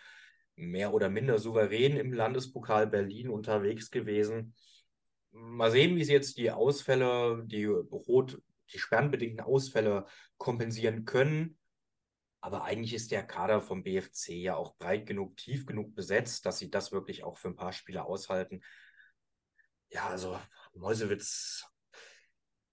mehr 0.57 0.93
oder 0.93 1.09
minder 1.09 1.37
souverän 1.37 1.95
im 1.95 2.11
Landespokal 2.11 2.87
Berlin 2.87 3.29
unterwegs 3.29 3.91
gewesen. 3.91 4.55
Mal 5.31 5.71
sehen, 5.71 5.95
wie 5.95 6.03
sie 6.03 6.13
jetzt 6.13 6.37
die 6.37 6.51
Ausfälle, 6.51 7.43
die 7.45 7.65
rot, 7.65 8.41
die 8.73 8.79
sperrenbedingten 8.79 9.39
Ausfälle 9.39 10.07
kompensieren 10.37 11.05
können. 11.05 11.57
Aber 12.41 12.63
eigentlich 12.63 12.93
ist 12.93 13.11
der 13.11 13.25
Kader 13.25 13.61
vom 13.61 13.83
BFC 13.83 14.29
ja 14.29 14.55
auch 14.55 14.75
breit 14.77 15.05
genug, 15.05 15.37
tief 15.37 15.65
genug 15.65 15.95
besetzt, 15.95 16.45
dass 16.45 16.57
sie 16.57 16.69
das 16.69 16.91
wirklich 16.91 17.23
auch 17.23 17.37
für 17.37 17.49
ein 17.49 17.55
paar 17.55 17.73
Spieler 17.73 18.05
aushalten. 18.05 18.61
Ja, 19.89 20.07
also 20.07 20.39
Mäusewitz, 20.73 21.65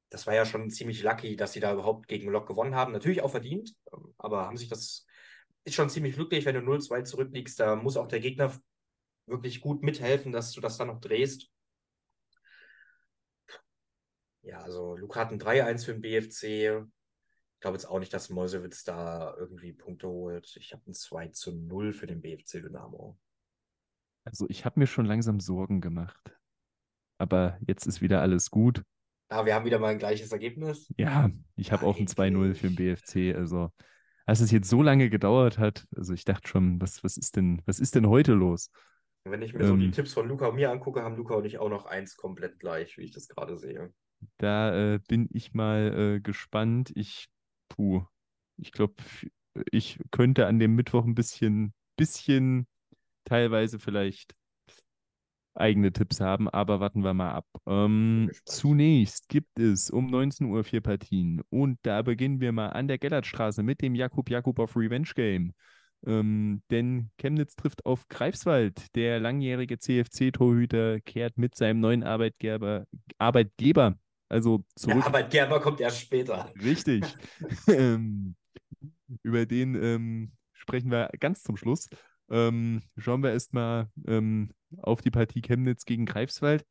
das 0.08 0.26
war 0.26 0.34
ja 0.34 0.46
schon 0.46 0.70
ziemlich 0.70 1.02
lucky, 1.02 1.36
dass 1.36 1.52
sie 1.52 1.60
da 1.60 1.72
überhaupt 1.72 2.08
gegen 2.08 2.30
Lok 2.30 2.46
gewonnen 2.46 2.74
haben. 2.74 2.92
Natürlich 2.92 3.22
auch 3.22 3.30
verdient, 3.30 3.74
aber 4.16 4.46
haben 4.46 4.56
sich 4.56 4.68
das 4.68 5.06
ist 5.64 5.74
schon 5.74 5.90
ziemlich 5.90 6.14
glücklich, 6.14 6.44
wenn 6.44 6.54
du 6.54 6.60
0-2 6.60 7.04
zurückliegst. 7.04 7.58
Da 7.58 7.76
muss 7.76 7.96
auch 7.96 8.08
der 8.08 8.20
Gegner 8.20 8.52
wirklich 9.26 9.60
gut 9.60 9.82
mithelfen, 9.82 10.32
dass 10.32 10.52
du 10.52 10.60
das 10.60 10.76
dann 10.76 10.88
noch 10.88 11.00
drehst. 11.00 11.50
Ja, 14.42 14.60
also 14.60 14.94
Luca 14.96 15.20
hat 15.20 15.32
ein 15.32 15.40
3-1 15.40 15.84
für 15.86 15.92
den 15.92 16.02
BFC. 16.02 16.42
Ich 16.44 17.60
glaube 17.60 17.76
jetzt 17.76 17.86
auch 17.86 17.98
nicht, 17.98 18.12
dass 18.12 18.28
Mäusewitz 18.28 18.84
da 18.84 19.34
irgendwie 19.38 19.72
Punkte 19.72 20.06
holt. 20.06 20.54
Ich 20.56 20.74
habe 20.74 20.82
ein 20.86 20.92
2 20.92 21.30
0 21.52 21.94
für 21.94 22.06
den 22.06 22.20
BFC 22.20 22.60
Dynamo. 22.60 23.18
Also 24.26 24.46
ich 24.50 24.66
habe 24.66 24.80
mir 24.80 24.86
schon 24.86 25.06
langsam 25.06 25.40
Sorgen 25.40 25.80
gemacht. 25.80 26.36
Aber 27.18 27.58
jetzt 27.66 27.86
ist 27.86 28.02
wieder 28.02 28.20
alles 28.20 28.50
gut. 28.50 28.82
Ah, 29.30 29.46
wir 29.46 29.54
haben 29.54 29.64
wieder 29.64 29.78
mal 29.78 29.88
ein 29.88 29.98
gleiches 29.98 30.30
Ergebnis. 30.30 30.92
Ja, 30.98 31.30
ich 31.56 31.72
habe 31.72 31.86
auch 31.86 31.98
ein 31.98 32.06
2-0 32.06 32.54
für 32.54 32.68
den 32.68 32.76
BFC. 32.76 33.34
Also 33.34 33.70
als 34.26 34.40
es 34.40 34.50
jetzt 34.50 34.68
so 34.68 34.82
lange 34.82 35.10
gedauert 35.10 35.58
hat, 35.58 35.86
also 35.94 36.12
ich 36.12 36.24
dachte 36.24 36.48
schon, 36.48 36.80
was, 36.80 37.04
was 37.04 37.16
ist 37.16 37.36
denn, 37.36 37.62
was 37.66 37.78
ist 37.80 37.94
denn 37.94 38.08
heute 38.08 38.32
los? 38.32 38.70
Wenn 39.24 39.42
ich 39.42 39.54
mir 39.54 39.66
so 39.66 39.76
die 39.76 39.90
Tipps 39.90 40.12
von 40.12 40.28
Luca 40.28 40.48
und 40.48 40.56
mir 40.56 40.70
angucke, 40.70 41.02
haben 41.02 41.16
Luca 41.16 41.34
und 41.34 41.46
ich 41.46 41.58
auch 41.58 41.70
noch 41.70 41.86
eins 41.86 42.16
komplett 42.16 42.58
gleich, 42.58 42.98
wie 42.98 43.04
ich 43.04 43.12
das 43.12 43.28
gerade 43.28 43.56
sehe. 43.56 43.92
Da 44.36 44.94
äh, 44.94 44.98
bin 45.08 45.28
ich 45.32 45.54
mal 45.54 46.16
äh, 46.16 46.20
gespannt. 46.20 46.92
Ich, 46.94 47.28
puh, 47.68 48.04
ich 48.56 48.72
glaube, 48.72 48.94
ich 49.70 49.98
könnte 50.10 50.46
an 50.46 50.58
dem 50.58 50.74
Mittwoch 50.74 51.04
ein 51.04 51.14
bisschen, 51.14 51.72
bisschen 51.96 52.66
teilweise 53.24 53.78
vielleicht 53.78 54.34
eigene 55.54 55.92
Tipps 55.92 56.20
haben, 56.20 56.48
aber 56.48 56.80
warten 56.80 57.04
wir 57.04 57.14
mal 57.14 57.32
ab. 57.32 57.46
Ähm, 57.66 58.30
zunächst 58.44 59.28
gibt 59.28 59.58
es 59.58 59.90
um 59.90 60.06
19 60.06 60.46
Uhr 60.46 60.64
vier 60.64 60.80
Partien 60.80 61.42
und 61.50 61.78
da 61.82 62.02
beginnen 62.02 62.40
wir 62.40 62.52
mal 62.52 62.68
an 62.68 62.88
der 62.88 62.98
Gellertstraße 62.98 63.62
mit 63.62 63.80
dem 63.80 63.94
Jakub 63.94 64.30
Jakubow 64.30 64.70
Revenge 64.76 65.10
Game. 65.14 65.52
Ähm, 66.06 66.62
denn 66.70 67.10
Chemnitz 67.18 67.56
trifft 67.56 67.86
auf 67.86 68.08
Greifswald. 68.08 68.94
Der 68.94 69.20
langjährige 69.20 69.78
CFC-Torhüter 69.78 71.00
kehrt 71.00 71.38
mit 71.38 71.54
seinem 71.54 71.80
neuen 71.80 72.02
Arbeitgeber, 72.02 72.86
Arbeitgeber 73.18 73.96
also 74.28 74.64
zurück. 74.74 74.96
Der 74.96 75.06
Arbeitgeber 75.06 75.60
kommt 75.60 75.80
erst 75.80 76.00
später. 76.00 76.52
Richtig. 76.62 77.04
ähm, 77.68 78.34
über 79.22 79.46
den 79.46 79.74
ähm, 79.74 80.32
sprechen 80.52 80.90
wir 80.90 81.10
ganz 81.20 81.42
zum 81.42 81.56
Schluss. 81.56 81.88
Ähm, 82.34 82.82
schauen 82.96 83.22
wir 83.22 83.30
erstmal 83.32 83.88
ähm, 84.08 84.50
auf 84.78 85.00
die 85.02 85.12
Partie 85.12 85.40
Chemnitz 85.40 85.84
gegen 85.84 86.04
Greifswald. 86.04 86.66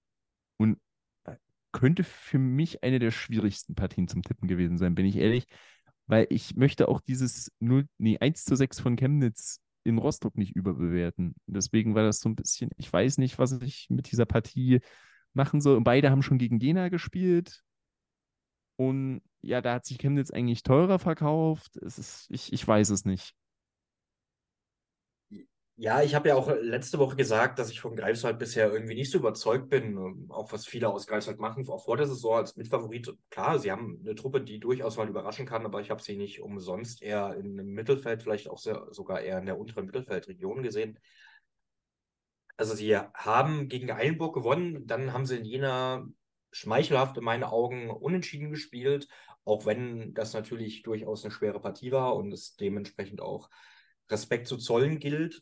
Und 0.58 0.78
äh, 1.24 1.38
könnte 1.72 2.04
für 2.04 2.38
mich 2.38 2.84
eine 2.84 3.00
der 3.00 3.12
schwierigsten 3.12 3.74
Partien 3.74 4.10
zum 4.10 4.24
Tippen 4.24 4.50
gewesen 4.50 4.78
sein, 4.78 4.94
bin 4.94 5.06
ich 5.06 5.16
ehrlich. 5.16 5.46
Weil 6.06 6.28
ich 6.30 6.58
möchte 6.58 6.90
auch 6.90 7.00
dieses 7.00 7.50
0, 7.62 7.88
nee, 7.98 8.18
1 8.20 8.44
zu 8.44 8.58
6 8.58 8.82
von 8.82 8.98
Chemnitz 8.98 9.62
in 9.86 10.00
Rostock 10.00 10.36
nicht 10.38 10.54
überbewerten. 10.54 11.34
Deswegen 11.48 11.96
war 11.96 12.04
das 12.04 12.20
so 12.20 12.28
ein 12.28 12.36
bisschen, 12.36 12.72
ich 12.78 12.92
weiß 12.92 13.18
nicht, 13.18 13.40
was 13.40 13.54
ich 13.62 13.88
mit 13.90 14.12
dieser 14.12 14.26
Partie 14.26 14.82
machen 15.34 15.62
soll. 15.62 15.78
Und 15.78 15.86
beide 15.86 16.12
haben 16.12 16.24
schon 16.24 16.40
gegen 16.40 16.60
Jena 16.60 16.90
gespielt. 16.90 17.64
Und 18.76 19.22
ja, 19.42 19.62
da 19.62 19.76
hat 19.76 19.86
sich 19.86 19.98
Chemnitz 19.98 20.30
eigentlich 20.32 20.64
teurer 20.64 21.00
verkauft. 21.00 21.78
Es 21.78 21.98
ist, 21.98 22.28
ich, 22.30 22.52
ich 22.52 22.68
weiß 22.68 22.90
es 22.90 23.06
nicht. 23.06 23.34
Ja, 25.76 26.04
ich 26.04 26.14
habe 26.14 26.30
ja 26.30 26.36
auch 26.36 26.50
letzte 26.62 27.00
Woche 27.00 27.16
gesagt, 27.16 27.58
dass 27.58 27.72
ich 27.72 27.80
von 27.82 27.96
Greifswald 27.96 28.38
bisher 28.38 28.72
irgendwie 28.72 28.94
nicht 28.94 29.10
so 29.10 29.18
überzeugt 29.18 29.70
bin, 29.70 29.98
ähm, 29.98 30.28
auch 30.30 30.52
was 30.54 30.68
viele 30.68 30.88
aus 30.90 31.08
Greifswald 31.08 31.40
machen, 31.40 31.68
auch 31.68 31.84
vor 31.84 31.98
der 31.98 32.06
Saison 32.06 32.36
als 32.38 32.56
Mitfavorit. 32.56 33.12
Klar, 33.32 33.58
sie 33.58 33.72
haben 33.72 34.00
eine 34.04 34.14
Truppe, 34.14 34.42
die 34.42 34.60
durchaus 34.60 34.98
mal 34.98 35.10
überraschen 35.10 35.48
kann, 35.48 35.66
aber 35.66 35.82
ich 35.82 35.90
habe 35.90 36.02
sie 36.02 36.16
nicht 36.16 36.42
umsonst 36.42 37.02
eher 37.02 37.36
im 37.36 37.56
Mittelfeld, 37.56 38.22
vielleicht 38.22 38.50
auch 38.50 38.60
sehr, 38.60 38.86
sogar 38.92 39.22
eher 39.22 39.40
in 39.40 39.48
der 39.48 39.58
unteren 39.58 39.88
Mittelfeldregion 39.88 40.62
gesehen. 40.62 41.00
Also 42.56 42.76
sie 42.76 42.96
haben 42.96 43.68
gegen 43.68 43.90
Eilenburg 43.90 44.36
gewonnen, 44.36 44.86
dann 44.86 45.12
haben 45.12 45.26
sie 45.26 45.38
in 45.38 45.46
Jena 45.46 46.06
schmeichelhaft 46.52 47.18
in 47.18 47.24
meinen 47.24 47.44
Augen 47.44 47.90
unentschieden 47.90 48.52
gespielt, 48.52 49.08
auch 49.44 49.66
wenn 49.66 50.14
das 50.14 50.34
natürlich 50.34 50.84
durchaus 50.84 51.24
eine 51.24 51.32
schwere 51.32 51.60
Partie 51.60 51.92
war 51.92 52.16
und 52.16 52.32
es 52.32 52.56
dementsprechend 52.58 53.22
auch 53.22 53.50
Respekt 54.12 54.48
zu 54.48 54.58
zollen 54.58 55.00
gilt 55.00 55.42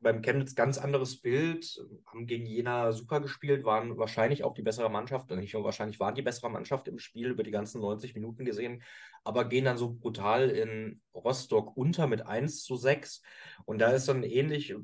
beim 0.00 0.22
Chemnitz 0.22 0.54
ganz 0.54 0.78
anderes 0.78 1.20
Bild, 1.20 1.84
haben 2.06 2.26
gegen 2.26 2.46
Jena 2.46 2.92
super 2.92 3.20
gespielt, 3.20 3.64
waren 3.64 3.98
wahrscheinlich 3.98 4.44
auch 4.44 4.54
die 4.54 4.62
bessere 4.62 4.88
Mannschaft, 4.88 5.30
nicht 5.30 5.54
nur 5.54 5.64
wahrscheinlich 5.64 5.98
waren 5.98 6.14
die 6.14 6.22
bessere 6.22 6.50
Mannschaft 6.50 6.88
im 6.88 6.98
Spiel 6.98 7.30
über 7.30 7.42
die 7.42 7.50
ganzen 7.50 7.80
90 7.80 8.14
Minuten 8.14 8.44
gesehen, 8.44 8.82
aber 9.24 9.48
gehen 9.48 9.64
dann 9.64 9.78
so 9.78 9.92
brutal 9.92 10.48
in 10.50 11.02
Rostock 11.14 11.76
unter 11.76 12.06
mit 12.06 12.24
1 12.26 12.62
zu 12.62 12.76
6 12.76 13.22
und 13.64 13.78
da 13.80 13.90
ist 13.90 14.08
dann 14.08 14.22
ähnlich, 14.22 14.74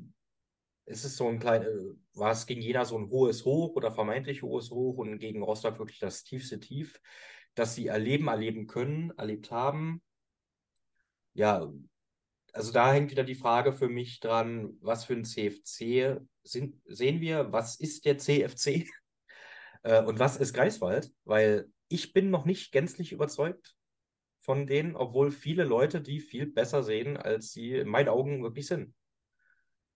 ist 0.85 1.05
es 1.05 1.17
so 1.17 1.27
ein 1.27 1.39
kleines, 1.39 1.95
war 2.13 2.31
es 2.31 2.45
gegen 2.45 2.61
Jena 2.61 2.85
so 2.85 2.97
ein 2.97 3.09
hohes 3.09 3.45
Hoch 3.45 3.75
oder 3.75 3.91
vermeintlich 3.91 4.43
hohes 4.43 4.71
Hoch 4.71 4.97
und 4.97 5.19
gegen 5.19 5.41
Rostock 5.41 5.79
wirklich 5.79 5.99
das 5.99 6.23
tiefste 6.23 6.59
Tief, 6.59 6.99
das 7.55 7.75
sie 7.75 7.87
erleben, 7.87 8.27
erleben 8.27 8.67
können, 8.67 9.11
erlebt 9.17 9.51
haben. 9.51 10.01
Ja, 11.33 11.71
also 12.57 12.71
da 12.73 12.91
hängt 12.91 13.11
wieder 13.11 13.23
die 13.23 13.35
Frage 13.35 13.71
für 13.71 13.87
mich 13.87 14.19
dran, 14.19 14.73
was 14.81 15.05
für 15.05 15.13
ein 15.13 15.23
CFC 15.23 16.19
sind, 16.41 16.81
sehen 16.85 17.21
wir, 17.21 17.51
was 17.51 17.79
ist 17.79 18.05
der 18.05 18.17
CFC 18.17 18.89
äh, 19.83 20.03
und 20.03 20.17
was 20.17 20.37
ist 20.37 20.53
Greifswald? 20.53 21.11
Weil 21.23 21.69
ich 21.87 22.13
bin 22.13 22.31
noch 22.31 22.45
nicht 22.45 22.71
gänzlich 22.71 23.11
überzeugt 23.11 23.75
von 24.39 24.65
denen, 24.65 24.95
obwohl 24.95 25.29
viele 25.29 25.65
Leute 25.65 26.01
die 26.01 26.19
viel 26.19 26.47
besser 26.47 26.81
sehen, 26.81 27.15
als 27.15 27.51
sie 27.51 27.73
in 27.73 27.87
meinen 27.89 28.09
Augen 28.09 28.41
wirklich 28.41 28.65
sind. 28.65 28.95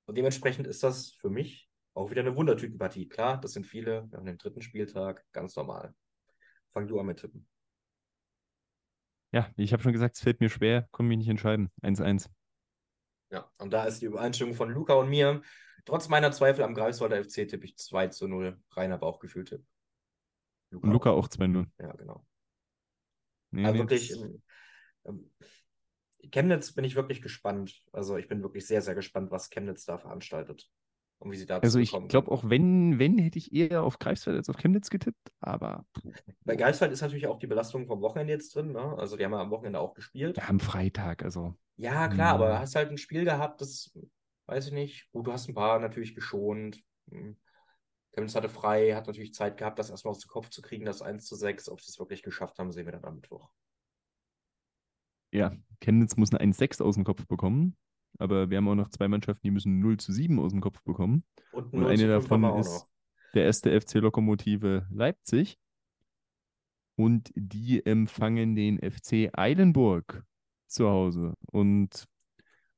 Und 0.05 0.17
dementsprechend 0.17 0.67
ist 0.67 0.83
das 0.83 1.13
für 1.13 1.29
mich 1.29 1.67
auch 1.95 2.11
wieder 2.11 2.21
eine 2.21 2.35
Wundertütenpartie. 2.35 3.09
Klar, 3.09 3.41
das 3.41 3.53
sind 3.53 3.65
viele, 3.65 4.07
wir 4.11 4.17
haben 4.17 4.25
den 4.25 4.37
dritten 4.37 4.61
Spieltag, 4.61 5.25
ganz 5.31 5.55
normal. 5.55 5.95
Fang 6.69 6.87
du 6.87 6.99
an 6.99 7.07
mit 7.07 7.19
Tippen. 7.19 7.47
Ja, 9.31 9.49
ich 9.55 9.73
habe 9.73 9.81
schon 9.81 9.93
gesagt, 9.93 10.15
es 10.15 10.21
fällt 10.21 10.41
mir 10.41 10.49
schwer, 10.49 10.87
komme 10.91 11.09
mich 11.09 11.17
nicht 11.17 11.29
entscheiden. 11.29 11.71
1-1. 11.81 12.29
Ja, 13.31 13.49
und 13.57 13.71
da 13.71 13.85
ist 13.85 14.01
die 14.01 14.05
Übereinstimmung 14.05 14.55
von 14.55 14.69
Luca 14.69 14.93
und 14.93 15.09
mir. 15.09 15.41
Trotz 15.85 16.09
meiner 16.09 16.31
Zweifel 16.31 16.63
am 16.63 16.75
Greifswalder 16.75 17.23
FC 17.23 17.47
tippe 17.47 17.65
ich 17.65 17.77
2 17.77 18.07
zu 18.07 18.27
0. 18.27 18.59
Reiner 18.71 18.97
Bauchgefühl-Tipp. 18.97 19.63
Luca, 20.69 20.87
und 20.87 20.93
Luca 20.93 21.09
auch 21.11 21.27
2-0. 21.27 21.65
Ja, 21.79 21.93
genau. 21.93 22.25
Nee, 23.51 23.65
also 23.65 23.73
nee, 23.73 23.79
wirklich, 23.79 24.11
ähm, 24.11 24.41
ähm, 25.05 25.31
Chemnitz 26.31 26.73
bin 26.73 26.85
ich 26.85 26.95
wirklich 26.95 27.21
gespannt. 27.21 27.83
Also 27.91 28.17
ich 28.17 28.27
bin 28.27 28.43
wirklich 28.43 28.67
sehr, 28.67 28.81
sehr 28.81 28.95
gespannt, 28.95 29.31
was 29.31 29.49
Chemnitz 29.49 29.85
da 29.85 29.97
veranstaltet. 29.97 30.69
Und 31.19 31.31
wie 31.31 31.37
sie 31.37 31.45
dazu 31.45 31.63
Also 31.63 31.79
ich 31.79 31.91
glaube 32.07 32.31
auch, 32.31 32.49
wenn, 32.49 32.97
wenn, 32.97 33.17
hätte 33.19 33.37
ich 33.37 33.53
eher 33.53 33.83
auf 33.83 33.99
Greifswald 33.99 34.37
als 34.37 34.49
auf 34.49 34.57
Chemnitz 34.57 34.89
getippt, 34.89 35.31
aber. 35.39 35.85
Bei 36.45 36.55
Greifswald 36.55 36.91
ist 36.91 37.01
natürlich 37.01 37.27
auch 37.27 37.37
die 37.37 37.47
Belastung 37.47 37.85
vom 37.85 38.01
Wochenende 38.01 38.33
jetzt 38.33 38.55
drin, 38.55 38.71
ne? 38.71 38.97
Also 38.97 39.17
die 39.17 39.25
haben 39.25 39.31
ja 39.31 39.39
am 39.39 39.51
Wochenende 39.51 39.79
auch 39.79 39.93
gespielt. 39.93 40.37
Ja, 40.37 40.47
am 40.47 40.59
Freitag, 40.59 41.23
also. 41.23 41.55
Ja, 41.77 42.07
klar, 42.07 42.35
aber 42.35 42.49
du 42.49 42.59
hast 42.59 42.75
halt 42.75 42.89
ein 42.89 42.97
Spiel 42.97 43.25
gehabt, 43.25 43.61
das, 43.61 43.91
weiß 44.45 44.67
ich 44.67 44.73
nicht, 44.73 45.09
gut, 45.11 45.27
du 45.27 45.33
hast 45.33 45.47
ein 45.47 45.55
paar 45.55 45.79
natürlich 45.79 46.13
geschont. 46.13 46.81
Hm. 47.09 47.37
Chemnitz 48.13 48.35
hatte 48.35 48.49
frei, 48.49 48.93
hat 48.93 49.07
natürlich 49.07 49.33
Zeit 49.33 49.57
gehabt, 49.57 49.79
das 49.79 49.89
erstmal 49.89 50.11
aus 50.11 50.19
dem 50.19 50.29
Kopf 50.29 50.49
zu 50.49 50.61
kriegen, 50.61 50.85
das 50.85 51.01
1 51.01 51.25
zu 51.25 51.35
6. 51.35 51.69
Ob 51.69 51.81
sie 51.81 51.89
es 51.89 51.99
wirklich 51.99 52.23
geschafft 52.23 52.59
haben, 52.59 52.71
sehen 52.71 52.85
wir 52.85 52.91
dann 52.91 53.05
am 53.05 53.15
Mittwoch. 53.15 53.49
Ja, 55.31 55.55
Chemnitz 55.79 56.17
muss 56.17 56.33
eine 56.33 56.51
1-6 56.51 56.83
aus 56.83 56.95
dem 56.95 57.05
Kopf 57.05 57.25
bekommen. 57.25 57.77
Aber 58.19 58.49
wir 58.49 58.57
haben 58.57 58.67
auch 58.67 58.75
noch 58.75 58.89
zwei 58.89 59.07
Mannschaften, 59.07 59.41
die 59.43 59.51
müssen 59.51 59.79
0 59.79 59.97
zu 59.97 60.11
7 60.11 60.39
aus 60.39 60.51
dem 60.51 60.61
Kopf 60.61 60.81
bekommen. 60.83 61.23
Und, 61.53 61.73
Und 61.73 61.85
eine 61.85 62.07
davon 62.07 62.43
ist 62.59 62.85
der 63.33 63.45
erste 63.45 63.79
FC 63.79 63.95
Lokomotive 63.95 64.85
Leipzig. 64.91 65.57
Und 66.97 67.31
die 67.35 67.85
empfangen 67.85 68.55
den 68.55 68.77
FC 68.79 69.29
Eilenburg 69.33 70.25
zu 70.71 70.89
Hause. 70.89 71.33
Und 71.47 72.07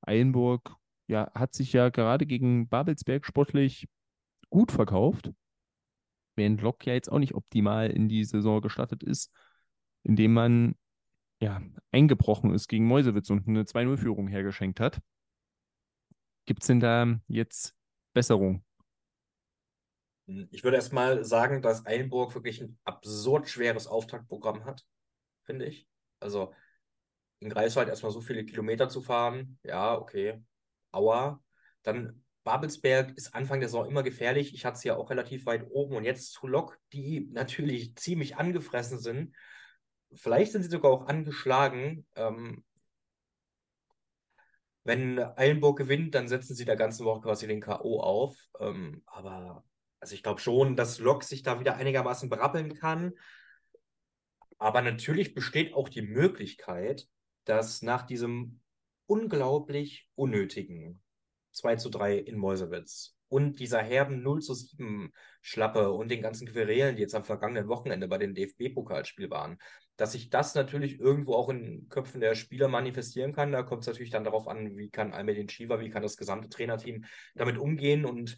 Eilenburg 0.01 0.75
ja, 1.07 1.31
hat 1.33 1.53
sich 1.53 1.73
ja 1.73 1.89
gerade 1.89 2.25
gegen 2.25 2.67
Babelsberg 2.67 3.25
sportlich 3.25 3.87
gut 4.49 4.71
verkauft, 4.71 5.31
während 6.35 6.61
Lok 6.61 6.85
ja 6.85 6.93
jetzt 6.93 7.11
auch 7.11 7.19
nicht 7.19 7.35
optimal 7.35 7.89
in 7.89 8.07
die 8.07 8.23
Saison 8.23 8.61
gestartet 8.61 9.03
ist, 9.03 9.31
indem 10.03 10.33
man 10.33 10.75
ja 11.41 11.61
eingebrochen 11.91 12.53
ist 12.53 12.67
gegen 12.67 12.85
Mäusewitz 12.87 13.29
und 13.29 13.47
eine 13.47 13.63
2-0-Führung 13.63 14.27
hergeschenkt 14.27 14.79
hat. 14.79 15.01
Gibt 16.45 16.61
es 16.61 16.67
denn 16.67 16.79
da 16.79 17.19
jetzt 17.27 17.75
Besserung? 18.13 18.63
Ich 20.51 20.63
würde 20.63 20.77
erstmal 20.77 21.25
sagen, 21.25 21.61
dass 21.61 21.85
Eilenburg 21.85 22.33
wirklich 22.33 22.61
ein 22.61 22.77
absurd 22.85 23.49
schweres 23.49 23.87
Auftaktprogramm 23.87 24.63
hat, 24.63 24.85
finde 25.43 25.65
ich. 25.65 25.87
Also 26.19 26.53
in 27.43 27.49
Greifswald 27.49 27.89
erstmal 27.89 28.11
so 28.11 28.21
viele 28.21 28.45
Kilometer 28.45 28.89
zu 28.89 29.01
fahren, 29.01 29.59
ja, 29.63 29.97
okay. 29.97 30.41
Aua. 30.91 31.41
Dann 31.83 32.23
Babelsberg 32.43 33.17
ist 33.17 33.33
Anfang 33.35 33.59
der 33.59 33.69
Saison 33.69 33.87
immer 33.87 34.03
gefährlich. 34.03 34.53
Ich 34.53 34.65
hatte 34.65 34.77
es 34.77 34.83
ja 34.83 34.95
auch 34.95 35.09
relativ 35.09 35.45
weit 35.45 35.65
oben 35.69 35.95
und 35.95 36.03
jetzt 36.03 36.31
zu 36.31 36.47
Lok, 36.47 36.79
die 36.91 37.27
natürlich 37.31 37.95
ziemlich 37.95 38.37
angefressen 38.37 38.99
sind. 38.99 39.35
Vielleicht 40.13 40.51
sind 40.51 40.63
sie 40.63 40.69
sogar 40.69 40.91
auch 40.91 41.07
angeschlagen. 41.07 42.05
Ähm, 42.15 42.63
wenn 44.83 45.19
Eilenburg 45.19 45.77
gewinnt, 45.77 46.13
dann 46.13 46.27
setzen 46.27 46.55
sie 46.55 46.65
der 46.65 46.75
ganzen 46.75 47.05
Woche 47.05 47.21
quasi 47.21 47.47
den 47.47 47.61
K.O. 47.61 48.01
auf. 48.01 48.35
Ähm, 48.59 49.01
aber 49.05 49.63
also 49.99 50.13
ich 50.15 50.23
glaube 50.23 50.41
schon, 50.41 50.75
dass 50.75 50.99
Lok 50.99 51.23
sich 51.23 51.43
da 51.43 51.59
wieder 51.59 51.77
einigermaßen 51.77 52.29
berappeln 52.29 52.73
kann. 52.75 53.13
Aber 54.57 54.81
natürlich 54.81 55.33
besteht 55.33 55.73
auch 55.73 55.89
die 55.89 56.01
Möglichkeit, 56.01 57.07
dass 57.45 57.81
nach 57.81 58.03
diesem 58.03 58.59
unglaublich 59.05 60.07
unnötigen 60.15 61.01
2 61.51 61.75
zu 61.75 61.89
3 61.89 62.17
in 62.17 62.37
Mäusewitz 62.37 63.15
und 63.27 63.59
dieser 63.59 63.81
herben 63.81 64.21
0 64.21 64.41
zu 64.41 64.53
7 64.53 65.11
Schlappe 65.41 65.91
und 65.91 66.09
den 66.09 66.21
ganzen 66.21 66.47
Querelen, 66.47 66.95
die 66.95 67.01
jetzt 67.01 67.15
am 67.15 67.23
vergangenen 67.23 67.67
Wochenende 67.67 68.07
bei 68.07 68.17
dem 68.17 68.35
DFB-Pokalspiel 68.35 69.29
waren, 69.29 69.57
dass 69.97 70.11
sich 70.11 70.29
das 70.29 70.55
natürlich 70.55 70.99
irgendwo 70.99 71.35
auch 71.35 71.49
in 71.49 71.87
Köpfen 71.89 72.21
der 72.21 72.35
Spieler 72.35 72.67
manifestieren 72.67 73.33
kann. 73.33 73.51
Da 73.51 73.63
kommt 73.63 73.81
es 73.81 73.87
natürlich 73.87 74.11
dann 74.11 74.23
darauf 74.23 74.47
an, 74.47 74.77
wie 74.77 74.89
kann 74.89 75.13
Almedin 75.13 75.49
Shiva, 75.49 75.79
wie 75.79 75.89
kann 75.89 76.03
das 76.03 76.17
gesamte 76.17 76.49
Trainerteam 76.49 77.05
damit 77.35 77.57
umgehen 77.57 78.05
und 78.05 78.37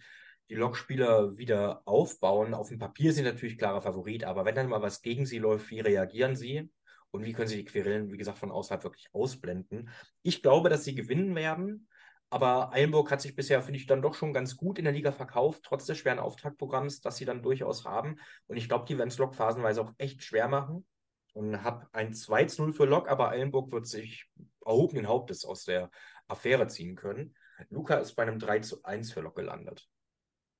die 0.49 0.55
Lokspieler 0.55 1.37
wieder 1.37 1.81
aufbauen. 1.85 2.53
Auf 2.53 2.69
dem 2.69 2.79
Papier 2.79 3.13
sind 3.13 3.25
natürlich 3.25 3.57
klarer 3.57 3.81
Favorit, 3.81 4.23
aber 4.23 4.45
wenn 4.45 4.55
dann 4.55 4.69
mal 4.69 4.81
was 4.81 5.01
gegen 5.01 5.25
sie 5.25 5.39
läuft, 5.39 5.69
wie 5.71 5.79
reagieren 5.79 6.35
sie? 6.35 6.69
Und 7.15 7.25
wie 7.25 7.33
können 7.33 7.47
sie 7.47 7.57
die 7.57 7.65
Querelen, 7.65 8.11
wie 8.11 8.17
gesagt, 8.17 8.37
von 8.37 8.51
außerhalb 8.51 8.83
wirklich 8.83 9.07
ausblenden? 9.13 9.89
Ich 10.21 10.41
glaube, 10.41 10.69
dass 10.69 10.83
sie 10.83 10.95
gewinnen 10.95 11.35
werden. 11.35 11.87
Aber 12.29 12.73
Eilenburg 12.73 13.11
hat 13.11 13.21
sich 13.21 13.35
bisher, 13.35 13.61
finde 13.61 13.79
ich, 13.79 13.85
dann 13.85 14.01
doch 14.01 14.15
schon 14.15 14.33
ganz 14.33 14.57
gut 14.57 14.77
in 14.77 14.85
der 14.85 14.93
Liga 14.93 15.11
verkauft, 15.11 15.61
trotz 15.63 15.85
des 15.85 15.97
schweren 15.97 16.19
Auftaktprogramms, 16.19 17.01
das 17.01 17.17
sie 17.17 17.25
dann 17.25 17.43
durchaus 17.43 17.85
haben. 17.85 18.17
Und 18.47 18.57
ich 18.57 18.67
glaube, 18.67 18.85
die 18.87 18.97
werden 18.97 19.09
es 19.09 19.17
Lok 19.17 19.35
phasenweise 19.35 19.81
auch 19.81 19.93
echt 19.97 20.23
schwer 20.23 20.47
machen. 20.47 20.85
Und 21.33 21.63
habe 21.63 21.87
ein 21.91 22.13
2-0 22.13 22.73
für 22.73 22.85
Lok, 22.85 23.09
aber 23.09 23.29
Eilenburg 23.29 23.71
wird 23.71 23.87
sich 23.87 24.25
erhobenen 24.65 25.07
Hauptes 25.07 25.45
aus 25.45 25.65
der 25.65 25.91
Affäre 26.27 26.67
ziehen 26.67 26.95
können. 26.95 27.35
Luca 27.69 27.95
ist 27.95 28.15
bei 28.15 28.23
einem 28.23 28.39
3 28.39 28.61
1 28.83 29.11
für 29.11 29.21
Lok 29.21 29.35
gelandet. 29.35 29.87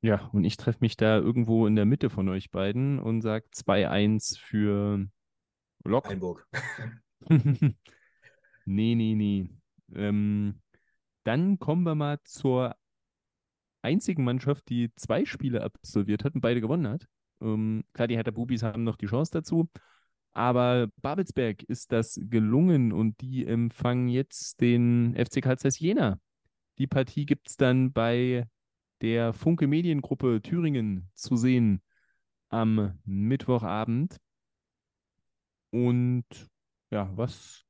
Ja, 0.02 0.30
und 0.34 0.44
ich 0.44 0.58
treffe 0.58 0.80
mich 0.82 0.98
da 0.98 1.18
irgendwo 1.18 1.66
in 1.66 1.76
der 1.76 1.86
Mitte 1.86 2.10
von 2.10 2.30
euch 2.30 2.52
beiden 2.52 3.00
und 3.00 3.22
sage 3.22 3.48
2-1 3.54 4.38
für 4.38 5.08
Lok. 5.86 6.08
Eilenburg. 6.08 6.48
nee, 8.66 8.96
nee, 8.96 9.16
nee. 9.16 9.50
Ähm, 9.94 10.62
dann 11.24 11.60
kommen 11.60 11.84
wir 11.84 11.96
mal 11.96 12.20
zur 12.24 12.76
einzigen 13.82 14.24
Mannschaft, 14.24 14.68
die 14.70 14.92
zwei 14.96 15.26
Spiele 15.26 15.64
absolviert 15.64 16.24
hat 16.24 16.36
und 16.36 16.42
beide 16.42 16.62
gewonnen 16.62 16.88
hat. 16.88 17.08
Ähm, 17.42 17.84
klar, 17.94 18.08
die 18.08 18.16
Hertha 18.16 18.32
Bubis 18.32 18.64
haben 18.64 18.84
noch 18.84 18.96
die 18.98 19.06
Chance 19.06 19.32
dazu. 19.32 19.70
Aber 20.34 20.88
Babelsberg 21.02 21.64
ist 21.64 21.92
das 21.92 22.20
gelungen 22.22 22.92
und 22.92 23.22
die 23.22 23.46
empfangen 23.46 24.10
jetzt 24.10 24.60
den 24.60 25.16
FC 25.16 25.42
Karl 25.42 25.58
Jena. 25.78 26.20
Die 26.78 26.88
Partie 26.88 27.26
gibt 27.26 27.50
es 27.50 27.56
dann 27.56 27.94
bei 27.94 28.46
der 29.02 29.34
Funke 29.34 29.68
Mediengruppe 29.68 30.42
Thüringen 30.42 31.10
zu 31.14 31.38
sehen 31.38 31.82
am 32.50 33.00
Mittwochabend. 33.06 34.18
Und 35.76 36.24
ja, 36.90 37.12
was, 37.18 37.66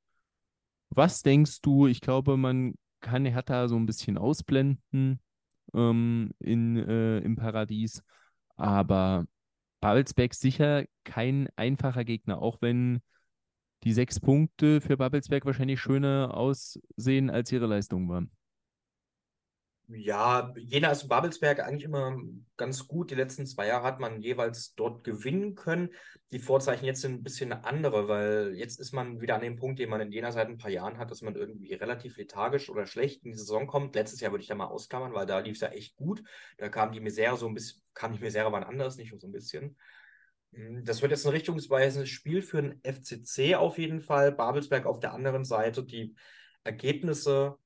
was 0.91 1.23
denkst 1.23 1.61
du? 1.61 1.87
Ich 1.87 2.01
glaube, 2.01 2.37
man 2.37 2.75
kann 3.01 3.25
Hertha 3.25 3.67
so 3.67 3.77
ein 3.77 3.87
bisschen 3.87 4.19
ausblenden 4.19 5.19
ähm, 5.73 6.31
in, 6.37 6.77
äh, 6.77 7.17
im 7.21 7.35
Paradies. 7.35 8.03
Aber 8.57 9.25
Babelsberg 9.81 10.35
sicher 10.35 10.85
kein 11.03 11.49
einfacher 11.55 12.05
Gegner, 12.05 12.43
auch 12.43 12.61
wenn 12.61 13.01
die 13.83 13.93
sechs 13.93 14.19
Punkte 14.19 14.81
für 14.81 14.97
Babelsberg 14.97 15.43
wahrscheinlich 15.45 15.81
schöner 15.81 16.31
aussehen, 16.35 17.31
als 17.31 17.51
ihre 17.51 17.65
Leistung 17.65 18.07
waren. 18.07 18.29
Ja, 19.87 20.51
Jena 20.57 20.89
ist 20.89 21.07
Babelsberg 21.07 21.59
eigentlich 21.59 21.83
immer 21.83 22.17
ganz 22.57 22.87
gut. 22.87 23.11
Die 23.11 23.15
letzten 23.15 23.45
zwei 23.45 23.67
Jahre 23.67 23.85
hat 23.85 23.99
man 23.99 24.21
jeweils 24.21 24.73
dort 24.73 25.03
gewinnen 25.03 25.53
können. 25.53 25.89
Die 26.31 26.39
Vorzeichen 26.39 26.85
jetzt 26.85 27.01
sind 27.01 27.13
ein 27.13 27.23
bisschen 27.23 27.53
andere, 27.53 28.07
weil 28.07 28.55
jetzt 28.55 28.79
ist 28.79 28.93
man 28.93 29.21
wieder 29.21 29.35
an 29.35 29.41
dem 29.41 29.57
Punkt, 29.57 29.77
den 29.77 29.89
man 29.89 30.01
in 30.01 30.11
Jena 30.11 30.31
seit 30.31 30.47
ein 30.47 30.57
paar 30.57 30.71
Jahren 30.71 30.97
hat, 30.97 31.11
dass 31.11 31.21
man 31.21 31.35
irgendwie 31.35 31.75
relativ 31.75 32.17
lethargisch 32.17 32.69
oder 32.69 32.87
schlecht 32.87 33.23
in 33.23 33.31
die 33.31 33.37
Saison 33.37 33.67
kommt. 33.67 33.93
Letztes 33.93 34.21
Jahr 34.21 34.31
würde 34.31 34.41
ich 34.41 34.47
da 34.47 34.55
mal 34.55 34.65
ausklammern, 34.65 35.13
weil 35.13 35.27
da 35.27 35.37
lief 35.37 35.55
es 35.55 35.61
ja 35.61 35.67
echt 35.67 35.95
gut. 35.95 36.23
Da 36.57 36.69
kam 36.69 36.91
die 36.91 36.99
Misere 36.99 37.37
so 37.37 37.47
ein 37.47 37.53
bisschen, 37.53 37.83
kam 37.93 38.11
die 38.11 38.19
Misere 38.19 38.51
wann 38.51 38.63
anders, 38.63 38.97
nicht 38.97 39.13
so 39.19 39.27
ein 39.27 39.31
bisschen. 39.31 39.77
Hm, 40.53 40.83
das 40.83 41.03
wird 41.03 41.11
jetzt 41.11 41.27
ein 41.27 41.31
richtungsweisendes 41.31 42.09
Spiel 42.09 42.41
für 42.41 42.61
den 42.61 42.81
FCC 42.81 43.55
auf 43.55 43.77
jeden 43.77 44.01
Fall. 44.01 44.31
Babelsberg 44.31 44.87
auf 44.87 44.99
der 44.99 45.13
anderen 45.13 45.45
Seite. 45.45 45.83
Die 45.83 46.15
Ergebnisse 46.63 47.59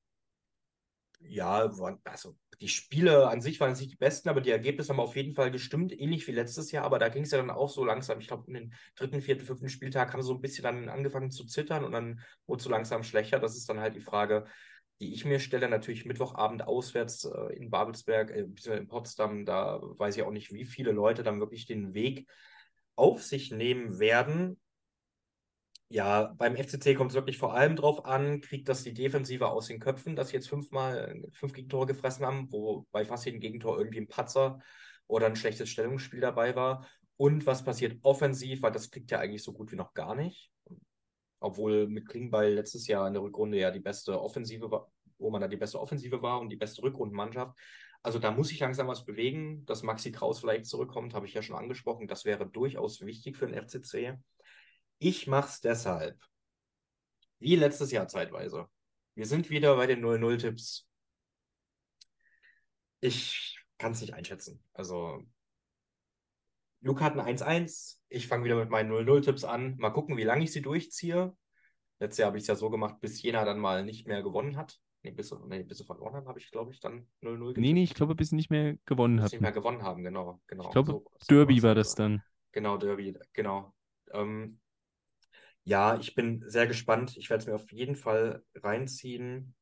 ja, 1.20 1.70
also 2.04 2.36
die 2.60 2.68
Spiele 2.68 3.28
an 3.28 3.40
sich 3.40 3.58
waren 3.60 3.72
nicht 3.72 3.92
die 3.92 3.96
besten, 3.96 4.28
aber 4.28 4.40
die 4.40 4.50
Ergebnisse 4.50 4.90
haben 4.90 5.00
auf 5.00 5.16
jeden 5.16 5.34
Fall 5.34 5.50
gestimmt, 5.50 5.98
ähnlich 5.98 6.26
wie 6.26 6.32
letztes 6.32 6.72
Jahr. 6.72 6.84
Aber 6.84 6.98
da 6.98 7.08
ging 7.08 7.22
es 7.22 7.30
ja 7.30 7.38
dann 7.38 7.50
auch 7.50 7.70
so 7.70 7.84
langsam. 7.84 8.20
Ich 8.20 8.26
glaube, 8.28 8.44
in 8.48 8.54
den 8.54 8.74
dritten, 8.96 9.22
vierten, 9.22 9.46
fünften 9.46 9.68
Spieltag 9.68 10.12
haben 10.12 10.22
sie 10.22 10.28
so 10.28 10.34
ein 10.34 10.40
bisschen 10.40 10.64
dann 10.64 10.88
angefangen 10.88 11.30
zu 11.30 11.46
zittern 11.46 11.84
und 11.84 11.92
dann 11.92 12.20
wurde 12.46 12.58
es 12.58 12.64
so 12.64 12.70
langsam 12.70 13.02
schlechter. 13.02 13.38
Das 13.38 13.56
ist 13.56 13.68
dann 13.68 13.80
halt 13.80 13.96
die 13.96 14.00
Frage, 14.00 14.46
die 15.00 15.14
ich 15.14 15.24
mir 15.24 15.40
stelle. 15.40 15.68
Natürlich 15.68 16.04
Mittwochabend 16.04 16.66
auswärts 16.66 17.24
äh, 17.24 17.56
in 17.56 17.70
Babelsberg, 17.70 18.30
äh, 18.30 18.46
in 18.76 18.88
Potsdam. 18.88 19.46
Da 19.46 19.80
weiß 19.82 20.16
ich 20.16 20.22
auch 20.22 20.32
nicht, 20.32 20.52
wie 20.52 20.66
viele 20.66 20.92
Leute 20.92 21.22
dann 21.22 21.40
wirklich 21.40 21.66
den 21.66 21.94
Weg 21.94 22.28
auf 22.94 23.22
sich 23.22 23.50
nehmen 23.50 23.98
werden. 23.98 24.60
Ja, 25.92 26.32
beim 26.38 26.54
FCC 26.54 26.94
kommt 26.94 27.10
es 27.10 27.16
wirklich 27.16 27.38
vor 27.38 27.52
allem 27.52 27.74
drauf 27.74 28.04
an, 28.04 28.40
kriegt 28.40 28.68
das 28.68 28.84
die 28.84 28.94
Defensive 28.94 29.48
aus 29.48 29.66
den 29.66 29.80
Köpfen, 29.80 30.14
dass 30.14 30.28
sie 30.28 30.36
jetzt 30.36 30.48
fünfmal 30.48 31.20
fünf 31.32 31.52
Gegentore 31.52 31.86
gefressen 31.86 32.24
haben, 32.24 32.46
wo 32.52 32.86
bei 32.92 33.04
fast 33.04 33.24
jedem 33.24 33.40
Gegentor 33.40 33.76
irgendwie 33.76 33.98
ein 34.00 34.06
Patzer 34.06 34.60
oder 35.08 35.26
ein 35.26 35.34
schlechtes 35.34 35.68
Stellungsspiel 35.68 36.20
dabei 36.20 36.54
war. 36.54 36.86
Und 37.16 37.44
was 37.44 37.64
passiert 37.64 37.98
offensiv, 38.04 38.62
weil 38.62 38.70
das 38.70 38.92
kriegt 38.92 39.10
ja 39.10 39.18
eigentlich 39.18 39.42
so 39.42 39.52
gut 39.52 39.72
wie 39.72 39.76
noch 39.76 39.92
gar 39.92 40.14
nicht. 40.14 40.52
Obwohl 41.40 41.88
mit 41.88 42.08
Klingbeil 42.08 42.54
letztes 42.54 42.86
Jahr 42.86 43.08
in 43.08 43.14
der 43.14 43.22
Rückrunde 43.22 43.58
ja 43.58 43.72
die 43.72 43.80
beste 43.80 44.20
Offensive 44.22 44.70
war, 44.70 44.92
wo 45.18 45.30
man 45.30 45.40
da 45.40 45.48
die 45.48 45.56
beste 45.56 45.80
Offensive 45.80 46.22
war 46.22 46.40
und 46.40 46.50
die 46.50 46.56
beste 46.56 46.82
Rückrundenmannschaft. 46.82 47.58
Also 48.02 48.20
da 48.20 48.30
muss 48.30 48.48
sich 48.48 48.60
langsam 48.60 48.86
was 48.86 49.04
bewegen, 49.04 49.66
dass 49.66 49.82
Maxi 49.82 50.12
Kraus 50.12 50.38
vielleicht 50.38 50.66
zurückkommt, 50.66 51.14
habe 51.14 51.26
ich 51.26 51.34
ja 51.34 51.42
schon 51.42 51.56
angesprochen. 51.56 52.06
Das 52.06 52.24
wäre 52.24 52.48
durchaus 52.48 53.04
wichtig 53.04 53.36
für 53.36 53.48
den 53.48 53.56
FCC. 53.56 54.16
Ich 55.00 55.26
mache 55.26 55.48
es 55.48 55.60
deshalb. 55.60 56.20
Wie 57.38 57.56
letztes 57.56 57.90
Jahr 57.90 58.06
zeitweise. 58.06 58.68
Wir 59.14 59.26
sind 59.26 59.48
wieder 59.48 59.74
bei 59.76 59.86
den 59.86 60.04
0-0-Tipps. 60.04 60.86
Ich 63.00 63.58
kann 63.78 63.92
es 63.92 64.02
nicht 64.02 64.12
einschätzen. 64.12 64.62
Also, 64.74 65.24
Luke 66.82 67.02
hat 67.02 67.18
ein 67.18 67.38
1-1. 67.38 67.98
Ich 68.10 68.28
fange 68.28 68.44
wieder 68.44 68.56
mit 68.56 68.68
meinen 68.68 68.92
0-0-Tipps 68.92 69.44
an. 69.44 69.78
Mal 69.78 69.88
gucken, 69.88 70.18
wie 70.18 70.24
lange 70.24 70.44
ich 70.44 70.52
sie 70.52 70.60
durchziehe. 70.60 71.34
Letztes 71.98 72.18
Jahr 72.18 72.26
habe 72.26 72.36
ich 72.36 72.42
es 72.42 72.48
ja 72.48 72.56
so 72.56 72.68
gemacht, 72.68 73.00
bis 73.00 73.22
Jena 73.22 73.46
dann 73.46 73.58
mal 73.58 73.82
nicht 73.82 74.06
mehr 74.06 74.22
gewonnen 74.22 74.58
hat. 74.58 74.78
Nee, 75.02 75.12
bis, 75.12 75.34
nee, 75.46 75.62
bis 75.62 75.78
sie 75.78 75.84
verloren 75.84 76.14
haben, 76.14 76.28
habe 76.28 76.38
ich, 76.38 76.50
glaube 76.50 76.74
ich, 76.74 76.80
dann 76.80 77.08
0-0 77.22 77.58
Nee, 77.58 77.72
nee, 77.72 77.84
ich 77.84 77.94
glaube, 77.94 78.14
bis 78.14 78.28
sie 78.30 78.36
nicht 78.36 78.50
mehr 78.50 78.76
gewonnen 78.84 79.20
haben. 79.20 79.24
Bis 79.24 79.30
sie 79.30 79.36
nicht 79.36 79.42
mehr 79.42 79.52
gewonnen 79.52 79.82
haben, 79.82 80.04
genau. 80.04 80.42
genau. 80.46 80.64
Ich 80.64 80.70
glaube, 80.72 80.92
so, 80.92 81.04
Derby 81.26 81.62
war 81.62 81.74
das 81.74 81.94
dann. 81.94 82.22
Genau, 82.52 82.76
Derby, 82.76 83.18
genau. 83.32 83.72
Ähm, 84.12 84.60
ja, 85.70 85.96
ich 85.96 86.16
bin 86.16 86.42
sehr 86.48 86.66
gespannt. 86.66 87.16
Ich 87.16 87.30
werde 87.30 87.42
es 87.42 87.46
mir 87.46 87.54
auf 87.54 87.70
jeden 87.70 87.94
Fall 87.94 88.42
reinziehen. 88.56 89.54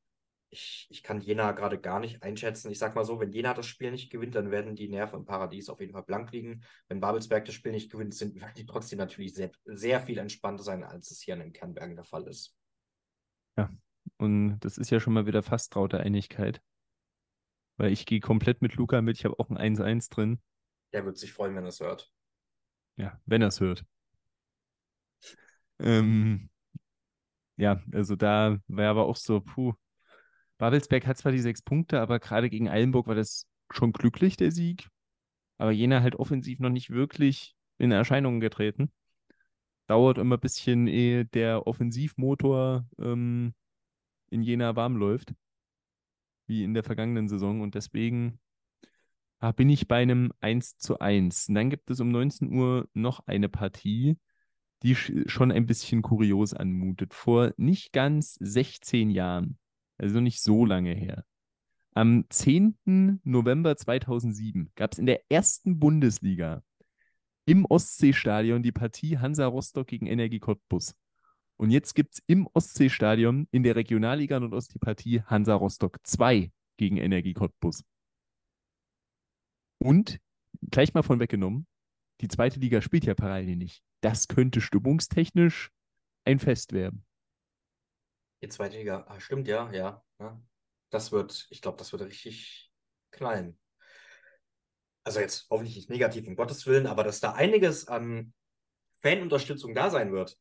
Ich, 0.48 0.86
ich 0.88 1.02
kann 1.02 1.20
Jena 1.20 1.52
gerade 1.52 1.78
gar 1.78 2.00
nicht 2.00 2.22
einschätzen. 2.22 2.70
Ich 2.70 2.78
sag 2.78 2.94
mal 2.94 3.04
so, 3.04 3.20
wenn 3.20 3.30
Jena 3.30 3.52
das 3.52 3.66
Spiel 3.66 3.90
nicht 3.90 4.11
gewinnt, 4.11 4.34
dann 4.34 4.50
werden 4.50 4.74
die 4.74 4.88
Nerven 4.88 5.18
im 5.18 5.26
Paradies 5.26 5.68
auf 5.68 5.80
jeden 5.80 5.92
Fall 5.92 6.04
blank 6.04 6.32
liegen. 6.32 6.64
Wenn 6.88 7.00
Babelsberg 7.00 7.44
das 7.44 7.54
Spiel 7.54 7.72
nicht 7.72 7.92
gewinnt, 7.92 8.14
sind 8.14 8.40
die 8.56 8.64
trotzdem 8.64 8.98
natürlich 8.98 9.34
sehr, 9.34 9.50
sehr 9.66 10.00
viel 10.00 10.16
entspannter 10.16 10.62
sein, 10.62 10.82
als 10.82 11.11
es 11.11 11.20
hier 11.20 11.34
in 11.34 11.40
den 11.40 11.52
Kernbergen 11.52 11.96
der 11.96 12.06
Fall 12.06 12.26
ist. 12.26 12.56
Ja, 13.59 13.70
und 14.16 14.60
das 14.60 14.78
ist 14.78 14.89
ja 14.89 15.01
schon 15.01 15.12
mal 15.12 15.26
wieder 15.26 15.43
fast 15.43 15.74
traute 15.74 16.01
Einigkeit. 16.01 16.62
Weil 17.76 17.93
ich 17.93 18.06
gehe 18.06 18.20
komplett 18.20 18.62
mit 18.62 18.76
Luca 18.76 19.02
mit. 19.02 19.18
Ich 19.18 19.26
habe 19.26 19.39
auch 19.39 19.51
ein 19.51 19.59
1-1 19.59 20.09
drin. 20.09 20.40
Der 20.94 21.05
wird 21.05 21.18
sich 21.18 21.35
freuen, 21.35 21.55
wenn 21.55 21.64
er 21.64 21.68
es 21.68 21.80
hört. 21.80 22.10
Ja, 22.97 23.20
wenn 23.26 23.43
er 23.43 23.48
es 23.48 23.60
hört. 23.60 23.85
Ähm, 25.80 26.50
ja, 27.56 27.82
also 27.92 28.16
da 28.16 28.59
war 28.68 28.88
aber 28.90 29.06
auch 29.06 29.16
so, 29.16 29.40
puh. 29.40 29.74
Babelsberg 30.59 31.06
hat 31.06 31.18
zwar 31.18 31.32
die 31.32 31.40
sechs 31.40 31.62
Punkte, 31.62 32.00
aber 32.00 32.18
gerade 32.20 32.50
gegen 32.50 32.68
Eilenburg 32.68 33.06
war 33.06 33.14
das 33.14 33.46
schon 33.70 33.92
glücklich, 33.92 34.36
der 34.36 34.50
Sieg. 34.52 34.88
Aber 35.59 35.72
Jena 35.72 36.02
halt 36.02 36.16
offensiv 36.16 36.60
noch 36.60 36.70
nicht 36.70 36.90
wirklich 36.90 37.55
in 37.78 37.90
Erscheinung 37.92 38.40
getreten. 38.40 38.92
Dauert 39.88 40.18
immer 40.18 40.36
ein 40.36 40.40
bisschen, 40.40 40.86
ehe 40.86 41.24
der 41.24 41.66
Offensivmotor 41.66 42.86
ähm, 42.98 43.55
in 44.30 44.42
Jena 44.42 44.76
warm 44.76 44.96
läuft. 44.96 45.34
Wie 46.46 46.64
in 46.64 46.74
der 46.74 46.84
vergangenen 46.84 47.28
Saison. 47.28 47.60
Und 47.60 47.74
deswegen 47.74 48.40
ah, 49.40 49.52
bin 49.52 49.68
ich 49.68 49.88
bei 49.88 50.02
einem 50.02 50.32
1 50.40 50.78
zu 50.78 51.00
1. 51.00 51.48
Und 51.48 51.55
dann 51.55 51.70
gibt 51.70 51.90
es 51.90 52.00
um 52.00 52.10
19 52.10 52.52
Uhr 52.52 52.88
noch 52.94 53.26
eine 53.26 53.48
Partie 53.48 54.16
die 54.82 54.94
schon 54.94 55.52
ein 55.52 55.66
bisschen 55.66 56.02
kurios 56.02 56.55
anmutet. 56.55 57.14
Vor 57.14 57.52
nicht 57.56 57.92
ganz 57.92 58.34
16 58.40 59.10
Jahren, 59.10 59.59
also 59.96 60.20
nicht 60.20 60.40
so 60.40 60.64
lange 60.64 60.94
her, 60.94 61.24
am 61.94 62.26
10. 62.28 63.20
November 63.24 63.76
2007 63.76 64.70
gab 64.76 64.92
es 64.92 64.98
in 64.98 65.06
der 65.06 65.22
ersten 65.30 65.80
Bundesliga 65.80 66.62
im 67.44 67.64
Ostseestadion 67.64 68.62
die 68.62 68.72
Partie 68.72 69.18
Hansa 69.18 69.46
Rostock 69.46 69.86
gegen 69.86 70.06
Energie 70.06 70.38
Cottbus. 70.38 70.94
Und 71.56 71.70
jetzt 71.70 71.94
gibt 71.94 72.14
es 72.14 72.22
im 72.26 72.46
Ostseestadion 72.52 73.48
in 73.50 73.64
der 73.64 73.74
Regionalliga 73.74 74.38
Nordost 74.38 74.74
die 74.74 74.78
Partie 74.78 75.22
Hansa 75.22 75.55
Rostock 75.55 75.98
2 76.05 76.52
gegen 76.76 76.98
Energie 76.98 77.34
Cottbus. 77.34 77.82
Und 79.78 80.20
gleich 80.70 80.94
mal 80.94 81.02
von 81.02 81.18
weggenommen, 81.18 81.66
die 82.20 82.28
zweite 82.28 82.59
Liga 82.61 82.81
spielt 82.81 83.05
ja 83.05 83.15
parallel 83.15 83.57
nicht. 83.57 83.82
Das 84.01 84.28
könnte 84.28 84.61
stimmungstechnisch 84.61 85.70
ein 86.24 86.39
Fest 86.39 86.73
werden. 86.73 87.05
Die 88.43 88.49
zweite 88.49 88.77
Liga, 88.77 89.05
ah, 89.09 89.19
stimmt 89.20 89.49
ja, 89.49 89.70
ja. 89.73 90.03
ja. 90.20 90.40
Das 90.90 91.12
wird, 91.12 91.47
ich 91.51 91.61
glaube, 91.61 91.78
das 91.78 91.93
wird 91.93 92.03
richtig 92.03 92.70
knallen. 93.11 93.59
Also 95.05 95.20
jetzt 95.20 95.49
hoffentlich 95.51 95.77
nicht 95.77 95.90
negativ, 95.90 96.27
um 96.27 96.36
Gottes 96.36 96.66
Willen, 96.66 96.86
aber 96.86 97.03
dass 97.03 97.20
da 97.20 97.32
einiges 97.32 97.89
an 97.89 98.32
Fanunterstützung 99.01 99.74
da 99.74 99.90
sein 99.90 100.12
wird, 100.12 100.36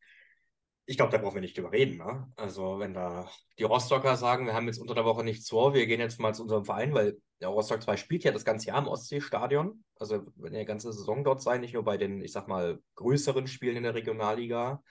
ich 0.86 0.98
glaube, 0.98 1.12
da 1.12 1.18
brauchen 1.18 1.36
wir 1.36 1.41
nicht 1.41 1.58
drüber 1.58 1.72
reden. 1.72 1.98
Ne? 1.98 2.32
Also, 2.38 2.80
wenn 2.80 2.94
da 2.94 3.30
die 3.60 3.64
Rostocker 3.64 4.16
sagen, 4.16 4.45
wir 4.45 4.54
haben 4.54 4.68
jetzt 4.68 4.80
unter 4.80 4.95
der 4.95 5.04
Woche 5.04 5.24
nichts 5.24 5.49
vor, 5.49 5.74
wir 5.74 5.86
gehen 5.86 5.99
jetzt 5.99 6.20
mal 6.20 6.34
zu 6.34 6.44
unserem 6.44 6.64
Verein, 6.64 6.94
weil 6.94 7.18
der 7.41 7.49
Rostock 7.49 7.84
2 7.84 7.97
spielt 7.97 8.23
ja 8.23 8.31
das 8.31 8.45
ganze 8.45 8.68
Jahr 8.68 8.80
im 8.80 8.88
Ostseestadion. 8.88 9.84
Also, 9.95 10.26
wenn 10.35 10.53
die 10.53 10.65
ganze 10.65 10.91
Saison 10.91 11.23
dort 11.23 11.41
sein, 11.41 11.61
nicht 11.61 11.73
nur 11.73 11.84
bei 11.84 11.97
den, 11.97 12.22
ich 12.22 12.31
sag 12.31 12.47
mal, 12.47 12.80
größeren 12.95 13.47
Spielen 13.47 13.77
in 13.77 13.84
der 13.84 13.95
Regionalliga. 13.95 14.84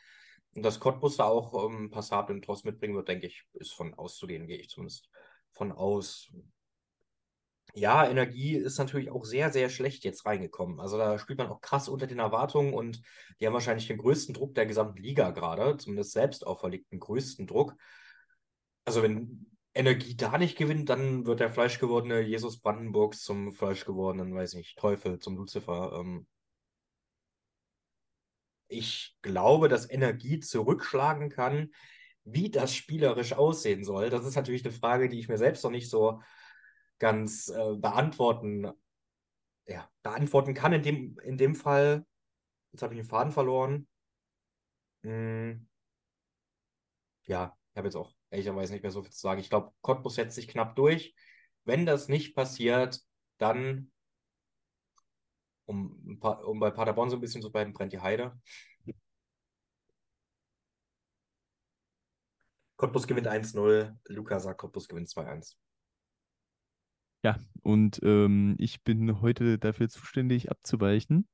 Und 0.55 0.63
dass 0.63 0.81
Cottbus 0.81 1.17
da 1.17 1.25
auch 1.25 1.69
ähm, 1.69 1.91
Passat 1.91 2.31
und 2.31 2.45
Tross 2.45 2.65
mitbringen 2.65 2.95
wird, 2.95 3.09
denke 3.09 3.27
ich, 3.27 3.45
ist 3.55 3.75
von 3.75 3.95
auszugehen, 3.95 4.47
gehe 4.47 4.59
ich 4.59 4.71
zumindest 4.71 5.11
von 5.53 5.73
aus 5.73 6.31
ja, 7.77 8.09
Energie 8.09 8.57
ist 8.57 8.79
natürlich 8.79 9.11
auch 9.11 9.25
sehr, 9.25 9.53
sehr 9.53 9.69
schlecht 9.69 10.05
jetzt 10.05 10.25
reingekommen. 10.25 10.81
Also 10.81 10.97
da 10.97 11.19
spielt 11.19 11.39
man 11.39 11.49
auch 11.49 11.61
krass 11.61 11.89
unter 11.89 12.07
den 12.07 12.19
Erwartungen 12.19 12.73
und 12.73 13.03
die 13.39 13.47
haben 13.47 13.53
wahrscheinlich 13.53 13.87
den 13.87 13.99
größten 13.99 14.35
Druck 14.35 14.55
der 14.55 14.65
gesamten 14.65 15.03
Liga 15.03 15.31
gerade, 15.31 15.77
zumindest 15.77 16.13
selbst 16.13 16.47
auferlegt, 16.47 16.91
den 16.91 17.01
größten 17.01 17.47
Druck. 17.47 17.75
Also 18.87 19.03
wenn 19.03 19.56
Energie 19.77 20.17
da 20.17 20.39
nicht 20.39 20.57
gewinnt, 20.57 20.89
dann 20.89 21.27
wird 21.27 21.41
der 21.41 21.51
fleischgewordene 21.51 22.21
Jesus 22.21 22.61
Brandenburgs 22.61 23.23
zum 23.23 23.53
fleischgewordenen, 23.53 24.35
weiß 24.35 24.55
ich 24.55 24.59
nicht, 24.59 24.79
Teufel, 24.79 25.19
zum 25.19 25.37
Luzifer. 25.37 25.93
Ähm 26.01 26.27
ich 28.69 29.17
glaube, 29.23 29.69
dass 29.69 29.89
Energie 29.89 30.41
zurückschlagen 30.41 31.31
kann. 31.31 31.73
Wie 32.25 32.51
das 32.51 32.75
spielerisch 32.75 33.35
aussehen 33.35 33.85
soll, 33.85 34.11
das 34.11 34.27
ist 34.27 34.35
natürlich 34.35 34.65
eine 34.65 34.75
Frage, 34.75 35.09
die 35.09 35.21
ich 35.21 35.29
mir 35.29 35.39
selbst 35.39 35.63
noch 35.63 35.71
nicht 35.71 35.89
so 35.89 36.21
ganz 36.99 37.49
äh, 37.49 37.77
beantworten, 37.77 38.69
ja, 39.67 39.89
beantworten 40.03 40.55
kann. 40.55 40.73
In 40.73 40.83
dem, 40.83 41.19
in 41.21 41.37
dem 41.37 41.55
Fall, 41.55 42.05
jetzt 42.73 42.83
habe 42.83 42.95
ich 42.95 43.01
den 43.01 43.09
Faden 43.09 43.33
verloren. 43.33 43.87
Hm, 45.03 45.69
ja, 47.27 47.57
ich 47.71 47.77
habe 47.77 47.87
jetzt 47.87 47.97
auch 47.97 48.16
ehrlicherweise 48.31 48.73
nicht 48.73 48.83
mehr 48.83 48.93
so 48.93 49.03
viel 49.03 49.13
zu 49.13 49.21
sagen. 49.21 49.41
Ich 49.41 49.51
glaube, 49.51 49.73
Cottbus 49.81 50.17
setzt 50.17 50.35
sich 50.35 50.49
knapp 50.49 50.77
durch. 50.77 51.15
Wenn 51.65 51.87
das 51.87 52.09
nicht 52.09 52.35
passiert, 52.35 53.01
dann, 53.39 53.91
um, 55.67 56.19
um 56.45 56.61
bei 56.61 56.71
Paderborn 56.71 57.11
so 57.11 57.17
ein 57.17 57.21
bisschen 57.21 57.43
zu 57.43 57.51
bleiben, 57.51 57.73
brennt 57.73 57.93
die 57.93 58.01
Heide. 58.01 58.39
Cottbus 62.77 63.07
gewinnt 63.07 63.27
1-0. 63.27 63.97
Luca 64.07 64.39
sagt, 64.39 64.61
Cottbus 64.61 64.89
gewinnt 64.89 65.09
2-1. 65.09 65.57
Ja, 67.25 67.39
und 67.63 68.01
ähm, 68.05 68.55
ich 68.59 68.85
bin 68.85 69.21
heute 69.21 69.59
dafür 69.59 69.89
zuständig, 69.89 70.51
abzuweichen. 70.51 71.27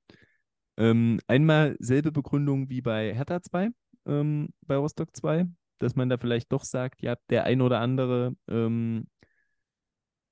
Ähm, 0.78 1.20
einmal 1.26 1.76
selbe 1.80 2.12
Begründung 2.12 2.70
wie 2.70 2.80
bei 2.80 3.12
Hertha 3.14 3.42
2, 3.42 3.70
ähm, 4.06 4.54
bei 4.62 4.76
Rostock 4.76 5.14
2, 5.14 5.46
dass 5.82 5.96
man 5.96 6.08
da 6.08 6.18
vielleicht 6.18 6.52
doch 6.52 6.64
sagt, 6.64 7.02
ja, 7.02 7.16
der 7.30 7.44
ein 7.44 7.60
oder 7.60 7.80
andere, 7.80 8.36
ähm, 8.48 9.06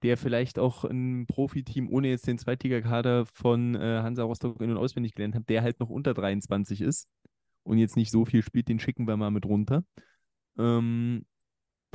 der 0.02 0.16
vielleicht 0.16 0.58
auch 0.58 0.84
ein 0.84 1.26
Profiteam 1.26 1.88
ohne 1.90 2.08
jetzt 2.08 2.26
den 2.26 2.38
Zweitligakader 2.38 3.26
von 3.26 3.74
äh, 3.74 4.00
Hansa 4.02 4.22
Rostock 4.22 4.60
in- 4.62 4.70
und 4.70 4.78
auswendig 4.78 5.14
gelernt 5.14 5.34
hat, 5.34 5.48
der 5.48 5.62
halt 5.62 5.78
noch 5.80 5.90
unter 5.90 6.14
23 6.14 6.80
ist 6.80 7.08
und 7.64 7.78
jetzt 7.78 7.96
nicht 7.96 8.10
so 8.10 8.24
viel 8.24 8.42
spielt, 8.42 8.68
den 8.68 8.78
schicken 8.78 9.06
wir 9.06 9.16
mal 9.16 9.30
mit 9.30 9.44
runter. 9.44 9.84
Ähm, 10.58 11.26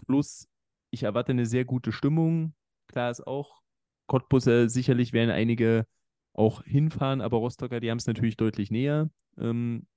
plus, 0.06 0.48
ich 0.92 1.04
erwarte 1.04 1.32
eine 1.32 1.48
sehr 1.48 1.66
gute 1.66 1.92
Stimmung 1.92 2.54
Klar 2.88 3.12
ist 3.12 3.26
auch, 3.26 3.62
Cottbus 4.08 4.48
äh, 4.48 4.68
sicherlich 4.68 5.14
werden 5.14 5.32
einige 5.32 5.86
auch 6.34 6.64
hinfahren, 6.64 7.22
aber 7.22 7.38
Rostocker, 7.38 7.80
die 7.80 7.90
haben 7.90 7.98
es 7.98 8.08
natürlich 8.08 8.38
deutlich 8.38 8.72
näher. 8.72 9.10
Ähm, 9.38 9.88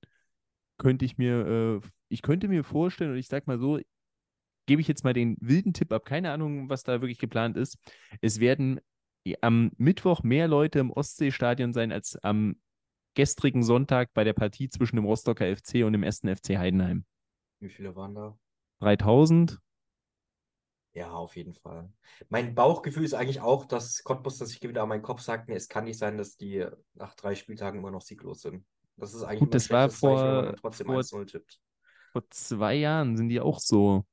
könnte 0.77 1.05
ich 1.05 1.17
mir, 1.17 1.81
äh, 1.81 1.87
ich 2.09 2.21
könnte 2.21 2.47
mir 2.47 2.63
vorstellen, 2.63 3.11
und 3.11 3.17
ich 3.17 3.27
sag 3.27 3.47
mal 3.47 3.59
so, 3.59 3.79
gebe 4.67 4.81
ich 4.81 4.87
jetzt 4.87 5.03
mal 5.03 5.13
den 5.13 5.37
wilden 5.39 5.73
Tipp 5.73 5.91
ab, 5.91 6.05
keine 6.05 6.31
Ahnung, 6.31 6.69
was 6.69 6.83
da 6.83 7.01
wirklich 7.01 7.17
geplant 7.17 7.57
ist. 7.57 7.77
Es 8.21 8.39
werden 8.39 8.79
am 9.41 9.71
Mittwoch 9.77 10.23
mehr 10.23 10.47
Leute 10.47 10.79
im 10.79 10.91
Ostseestadion 10.91 11.73
sein 11.73 11.91
als 11.91 12.15
am 12.23 12.59
gestrigen 13.15 13.63
Sonntag 13.63 14.13
bei 14.13 14.23
der 14.23 14.33
Partie 14.33 14.69
zwischen 14.69 14.95
dem 14.95 15.05
Rostocker 15.05 15.45
FC 15.55 15.83
und 15.83 15.93
dem 15.93 16.03
1. 16.03 16.19
FC 16.19 16.57
Heidenheim. 16.57 17.05
Wie 17.59 17.69
viele 17.69 17.95
waren 17.95 18.15
da? 18.15 18.37
3000. 18.81 19.59
Ja, 20.93 21.11
auf 21.11 21.35
jeden 21.35 21.53
Fall. 21.53 21.91
Mein 22.29 22.55
Bauchgefühl 22.55 23.03
ist 23.03 23.13
eigentlich 23.13 23.41
auch, 23.41 23.65
dass 23.65 24.03
Cottbus, 24.03 24.37
dass 24.37 24.51
ich 24.51 24.61
wieder 24.61 24.83
an 24.83 24.89
meinen 24.89 25.01
Kopf 25.01 25.21
sagt, 25.21 25.49
es 25.49 25.67
kann 25.67 25.83
nicht 25.83 25.97
sein, 25.97 26.17
dass 26.17 26.37
die 26.37 26.65
nach 26.93 27.15
drei 27.15 27.35
Spieltagen 27.35 27.79
immer 27.79 27.91
noch 27.91 28.01
sieglos 28.01 28.41
sind. 28.41 28.65
Das 28.97 29.13
ist 29.13 29.23
eigentlich 29.23 29.39
Gut, 29.39 29.53
das 29.53 29.69
war 29.69 29.89
vor, 29.89 30.55
vor, 30.59 30.71
1-0 30.71 31.25
tippt. 31.25 31.59
Vor 32.11 32.29
zwei 32.29 32.75
Jahren 32.75 33.17
sind 33.17 33.29
die 33.29 33.39
auch 33.39 33.59
so, 33.59 34.05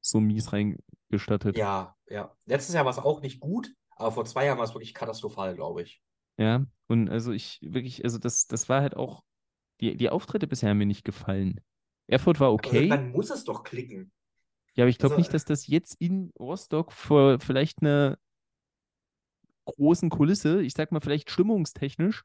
so 0.00 0.20
mies 0.20 0.52
reingestattet. 0.52 1.56
Ja, 1.56 1.96
ja. 2.08 2.34
Letztes 2.46 2.74
Jahr 2.74 2.84
war 2.84 2.92
es 2.92 2.98
auch 2.98 3.20
nicht 3.20 3.40
gut, 3.40 3.72
aber 3.96 4.12
vor 4.12 4.24
zwei 4.24 4.46
Jahren 4.46 4.58
war 4.58 4.64
es 4.64 4.74
wirklich 4.74 4.94
katastrophal, 4.94 5.54
glaube 5.54 5.82
ich. 5.82 6.02
Ja, 6.38 6.66
und 6.86 7.08
also 7.08 7.32
ich 7.32 7.58
wirklich, 7.62 8.04
also 8.04 8.18
das, 8.18 8.46
das 8.46 8.68
war 8.68 8.82
halt 8.82 8.96
auch, 8.96 9.22
die, 9.80 9.96
die 9.96 10.10
Auftritte 10.10 10.46
bisher 10.46 10.70
haben 10.70 10.78
mir 10.78 10.86
nicht 10.86 11.04
gefallen. 11.04 11.60
Erfurt 12.06 12.40
war 12.40 12.52
okay. 12.52 12.88
Dann 12.88 13.10
muss 13.10 13.30
es 13.30 13.44
doch 13.44 13.62
klicken. 13.62 14.12
Ja, 14.74 14.84
aber 14.84 14.90
ich 14.90 14.98
glaube 14.98 15.14
also, 15.14 15.20
nicht, 15.20 15.34
dass 15.34 15.44
das 15.44 15.66
jetzt 15.66 15.94
in 16.00 16.32
Rostock 16.38 16.92
vor 16.92 17.40
vielleicht 17.40 17.80
einer 17.80 18.18
großen 19.64 20.10
Kulisse, 20.10 20.62
ich 20.62 20.74
sag 20.74 20.92
mal 20.92 21.00
vielleicht 21.00 21.30
stimmungstechnisch, 21.30 22.24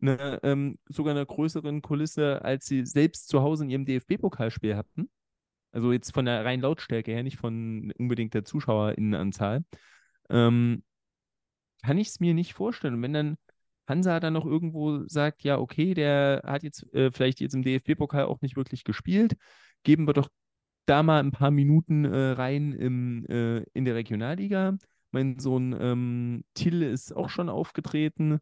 eine, 0.00 0.40
ähm, 0.42 0.78
sogar 0.88 1.14
einer 1.14 1.26
größeren 1.26 1.82
Kulisse, 1.82 2.44
als 2.44 2.66
sie 2.66 2.84
selbst 2.84 3.28
zu 3.28 3.42
Hause 3.42 3.64
in 3.64 3.70
ihrem 3.70 3.86
DFB-Pokalspiel 3.86 4.76
hatten. 4.76 5.10
Also 5.72 5.92
jetzt 5.92 6.12
von 6.12 6.24
der 6.24 6.44
reinen 6.44 6.62
Lautstärke 6.62 7.12
her, 7.12 7.22
nicht 7.22 7.38
von 7.38 7.92
unbedingt 7.98 8.34
der 8.34 8.44
ZuschauerInnenanzahl. 8.44 9.64
Ähm, 10.30 10.82
kann 11.82 11.98
ich 11.98 12.08
es 12.08 12.20
mir 12.20 12.34
nicht 12.34 12.54
vorstellen. 12.54 12.94
Und 12.94 13.02
wenn 13.02 13.12
dann 13.12 13.36
Hansa 13.86 14.20
dann 14.20 14.32
noch 14.32 14.46
irgendwo 14.46 15.06
sagt, 15.06 15.42
ja, 15.42 15.58
okay, 15.58 15.94
der 15.94 16.42
hat 16.44 16.62
jetzt 16.62 16.92
äh, 16.94 17.10
vielleicht 17.12 17.40
jetzt 17.40 17.54
im 17.54 17.62
DFB-Pokal 17.62 18.24
auch 18.24 18.40
nicht 18.40 18.56
wirklich 18.56 18.84
gespielt, 18.84 19.36
geben 19.82 20.06
wir 20.06 20.12
doch 20.12 20.28
da 20.86 21.02
mal 21.02 21.20
ein 21.20 21.32
paar 21.32 21.50
Minuten 21.50 22.04
äh, 22.04 22.30
rein 22.32 22.72
im, 22.72 23.26
äh, 23.26 23.58
in 23.74 23.84
der 23.84 23.94
Regionalliga. 23.94 24.76
Mein 25.10 25.38
Sohn 25.38 25.76
ähm, 25.78 26.44
Till 26.54 26.82
ist 26.82 27.14
auch 27.14 27.28
schon 27.28 27.48
aufgetreten, 27.48 28.40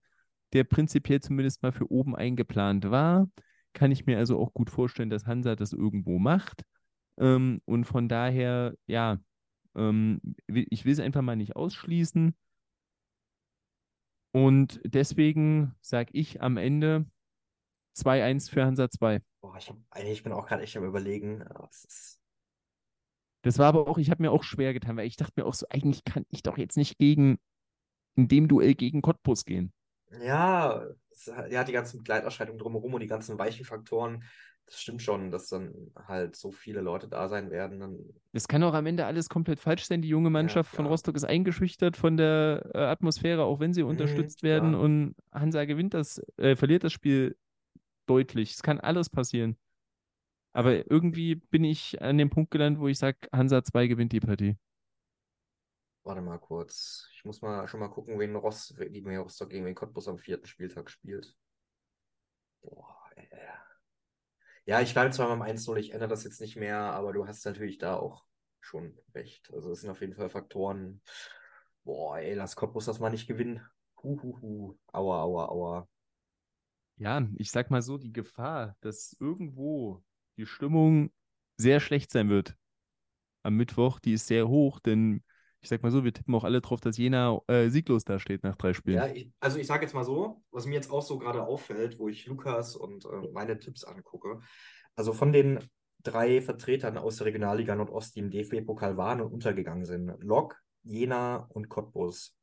der 0.55 0.65
prinzipiell 0.65 1.21
zumindest 1.21 1.63
mal 1.63 1.73
für 1.73 1.91
oben 1.91 2.17
eingeplant 2.17 2.91
war. 2.91 3.29
Kann 3.73 3.91
ich 3.93 4.07
mir 4.07 4.19
also 4.19 4.39
auch 4.39 4.55
gut 4.55 4.71
vorstellen, 4.71 5.11
dass 5.11 5.27
Hansa 5.27 5.57
das 5.57 5.73
irgendwo 5.73 6.19
macht. 6.19 6.63
Ähm, 7.19 7.61
und 7.65 7.85
von 7.85 8.09
daher, 8.09 8.75
ja, 8.87 9.19
ähm, 9.75 10.21
ich 10.47 10.85
will 10.85 10.93
es 10.93 11.01
einfach 11.01 11.23
mal 11.23 11.37
nicht 11.37 11.57
ausschließen. 11.57 12.35
Und 14.33 14.81
deswegen 14.85 15.75
sage 15.81 16.11
ich 16.13 16.43
am 16.43 16.57
Ende 16.57 17.07
2-1 17.97 18.51
für 18.51 18.65
Hansa 18.65 18.91
2. 18.91 19.21
Boah, 19.41 19.57
ich, 19.57 19.73
ich 20.05 20.23
bin 20.23 20.33
auch 20.33 20.47
gerade 20.47 20.63
echt 20.63 20.77
am 20.77 20.85
Überlegen. 20.85 21.43
Es 21.71 21.85
ist 21.85 22.21
das 23.45 23.59
war 23.59 23.67
aber 23.67 23.87
auch, 23.87 23.99
ich 23.99 24.11
habe 24.11 24.23
mir 24.23 24.33
auch 24.33 24.43
schwer 24.43 24.73
getan, 24.73 24.97
weil 24.97 25.07
ich 25.07 25.17
dachte 25.17 25.35
mir 25.37 25.45
auch 25.45 25.53
so, 25.53 25.67
eigentlich 25.69 26.03
kann 26.05 26.25
ich 26.31 26.43
doch 26.43 26.57
jetzt 26.57 26.79
nicht 26.79 26.97
gegen, 26.97 27.39
in 28.17 28.27
dem 28.27 28.49
Duell 28.49 28.75
gegen 28.75 29.03
Cottbus 29.03 29.45
gehen. 29.45 29.71
Ja, 30.23 30.83
es, 31.11 31.27
ja, 31.27 31.65
die 31.65 31.73
ganzen 31.73 31.99
Begleiterscheinungen 31.99 32.59
drumherum 32.59 32.95
und 32.95 33.01
die 33.01 33.07
ganzen 33.07 33.39
weichen 33.39 33.65
Faktoren, 33.65 34.25
das 34.67 34.81
stimmt 34.81 35.03
schon, 35.03 35.31
dass 35.31 35.49
dann 35.49 35.93
halt 36.07 36.37
so 36.37 36.51
viele 36.51 36.81
Leute 36.81 37.09
da 37.09 37.29
sein 37.29 37.51
werden. 37.51 37.81
Dann... 37.81 37.99
Das 38.33 38.49
kann 38.49 38.63
auch 38.63 38.75
am 38.75 38.87
Ende 38.87 39.05
alles 39.07 39.29
komplett 39.29 39.61
falsch 39.61 39.85
sein. 39.85 40.03
Die 40.03 40.09
junge 40.09 40.31
Mannschaft 40.31 40.73
ja, 40.73 40.77
von 40.77 40.87
Rostock 40.87 41.17
ist 41.17 41.25
eingeschüchtert 41.25 41.97
von 41.97 42.17
der 42.17 42.71
äh, 42.75 42.79
Atmosphäre, 42.79 43.45
auch 43.45 43.61
wenn 43.61 43.75
sie 43.75 43.83
mhm, 43.83 43.91
unterstützt 43.91 44.43
werden. 44.43 44.71
Klar. 44.71 44.83
Und 44.83 45.15
Hansa 45.33 45.65
gewinnt 45.65 45.95
das, 45.95 46.23
äh, 46.39 46.57
verliert 46.57 46.85
das 46.85 46.93
Spiel 46.93 47.37
deutlich. 48.07 48.53
Es 48.53 48.63
kann 48.63 48.81
alles 48.81 49.11
passieren. 49.11 49.57
Aber 50.53 50.91
irgendwie 50.91 51.35
bin 51.35 51.65
ich 51.65 52.01
an 52.01 52.17
dem 52.17 52.31
Punkt 52.31 52.51
gelandet, 52.51 52.81
wo 52.81 52.89
ich 52.89 52.99
sage, 52.99 53.19
Hansa 53.33 53.65
2 53.65 53.89
gewinnt 53.89 54.13
die 54.13 54.21
Partie. 54.21 54.57
Warte 56.05 56.21
mal 56.21 56.39
kurz. 56.39 57.09
Ich 57.15 57.25
muss 57.25 57.41
mal 57.41 57.67
schon 57.67 57.81
mal 57.81 57.89
gucken, 57.89 58.19
wen 58.19 58.37
Ross, 58.37 58.75
gegen 58.77 59.09
wen 59.09 59.21
Rostock 59.21 59.49
gegen 59.49 59.65
wen 59.65 59.75
Cottbus 59.75 60.07
am 60.07 60.19
vierten 60.19 60.47
Spieltag 60.47 60.91
spielt. 60.91 61.35
Boah, 62.61 63.11
ey. 63.17 63.27
Ja, 64.67 64.81
ich 64.83 64.93
bleibe 64.93 65.11
zwar 65.11 65.29
beim 65.29 65.43
1-0, 65.43 65.79
ich 65.79 65.93
ändere 65.93 66.11
das 66.11 66.25
jetzt 66.25 66.41
nicht 66.41 66.57
mehr, 66.57 66.79
aber 66.79 67.13
du 67.15 67.27
hast 67.27 67.45
natürlich 67.47 67.79
da 67.79 67.97
auch 67.97 68.25
schon 68.61 68.99
recht. 69.15 69.51
Also 69.53 69.73
es 69.73 69.81
sind 69.81 69.91
auf 69.91 70.01
jeden 70.03 70.15
Fall 70.15 70.29
Faktoren. 70.29 71.01
Boah, 71.85 72.19
ey, 72.19 72.35
lass 72.35 72.57
Cottbus 72.57 72.85
das 72.85 72.99
mal 73.01 73.11
nicht 73.11 73.27
gewinnen. 73.27 73.67
Huhuhu. 74.03 74.79
Aua, 74.93 75.23
aua, 75.23 75.49
aua. 75.49 75.89
Ja, 76.97 77.27
ich 77.37 77.51
sag 77.51 77.71
mal 77.71 77.83
so, 77.83 77.97
die 77.97 78.13
Gefahr, 78.13 78.77
dass 78.81 79.17
irgendwo 79.21 80.03
die 80.37 80.47
Stimmung 80.47 81.11
sehr 81.57 81.81
schlecht 81.81 82.11
sein 82.11 82.29
wird 82.29 82.57
am 83.43 83.57
Mittwoch, 83.57 84.01
die 84.01 84.15
ist 84.15 84.27
sehr 84.27 84.49
hoch, 84.49 84.81
denn 84.81 85.23
ich 85.65 85.71
sag 85.71 85.83
mal 85.83 85.91
so, 85.91 86.05
wir 86.05 86.13
tippen 86.13 86.35
auch 86.35 86.45
alle 86.45 86.61
drauf, 86.61 86.81
dass 86.81 86.99
Jena 86.99 87.41
äh, 87.47 87.71
sieglos 87.71 88.05
da 88.05 88.19
steht 88.19 88.43
nach 88.43 88.57
drei 88.57 88.75
Spielen. 88.75 88.99
Ja, 88.99 89.07
ich, 89.07 89.31
also 89.41 89.59
ich 89.59 89.67
sage 89.67 89.83
jetzt 89.83 89.95
mal 89.95 90.05
so, 90.05 90.43
was 90.51 90.67
mir 90.67 90.75
jetzt 90.75 90.91
auch 90.91 91.01
so 91.01 91.19
gerade 91.19 91.43
auffällt, 91.47 91.99
wo 91.99 92.09
ich 92.09 92.27
Lukas 92.27 92.77
und 92.77 93.07
äh, 93.07 93.33
meine 93.33 93.59
Tipps 93.59 93.83
angucke. 93.83 94.41
Also 94.95 95.15
von 95.15 95.33
den 95.33 95.59
drei 96.03 96.43
Vertretern 96.43 96.99
aus 96.99 97.17
der 97.17 97.27
Regionalliga 97.27 97.75
Nordost, 97.75 98.15
die 98.15 98.21
im 98.21 98.31
DFB-Pokal 98.31 98.99
waren 98.99 99.23
und 99.23 99.33
untergegangen 99.33 99.87
sind, 99.87 100.13
Lok, 100.21 100.61
Jena 100.83 101.49
und 101.49 101.71
Cottbus. 101.71 102.37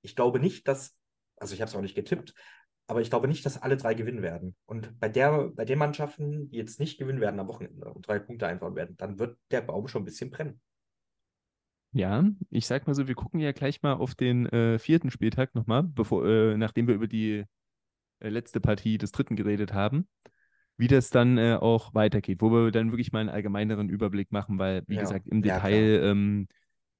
Ich 0.00 0.16
glaube 0.16 0.40
nicht, 0.40 0.66
dass, 0.66 0.96
also 1.36 1.54
ich 1.54 1.60
habe 1.60 1.68
es 1.68 1.76
auch 1.76 1.82
nicht 1.82 1.94
getippt, 1.94 2.32
aber 2.86 3.02
ich 3.02 3.10
glaube 3.10 3.28
nicht, 3.28 3.44
dass 3.44 3.60
alle 3.60 3.76
drei 3.76 3.92
gewinnen 3.92 4.22
werden. 4.22 4.56
Und 4.64 4.98
bei, 4.98 5.10
der, 5.10 5.48
bei 5.48 5.66
den 5.66 5.78
Mannschaften, 5.78 6.48
die 6.48 6.56
jetzt 6.56 6.80
nicht 6.80 6.98
gewinnen 6.98 7.20
werden 7.20 7.38
am 7.38 7.48
Wochenende 7.48 7.92
und 7.92 8.08
drei 8.08 8.18
Punkte 8.18 8.46
einfahren 8.46 8.74
werden, 8.74 8.96
dann 8.96 9.18
wird 9.18 9.36
der 9.50 9.60
Baum 9.60 9.86
schon 9.86 10.02
ein 10.02 10.06
bisschen 10.06 10.30
brennen. 10.30 10.62
Ja, 11.92 12.24
ich 12.50 12.66
sag 12.66 12.86
mal 12.86 12.94
so, 12.94 13.08
wir 13.08 13.14
gucken 13.14 13.40
ja 13.40 13.52
gleich 13.52 13.82
mal 13.82 13.94
auf 13.94 14.14
den 14.14 14.46
äh, 14.46 14.78
vierten 14.78 15.10
Spieltag 15.10 15.54
nochmal, 15.54 15.82
bevor, 15.84 16.24
äh, 16.26 16.56
nachdem 16.56 16.86
wir 16.86 16.94
über 16.94 17.08
die 17.08 17.44
äh, 18.20 18.28
letzte 18.30 18.60
Partie 18.60 18.98
des 18.98 19.12
dritten 19.12 19.36
geredet 19.36 19.72
haben, 19.74 20.08
wie 20.78 20.88
das 20.88 21.10
dann 21.10 21.38
äh, 21.38 21.56
auch 21.60 21.94
weitergeht, 21.94 22.42
wo 22.42 22.50
wir 22.52 22.70
dann 22.72 22.92
wirklich 22.92 23.12
mal 23.12 23.20
einen 23.20 23.30
allgemeineren 23.30 23.88
Überblick 23.90 24.32
machen, 24.32 24.58
weil, 24.58 24.84
wie 24.88 24.96
Ja, 24.96 24.98
gesagt, 24.98 25.28
im 25.28 25.42
ja, 25.42 25.62
Detail 25.62 26.02
ähm, 26.04 26.48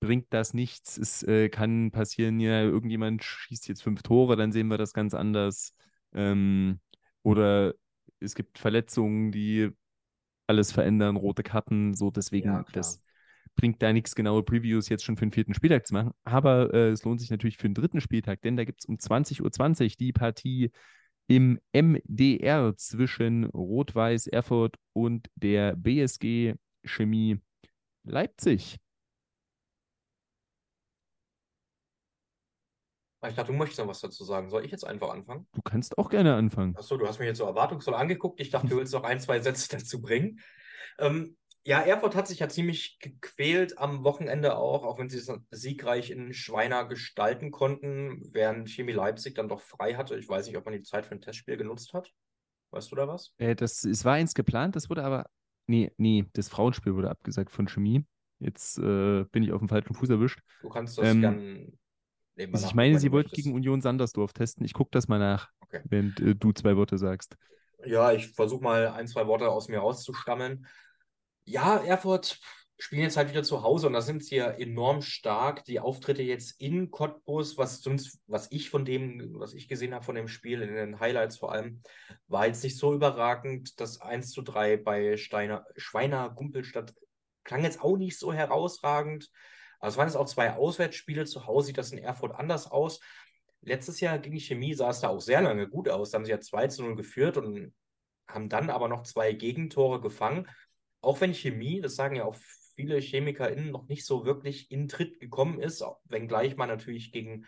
bringt 0.00 0.26
das 0.32 0.54
nichts. 0.54 0.98
Es 0.98 1.22
äh, 1.24 1.48
kann 1.50 1.90
passieren, 1.92 2.40
ja, 2.40 2.62
irgendjemand 2.62 3.24
schießt 3.24 3.68
jetzt 3.68 3.82
fünf 3.82 4.02
Tore, 4.02 4.36
dann 4.36 4.52
sehen 4.52 4.68
wir 4.68 4.78
das 4.78 4.94
ganz 4.94 5.14
anders. 5.14 5.74
Ähm, 6.14 6.80
oder 7.22 7.74
es 8.20 8.34
gibt 8.34 8.58
Verletzungen, 8.58 9.32
die 9.32 9.70
alles 10.46 10.72
verändern, 10.72 11.16
rote 11.16 11.42
Karten, 11.42 11.94
so 11.94 12.10
deswegen, 12.10 12.64
Ja, 12.64 12.66
das 12.72 13.00
bringt 13.58 13.82
da 13.82 13.92
nichts 13.92 14.14
genaue 14.14 14.44
Previews 14.44 14.88
jetzt 14.88 15.04
schon 15.04 15.16
für 15.16 15.26
den 15.26 15.32
vierten 15.32 15.52
Spieltag 15.52 15.84
zu 15.86 15.92
machen. 15.92 16.12
Aber 16.24 16.72
äh, 16.72 16.90
es 16.90 17.04
lohnt 17.04 17.20
sich 17.20 17.30
natürlich 17.30 17.58
für 17.58 17.68
den 17.68 17.74
dritten 17.74 18.00
Spieltag, 18.00 18.40
denn 18.42 18.56
da 18.56 18.64
gibt 18.64 18.80
es 18.80 18.86
um 18.86 18.94
20.20 18.94 19.82
Uhr 19.82 19.96
die 19.98 20.12
Partie 20.12 20.70
im 21.26 21.60
MDR 21.72 22.74
zwischen 22.76 23.44
Rot-Weiß 23.46 24.28
Erfurt 24.28 24.76
und 24.92 25.28
der 25.34 25.74
BSG 25.74 26.54
Chemie 26.84 27.40
Leipzig. 28.04 28.78
Ich 33.26 33.34
dachte, 33.34 33.50
du 33.50 33.58
möchtest 33.58 33.80
noch 33.80 33.88
was 33.88 34.00
dazu 34.00 34.22
sagen. 34.22 34.48
Soll 34.48 34.64
ich 34.64 34.70
jetzt 34.70 34.86
einfach 34.86 35.10
anfangen? 35.10 35.48
Du 35.52 35.62
kannst 35.62 35.98
auch 35.98 36.08
gerne 36.08 36.36
anfangen. 36.36 36.76
Achso, 36.76 36.96
du 36.96 37.08
hast 37.08 37.18
mich 37.18 37.26
jetzt 37.26 37.38
so 37.38 37.44
erwartungsvoll 37.44 37.94
angeguckt. 37.94 38.40
Ich 38.40 38.50
dachte, 38.50 38.68
du 38.68 38.76
willst 38.76 38.94
noch 38.94 39.02
ein, 39.02 39.18
zwei 39.18 39.40
Sätze 39.40 39.68
dazu 39.76 40.00
bringen. 40.00 40.38
Ähm, 41.00 41.36
ja, 41.68 41.80
Erfurt 41.80 42.14
hat 42.14 42.26
sich 42.28 42.38
ja 42.38 42.48
ziemlich 42.48 42.98
gequält 43.00 43.78
am 43.78 44.04
Wochenende 44.04 44.56
auch, 44.56 44.84
auch 44.84 44.98
wenn 44.98 45.08
sie 45.08 45.18
es 45.18 45.30
siegreich 45.50 46.10
in 46.10 46.32
Schweiner 46.32 46.86
gestalten 46.86 47.50
konnten, 47.50 48.22
während 48.32 48.70
Chemie 48.70 48.92
Leipzig 48.92 49.34
dann 49.34 49.48
doch 49.48 49.60
frei 49.60 49.94
hatte. 49.94 50.16
Ich 50.18 50.28
weiß 50.28 50.46
nicht, 50.46 50.56
ob 50.56 50.64
man 50.64 50.74
die 50.74 50.82
Zeit 50.82 51.06
für 51.06 51.12
ein 51.14 51.20
Testspiel 51.20 51.56
genutzt 51.56 51.92
hat. 51.92 52.12
Weißt 52.70 52.90
du 52.90 52.96
da 52.96 53.08
was? 53.08 53.34
Äh, 53.38 53.54
das, 53.54 53.84
es 53.84 54.04
war 54.04 54.14
eins 54.14 54.34
geplant, 54.34 54.76
das 54.76 54.90
wurde 54.90 55.04
aber. 55.04 55.26
Nee, 55.66 55.92
nee, 55.98 56.24
das 56.32 56.48
Frauenspiel 56.48 56.94
wurde 56.94 57.10
abgesagt 57.10 57.50
von 57.50 57.68
Chemie. 57.68 58.04
Jetzt 58.38 58.78
äh, 58.78 59.24
bin 59.24 59.42
ich 59.42 59.52
auf 59.52 59.58
dem 59.58 59.68
falschen 59.68 59.94
Fuß 59.94 60.08
erwischt. 60.08 60.40
Du 60.60 60.68
kannst 60.68 60.96
das 60.98 61.06
Ähm, 61.06 61.20
gern 61.20 61.76
Also 62.52 62.66
ich 62.66 62.74
meine, 62.74 62.98
wenn 62.98 62.98
sie 62.98 63.12
wollten 63.12 63.30
möchtest. 63.30 63.44
gegen 63.44 63.54
Union 63.54 63.80
Sandersdorf 63.82 64.32
testen. 64.32 64.64
Ich 64.64 64.74
gucke 64.74 64.90
das 64.92 65.08
mal 65.08 65.18
nach, 65.18 65.50
Okay. 65.62 65.82
während 65.84 66.20
äh, 66.20 66.34
du 66.34 66.52
zwei 66.52 66.76
Worte 66.76 66.98
sagst. 66.98 67.36
Ja, 67.84 68.12
ich 68.12 68.28
versuche 68.28 68.62
mal 68.62 68.88
ein, 68.88 69.06
zwei 69.06 69.26
Worte 69.26 69.48
aus 69.48 69.68
mir 69.68 69.78
rauszustammeln. 69.78 70.66
Ja, 71.50 71.78
Erfurt 71.78 72.38
spielen 72.76 73.00
jetzt 73.00 73.16
halt 73.16 73.30
wieder 73.30 73.42
zu 73.42 73.62
Hause 73.62 73.86
und 73.86 73.94
da 73.94 74.02
sind 74.02 74.22
sie 74.22 74.36
ja 74.36 74.50
enorm 74.50 75.00
stark. 75.00 75.64
Die 75.64 75.80
Auftritte 75.80 76.22
jetzt 76.22 76.60
in 76.60 76.90
Cottbus, 76.90 77.56
was 77.56 77.80
sonst, 77.80 78.20
was 78.26 78.52
ich 78.52 78.68
von 78.68 78.84
dem, 78.84 79.32
was 79.32 79.54
ich 79.54 79.66
gesehen 79.66 79.94
habe 79.94 80.04
von 80.04 80.14
dem 80.14 80.28
Spiel, 80.28 80.60
in 80.60 80.74
den 80.74 81.00
Highlights 81.00 81.38
vor 81.38 81.52
allem, 81.52 81.80
war 82.26 82.46
jetzt 82.46 82.62
nicht 82.62 82.76
so 82.76 82.92
überragend. 82.92 83.80
Das 83.80 83.98
1 83.98 84.30
zu 84.30 84.42
3 84.42 84.76
bei 84.76 85.16
Steiner, 85.16 85.64
Schweiner 85.74 86.28
Gumpelstadt 86.28 86.94
klang 87.44 87.64
jetzt 87.64 87.80
auch 87.80 87.96
nicht 87.96 88.18
so 88.18 88.30
herausragend. 88.30 89.30
Es 89.80 89.96
waren 89.96 90.06
jetzt 90.06 90.16
auch 90.16 90.26
zwei 90.26 90.52
Auswärtsspiele. 90.52 91.24
Zu 91.24 91.46
Hause 91.46 91.68
sieht 91.68 91.78
das 91.78 91.92
in 91.92 91.98
Erfurt 91.98 92.34
anders 92.34 92.70
aus. 92.70 93.00
Letztes 93.62 94.00
Jahr 94.00 94.18
gegen 94.18 94.34
die 94.34 94.42
Chemie 94.42 94.74
sah 94.74 94.90
es 94.90 95.00
da 95.00 95.08
auch 95.08 95.20
sehr 95.22 95.40
lange 95.40 95.66
gut 95.66 95.88
aus. 95.88 96.10
Da 96.10 96.16
haben 96.18 96.26
sie 96.26 96.32
ja 96.32 96.40
2 96.40 96.68
zu 96.68 96.82
0 96.82 96.94
geführt 96.94 97.38
und 97.38 97.72
haben 98.28 98.50
dann 98.50 98.68
aber 98.68 98.88
noch 98.88 99.04
zwei 99.04 99.32
Gegentore 99.32 100.02
gefangen. 100.02 100.46
Auch 101.00 101.20
wenn 101.20 101.34
Chemie, 101.34 101.80
das 101.80 101.96
sagen 101.96 102.16
ja 102.16 102.24
auch 102.24 102.36
viele 102.74 103.00
ChemikerInnen, 103.00 103.70
noch 103.70 103.88
nicht 103.88 104.06
so 104.06 104.24
wirklich 104.24 104.70
in 104.70 104.88
Tritt 104.88 105.20
gekommen 105.20 105.60
ist, 105.60 105.84
wenngleich 106.04 106.56
man 106.56 106.68
natürlich 106.68 107.12
gegen 107.12 107.46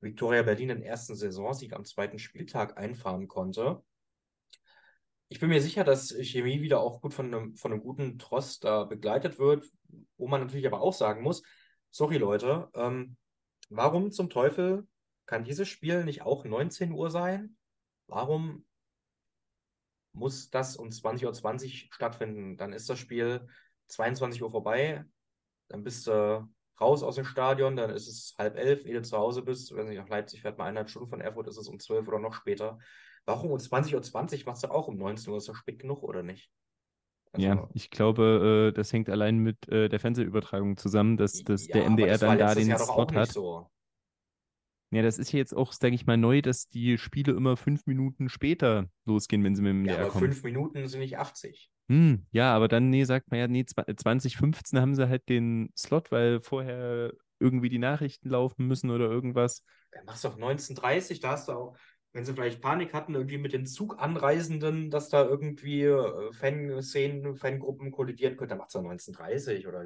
Viktoria 0.00 0.42
Berlin 0.42 0.68
den 0.68 0.82
ersten 0.82 1.14
Saisonsieg 1.14 1.72
am 1.72 1.84
zweiten 1.84 2.18
Spieltag 2.18 2.76
einfahren 2.76 3.28
konnte. 3.28 3.82
Ich 5.28 5.40
bin 5.40 5.48
mir 5.48 5.62
sicher, 5.62 5.82
dass 5.82 6.14
Chemie 6.20 6.60
wieder 6.60 6.80
auch 6.80 7.00
gut 7.00 7.14
von 7.14 7.26
einem, 7.26 7.56
von 7.56 7.72
einem 7.72 7.80
guten 7.82 8.18
Tross 8.18 8.60
da 8.60 8.84
begleitet 8.84 9.38
wird, 9.38 9.64
wo 10.16 10.28
man 10.28 10.40
natürlich 10.40 10.66
aber 10.66 10.80
auch 10.80 10.92
sagen 10.92 11.22
muss, 11.22 11.42
sorry 11.90 12.18
Leute, 12.18 12.68
ähm, 12.74 13.16
warum 13.70 14.12
zum 14.12 14.28
Teufel 14.28 14.86
kann 15.26 15.44
dieses 15.44 15.68
Spiel 15.68 16.04
nicht 16.04 16.22
auch 16.22 16.44
19 16.44 16.92
Uhr 16.92 17.10
sein? 17.10 17.56
Warum 18.06 18.66
muss 20.14 20.50
das 20.50 20.76
um 20.76 20.88
20.20 20.88 21.26
Uhr 21.26 21.70
stattfinden? 21.92 22.56
Dann 22.56 22.72
ist 22.72 22.88
das 22.88 22.98
Spiel 22.98 23.46
22 23.88 24.42
Uhr 24.42 24.50
vorbei, 24.50 25.04
dann 25.68 25.82
bist 25.82 26.06
du 26.06 26.48
raus 26.80 27.02
aus 27.02 27.16
dem 27.16 27.24
Stadion, 27.24 27.76
dann 27.76 27.90
ist 27.90 28.08
es 28.08 28.34
halb 28.38 28.56
elf, 28.56 28.84
ehe 28.86 28.94
du 28.94 29.02
zu 29.02 29.16
Hause 29.16 29.42
bist. 29.42 29.74
Wenn 29.74 29.86
du 29.86 29.94
nach 29.94 30.08
Leipzig 30.08 30.42
fährt, 30.42 30.58
mal 30.58 30.64
eineinhalb 30.64 30.90
Stunden 30.90 31.08
von 31.08 31.20
Erfurt, 31.20 31.48
ist 31.48 31.58
es 31.58 31.68
um 31.68 31.78
12 31.78 32.08
oder 32.08 32.18
noch 32.18 32.34
später. 32.34 32.78
Warum 33.26 33.50
um 33.52 33.58
20.20 33.58 34.40
Uhr 34.40 34.46
machst 34.46 34.64
du 34.64 34.70
auch 34.70 34.88
um 34.88 34.96
19 34.96 35.30
Uhr? 35.30 35.38
Ist 35.38 35.48
doch 35.48 35.54
spät 35.54 35.78
genug, 35.78 36.02
oder 36.02 36.22
nicht? 36.22 36.50
Also, 37.32 37.46
Ja, 37.46 37.68
ich 37.72 37.90
glaube, 37.90 38.70
äh, 38.70 38.76
das 38.76 38.92
hängt 38.92 39.08
allein 39.08 39.38
mit 39.38 39.68
äh, 39.68 39.88
der 39.88 39.98
Fernsehübertragung 39.98 40.76
zusammen, 40.76 41.16
dass, 41.16 41.42
dass 41.42 41.66
der 41.66 41.82
ja, 41.82 41.86
aber 41.86 41.92
MDR 41.94 42.08
das 42.12 42.20
dann 42.20 42.38
da 42.38 42.54
den 42.54 42.68
Jahr 42.68 42.78
nicht 42.80 43.16
hat. 43.16 43.28
so. 43.32 43.70
Ja, 44.90 45.02
das 45.02 45.18
ist 45.18 45.32
ja 45.32 45.38
jetzt 45.38 45.54
auch, 45.54 45.74
denke 45.74 45.96
ich 45.96 46.06
mal, 46.06 46.16
neu, 46.16 46.40
dass 46.40 46.68
die 46.68 46.96
Spiele 46.98 47.32
immer 47.32 47.56
fünf 47.56 47.86
Minuten 47.86 48.28
später 48.28 48.88
losgehen, 49.04 49.42
wenn 49.44 49.54
sie 49.56 49.62
mit 49.62 49.70
dem 49.70 49.80
Ja, 49.82 49.94
MDR 49.94 50.06
aber 50.06 50.10
kommen. 50.10 50.34
fünf 50.34 50.42
Minuten 50.42 50.86
sind 50.88 51.00
nicht 51.00 51.16
80. 51.18 51.70
Hm, 51.90 52.26
ja, 52.32 52.54
aber 52.54 52.68
dann, 52.68 52.88
nee, 52.88 53.04
sagt 53.04 53.30
man 53.30 53.38
ja, 53.40 53.46
nee, 53.46 53.62
zwa- 53.62 53.94
2015 53.96 54.80
haben 54.80 54.94
sie 54.94 55.08
halt 55.08 55.28
den 55.28 55.70
Slot, 55.76 56.10
weil 56.10 56.40
vorher 56.40 57.12
irgendwie 57.38 57.68
die 57.68 57.78
Nachrichten 57.78 58.30
laufen 58.30 58.66
müssen 58.66 58.90
oder 58.90 59.04
irgendwas. 59.10 59.62
Dann 59.92 60.04
machst 60.04 60.24
du 60.24 60.28
auf 60.28 60.36
19.30 60.36 61.20
da 61.20 61.30
hast 61.32 61.48
du 61.48 61.52
auch, 61.52 61.76
wenn 62.12 62.24
sie 62.24 62.32
vielleicht 62.32 62.60
Panik 62.60 62.92
hatten, 62.94 63.14
irgendwie 63.14 63.38
mit 63.38 63.52
den 63.52 63.66
Zuganreisenden, 63.66 64.90
dass 64.90 65.08
da 65.08 65.24
irgendwie 65.24 65.82
äh, 65.82 66.32
Fanszenen, 66.32 67.36
Fangruppen 67.36 67.90
kollidieren 67.90 68.36
könnten, 68.36 68.50
dann 68.50 68.58
machst 68.58 68.74
du 68.74 68.80
19.30 68.82 69.66
oder 69.66 69.84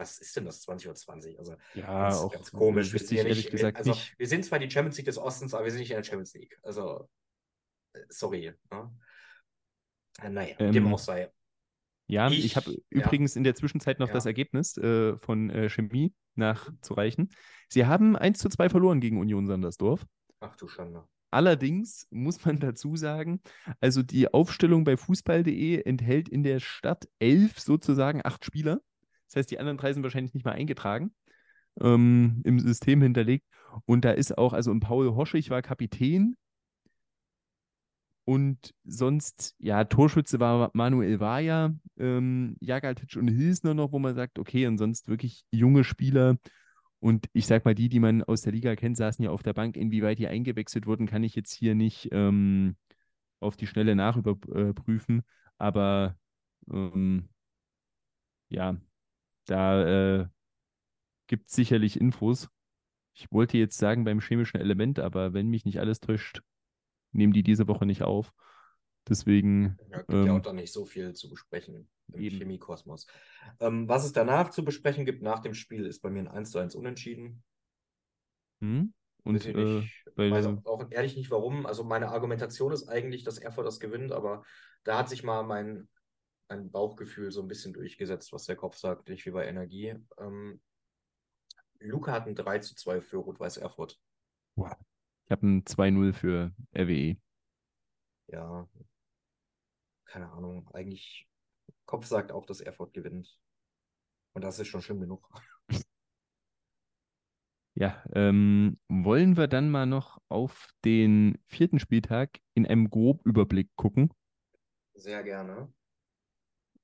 was 0.00 0.18
ist 0.18 0.34
denn 0.36 0.46
das 0.46 0.66
20.20 0.66 1.32
Uhr? 1.34 1.38
Also 1.38 1.56
Ja, 1.74 2.02
ganz, 2.08 2.16
auch 2.16 2.32
ganz 2.32 2.50
komisch. 2.50 2.92
Wir 2.92 2.98
sind 3.00 3.16
ja 3.18 3.24
nicht, 3.24 3.50
gesagt 3.50 3.76
also 3.78 3.90
nicht. 3.90 4.18
wir 4.18 4.26
sind 4.26 4.44
zwar 4.44 4.58
die 4.58 4.70
Champions 4.70 4.96
League 4.96 5.06
des 5.06 5.18
Ostens, 5.18 5.54
aber 5.54 5.64
wir 5.64 5.70
sind 5.70 5.80
nicht 5.80 5.90
in 5.90 5.96
der 5.96 6.04
Champions 6.04 6.34
League. 6.34 6.58
Also, 6.62 7.08
äh, 7.92 8.00
sorry. 8.08 8.52
Ne? 8.72 8.90
Äh, 10.22 10.30
Naja, 10.30 10.54
wie 10.58 10.70
dem 10.72 10.86
Ähm, 10.86 10.94
auch 10.94 10.98
sei. 10.98 11.30
Ja, 12.08 12.28
ich, 12.28 12.44
Ich- 12.44 12.56
habe 12.56 12.72
ja. 12.72 12.78
übrigens 12.88 13.36
in 13.36 13.44
der 13.44 13.54
Zwischenzeit 13.54 14.00
noch 14.00 14.08
Ja. 14.08 14.14
das 14.14 14.26
Ergebnis 14.26 14.76
äh, 14.78 15.16
von 15.18 15.50
äh, 15.50 15.68
Chemie 15.68 16.12
nachzureichen. 16.34 17.28
Sie 17.68 17.86
haben 17.86 18.16
1 18.16 18.38
zu 18.38 18.48
2 18.48 18.68
verloren 18.68 19.00
gegen 19.00 19.18
Union 19.20 19.46
Sandersdorf. 19.46 20.04
Ach 20.40 20.56
du 20.56 20.66
Schande. 20.66 21.04
Allerdings 21.32 22.08
muss 22.10 22.44
man 22.44 22.58
dazu 22.58 22.96
sagen, 22.96 23.40
also 23.80 24.02
die 24.02 24.32
Aufstellung 24.34 24.82
bei 24.82 24.96
fußball.de 24.96 25.80
enthält 25.82 26.28
in 26.28 26.42
der 26.42 26.58
Stadt 26.58 27.08
elf 27.20 27.60
sozusagen 27.60 28.20
acht 28.24 28.44
Spieler. 28.44 28.80
Das 29.30 29.36
heißt, 29.36 29.50
die 29.50 29.60
anderen 29.60 29.78
drei 29.78 29.92
sind 29.92 30.02
wahrscheinlich 30.02 30.34
nicht 30.34 30.44
mal 30.44 30.52
eingetragen, 30.52 31.14
ähm, 31.80 32.42
im 32.44 32.58
System 32.58 33.00
hinterlegt. 33.00 33.46
Und 33.86 34.04
da 34.04 34.10
ist 34.10 34.36
auch, 34.36 34.52
also 34.52 34.76
Paul 34.80 35.14
Hoschig 35.14 35.50
war 35.50 35.62
Kapitän. 35.62 36.36
Und 38.24 38.74
sonst, 38.84 39.54
ja, 39.58 39.84
Torschütze 39.84 40.40
war 40.40 40.70
Manuel 40.74 41.20
Vaya, 41.20 41.74
ähm, 41.96 42.56
Jagaltic 42.60 43.16
und 43.16 43.28
Hilsner 43.28 43.74
noch, 43.74 43.92
wo 43.92 43.98
man 43.98 44.14
sagt, 44.14 44.38
okay, 44.38 44.66
und 44.66 44.78
sonst 44.78 45.08
wirklich 45.08 45.44
junge 45.52 45.84
Spieler. 45.84 46.36
Und 46.98 47.28
ich 47.32 47.46
sag 47.46 47.64
mal, 47.64 47.74
die, 47.74 47.88
die 47.88 48.00
man 48.00 48.22
aus 48.22 48.42
der 48.42 48.52
Liga 48.52 48.76
kennt, 48.76 48.96
saßen 48.96 49.24
ja 49.24 49.30
auf 49.30 49.42
der 49.42 49.54
Bank. 49.54 49.76
Inwieweit 49.76 50.18
die 50.18 50.28
eingewechselt 50.28 50.86
wurden, 50.86 51.06
kann 51.06 51.24
ich 51.24 51.34
jetzt 51.34 51.52
hier 51.52 51.74
nicht 51.74 52.08
ähm, 52.12 52.76
auf 53.40 53.56
die 53.56 53.66
Schnelle 53.66 53.94
nachüberprüfen. 53.96 55.22
Aber 55.58 56.16
ähm, 56.70 57.30
ja, 58.48 58.76
da 59.50 60.20
äh, 60.20 60.26
gibt 61.26 61.48
es 61.48 61.56
sicherlich 61.56 62.00
Infos. 62.00 62.48
Ich 63.14 63.30
wollte 63.32 63.58
jetzt 63.58 63.78
sagen 63.78 64.04
beim 64.04 64.20
chemischen 64.20 64.60
Element, 64.60 65.00
aber 65.00 65.32
wenn 65.32 65.48
mich 65.48 65.64
nicht 65.64 65.80
alles 65.80 65.98
täuscht, 65.98 66.42
nehmen 67.12 67.32
die 67.32 67.42
diese 67.42 67.66
Woche 67.66 67.84
nicht 67.84 68.02
auf. 68.02 68.32
Deswegen. 69.08 69.76
Ja, 69.90 69.98
gibt 69.98 70.12
ähm, 70.12 70.26
ja 70.26 70.36
auch 70.36 70.40
da 70.40 70.52
nicht 70.52 70.72
so 70.72 70.84
viel 70.84 71.14
zu 71.14 71.28
besprechen 71.28 71.88
im 72.12 72.20
eben. 72.20 72.38
Chemiekosmos. 72.38 73.06
Ähm, 73.58 73.88
was 73.88 74.04
es 74.04 74.12
danach 74.12 74.50
zu 74.50 74.64
besprechen 74.64 75.04
gibt 75.04 75.22
nach 75.22 75.40
dem 75.40 75.54
Spiel, 75.54 75.84
ist 75.84 76.00
bei 76.00 76.10
mir 76.10 76.20
ein 76.20 76.28
1 76.28 76.52
zu 76.52 76.58
1 76.58 76.76
Unentschieden. 76.76 77.42
Hm? 78.60 78.94
Und 79.24 79.36
ich 79.36 79.48
äh, 79.48 79.82
weiß 80.16 80.46
auch, 80.46 80.64
auch, 80.64 80.90
ehrlich 80.90 81.16
nicht 81.16 81.30
warum. 81.30 81.66
Also 81.66 81.82
meine 81.82 82.10
Argumentation 82.10 82.72
ist 82.72 82.88
eigentlich, 82.88 83.24
dass 83.24 83.38
Erfurt 83.38 83.66
das 83.66 83.80
gewinnt, 83.80 84.12
aber 84.12 84.44
da 84.84 84.98
hat 84.98 85.08
sich 85.08 85.24
mal 85.24 85.42
mein, 85.42 85.88
mein 86.50 86.70
Bauchgefühl 86.70 87.30
so 87.30 87.40
ein 87.40 87.48
bisschen 87.48 87.72
durchgesetzt, 87.72 88.32
was 88.32 88.44
der 88.44 88.56
Kopf 88.56 88.76
sagt, 88.76 89.08
nicht 89.08 89.24
wie 89.24 89.30
bei 89.30 89.46
Energie. 89.46 89.94
Ähm, 90.18 90.60
Luca 91.78 92.12
hat 92.12 92.26
ein 92.26 92.34
3 92.34 92.58
zu 92.58 92.74
2 92.74 93.00
für 93.00 93.18
Rot-Weiß 93.18 93.56
Erfurt. 93.58 93.98
Wow. 94.56 94.76
Ich 95.24 95.30
habe 95.30 95.46
ein 95.46 95.64
2-0 95.64 96.12
für 96.12 96.52
RWE. 96.76 97.16
Ja, 98.26 98.68
keine 100.04 100.30
Ahnung. 100.32 100.68
Eigentlich, 100.74 101.28
Kopf 101.86 102.06
sagt 102.06 102.32
auch, 102.32 102.44
dass 102.44 102.60
Erfurt 102.60 102.92
gewinnt. 102.92 103.40
Und 104.34 104.42
das 104.42 104.58
ist 104.58 104.68
schon 104.68 104.82
schlimm 104.82 105.00
genug. 105.00 105.28
Ja, 107.74 108.02
ähm, 108.12 108.78
wollen 108.88 109.36
wir 109.36 109.46
dann 109.46 109.70
mal 109.70 109.86
noch 109.86 110.20
auf 110.28 110.68
den 110.84 111.38
vierten 111.46 111.78
Spieltag 111.78 112.40
in 112.54 112.66
einem 112.66 112.90
Grobüberblick 112.90 113.70
gucken? 113.76 114.12
Sehr 114.94 115.22
gerne. 115.22 115.72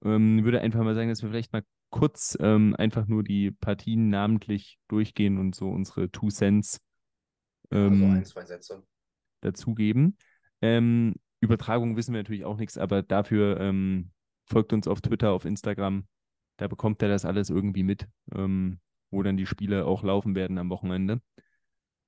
Ähm, 0.07 0.45
würde 0.45 0.61
einfach 0.61 0.85
mal 0.85 0.95
sagen, 0.95 1.09
dass 1.09 1.23
wir 1.23 1.31
vielleicht 1.31 1.53
mal 1.53 1.65
kurz 1.91 2.37
ähm, 2.41 2.77
einfach 2.78 3.07
nur 3.07 3.24
die 3.24 3.51
Partien 3.51 4.09
namentlich 4.09 4.78
durchgehen 4.89 5.39
und 5.39 5.55
so 5.55 5.69
unsere 5.69 6.11
Two 6.11 6.28
Cents 6.28 6.81
ähm, 7.73 8.03
also 8.03 8.05
ein, 8.05 8.24
zwei 8.24 8.45
Sätze. 8.45 8.85
dazugeben. 9.41 10.16
Ähm, 10.62 11.15
Übertragung 11.41 11.97
wissen 11.97 12.12
wir 12.12 12.20
natürlich 12.20 12.45
auch 12.45 12.57
nichts, 12.57 12.78
aber 12.78 13.03
dafür 13.03 13.61
ähm, 13.61 14.12
folgt 14.45 14.73
uns 14.73 14.87
auf 14.87 15.01
Twitter, 15.01 15.33
auf 15.33 15.45
Instagram. 15.45 16.07
Da 16.57 16.69
bekommt 16.69 17.03
er 17.03 17.09
das 17.09 17.24
alles 17.24 17.51
irgendwie 17.51 17.83
mit, 17.83 18.07
ähm, 18.35 18.78
wo 19.11 19.23
dann 19.23 19.37
die 19.37 19.47
Spiele 19.47 19.87
auch 19.87 20.03
laufen 20.03 20.35
werden 20.35 20.59
am 20.59 20.70
Wochenende. 20.70 21.20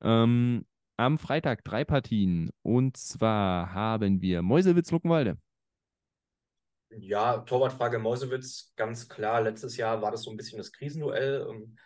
Ähm, 0.01 0.65
am 0.97 1.19
Freitag 1.19 1.65
drei 1.65 1.85
Partien. 1.85 2.51
Und 2.63 2.97
zwar 2.97 3.73
haben 3.73 4.21
wir 4.23 4.43
Mäusewitz-Luckenwalde. 4.43 5.39
Ja, 6.91 7.39
Torwartfrage 7.39 7.99
Mäusewitz, 7.99 8.73
ganz 8.77 9.09
klar. 9.09 9.43
Letztes 9.43 9.77
Jahr 9.77 10.01
war 10.01 10.11
das 10.11 10.23
so 10.23 10.31
ein 10.31 10.37
bisschen 10.37 10.59
das 10.59 10.73
Krisenduell. 10.73 11.47
Ähm, 11.49 11.77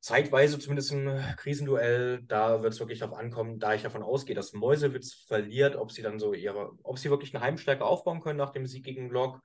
zeitweise 0.00 0.58
zumindest 0.58 0.92
ein 0.92 1.34
Krisenduell. 1.36 2.22
Da 2.22 2.62
wird 2.62 2.72
es 2.72 2.80
wirklich 2.80 3.00
darauf 3.00 3.18
ankommen, 3.18 3.58
da 3.58 3.74
ich 3.74 3.82
davon 3.82 4.02
ausgehe, 4.02 4.34
dass 4.34 4.54
Mäusewitz 4.54 5.12
verliert, 5.26 5.76
ob 5.76 5.92
sie 5.92 6.02
dann 6.02 6.18
so 6.18 6.32
ihre, 6.32 6.72
ob 6.82 6.98
sie 6.98 7.10
wirklich 7.10 7.34
eine 7.34 7.44
Heimstärke 7.44 7.84
aufbauen 7.84 8.20
können 8.20 8.38
nach 8.38 8.52
dem 8.52 8.66
Sieg 8.66 8.84
gegen 8.84 9.10
Lok. 9.10 9.42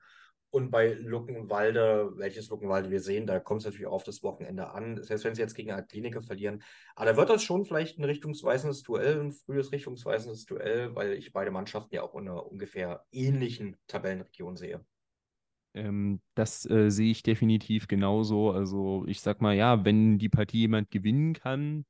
Und 0.54 0.70
bei 0.70 0.92
Luckenwalde, 0.92 2.12
welches 2.14 2.48
Luckenwalde 2.48 2.88
wir 2.88 3.00
sehen, 3.00 3.26
da 3.26 3.40
kommt 3.40 3.62
es 3.62 3.64
natürlich 3.64 3.88
auch 3.88 3.94
auf 3.94 4.04
das 4.04 4.22
Wochenende 4.22 4.70
an. 4.70 5.02
Selbst 5.02 5.24
wenn 5.24 5.34
sie 5.34 5.42
jetzt 5.42 5.56
gegen 5.56 5.74
Kliniker 5.88 6.22
verlieren. 6.22 6.62
Aber 6.94 7.06
da 7.06 7.16
wird 7.16 7.28
das 7.28 7.42
schon 7.42 7.64
vielleicht 7.64 7.98
ein 7.98 8.04
richtungsweisendes 8.04 8.84
Duell, 8.84 9.20
ein 9.20 9.32
frühes 9.32 9.72
richtungsweisendes 9.72 10.46
Duell, 10.46 10.94
weil 10.94 11.14
ich 11.14 11.32
beide 11.32 11.50
Mannschaften 11.50 11.96
ja 11.96 12.04
auch 12.04 12.14
in 12.14 12.28
einer 12.28 12.46
ungefähr 12.46 13.04
ähnlichen 13.10 13.76
Tabellenregion 13.88 14.56
sehe. 14.56 14.86
Ähm, 15.74 16.20
das 16.36 16.70
äh, 16.70 16.88
sehe 16.88 17.10
ich 17.10 17.24
definitiv 17.24 17.88
genauso. 17.88 18.52
Also 18.52 19.04
ich 19.08 19.22
sag 19.22 19.42
mal, 19.42 19.56
ja, 19.56 19.84
wenn 19.84 20.18
die 20.18 20.28
Partie 20.28 20.60
jemand 20.60 20.88
gewinnen 20.92 21.32
kann, 21.32 21.84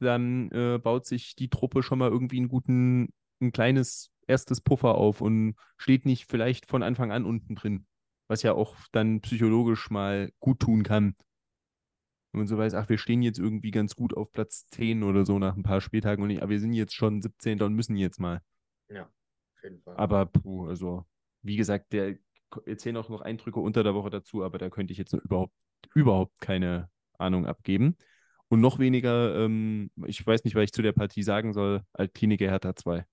dann 0.00 0.50
äh, 0.50 0.80
baut 0.82 1.06
sich 1.06 1.36
die 1.36 1.50
Truppe 1.50 1.84
schon 1.84 2.00
mal 2.00 2.10
irgendwie 2.10 2.38
einen 2.38 2.48
guten, 2.48 3.12
ein 3.40 3.52
kleines 3.52 4.10
erstes 4.28 4.60
Puffer 4.60 4.94
auf 4.94 5.20
und 5.20 5.54
steht 5.76 6.06
nicht 6.06 6.26
vielleicht 6.26 6.66
von 6.66 6.82
Anfang 6.82 7.10
an 7.10 7.24
unten 7.24 7.54
drin. 7.54 7.86
Was 8.28 8.42
ja 8.42 8.52
auch 8.52 8.76
dann 8.92 9.20
psychologisch 9.22 9.90
mal 9.90 10.30
gut 10.38 10.60
tun 10.60 10.82
kann. 10.82 11.14
Wenn 12.32 12.40
man 12.40 12.46
so 12.46 12.58
weiß, 12.58 12.74
ach, 12.74 12.88
wir 12.90 12.98
stehen 12.98 13.22
jetzt 13.22 13.38
irgendwie 13.38 13.70
ganz 13.70 13.96
gut 13.96 14.14
auf 14.14 14.30
Platz 14.32 14.66
10 14.68 15.02
oder 15.02 15.24
so 15.24 15.38
nach 15.38 15.56
ein 15.56 15.62
paar 15.62 15.80
Spieltagen 15.80 16.22
und 16.22 16.28
nicht, 16.28 16.42
aber 16.42 16.50
wir 16.50 16.60
sind 16.60 16.74
jetzt 16.74 16.94
schon 16.94 17.22
17. 17.22 17.62
und 17.62 17.74
müssen 17.74 17.96
jetzt 17.96 18.20
mal. 18.20 18.42
Ja, 18.90 19.04
auf 19.04 19.62
jeden 19.64 19.80
Fall. 19.80 19.96
Aber 19.96 20.26
puh, 20.26 20.66
also, 20.68 21.06
wie 21.42 21.56
gesagt, 21.56 21.92
der 21.94 22.18
erzählen 22.66 22.98
auch 22.98 23.08
noch 23.08 23.22
Eindrücke 23.22 23.60
unter 23.60 23.82
der 23.82 23.94
Woche 23.94 24.10
dazu, 24.10 24.44
aber 24.44 24.58
da 24.58 24.68
könnte 24.68 24.92
ich 24.92 24.98
jetzt 24.98 25.14
überhaupt, 25.14 25.54
überhaupt 25.94 26.38
keine 26.40 26.90
Ahnung 27.18 27.46
abgeben. 27.46 27.96
Und 28.48 28.60
noch 28.60 28.78
weniger, 28.78 29.44
ähm, 29.44 29.90
ich 30.06 30.26
weiß 30.26 30.44
nicht, 30.44 30.54
was 30.54 30.64
ich 30.64 30.72
zu 30.72 30.82
der 30.82 30.92
Partie 30.92 31.22
sagen 31.22 31.52
soll, 31.52 31.82
Altklinike 31.92 32.48
Hertha 32.48 32.74
2. 32.74 33.04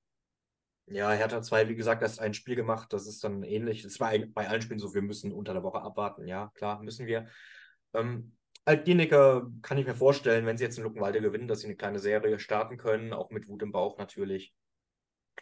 Ja, 0.87 1.11
Hertha 1.11 1.41
2, 1.41 1.67
wie 1.67 1.75
gesagt, 1.75 2.03
erst 2.03 2.19
ein 2.19 2.35
Spiel 2.35 2.55
gemacht, 2.55 2.93
das 2.93 3.07
ist 3.07 3.23
dann 3.23 3.41
ähnlich. 3.43 3.83
Es 3.83 3.99
war 3.99 4.11
bei 4.33 4.47
allen 4.47 4.61
Spielen 4.61 4.79
so, 4.79 4.93
wir 4.93 5.01
müssen 5.01 5.31
unter 5.31 5.53
der 5.53 5.63
Woche 5.63 5.81
abwarten. 5.81 6.27
Ja, 6.27 6.51
klar, 6.53 6.81
müssen 6.83 7.07
wir. 7.07 7.27
Ähm, 7.93 8.35
Altkliniker 8.65 9.51
kann 9.61 9.77
ich 9.77 9.85
mir 9.85 9.95
vorstellen, 9.95 10.45
wenn 10.45 10.57
sie 10.57 10.63
jetzt 10.63 10.77
in 10.77 10.83
Luckenwalde 10.83 11.21
gewinnen, 11.21 11.47
dass 11.47 11.61
sie 11.61 11.67
eine 11.67 11.75
kleine 11.75 11.99
Serie 11.99 12.39
starten 12.39 12.77
können, 12.77 13.13
auch 13.13 13.31
mit 13.31 13.47
Wut 13.47 13.63
im 13.63 13.71
Bauch 13.71 13.97
natürlich. 13.97 14.53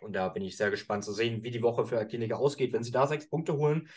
Und 0.02 0.14
da 0.14 0.30
bin 0.30 0.44
ich 0.44 0.58
sehr 0.58 0.72
gespannt 0.72 1.04
zu 1.04 1.14
sehen, 1.14 1.44
wie 1.44 1.52
die 1.52 1.62
Woche 1.62 1.86
für 1.86 2.06
Kliniker 2.06 2.38
ausgeht. 2.38 2.74
Wenn 2.74 2.84
sie 2.84 2.92
da 2.92 3.08
sechs 3.08 3.30
Punkte 3.30 3.56
holen, 3.56 3.90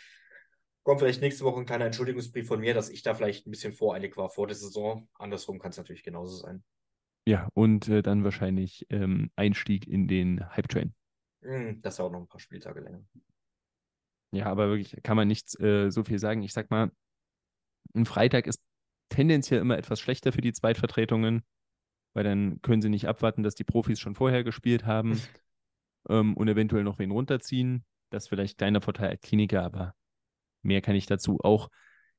kommt 0.83 1.01
vielleicht 1.01 1.21
nächste 1.21 1.43
Woche 1.43 1.59
ein 1.59 1.65
kleiner 1.65 1.85
Entschuldigungsbrief 1.85 2.47
von 2.47 2.61
mir, 2.61 2.73
dass 2.73 2.89
ich 2.89 3.03
da 3.03 3.13
vielleicht 3.13 3.45
ein 3.45 3.51
bisschen 3.51 3.73
voreilig 3.73 4.15
war 4.15 4.29
vor 4.29 4.47
der 4.47 4.55
Saison. 4.55 5.09
Andersrum 5.15 5.59
kann 5.59 5.71
es 5.71 5.77
natürlich 5.77 6.03
genauso 6.03 6.37
sein. 6.37 6.63
Ja, 7.25 7.49
und 7.53 7.89
äh, 7.89 8.01
dann 8.01 8.23
wahrscheinlich 8.23 8.85
ähm, 8.89 9.29
Einstieg 9.35 9.85
in 9.85 10.07
den 10.07 10.49
Hype-Train. 10.55 10.87
Mm, 10.87 10.93
das 11.81 11.97
dauert 11.97 12.13
noch 12.13 12.21
ein 12.21 12.27
paar 12.27 12.39
Spieltage 12.39 12.81
länger. 12.81 13.03
Ja, 14.31 14.47
aber 14.47 14.69
wirklich 14.69 15.01
kann 15.03 15.17
man 15.17 15.27
nicht 15.27 15.59
äh, 15.59 15.89
so 15.89 16.03
viel 16.03 16.19
sagen. 16.19 16.43
Ich 16.43 16.53
sag 16.53 16.69
mal, 16.69 16.91
ein 17.95 18.05
Freitag 18.05 18.47
ist 18.47 18.61
tendenziell 19.09 19.61
immer 19.61 19.77
etwas 19.77 19.99
schlechter 19.99 20.31
für 20.31 20.41
die 20.41 20.53
Zweitvertretungen, 20.53 21.43
weil 22.13 22.23
dann 22.23 22.61
können 22.61 22.81
sie 22.81 22.89
nicht 22.89 23.07
abwarten, 23.07 23.43
dass 23.43 23.55
die 23.55 23.63
Profis 23.63 23.99
schon 23.99 24.15
vorher 24.15 24.43
gespielt 24.43 24.85
haben. 24.85 25.21
ähm, 26.09 26.35
und 26.35 26.47
eventuell 26.47 26.83
noch 26.83 26.99
wen 26.99 27.11
runterziehen. 27.11 27.85
Das 28.09 28.23
ist 28.23 28.29
vielleicht 28.29 28.57
kleiner 28.57 28.81
Vorteil 28.81 29.09
als 29.09 29.21
Kliniker, 29.21 29.63
aber 29.63 29.95
mehr 30.61 30.81
kann 30.81 30.95
ich 30.95 31.05
dazu 31.05 31.39
auch 31.41 31.69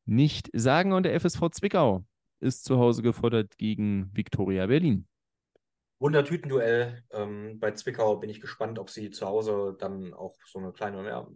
nicht 0.04 0.50
sagen. 0.52 0.92
Und 0.92 1.04
der 1.04 1.18
FSV 1.18 1.50
Zwickau 1.50 2.04
ist 2.40 2.64
zu 2.64 2.78
Hause 2.78 3.02
gefordert 3.02 3.56
gegen 3.58 4.10
Viktoria 4.14 4.66
Berlin. 4.66 5.06
Wundertütenduell. 5.98 7.04
Ähm, 7.10 7.58
bei 7.58 7.72
Zwickau 7.72 8.16
bin 8.16 8.30
ich 8.30 8.40
gespannt, 8.40 8.78
ob 8.78 8.90
sie 8.90 9.10
zu 9.10 9.26
Hause 9.26 9.76
dann 9.78 10.14
auch 10.14 10.36
so 10.46 10.58
eine 10.58 10.72
kleine, 10.72 11.06
ja, 11.06 11.26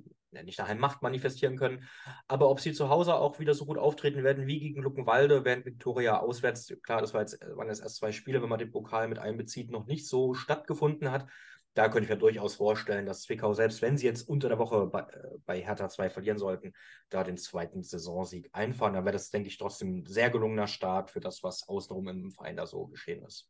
nicht 0.45 0.59
daheim 0.59 0.79
Macht 0.79 1.03
manifestieren 1.03 1.57
können, 1.57 1.89
aber 2.27 2.49
ob 2.49 2.61
sie 2.61 2.73
zu 2.73 2.89
Hause 2.89 3.15
auch 3.15 3.39
wieder 3.39 3.55
so 3.55 3.67
gut 3.67 3.77
auftreten 3.77 4.25
werden 4.25 4.47
wie 4.47 4.61
gegen 4.61 4.83
Luckenwalde, 4.83 5.45
während 5.45 5.67
Viktoria 5.67 6.21
auswärts, 6.21 6.73
klar, 6.83 7.03
das 7.03 7.13
war 7.13 7.21
jetzt, 7.21 7.39
waren 7.55 7.69
jetzt 7.69 7.83
erst 7.83 7.97
zwei 7.97 8.13
Spiele, 8.13 8.41
wenn 8.41 8.49
man 8.49 8.59
den 8.59 8.71
Pokal 8.71 9.09
mit 9.09 9.19
einbezieht, 9.19 9.71
noch 9.71 9.87
nicht 9.87 10.09
so 10.09 10.33
stattgefunden 10.33 11.11
hat 11.11 11.27
da 11.75 11.89
könnte 11.89 12.05
ich 12.05 12.11
mir 12.11 12.19
durchaus 12.19 12.57
vorstellen, 12.57 13.07
dass 13.07 13.23
Zwickau, 13.23 13.55
selbst 13.55 13.81
wenn 13.81 13.97
sie 13.97 14.07
jetzt 14.07 14.29
unter 14.29 14.49
der 14.49 14.59
Woche 14.59 14.87
bei, 14.87 15.01
äh, 15.01 15.39
bei 15.47 15.61
Hertha 15.61 15.89
2 15.89 16.11
verlieren 16.11 16.39
sollten, 16.39 16.73
da 17.09 17.25
den 17.25 17.39
zweiten 17.39 17.83
Saisonsieg 17.83 18.51
einfahren. 18.53 18.95
Dann 18.95 19.05
wäre 19.05 19.15
das, 19.15 19.31
denke 19.31 19.49
ich, 19.49 19.59
trotzdem 19.59 19.99
ein 19.99 20.07
sehr 20.07 20.31
gelungener 20.31 20.67
Start 20.67 21.11
für 21.11 21.21
das, 21.21 21.43
was 21.43 21.69
außenrum 21.69 22.09
im 22.09 22.31
Verein 22.31 22.57
da 22.57 22.67
so 22.67 22.87
geschehen 22.87 23.25
ist. 23.25 23.49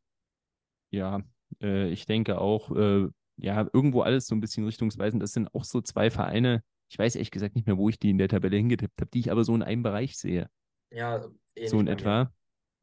Ja, 0.93 1.21
äh, 1.61 1.89
ich 1.89 2.05
denke 2.05 2.39
auch, 2.39 2.71
äh, 2.75 3.07
ja, 3.37 3.67
irgendwo 3.73 4.01
alles 4.01 4.27
so 4.27 4.35
ein 4.35 4.41
bisschen 4.41 4.65
richtungsweisend. 4.65 5.21
Das 5.21 5.33
sind 5.33 5.53
auch 5.53 5.63
so 5.63 5.81
zwei 5.81 6.09
Vereine, 6.09 6.63
ich 6.89 6.99
weiß 6.99 7.15
ehrlich 7.15 7.31
gesagt 7.31 7.55
nicht 7.55 7.65
mehr, 7.65 7.77
wo 7.77 7.89
ich 7.89 7.99
die 7.99 8.11
in 8.11 8.17
der 8.17 8.29
Tabelle 8.29 8.57
hingetippt 8.57 9.01
habe, 9.01 9.09
die 9.11 9.19
ich 9.19 9.31
aber 9.31 9.43
so 9.43 9.55
in 9.55 9.63
einem 9.63 9.83
Bereich 9.83 10.17
sehe. 10.17 10.49
Ja, 10.91 11.25
so 11.65 11.79
in 11.79 11.87
etwa. 11.87 12.31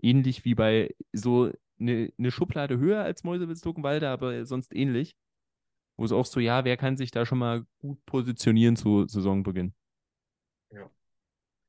Ähnlich 0.03 0.45
wie 0.45 0.55
bei 0.55 0.95
so 1.13 1.53
eine, 1.79 2.13
eine 2.19 2.31
Schublade 2.31 2.79
höher 2.79 3.03
als 3.03 3.23
Mäusewitz-Luckenwalde, 3.23 4.09
aber 4.09 4.45
sonst 4.45 4.75
ähnlich 4.75 5.15
wo 6.01 6.05
es 6.05 6.13
auch 6.13 6.25
so, 6.25 6.41
ja, 6.41 6.65
wer 6.65 6.79
kann 6.79 6.97
sich 6.97 7.11
da 7.11 7.27
schon 7.27 7.39
mal 7.39 7.67
gut 7.79 8.03
positionieren 8.07 8.75
zu 8.75 9.07
Saisonbeginn? 9.07 9.75
Ja. 10.73 10.91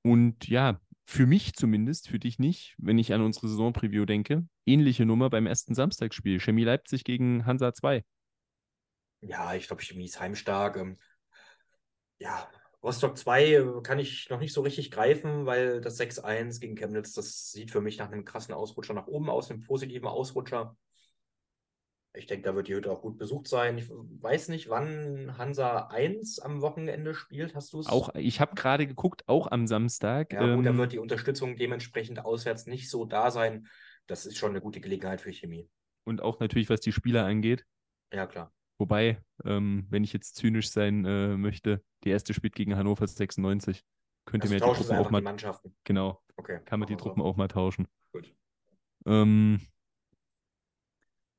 Und 0.03 0.47
ja, 0.47 0.79
für 1.05 1.25
mich 1.25 1.53
zumindest, 1.53 2.07
für 2.07 2.19
dich 2.19 2.39
nicht, 2.39 2.75
wenn 2.77 2.97
ich 2.97 3.13
an 3.13 3.21
unsere 3.21 3.47
Saisonpreview 3.47 4.05
denke, 4.05 4.47
ähnliche 4.65 5.05
Nummer 5.05 5.29
beim 5.29 5.47
ersten 5.47 5.75
Samstagsspiel. 5.75 6.39
Chemie 6.39 6.63
Leipzig 6.63 7.03
gegen 7.03 7.45
Hansa 7.45 7.73
2. 7.73 8.03
Ja, 9.21 9.53
ich 9.53 9.67
glaube, 9.67 9.83
Chemie 9.83 10.05
ist 10.05 10.19
heimstark. 10.19 10.77
Ähm, 10.77 10.97
ja, 12.19 12.49
Rostock 12.83 13.17
2 13.17 13.45
äh, 13.45 13.81
kann 13.83 13.99
ich 13.99 14.29
noch 14.29 14.39
nicht 14.39 14.53
so 14.53 14.61
richtig 14.61 14.89
greifen, 14.89 15.45
weil 15.45 15.81
das 15.81 15.99
6-1 15.99 16.59
gegen 16.59 16.75
Chemnitz, 16.75 17.13
das 17.13 17.51
sieht 17.51 17.71
für 17.71 17.81
mich 17.81 17.97
nach 17.97 18.11
einem 18.11 18.25
krassen 18.25 18.53
Ausrutscher 18.53 18.93
nach 18.93 19.07
oben 19.07 19.29
aus, 19.29 19.51
einem 19.51 19.61
positiven 19.61 20.07
Ausrutscher. 20.07 20.75
Ich 22.13 22.25
denke, 22.25 22.43
da 22.43 22.55
wird 22.55 22.67
die 22.67 22.75
Hütte 22.75 22.91
auch 22.91 23.01
gut 23.01 23.17
besucht 23.17 23.47
sein. 23.47 23.77
Ich 23.77 23.89
weiß 23.89 24.49
nicht, 24.49 24.69
wann 24.69 25.37
Hansa 25.37 25.87
1 25.87 26.39
am 26.39 26.61
Wochenende 26.61 27.13
spielt. 27.13 27.55
Hast 27.55 27.71
du 27.71 27.79
es? 27.79 27.87
Auch, 27.87 28.13
ich 28.15 28.41
habe 28.41 28.55
gerade 28.55 28.85
geguckt, 28.85 29.23
auch 29.27 29.49
am 29.49 29.65
Samstag. 29.65 30.33
Ja, 30.33 30.41
gut, 30.41 30.65
ähm, 30.65 30.73
da 30.73 30.77
wird 30.77 30.91
die 30.91 30.99
Unterstützung 30.99 31.55
dementsprechend 31.55 32.23
auswärts 32.25 32.65
nicht 32.65 32.89
so 32.89 33.05
da 33.05 33.31
sein. 33.31 33.67
das 34.07 34.25
ist 34.25 34.37
schon 34.37 34.49
eine 34.49 34.59
gute 34.59 34.81
Gelegenheit 34.81 35.21
für 35.21 35.31
Chemie. 35.31 35.69
Und 36.03 36.21
auch 36.21 36.39
natürlich, 36.41 36.69
was 36.69 36.81
die 36.81 36.91
Spieler 36.91 37.25
angeht. 37.25 37.65
Ja, 38.11 38.27
klar. 38.27 38.51
Wobei, 38.77 39.21
ähm, 39.45 39.85
wenn 39.89 40.03
ich 40.03 40.11
jetzt 40.11 40.35
zynisch 40.35 40.69
sein 40.71 41.05
äh, 41.05 41.37
möchte, 41.37 41.81
die 42.03 42.09
erste 42.09 42.33
spielt 42.33 42.55
gegen 42.55 42.75
Hannover 42.75 43.07
96. 43.07 43.83
Könnte 44.25 44.45
Also 44.45 44.53
mir 44.55 44.59
die 44.59 44.65
Truppen 44.65 44.85
auch 44.91 44.97
einfach 44.97 45.05
die 45.07 45.11
mal. 45.13 45.21
Mannschaften. 45.21 45.75
Genau, 45.85 46.21
Okay. 46.35 46.59
kann 46.65 46.79
man 46.79 46.87
die 46.87 46.93
wir 46.93 46.97
so. 46.99 47.05
Truppen 47.05 47.21
auch 47.21 47.37
mal 47.37 47.47
tauschen. 47.47 47.87
Gut. 48.11 48.33
Ähm, 49.05 49.61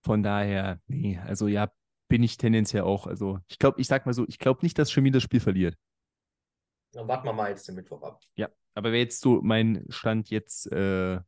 von 0.03 0.23
daher, 0.23 0.81
nee, 0.87 1.19
also 1.27 1.49
ja, 1.49 1.73
bin 2.09 2.23
ich 2.23 2.37
tendenziell 2.37 2.83
auch. 2.83 3.07
Also, 3.07 3.41
ich 3.49 3.59
glaube, 3.59 3.81
ich 3.81 3.87
sag 3.89 4.07
mal 4.07 4.13
so, 4.15 4.27
ich 4.29 4.39
glaube 4.39 4.61
nicht, 4.63 4.79
dass 4.79 4.93
Chemie 4.93 5.11
das 5.11 5.23
Spiel 5.23 5.41
verliert. 5.41 5.77
Dann 6.93 7.07
warten 7.07 7.27
wir 7.27 7.35
mal 7.35 7.51
jetzt 7.51 7.69
den 7.69 7.75
Mittwoch 7.75 8.03
ab. 8.03 8.23
Ja, 8.37 8.49
aber 8.75 8.93
wäre 8.93 9.03
jetzt 9.03 9.21
so 9.21 9.41
mein 9.43 9.85
Stand 9.91 10.31
jetzt, 10.31 10.71
äh, 10.73 11.21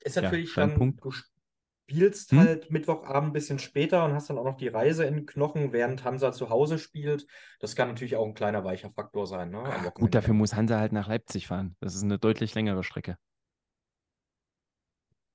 Ist 0.00 0.16
Ja, 0.20 0.22
natürlich 0.30 0.52
dann, 0.54 0.92
Standpunkt. 0.92 1.00
du 1.00 1.10
spielst 1.10 2.32
Hm? 2.32 2.36
halt 2.36 2.70
Mittwochabend 2.70 3.30
ein 3.30 3.32
bisschen 3.32 3.58
später 3.58 4.04
und 4.04 4.12
hast 4.14 4.30
dann 4.30 4.38
auch 4.38 4.44
noch 4.44 4.56
die 4.56 4.68
Reise 4.68 5.04
in 5.04 5.14
den 5.14 5.26
Knochen, 5.26 5.72
während 5.72 6.04
Hansa 6.04 6.32
zu 6.32 6.50
Hause 6.50 6.78
spielt. 6.78 7.26
Das 7.60 7.76
kann 7.76 7.88
natürlich 7.88 8.16
auch 8.16 8.26
ein 8.26 8.34
kleiner 8.34 8.64
weicher 8.64 8.90
Faktor 8.92 9.26
sein, 9.26 9.50
ne? 9.50 9.58
am 9.62 9.84
ah, 9.84 9.90
gut, 9.94 10.14
dafür 10.14 10.34
muss 10.34 10.54
Hansa 10.54 10.78
halt 10.78 10.92
nach 10.92 11.08
Leipzig 11.08 11.46
fahren. 11.46 11.76
Das 11.80 11.94
ist 11.94 12.02
eine 12.02 12.18
deutlich 12.18 12.54
längere 12.54 12.82
Strecke. 12.84 13.16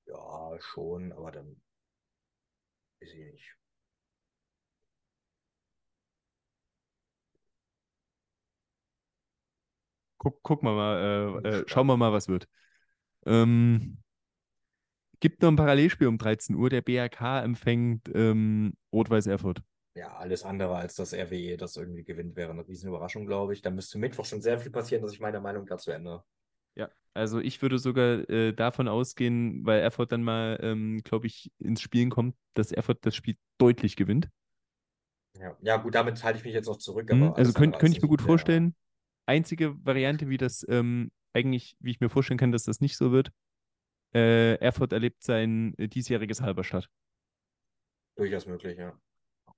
Ja, 0.06 0.56
schon, 0.60 1.12
aber 1.12 1.30
dann 1.30 1.60
weiß 3.00 3.08
ich 3.12 3.32
nicht. 3.32 3.56
Guck, 10.18 10.42
gucken 10.42 10.68
wir 10.68 10.74
mal, 10.74 11.40
Bin 11.42 11.44
äh, 11.52 11.58
äh, 11.60 11.64
schauen 11.68 11.86
wir 11.86 11.96
mal, 11.96 12.12
was 12.12 12.28
wird. 12.28 12.48
Ähm, 13.26 13.98
gibt 15.20 15.42
noch 15.42 15.50
ein 15.50 15.56
Parallelspiel 15.56 16.08
um 16.08 16.18
13 16.18 16.56
Uhr. 16.56 16.70
Der 16.70 16.82
BRK 16.82 17.42
empfängt 17.42 18.10
ähm, 18.14 18.74
Rot-Weiß 18.92 19.26
Erfurt. 19.26 19.62
Ja, 19.94 20.14
alles 20.16 20.42
andere 20.42 20.76
als 20.76 20.94
das 20.94 21.14
RWE, 21.14 21.56
das 21.56 21.76
irgendwie 21.76 22.04
gewinnt, 22.04 22.36
wäre 22.36 22.50
eine 22.50 22.66
Riesenüberraschung, 22.66 23.26
glaube 23.26 23.54
ich. 23.54 23.62
Da 23.62 23.70
müsste 23.70 23.98
Mittwoch 23.98 24.24
schon 24.26 24.42
sehr 24.42 24.58
viel 24.58 24.70
passieren, 24.70 25.02
dass 25.02 25.12
ich 25.12 25.20
meine 25.20 25.40
Meinung 25.40 25.64
dazu 25.66 25.90
ändere. 25.90 26.22
Ja, 26.76 26.90
also 27.14 27.40
ich 27.40 27.62
würde 27.62 27.78
sogar 27.78 28.28
äh, 28.30 28.52
davon 28.52 28.88
ausgehen, 28.88 29.64
weil 29.64 29.80
Erfurt 29.80 30.12
dann 30.12 30.22
mal, 30.22 30.58
ähm, 30.62 31.00
glaube 31.04 31.26
ich, 31.26 31.50
ins 31.58 31.80
Spielen 31.80 32.10
kommt, 32.10 32.36
dass 32.54 32.72
Erfurt 32.72 32.98
das 33.06 33.14
Spiel 33.16 33.36
deutlich 33.58 33.96
gewinnt. 33.96 34.28
Ja, 35.38 35.56
ja 35.60 35.76
gut, 35.76 35.94
damit 35.94 36.22
halte 36.24 36.38
ich 36.38 36.44
mich 36.44 36.54
jetzt 36.54 36.66
noch 36.66 36.78
zurück, 36.78 37.10
Mhm, 37.10 37.34
also 37.36 37.52
könnt, 37.52 37.78
könnte 37.78 37.92
als 37.92 37.92
ich 37.98 38.02
mir 38.02 38.08
gut 38.08 38.22
wäre- 38.22 38.22
vorstellen. 38.22 38.74
Einzige 39.26 39.76
Variante, 39.84 40.28
wie 40.28 40.38
das 40.38 40.64
ähm, 40.68 41.10
eigentlich, 41.34 41.76
wie 41.80 41.90
ich 41.90 42.00
mir 42.00 42.08
vorstellen 42.10 42.38
kann, 42.38 42.52
dass 42.52 42.64
das 42.64 42.80
nicht 42.80 42.96
so 42.96 43.12
wird. 43.12 43.30
Äh, 44.14 44.56
Erfurt 44.56 44.92
erlebt 44.92 45.22
sein 45.22 45.74
äh, 45.78 45.88
diesjähriges 45.88 46.42
Halberstadt. 46.42 46.88
Durchaus 48.16 48.46
möglich, 48.46 48.76
ja. 48.78 48.92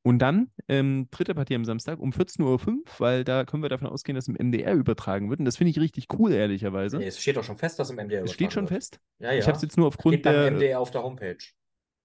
Und 0.02 0.20
dann, 0.20 0.50
ähm, 0.68 1.08
dritte 1.10 1.34
Partie 1.34 1.54
am 1.54 1.64
Samstag 1.64 1.98
um 1.98 2.12
14.05 2.12 2.68
Uhr, 2.68 2.82
weil 2.98 3.24
da 3.24 3.44
können 3.44 3.62
wir 3.62 3.68
davon 3.68 3.88
ausgehen, 3.88 4.14
dass 4.16 4.28
im 4.28 4.36
MDR 4.36 4.74
übertragen 4.74 5.28
wird. 5.28 5.40
Und 5.40 5.44
das 5.44 5.56
finde 5.56 5.70
ich 5.70 5.80
richtig 5.80 6.06
cool, 6.18 6.32
ehrlicherweise. 6.32 6.98
Nee, 6.98 7.06
es 7.08 7.20
steht 7.20 7.36
doch 7.36 7.44
schon 7.44 7.58
fest, 7.58 7.78
dass 7.78 7.90
im 7.90 7.96
MDR 7.96 8.24
Es 8.24 8.32
steht 8.32 8.52
schon 8.52 8.64
übertragen 8.64 8.70
wird. 8.70 8.84
fest. 8.84 9.00
Ja, 9.18 9.32
Ich 9.32 9.40
ja. 9.40 9.46
habe 9.46 9.56
es 9.56 9.62
jetzt 9.62 9.76
nur 9.76 9.86
aufgrund 9.88 10.14
Steht 10.14 10.24
der, 10.24 10.50
MDR 10.52 10.80
auf 10.80 10.90
der 10.90 11.02
Homepage. 11.02 11.38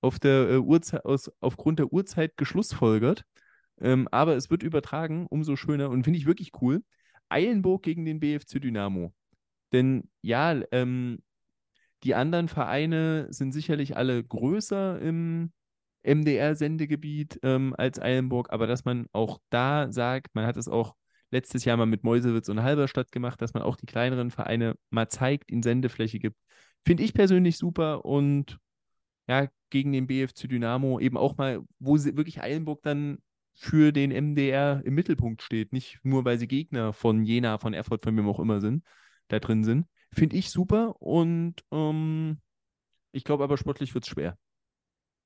auf 0.01 0.19
der 0.19 0.49
äh, 0.49 0.57
Uhrzeit, 0.57 1.05
aus, 1.05 1.31
aufgrund 1.39 1.79
der 1.79 1.93
Uhrzeit 1.93 2.35
geschlussfolgert. 2.35 3.23
Ähm, 3.79 4.07
aber 4.11 4.35
es 4.35 4.49
wird 4.49 4.63
übertragen, 4.63 5.25
umso 5.29 5.55
schöner 5.55 5.89
und 5.89 6.03
finde 6.03 6.19
ich 6.19 6.25
wirklich 6.25 6.51
cool. 6.61 6.83
Eilenburg 7.29 7.83
gegen 7.83 8.05
den 8.05 8.19
BFC 8.19 8.59
Dynamo. 8.59 9.13
Denn 9.71 10.09
ja, 10.21 10.59
ähm, 10.71 11.19
die 12.03 12.15
anderen 12.15 12.49
Vereine 12.49 13.27
sind 13.31 13.53
sicherlich 13.53 13.95
alle 13.97 14.21
größer 14.23 14.99
im 15.01 15.51
MDR-Sendegebiet 16.03 17.39
ähm, 17.43 17.73
als 17.77 17.99
Eilenburg, 17.99 18.51
aber 18.51 18.67
dass 18.67 18.85
man 18.85 19.07
auch 19.13 19.39
da 19.49 19.91
sagt, 19.91 20.35
man 20.35 20.45
hat 20.45 20.57
es 20.57 20.67
auch 20.67 20.95
letztes 21.31 21.65
Jahr 21.65 21.77
mal 21.77 21.85
mit 21.85 22.03
Meuselwitz 22.03 22.49
und 22.49 22.61
Halberstadt 22.63 23.11
gemacht, 23.11 23.41
dass 23.41 23.53
man 23.53 23.63
auch 23.63 23.75
die 23.75 23.87
kleineren 23.87 24.31
Vereine 24.31 24.75
mal 24.91 25.09
zeigt, 25.09 25.51
in 25.51 25.63
Sendefläche 25.63 26.19
gibt, 26.19 26.37
finde 26.85 27.03
ich 27.03 27.13
persönlich 27.13 27.57
super 27.57 28.05
und 28.05 28.57
ja, 29.27 29.47
gegen 29.69 29.91
den 29.91 30.07
BFC 30.07 30.47
Dynamo 30.47 30.99
eben 30.99 31.17
auch 31.17 31.37
mal, 31.37 31.61
wo 31.79 31.97
sie 31.97 32.15
wirklich 32.15 32.41
Eilenburg 32.41 32.83
dann 32.83 33.17
für 33.55 33.91
den 33.91 34.11
MDR 34.11 34.81
im 34.85 34.95
Mittelpunkt 34.95 35.41
steht, 35.41 35.73
nicht 35.73 35.99
nur 36.03 36.25
weil 36.25 36.37
sie 36.37 36.47
Gegner 36.47 36.93
von 36.93 37.23
Jena, 37.23 37.57
von 37.57 37.73
Erfurt, 37.73 38.03
von 38.03 38.15
wem 38.17 38.27
auch 38.27 38.39
immer 38.39 38.59
sind, 38.61 38.83
da 39.27 39.39
drin 39.39 39.63
sind. 39.63 39.87
Finde 40.11 40.35
ich 40.35 40.49
super 40.51 41.01
und 41.01 41.55
ähm, 41.71 42.39
ich 43.11 43.23
glaube 43.23 43.43
aber 43.43 43.57
sportlich 43.57 43.93
wird 43.93 44.05
es 44.05 44.09
schwer. 44.09 44.37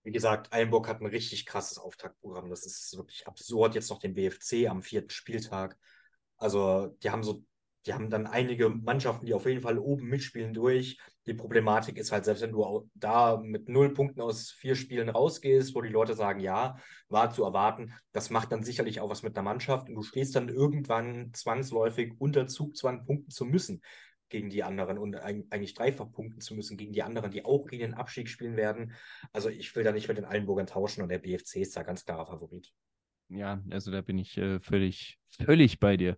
Wie 0.08 0.14
gesagt, 0.14 0.54
Eilenburg 0.54 0.88
hat 0.88 1.02
ein 1.02 1.06
richtig 1.06 1.46
krasses 1.46 1.78
Auftaktprogramm. 1.78 2.50
Das 2.50 2.66
ist 2.66 2.96
wirklich 2.96 3.28
absurd. 3.28 3.76
Jetzt 3.76 3.90
noch 3.90 4.00
den 4.00 4.14
BFC 4.14 4.70
am 4.70 4.82
vierten 4.82 5.10
Spieltag. 5.10 5.78
Also, 6.38 6.96
die 7.04 7.10
haben 7.10 7.24
so, 7.24 7.44
die 7.86 7.94
haben 7.94 8.10
dann 8.10 8.26
einige 8.26 8.70
Mannschaften, 8.70 9.26
die 9.26 9.34
auf 9.34 9.46
jeden 9.46 9.60
Fall 9.60 9.78
oben 9.78 10.08
mitspielen 10.08 10.54
durch. 10.54 10.98
Die 11.26 11.34
Problematik 11.34 11.98
ist 11.98 12.14
halt, 12.14 12.24
selbst 12.24 12.40
wenn 12.40 12.54
du 12.54 12.90
da 12.94 13.36
mit 13.36 13.68
null 13.68 13.94
Punkten 13.94 14.22
aus 14.22 14.50
vier 14.50 14.76
Spielen 14.76 15.10
rausgehst, 15.10 15.76
wo 15.76 15.82
die 15.82 15.90
Leute 15.90 16.14
sagen, 16.14 16.40
ja, 16.40 16.78
war 17.10 17.32
zu 17.32 17.44
erwarten, 17.44 17.94
das 18.14 18.30
macht 18.30 18.54
dann 18.54 18.64
sicherlich 18.64 19.02
auch 19.02 19.10
was 19.10 19.24
mit 19.24 19.36
der 19.36 19.44
Mannschaft 19.44 19.90
und 19.90 19.96
du 19.96 20.04
stehst 20.04 20.38
dann 20.38 20.48
irgendwann 20.48 21.34
zwangsläufig 21.34 22.14
unter 22.18 22.48
Zugzwang 22.48 23.04
punkten 23.04 23.30
zu 23.30 23.44
müssen 23.44 23.82
gegen 24.30 24.50
die 24.50 24.64
anderen 24.64 24.98
und 24.98 25.16
eig- 25.18 25.46
eigentlich 25.52 25.74
dreifach 25.74 26.12
punkten 26.12 26.42
zu 26.42 26.56
müssen 26.56 26.78
gegen 26.78 26.94
die 26.94 27.04
anderen, 27.04 27.32
die 27.32 27.46
auch 27.46 27.66
gegen 27.66 27.82
den 27.84 27.94
Abstieg 27.94 28.30
spielen 28.30 28.56
werden. 28.58 28.94
Also 29.34 29.50
ich 29.50 29.76
will 29.76 29.84
da 29.84 29.92
nicht 29.92 30.08
mit 30.08 30.18
den 30.18 30.26
Eilenburgern 30.26 30.68
tauschen 30.68 31.02
und 31.02 31.10
der 31.10 31.20
BFC 31.20 31.62
ist 31.62 31.76
da 31.78 31.84
ganz 31.84 32.06
klarer 32.06 32.26
Favorit. 32.28 32.74
Ja, 33.30 33.62
also 33.70 33.92
da 33.92 34.02
bin 34.02 34.18
ich 34.18 34.38
äh, 34.38 34.60
völlig, 34.60 35.20
völlig 35.30 35.80
bei 35.80 35.98
dir. 35.98 36.18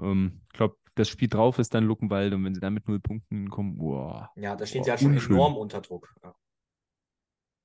Ähm, 0.00 0.40
ich 0.46 0.52
glaube, 0.58 0.76
das 0.94 1.08
Spiel 1.08 1.28
drauf 1.28 1.58
ist 1.58 1.74
dann 1.74 1.84
Luckenwalde 1.84 2.36
und 2.36 2.44
wenn 2.44 2.54
sie 2.54 2.60
dann 2.60 2.74
mit 2.74 2.86
null 2.88 3.00
Punkten 3.00 3.48
kommen, 3.48 3.76
boah. 3.78 4.30
Ja, 4.36 4.56
da 4.56 4.66
stehen 4.66 4.80
Boah, 4.80 4.84
sie 4.84 4.90
halt 4.90 5.00
schon 5.00 5.12
unschön. 5.12 5.32
enorm 5.36 5.56
unter 5.56 5.80
Druck. 5.80 6.14
Ja. 6.22 6.34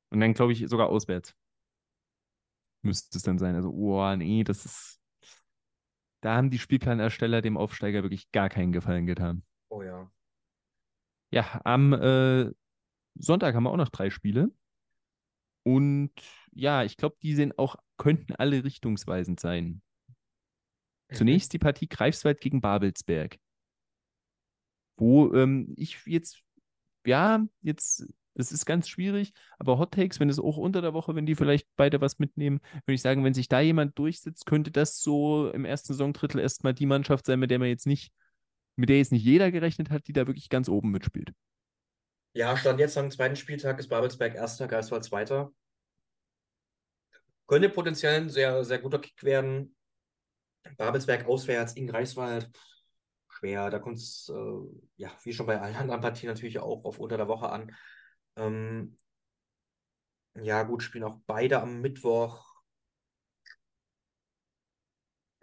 Und 0.09 0.19
dann 0.19 0.33
glaube 0.33 0.53
ich 0.53 0.67
sogar 0.67 0.89
auswärts. 0.89 1.33
Müsste 2.81 3.17
es 3.17 3.23
dann 3.23 3.37
sein. 3.39 3.55
Also, 3.55 3.71
boah, 3.71 4.15
nee, 4.15 4.43
das 4.43 4.65
ist. 4.65 4.96
Da 6.27 6.35
haben 6.35 6.49
die 6.49 6.59
Spielplanersteller 6.59 7.41
dem 7.41 7.55
Aufsteiger 7.55 8.03
wirklich 8.03 8.29
gar 8.33 8.49
keinen 8.49 8.73
Gefallen 8.73 9.05
getan. 9.05 9.43
Oh 9.69 9.81
ja. 9.81 10.11
Ja, 11.31 11.61
am 11.63 11.93
äh, 11.93 12.51
Sonntag 13.15 13.55
haben 13.55 13.63
wir 13.63 13.71
auch 13.71 13.77
noch 13.77 13.87
drei 13.87 14.09
Spiele. 14.09 14.51
Und 15.63 16.11
ja, 16.51 16.83
ich 16.83 16.97
glaube, 16.97 17.15
die 17.21 17.33
sind 17.33 17.57
auch, 17.57 17.77
könnten 17.95 18.35
alle 18.35 18.65
richtungsweisend 18.65 19.39
sein. 19.39 19.81
Zunächst 21.13 21.53
die 21.53 21.59
Partie 21.59 21.87
Greifswald 21.87 22.41
gegen 22.41 22.59
Babelsberg. 22.59 23.39
Wo 24.97 25.33
ähm, 25.33 25.73
ich 25.77 26.05
jetzt, 26.07 26.43
ja, 27.05 27.47
jetzt, 27.61 28.05
es 28.39 28.51
ist 28.51 28.65
ganz 28.65 28.87
schwierig, 28.87 29.33
aber 29.57 29.79
Hot 29.79 29.93
Takes, 29.93 30.19
wenn 30.19 30.29
es 30.29 30.39
auch 30.39 30.57
unter 30.57 30.81
der 30.81 30.93
Woche, 30.93 31.15
wenn 31.15 31.25
die 31.25 31.35
vielleicht 31.35 31.67
beide 31.75 32.01
was 32.01 32.19
mitnehmen, 32.19 32.59
würde 32.85 32.93
ich 32.93 33.01
sagen, 33.01 33.23
wenn 33.23 33.33
sich 33.33 33.47
da 33.47 33.59
jemand 33.59 33.97
durchsetzt, 33.97 34.45
könnte 34.45 34.71
das 34.71 35.01
so 35.01 35.49
im 35.49 35.65
ersten 35.65 35.93
Saisondrittel 35.93 36.39
erstmal 36.39 36.73
die 36.73 36.85
Mannschaft 36.85 37.25
sein, 37.25 37.39
mit 37.39 37.49
der 37.49 37.59
man 37.59 37.67
jetzt 37.67 37.87
nicht, 37.87 38.11
mit 38.75 38.89
der 38.89 38.97
jetzt 38.97 39.11
nicht 39.11 39.23
jeder 39.23 39.51
gerechnet 39.51 39.89
hat, 39.89 40.07
die 40.07 40.13
da 40.13 40.27
wirklich 40.27 40.49
ganz 40.49 40.69
oben 40.69 40.91
mitspielt. 40.91 41.31
Ja, 42.33 42.55
stand 42.55 42.79
jetzt 42.79 42.97
am 42.97 43.09
zweiten 43.09 43.35
Spieltag 43.35 43.79
ist 43.79 43.87
Babelsberg 43.87 44.35
erster, 44.35 44.67
Greifswald 44.67 45.03
zweiter. 45.03 45.51
Könnte 47.47 47.69
potenziell 47.69 48.21
ein 48.21 48.29
sehr, 48.29 48.63
sehr 48.63 48.77
guter 48.77 48.99
Kick 48.99 49.23
werden. 49.23 49.75
Babelsberg 50.77 51.25
auswärts 51.27 51.73
in 51.73 51.87
Greifswald. 51.87 52.51
Schwer, 53.29 53.69
da 53.69 53.79
kommt 53.79 53.97
es, 53.97 54.31
äh, 54.31 54.77
ja, 54.97 55.11
wie 55.23 55.33
schon 55.33 55.45
bei 55.45 55.59
allen 55.59 55.75
anderen 55.75 56.01
Partien 56.01 56.29
natürlich 56.29 56.59
auch 56.59 56.83
auf 56.83 56.99
unter 56.99 57.17
der 57.17 57.27
Woche 57.27 57.49
an. 57.49 57.71
Ähm, 58.37 58.95
ja, 60.35 60.63
gut, 60.63 60.83
spielen 60.83 61.03
auch 61.03 61.19
beide 61.25 61.61
am 61.61 61.81
Mittwoch. 61.81 62.45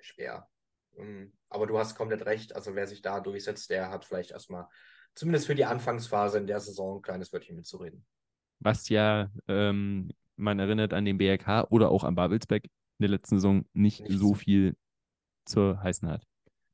Schwer. 0.00 0.48
Ähm, 0.96 1.32
aber 1.48 1.66
du 1.66 1.78
hast 1.78 1.96
komplett 1.96 2.24
recht. 2.26 2.54
Also, 2.54 2.74
wer 2.74 2.86
sich 2.86 3.02
da 3.02 3.20
durchsetzt, 3.20 3.70
der 3.70 3.90
hat 3.90 4.04
vielleicht 4.04 4.30
erstmal, 4.30 4.68
zumindest 5.14 5.46
für 5.46 5.54
die 5.54 5.64
Anfangsphase 5.64 6.38
in 6.38 6.46
der 6.46 6.60
Saison, 6.60 6.98
ein 6.98 7.02
kleines 7.02 7.32
Wörtchen 7.32 7.56
mitzureden. 7.56 8.04
Was 8.60 8.88
ja, 8.88 9.30
ähm, 9.48 10.10
man 10.36 10.58
erinnert 10.58 10.92
an 10.92 11.04
den 11.04 11.18
BRK 11.18 11.66
oder 11.70 11.90
auch 11.90 12.04
an 12.04 12.14
Babelsberg 12.14 12.64
in 12.64 12.70
der 13.00 13.10
letzten 13.10 13.36
Saison 13.36 13.64
nicht 13.72 14.00
Nichts. 14.00 14.16
so 14.16 14.34
viel 14.34 14.76
zu 15.44 15.80
heißen 15.82 16.08
hat. 16.08 16.26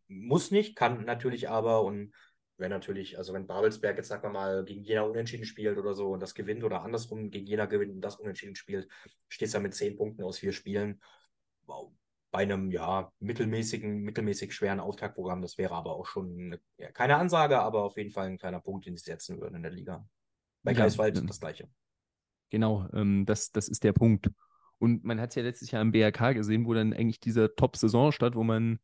Muss 0.09 0.51
nicht, 0.51 0.77
kann 0.77 1.05
natürlich 1.05 1.49
aber 1.49 1.83
und 1.85 2.13
wenn 2.61 2.71
natürlich, 2.71 3.19
also 3.19 3.33
wenn 3.33 3.47
Babelsberg 3.47 3.97
jetzt, 3.97 4.09
sagen 4.09 4.23
wir 4.23 4.31
mal, 4.31 4.65
gegen 4.65 4.85
Jena 4.85 5.03
unentschieden 5.03 5.45
spielt 5.45 5.79
oder 5.79 5.95
so 5.95 6.13
und 6.13 6.21
das 6.21 6.35
gewinnt 6.35 6.63
oder 6.63 6.83
andersrum 6.83 7.31
gegen 7.31 7.47
Jena 7.47 7.67
gewinnt 7.67 7.95
und 7.95 8.01
das 8.03 8.17
unentschieden 8.17 8.55
spielt, 8.55 8.89
stehst 9.29 9.55
du 9.55 9.59
da 9.59 9.63
mit 9.63 9.75
zehn 9.75 9.97
Punkten 9.97 10.23
aus 10.23 10.39
vier 10.39 10.53
Spielen. 10.53 11.01
Bei 12.31 12.43
einem, 12.43 12.71
ja, 12.71 13.13
mittelmäßigen, 13.19 14.03
mittelmäßig 14.03 14.55
schweren 14.55 14.79
Auftaktprogramm, 14.79 15.43
das 15.43 15.59
wäre 15.59 15.75
aber 15.75 15.97
auch 15.97 16.07
schon 16.07 16.57
ja, 16.77 16.93
keine 16.93 17.17
Ansage, 17.17 17.59
aber 17.59 17.83
auf 17.83 17.97
jeden 17.97 18.11
Fall 18.11 18.27
ein 18.29 18.39
kleiner 18.39 18.61
Punkt, 18.61 18.87
den 18.87 18.97
sie 18.97 19.05
setzen 19.05 19.41
würden 19.41 19.57
in 19.57 19.63
der 19.63 19.73
Liga. 19.73 20.07
Bei 20.63 20.73
Ja, 20.73 20.79
Greifswald 20.79 21.17
ähm, 21.17 21.27
das 21.27 21.41
Gleiche. 21.41 21.69
Genau, 22.51 22.87
ähm, 22.93 23.27
das, 23.27 23.51
das 23.51 23.69
ist 23.69 23.83
der 23.83 23.93
Punkt. 23.93 24.31
Und 24.79 25.05
man 25.05 25.21
hat 25.21 25.31
es 25.31 25.35
ja 25.35 25.43
letztes 25.43 25.71
Jahr 25.71 25.83
im 25.83 25.93
BRK 25.93 26.33
gesehen, 26.33 26.67
wo 26.67 26.75
dann 26.75 26.93
eigentlich 26.93 27.21
dieser 27.21 27.55
Top-Saison 27.55 28.13
statt, 28.13 28.35
wo 28.35 28.45
man 28.45 28.79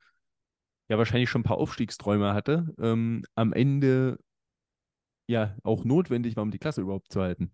ja 0.88 0.98
wahrscheinlich 0.98 1.30
schon 1.30 1.40
ein 1.40 1.44
paar 1.44 1.58
Aufstiegsträume 1.58 2.34
hatte, 2.34 2.74
ähm, 2.78 3.24
am 3.34 3.52
Ende 3.52 4.18
ja 5.28 5.56
auch 5.62 5.84
notwendig 5.84 6.36
war, 6.36 6.42
um 6.42 6.50
die 6.50 6.58
Klasse 6.58 6.80
überhaupt 6.82 7.12
zu 7.12 7.20
halten. 7.20 7.52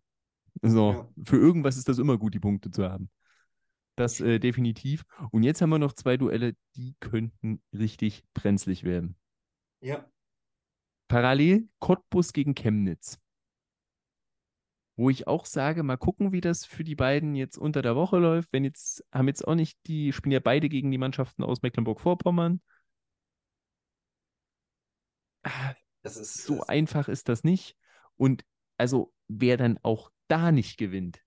So, 0.60 0.92
Ja. 0.92 1.08
für 1.24 1.36
irgendwas 1.38 1.76
ist 1.76 1.88
das 1.88 1.98
immer 1.98 2.18
gut, 2.18 2.34
die 2.34 2.40
Punkte 2.40 2.70
zu 2.70 2.88
haben. 2.88 3.10
Das 3.96 4.20
äh, 4.20 4.38
definitiv. 4.38 5.04
Und 5.30 5.42
jetzt 5.42 5.60
haben 5.62 5.70
wir 5.70 5.78
noch 5.78 5.92
zwei 5.92 6.16
Duelle, 6.16 6.54
die 6.76 6.94
könnten 7.00 7.62
richtig 7.72 8.24
brenzlig 8.34 8.84
werden. 8.84 9.16
Ja. 9.80 10.06
Parallel 11.08 11.68
Cottbus 11.78 12.32
gegen 12.32 12.54
Chemnitz. 12.54 13.18
Wo 14.96 15.08
ich 15.10 15.26
auch 15.26 15.46
sage, 15.46 15.82
mal 15.82 15.96
gucken, 15.96 16.32
wie 16.32 16.40
das 16.40 16.64
für 16.66 16.84
die 16.84 16.94
beiden 16.94 17.34
jetzt 17.34 17.56
unter 17.56 17.80
der 17.82 17.96
Woche 17.96 18.18
läuft. 18.18 18.52
Wenn 18.52 18.64
jetzt, 18.64 19.04
haben 19.12 19.28
jetzt 19.28 19.46
auch 19.46 19.54
nicht 19.54 19.78
die, 19.86 20.12
spielen 20.12 20.32
ja 20.32 20.40
beide 20.40 20.68
gegen 20.68 20.90
die 20.90 20.98
Mannschaften 20.98 21.42
aus 21.42 21.62
Mecklenburg-Vorpommern. 21.62 22.60
Das 26.02 26.16
ist 26.16 26.46
So 26.46 26.62
äh, 26.62 26.66
einfach 26.68 27.08
ist 27.08 27.28
das 27.28 27.44
nicht. 27.44 27.76
Und 28.16 28.44
also, 28.76 29.12
wer 29.28 29.56
dann 29.56 29.78
auch 29.82 30.10
da 30.28 30.52
nicht 30.52 30.78
gewinnt, 30.78 31.22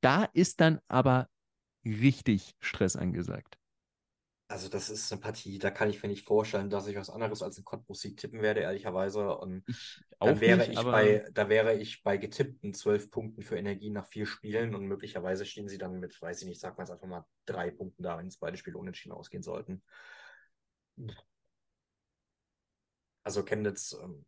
da 0.00 0.24
ist 0.24 0.60
dann 0.60 0.80
aber 0.88 1.28
richtig 1.84 2.54
Stress 2.60 2.96
angesagt. 2.96 3.58
Also 4.48 4.68
das 4.68 4.90
ist 4.90 5.12
eine 5.12 5.20
Partie, 5.20 5.58
da 5.60 5.70
kann 5.70 5.90
ich 5.90 6.02
mir 6.02 6.08
nicht 6.08 6.26
vorstellen, 6.26 6.70
dass 6.70 6.88
ich 6.88 6.96
was 6.96 7.08
anderes 7.08 7.40
als 7.40 7.56
einen 7.56 7.64
Cottbus-Sieg 7.64 8.16
tippen 8.16 8.42
werde, 8.42 8.60
ehrlicherweise. 8.60 9.36
Und 9.36 9.64
dann 10.24 10.36
auch 10.36 10.40
wäre 10.40 10.58
nicht, 10.58 10.72
ich 10.72 10.84
bei, 10.84 11.24
da 11.32 11.48
wäre 11.48 11.76
ich 11.76 12.02
bei 12.02 12.16
getippten 12.16 12.74
zwölf 12.74 13.12
Punkten 13.12 13.42
für 13.42 13.56
Energie 13.56 13.90
nach 13.90 14.08
vier 14.08 14.26
Spielen 14.26 14.74
und 14.74 14.86
möglicherweise 14.86 15.46
stehen 15.46 15.68
sie 15.68 15.78
dann 15.78 16.00
mit, 16.00 16.20
weiß 16.20 16.42
ich 16.42 16.48
nicht, 16.48 16.60
sag 16.60 16.76
mal 16.76 16.82
jetzt 16.82 16.90
einfach 16.90 17.06
mal 17.06 17.24
drei 17.46 17.70
Punkten 17.70 18.02
da, 18.02 18.18
wenn 18.18 18.26
es 18.26 18.38
beide 18.38 18.56
Spiele 18.56 18.76
unentschieden 18.76 19.12
ausgehen 19.14 19.44
sollten. 19.44 19.82
Also 23.30 23.44
Chemnitz, 23.44 23.96
ähm, 24.02 24.26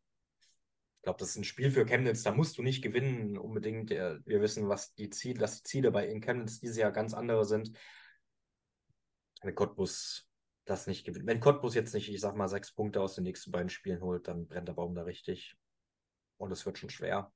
ich 0.94 1.02
glaube, 1.02 1.18
das 1.18 1.30
ist 1.30 1.36
ein 1.36 1.42
Spiel 1.42 1.72
für 1.72 1.84
Chemnitz, 1.84 2.22
da 2.22 2.30
musst 2.30 2.56
du 2.56 2.62
nicht 2.62 2.82
gewinnen 2.82 3.36
unbedingt. 3.36 3.90
Wir 3.90 4.40
wissen, 4.40 4.68
was 4.68 4.94
die 4.94 5.10
Ziele, 5.10 5.40
dass 5.40 5.56
die 5.56 5.64
Ziele 5.64 5.90
bei 5.90 6.06
Chemnitz 6.20 6.60
dieses 6.60 6.76
Jahr 6.76 6.92
ganz 6.92 7.12
andere 7.12 7.44
sind. 7.44 7.76
Wenn 9.42 9.56
Cottbus 9.56 10.28
das 10.66 10.86
nicht 10.86 11.04
gewinnt. 11.04 11.26
Wenn 11.26 11.40
Cottbus 11.40 11.74
jetzt 11.74 11.92
nicht, 11.94 12.08
ich 12.08 12.20
sag 12.20 12.36
mal, 12.36 12.46
sechs 12.46 12.70
Punkte 12.70 13.00
aus 13.00 13.16
den 13.16 13.24
nächsten 13.24 13.50
beiden 13.50 13.70
Spielen 13.70 14.02
holt, 14.02 14.28
dann 14.28 14.46
brennt 14.46 14.68
der 14.68 14.74
Baum 14.74 14.94
da 14.94 15.02
richtig. 15.02 15.56
Und 16.36 16.52
es 16.52 16.64
wird 16.64 16.78
schon 16.78 16.90
schwer. 16.90 17.32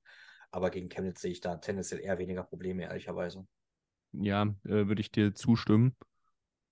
Aber 0.53 0.71
gegen 0.71 0.89
Chemnitz 0.89 1.21
sehe 1.21 1.33
ich 1.33 1.41
da 1.41 1.57
tendenziell 1.57 1.99
eher 1.99 2.19
weniger 2.19 2.45
Probleme, 2.45 2.85
ehrlicherweise. 2.85 3.45
ja, 4.13 4.43
äh, 4.43 4.87
würde 4.87 5.01
ich 5.01 5.11
dir 5.11 5.35
zustimmen. 5.35 5.97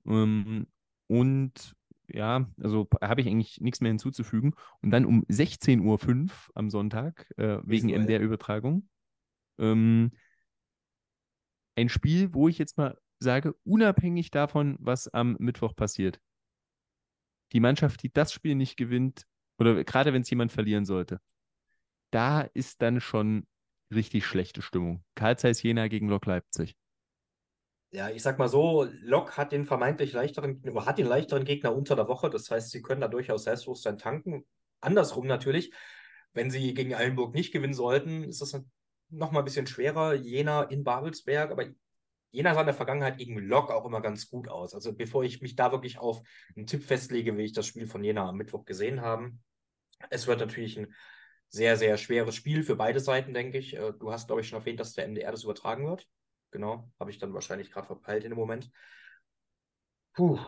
Ähm, 0.07 0.69
und 1.09 1.75
ja, 2.09 2.51
also 2.61 2.89
habe 3.01 3.21
ich 3.21 3.27
eigentlich 3.27 3.61
nichts 3.61 3.81
mehr 3.81 3.91
hinzuzufügen. 3.91 4.55
Und 4.83 4.91
dann 4.91 5.05
um 5.05 5.25
16.05 5.25 5.81
Uhr 5.83 6.31
am 6.55 6.71
Sonntag, 6.71 7.31
äh, 7.37 7.59
wegen. 7.65 7.91
MDR-Übertragung, 7.91 8.89
ähm, 9.59 10.13
ein 11.77 11.89
Spiel, 11.89 12.35
wo 12.35 12.49
ich 12.49 12.59
jetzt 12.59 12.79
mal 12.79 12.99
sage, 13.19 13.55
unabhängig 13.65 14.31
davon, 14.31 14.77
was 14.81 15.09
am 15.09 15.37
Mittwoch 15.39 15.75
passiert. 15.75 16.21
Die 17.53 17.61
Mannschaft, 17.61 18.03
die 18.03 18.13
das 18.13 18.33
Spiel 18.33 18.55
nicht 18.55 18.77
gewinnt, 18.77 19.27
oder 19.59 19.85
gerade 19.85 20.13
wenn 20.13 20.23
es 20.23 20.31
jemand 20.31 20.53
verlieren 20.53 20.85
sollte, 20.85 21.21
da 22.11 22.43
ist 22.43 22.83
dann 22.83 23.01
schon 23.01 23.47
richtig 23.93 24.27
schlechte 24.27 24.63
Stimmung. 24.63 25.05
Karl 25.15 25.39
Zeiss 25.39 25.63
Jena 25.63 25.89
gegen 25.89 26.09
Lok 26.09 26.27
Leipzig. 26.27 26.77
Ja, 27.95 28.11
ich 28.11 28.25
sag 28.25 28.41
mal 28.41 28.49
so, 28.49 28.89
Lok 29.03 29.37
hat 29.37 29.53
den 29.53 29.67
vermeintlich 29.67 30.13
leichteren, 30.13 30.61
hat 30.85 30.99
den 30.99 31.07
leichteren 31.07 31.45
Gegner 31.45 31.73
unter 31.73 31.95
der 31.95 32.09
Woche. 32.09 32.29
Das 32.29 32.51
heißt, 32.51 32.73
sie 32.73 32.83
können 32.83 33.01
da 33.01 33.07
durchaus 33.07 33.45
Selbstbewusstsein 33.45 33.99
tanken. 33.99 34.45
Andersrum 34.81 35.29
natürlich, 35.29 35.73
wenn 36.33 36.51
sie 36.51 36.75
gegen 36.75 36.93
Eilenburg 36.97 37.35
nicht 37.35 37.53
gewinnen 37.53 37.73
sollten, 37.73 38.25
ist 38.25 38.41
das 38.43 38.61
noch 39.11 39.31
mal 39.31 39.39
ein 39.39 39.45
bisschen 39.45 39.69
schwerer. 39.69 40.15
Jena 40.15 40.65
in 40.65 40.83
Babelsberg, 40.83 41.53
aber 41.53 41.67
Jena 42.33 42.55
sah 42.55 42.63
in 42.63 42.67
der 42.67 42.75
Vergangenheit 42.75 43.17
gegen 43.19 43.39
Lok 43.39 43.71
auch 43.71 43.87
immer 43.87 44.01
ganz 44.01 44.29
gut 44.29 44.49
aus. 44.49 44.75
Also 44.75 44.93
bevor 44.93 45.23
ich 45.23 45.41
mich 45.41 45.55
da 45.55 45.71
wirklich 45.71 45.99
auf 45.99 46.21
einen 46.57 46.67
Tipp 46.67 46.83
festlege, 46.83 47.37
will 47.37 47.45
ich 47.45 47.53
das 47.53 47.69
Spiel 47.69 47.87
von 47.87 48.03
Jena 48.03 48.29
am 48.29 48.37
Mittwoch 48.37 48.65
gesehen 48.65 49.03
haben. 49.03 49.41
Es 50.11 50.27
wird 50.27 50.41
natürlich 50.41 50.77
ein 50.81 50.93
sehr, 51.49 51.77
sehr 51.77 51.97
schweres 51.97 52.35
Spiel 52.35 52.65
für 52.65 52.75
beide 52.75 52.99
Seiten, 52.99 53.35
denke 53.35 53.59
ich. 53.59 53.77
Äh, 53.77 53.93
Du 54.01 54.11
hast, 54.11 54.27
glaube 54.27 54.41
ich, 54.41 54.49
schon 54.49 54.59
erwähnt, 54.59 54.81
dass 54.81 54.95
der 54.95 55.07
MDR 55.07 55.31
das 55.31 55.45
übertragen 55.45 55.87
wird. 55.87 56.09
Genau, 56.55 56.89
habe 57.01 57.11
ich 57.11 57.19
dann 57.19 57.35
wahrscheinlich 57.35 57.73
gerade 57.73 57.89
verpeilt 57.89 58.23
in 58.23 58.31
dem 58.31 58.39
Moment. 58.39 58.71
Puh, 60.15 60.39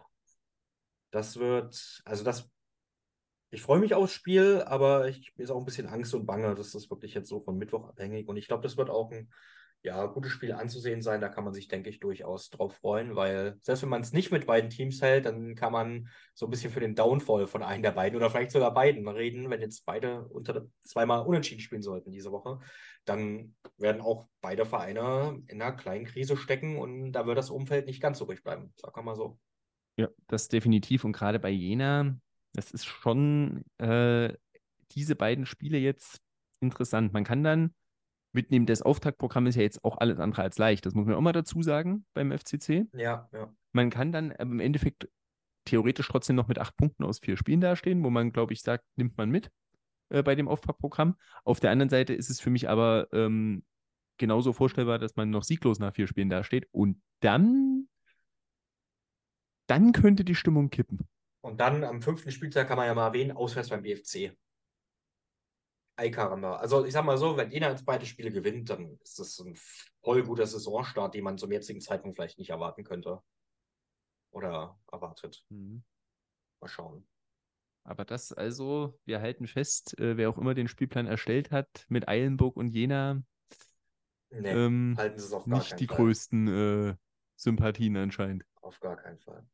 das 1.10 1.36
wird, 1.38 2.00
also 2.04 2.22
das, 2.24 2.48
ich 3.50 3.60
freue 3.62 3.80
mich 3.80 3.94
aufs 3.94 4.12
Spiel, 4.12 4.62
aber 4.66 5.08
ich 5.08 5.32
mir 5.36 5.42
ist 5.42 5.50
auch 5.50 5.58
ein 5.58 5.64
bisschen 5.64 5.88
Angst 5.88 6.14
und 6.14 6.24
Bange. 6.24 6.54
Das 6.54 6.76
ist 6.76 6.90
wirklich 6.90 7.14
jetzt 7.14 7.28
so 7.28 7.40
von 7.40 7.58
Mittwoch 7.58 7.88
abhängig. 7.88 8.28
Und 8.28 8.36
ich 8.36 8.46
glaube, 8.46 8.62
das 8.62 8.76
wird 8.76 8.88
auch 8.88 9.10
ein 9.10 9.32
ja, 9.82 10.06
gutes 10.06 10.32
Spiel 10.32 10.52
anzusehen 10.52 11.00
sein. 11.00 11.20
Da 11.20 11.28
kann 11.28 11.44
man 11.44 11.54
sich, 11.54 11.68
denke 11.68 11.90
ich, 11.90 12.00
durchaus 12.00 12.50
drauf 12.50 12.74
freuen, 12.76 13.14
weil 13.14 13.56
selbst 13.62 13.82
wenn 13.82 13.88
man 13.88 14.02
es 14.02 14.12
nicht 14.12 14.32
mit 14.32 14.46
beiden 14.46 14.68
Teams 14.68 15.00
hält, 15.00 15.26
dann 15.26 15.54
kann 15.54 15.72
man 15.72 16.08
so 16.34 16.46
ein 16.46 16.50
bisschen 16.50 16.72
für 16.72 16.80
den 16.80 16.96
Downfall 16.96 17.46
von 17.46 17.62
einem 17.62 17.82
der 17.82 17.92
beiden 17.92 18.16
oder 18.16 18.28
vielleicht 18.28 18.50
sogar 18.50 18.74
beiden 18.74 19.06
reden, 19.06 19.48
wenn 19.48 19.60
jetzt 19.60 19.86
beide 19.86 20.26
unter 20.26 20.66
zweimal 20.84 21.24
unentschieden 21.24 21.60
spielen 21.60 21.82
sollten 21.82 22.10
diese 22.10 22.32
Woche. 22.32 22.58
Dann 23.04 23.54
werden 23.76 24.00
auch 24.00 24.26
beide 24.40 24.66
Vereine 24.66 25.40
in 25.46 25.62
einer 25.62 25.76
kleinen 25.76 26.06
Krise 26.06 26.36
stecken 26.36 26.78
und 26.78 27.12
da 27.12 27.26
wird 27.26 27.38
das 27.38 27.50
Umfeld 27.50 27.86
nicht 27.86 28.02
ganz 28.02 28.18
so 28.18 28.24
ruhig 28.24 28.42
bleiben. 28.42 28.72
Sag 28.76 28.96
mal 29.04 29.14
so. 29.14 29.38
Ja, 29.96 30.08
das 30.26 30.48
definitiv. 30.48 31.04
Und 31.04 31.12
gerade 31.12 31.38
bei 31.38 31.50
Jena, 31.50 32.18
das 32.52 32.72
ist 32.72 32.84
schon 32.84 33.64
äh, 33.78 34.34
diese 34.92 35.14
beiden 35.14 35.46
Spiele 35.46 35.78
jetzt 35.78 36.20
interessant. 36.60 37.12
Man 37.12 37.24
kann 37.24 37.44
dann 37.44 37.72
mitnehmen, 38.36 38.66
das 38.66 38.82
Auftaktprogramm 38.82 39.46
ist 39.46 39.56
ja 39.56 39.62
jetzt 39.62 39.84
auch 39.84 39.98
alles 39.98 40.20
andere 40.20 40.42
als 40.42 40.58
leicht. 40.58 40.86
Das 40.86 40.94
muss 40.94 41.06
man 41.06 41.16
auch 41.16 41.20
mal 41.20 41.32
dazu 41.32 41.62
sagen 41.62 42.06
beim 42.14 42.30
FCC. 42.30 42.86
Ja, 42.92 43.28
ja. 43.32 43.52
Man 43.72 43.90
kann 43.90 44.12
dann 44.12 44.30
im 44.30 44.60
Endeffekt 44.60 45.08
theoretisch 45.64 46.06
trotzdem 46.06 46.36
noch 46.36 46.46
mit 46.46 46.58
acht 46.58 46.76
Punkten 46.76 47.04
aus 47.04 47.18
vier 47.18 47.36
Spielen 47.36 47.60
dastehen, 47.60 48.04
wo 48.04 48.10
man, 48.10 48.32
glaube 48.32 48.52
ich, 48.52 48.62
sagt, 48.62 48.84
nimmt 48.94 49.18
man 49.18 49.30
mit 49.30 49.50
äh, 50.10 50.22
bei 50.22 50.34
dem 50.34 50.48
Auftaktprogramm. 50.48 51.16
Auf 51.44 51.58
der 51.60 51.72
anderen 51.72 51.90
Seite 51.90 52.14
ist 52.14 52.30
es 52.30 52.40
für 52.40 52.50
mich 52.50 52.68
aber 52.68 53.08
ähm, 53.12 53.64
genauso 54.18 54.52
vorstellbar, 54.52 54.98
dass 54.98 55.16
man 55.16 55.30
noch 55.30 55.42
sieglos 55.42 55.78
nach 55.78 55.94
vier 55.94 56.06
Spielen 56.06 56.30
dasteht. 56.30 56.68
Und 56.70 57.02
dann, 57.20 57.88
dann 59.66 59.92
könnte 59.92 60.24
die 60.24 60.34
Stimmung 60.34 60.70
kippen. 60.70 61.00
Und 61.40 61.60
dann 61.60 61.84
am 61.84 62.02
fünften 62.02 62.30
Spieltag 62.30 62.68
kann 62.68 62.76
man 62.76 62.86
ja 62.86 62.94
mal 62.94 63.08
erwähnen, 63.08 63.32
auswärts 63.32 63.68
beim 63.68 63.82
BFC. 63.82 64.36
Eikaramba. 65.96 66.56
Also 66.56 66.84
ich 66.84 66.92
sag 66.92 67.04
mal 67.04 67.18
so, 67.18 67.36
wenn 67.36 67.50
Jena 67.50 67.70
jetzt 67.70 67.86
beide 67.86 68.06
Spiele 68.06 68.30
gewinnt, 68.30 68.70
dann 68.70 68.98
ist 69.02 69.18
das 69.18 69.38
ein 69.40 69.56
voll 70.02 70.22
guter 70.22 70.46
Saisonstart, 70.46 71.14
den 71.14 71.24
man 71.24 71.38
zum 71.38 71.50
jetzigen 71.50 71.80
Zeitpunkt 71.80 72.16
vielleicht 72.16 72.38
nicht 72.38 72.50
erwarten 72.50 72.84
könnte. 72.84 73.20
Oder 74.30 74.78
erwartet. 74.92 75.44
Mal 75.48 76.68
schauen. 76.68 77.06
Aber 77.84 78.04
das 78.04 78.32
also, 78.32 78.98
wir 79.04 79.20
halten 79.20 79.46
fest, 79.46 79.98
äh, 79.98 80.16
wer 80.16 80.28
auch 80.28 80.38
immer 80.38 80.54
den 80.54 80.68
Spielplan 80.68 81.06
erstellt 81.06 81.50
hat, 81.50 81.86
mit 81.88 82.08
Eilenburg 82.08 82.56
und 82.56 82.68
Jena, 82.68 83.22
Nee, 84.30 84.50
ähm, 84.50 84.94
halten 84.98 85.18
sie 85.18 85.26
es 85.26 85.32
auf 85.32 85.44
gar 85.44 85.58
nicht 85.58 85.78
die 85.78 85.86
Fall. 85.86 85.96
größten 85.96 86.48
äh, 86.48 86.94
Sympathien 87.36 87.96
anscheinend. 87.96 88.44
Auf 88.60 88.80
gar 88.80 88.96
keinen 88.96 89.18
Fall. 89.18 89.46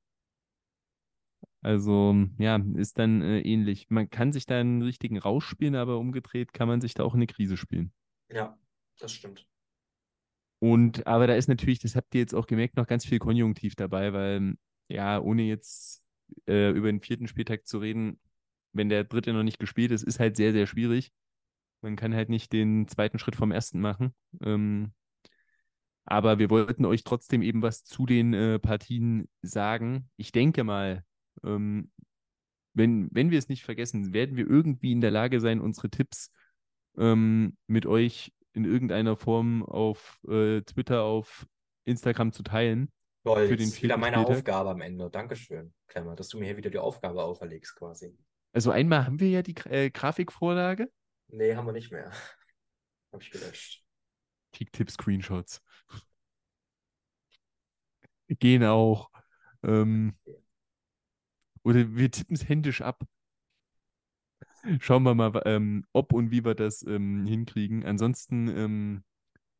Also, 1.62 2.26
ja, 2.38 2.60
ist 2.74 2.98
dann 2.98 3.22
äh, 3.22 3.40
ähnlich. 3.40 3.86
Man 3.88 4.10
kann 4.10 4.32
sich 4.32 4.46
da 4.46 4.58
einen 4.58 4.82
richtigen 4.82 5.16
Rausch 5.18 5.46
spielen, 5.46 5.76
aber 5.76 5.98
umgedreht 5.98 6.52
kann 6.52 6.66
man 6.68 6.80
sich 6.80 6.94
da 6.94 7.04
auch 7.04 7.14
in 7.14 7.18
eine 7.18 7.28
Krise 7.28 7.56
spielen. 7.56 7.92
Ja, 8.30 8.58
das 8.98 9.12
stimmt. 9.12 9.46
Und, 10.58 11.06
aber 11.06 11.26
da 11.26 11.34
ist 11.34 11.48
natürlich, 11.48 11.78
das 11.78 11.96
habt 11.96 12.14
ihr 12.14 12.20
jetzt 12.20 12.34
auch 12.34 12.46
gemerkt, 12.46 12.76
noch 12.76 12.86
ganz 12.86 13.04
viel 13.04 13.18
Konjunktiv 13.18 13.74
dabei, 13.76 14.12
weil, 14.12 14.54
ja, 14.88 15.20
ohne 15.20 15.42
jetzt 15.42 16.04
äh, 16.48 16.70
über 16.70 16.90
den 16.90 17.00
vierten 17.00 17.28
Spieltag 17.28 17.66
zu 17.66 17.78
reden, 17.78 18.20
wenn 18.72 18.88
der 18.88 19.04
dritte 19.04 19.32
noch 19.32 19.42
nicht 19.42 19.58
gespielt 19.58 19.92
ist, 19.92 20.02
ist 20.02 20.20
halt 20.20 20.36
sehr, 20.36 20.52
sehr 20.52 20.66
schwierig. 20.66 21.12
Man 21.80 21.96
kann 21.96 22.14
halt 22.14 22.28
nicht 22.28 22.52
den 22.52 22.88
zweiten 22.88 23.18
Schritt 23.18 23.36
vom 23.36 23.50
ersten 23.50 23.80
machen. 23.80 24.14
Ähm, 24.40 24.92
aber 26.04 26.38
wir 26.38 26.50
wollten 26.50 26.84
euch 26.84 27.04
trotzdem 27.04 27.42
eben 27.42 27.62
was 27.62 27.84
zu 27.84 28.06
den 28.06 28.34
äh, 28.34 28.58
Partien 28.58 29.28
sagen. 29.42 30.08
Ich 30.16 30.32
denke 30.32 30.64
mal, 30.64 31.04
ähm, 31.44 31.90
wenn, 32.74 33.08
wenn 33.12 33.30
wir 33.30 33.38
es 33.38 33.48
nicht 33.48 33.64
vergessen, 33.64 34.12
werden 34.12 34.36
wir 34.36 34.48
irgendwie 34.48 34.92
in 34.92 35.00
der 35.00 35.10
Lage 35.10 35.40
sein, 35.40 35.60
unsere 35.60 35.90
Tipps 35.90 36.30
ähm, 36.96 37.56
mit 37.66 37.86
euch 37.86 38.32
in 38.54 38.64
irgendeiner 38.64 39.16
Form 39.16 39.62
auf 39.62 40.20
äh, 40.28 40.62
Twitter, 40.62 41.02
auf 41.02 41.46
Instagram 41.84 42.32
zu 42.32 42.42
teilen. 42.42 42.90
Toll, 43.24 43.48
Für 43.48 43.56
den 43.56 43.68
jetzt 43.68 43.82
wieder 43.82 43.96
meine 43.96 44.16
Spieltag. 44.16 44.36
Aufgabe 44.36 44.70
am 44.70 44.80
Ende. 44.80 45.08
Dankeschön, 45.10 45.72
Klemmer, 45.86 46.16
dass 46.16 46.28
du 46.28 46.38
mir 46.38 46.46
hier 46.46 46.56
wieder 46.56 46.70
die 46.70 46.78
Aufgabe 46.78 47.22
auferlegst 47.22 47.76
quasi. 47.76 48.16
Also 48.52 48.70
einmal 48.70 49.06
haben 49.06 49.20
wir 49.20 49.30
ja 49.30 49.42
die 49.42 49.54
äh, 49.70 49.90
Grafikvorlage. 49.90 50.90
Nee, 51.28 51.54
haben 51.54 51.66
wir 51.66 51.72
nicht 51.72 51.92
mehr. 51.92 52.10
Habe 53.12 53.22
ich 53.22 53.30
gelöscht. 53.30 53.82
Tick-Tipp-Screenshots. 54.52 55.62
Gehen 58.28 58.64
auch. 58.64 59.10
Ähm, 59.62 60.14
oder 61.64 61.94
wir 61.94 62.10
tippen 62.10 62.36
es 62.36 62.48
händisch 62.48 62.82
ab. 62.82 63.04
Schauen 64.80 65.02
wir 65.02 65.14
mal, 65.14 65.42
ähm, 65.44 65.84
ob 65.92 66.12
und 66.12 66.30
wie 66.30 66.44
wir 66.44 66.54
das 66.54 66.82
ähm, 66.86 67.26
hinkriegen. 67.26 67.84
Ansonsten, 67.84 68.48
ähm, 68.48 69.04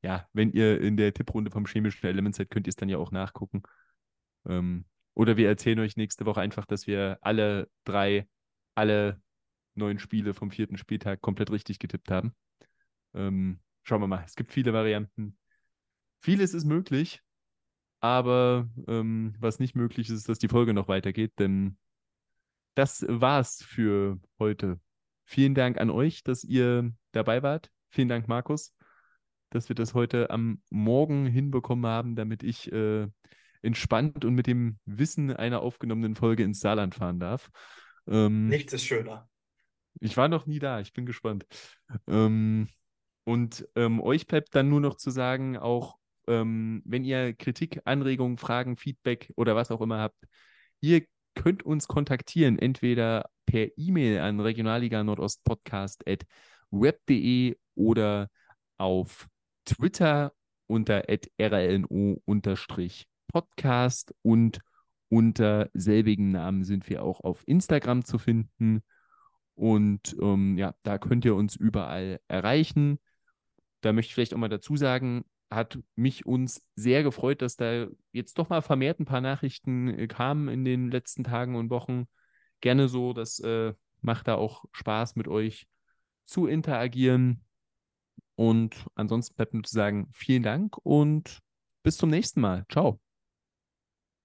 ja, 0.02 0.28
wenn 0.32 0.52
ihr 0.52 0.80
in 0.80 0.96
der 0.96 1.12
Tipprunde 1.12 1.50
vom 1.50 1.66
chemischen 1.66 2.06
Element 2.06 2.34
seid, 2.36 2.50
könnt 2.50 2.66
ihr 2.66 2.70
es 2.70 2.76
dann 2.76 2.88
ja 2.88 2.98
auch 2.98 3.10
nachgucken. 3.10 3.62
Ähm, 4.46 4.84
oder 5.14 5.36
wir 5.36 5.48
erzählen 5.48 5.80
euch 5.80 5.96
nächste 5.96 6.24
Woche 6.24 6.40
einfach, 6.40 6.66
dass 6.66 6.86
wir 6.86 7.18
alle 7.20 7.68
drei, 7.84 8.28
alle 8.74 9.20
neun 9.74 9.98
Spiele 9.98 10.34
vom 10.34 10.50
vierten 10.50 10.76
Spieltag 10.76 11.20
komplett 11.20 11.50
richtig 11.50 11.78
getippt 11.78 12.10
haben. 12.10 12.34
Ähm, 13.14 13.60
schauen 13.82 14.00
wir 14.00 14.06
mal. 14.06 14.22
Es 14.24 14.36
gibt 14.36 14.52
viele 14.52 14.72
Varianten. 14.72 15.36
Vieles 16.20 16.54
ist 16.54 16.64
möglich, 16.64 17.20
aber 18.00 18.68
ähm, 18.86 19.34
was 19.38 19.58
nicht 19.58 19.74
möglich 19.74 20.08
ist, 20.08 20.16
ist, 20.16 20.28
dass 20.28 20.38
die 20.38 20.48
Folge 20.48 20.72
noch 20.74 20.88
weitergeht, 20.88 21.32
denn 21.38 21.76
das 22.74 23.04
war's 23.08 23.62
für 23.62 24.18
heute. 24.38 24.80
Vielen 25.24 25.54
Dank 25.54 25.78
an 25.78 25.90
euch, 25.90 26.22
dass 26.22 26.44
ihr 26.44 26.92
dabei 27.12 27.42
wart. 27.42 27.70
Vielen 27.90 28.08
Dank, 28.08 28.28
Markus, 28.28 28.74
dass 29.50 29.68
wir 29.68 29.76
das 29.76 29.94
heute 29.94 30.30
am 30.30 30.62
Morgen 30.70 31.26
hinbekommen 31.26 31.86
haben, 31.86 32.16
damit 32.16 32.42
ich 32.42 32.72
äh, 32.72 33.06
entspannt 33.62 34.24
und 34.24 34.34
mit 34.34 34.46
dem 34.46 34.78
Wissen 34.84 35.30
einer 35.34 35.60
aufgenommenen 35.60 36.16
Folge 36.16 36.42
ins 36.42 36.60
Saarland 36.60 36.94
fahren 36.94 37.20
darf. 37.20 37.50
Ähm, 38.06 38.48
Nichts 38.48 38.72
ist 38.72 38.84
schöner. 38.84 39.28
Ich 40.00 40.16
war 40.16 40.28
noch 40.28 40.46
nie 40.46 40.58
da, 40.58 40.80
ich 40.80 40.92
bin 40.92 41.06
gespannt. 41.06 41.46
Ähm, 42.08 42.68
und 43.24 43.68
ähm, 43.76 44.00
euch 44.00 44.26
bleibt 44.26 44.54
dann 44.54 44.68
nur 44.68 44.80
noch 44.80 44.96
zu 44.96 45.10
sagen, 45.10 45.56
auch 45.56 45.96
ähm, 46.26 46.82
wenn 46.84 47.04
ihr 47.04 47.34
Kritik, 47.34 47.80
Anregungen, 47.84 48.38
Fragen, 48.38 48.76
Feedback 48.76 49.32
oder 49.36 49.54
was 49.54 49.70
auch 49.70 49.80
immer 49.80 49.98
habt, 49.98 50.18
ihr 50.80 51.04
könnt 51.34 51.62
uns 51.62 51.88
kontaktieren, 51.88 52.58
entweder 52.58 53.28
per 53.46 53.68
E-Mail 53.76 54.20
an 54.20 54.40
regionalliga 54.40 55.02
Nordost 55.04 55.44
Podcast 55.44 56.06
at 56.06 56.24
web.de 56.70 57.56
oder 57.74 58.28
auf 58.78 59.28
Twitter 59.64 60.32
unter 60.66 61.04
rlno-podcast 61.08 62.24
und 64.22 64.60
unter 65.08 65.68
selbigen 65.74 66.32
Namen 66.32 66.64
sind 66.64 66.88
wir 66.88 67.02
auch 67.02 67.20
auf 67.20 67.46
Instagram 67.46 68.04
zu 68.04 68.18
finden. 68.18 68.82
Und 69.54 70.16
ähm, 70.20 70.56
ja, 70.56 70.74
da 70.82 70.96
könnt 70.96 71.26
ihr 71.26 71.34
uns 71.34 71.54
überall 71.54 72.18
erreichen. 72.28 72.98
Da 73.82 73.92
möchte 73.92 74.08
ich 74.08 74.14
vielleicht 74.14 74.32
auch 74.32 74.38
mal 74.38 74.48
dazu 74.48 74.76
sagen, 74.76 75.24
hat 75.54 75.78
mich 75.94 76.26
uns 76.26 76.66
sehr 76.76 77.02
gefreut, 77.02 77.42
dass 77.42 77.56
da 77.56 77.86
jetzt 78.12 78.38
doch 78.38 78.48
mal 78.48 78.62
vermehrt 78.62 79.00
ein 79.00 79.04
paar 79.04 79.20
Nachrichten 79.20 79.88
äh, 79.88 80.06
kamen 80.06 80.48
in 80.48 80.64
den 80.64 80.90
letzten 80.90 81.24
Tagen 81.24 81.56
und 81.56 81.70
Wochen. 81.70 82.06
Gerne 82.60 82.88
so, 82.88 83.12
das 83.12 83.38
äh, 83.40 83.74
macht 84.00 84.28
da 84.28 84.36
auch 84.36 84.64
Spaß 84.72 85.16
mit 85.16 85.28
euch 85.28 85.66
zu 86.24 86.46
interagieren. 86.46 87.44
Und 88.34 88.86
ansonsten 88.94 89.36
bleibt 89.36 89.54
nur 89.54 89.64
zu 89.64 89.74
sagen, 89.74 90.08
vielen 90.12 90.42
Dank 90.42 90.76
und 90.82 91.38
bis 91.82 91.96
zum 91.96 92.10
nächsten 92.10 92.40
Mal. 92.40 92.64
Ciao. 92.70 93.11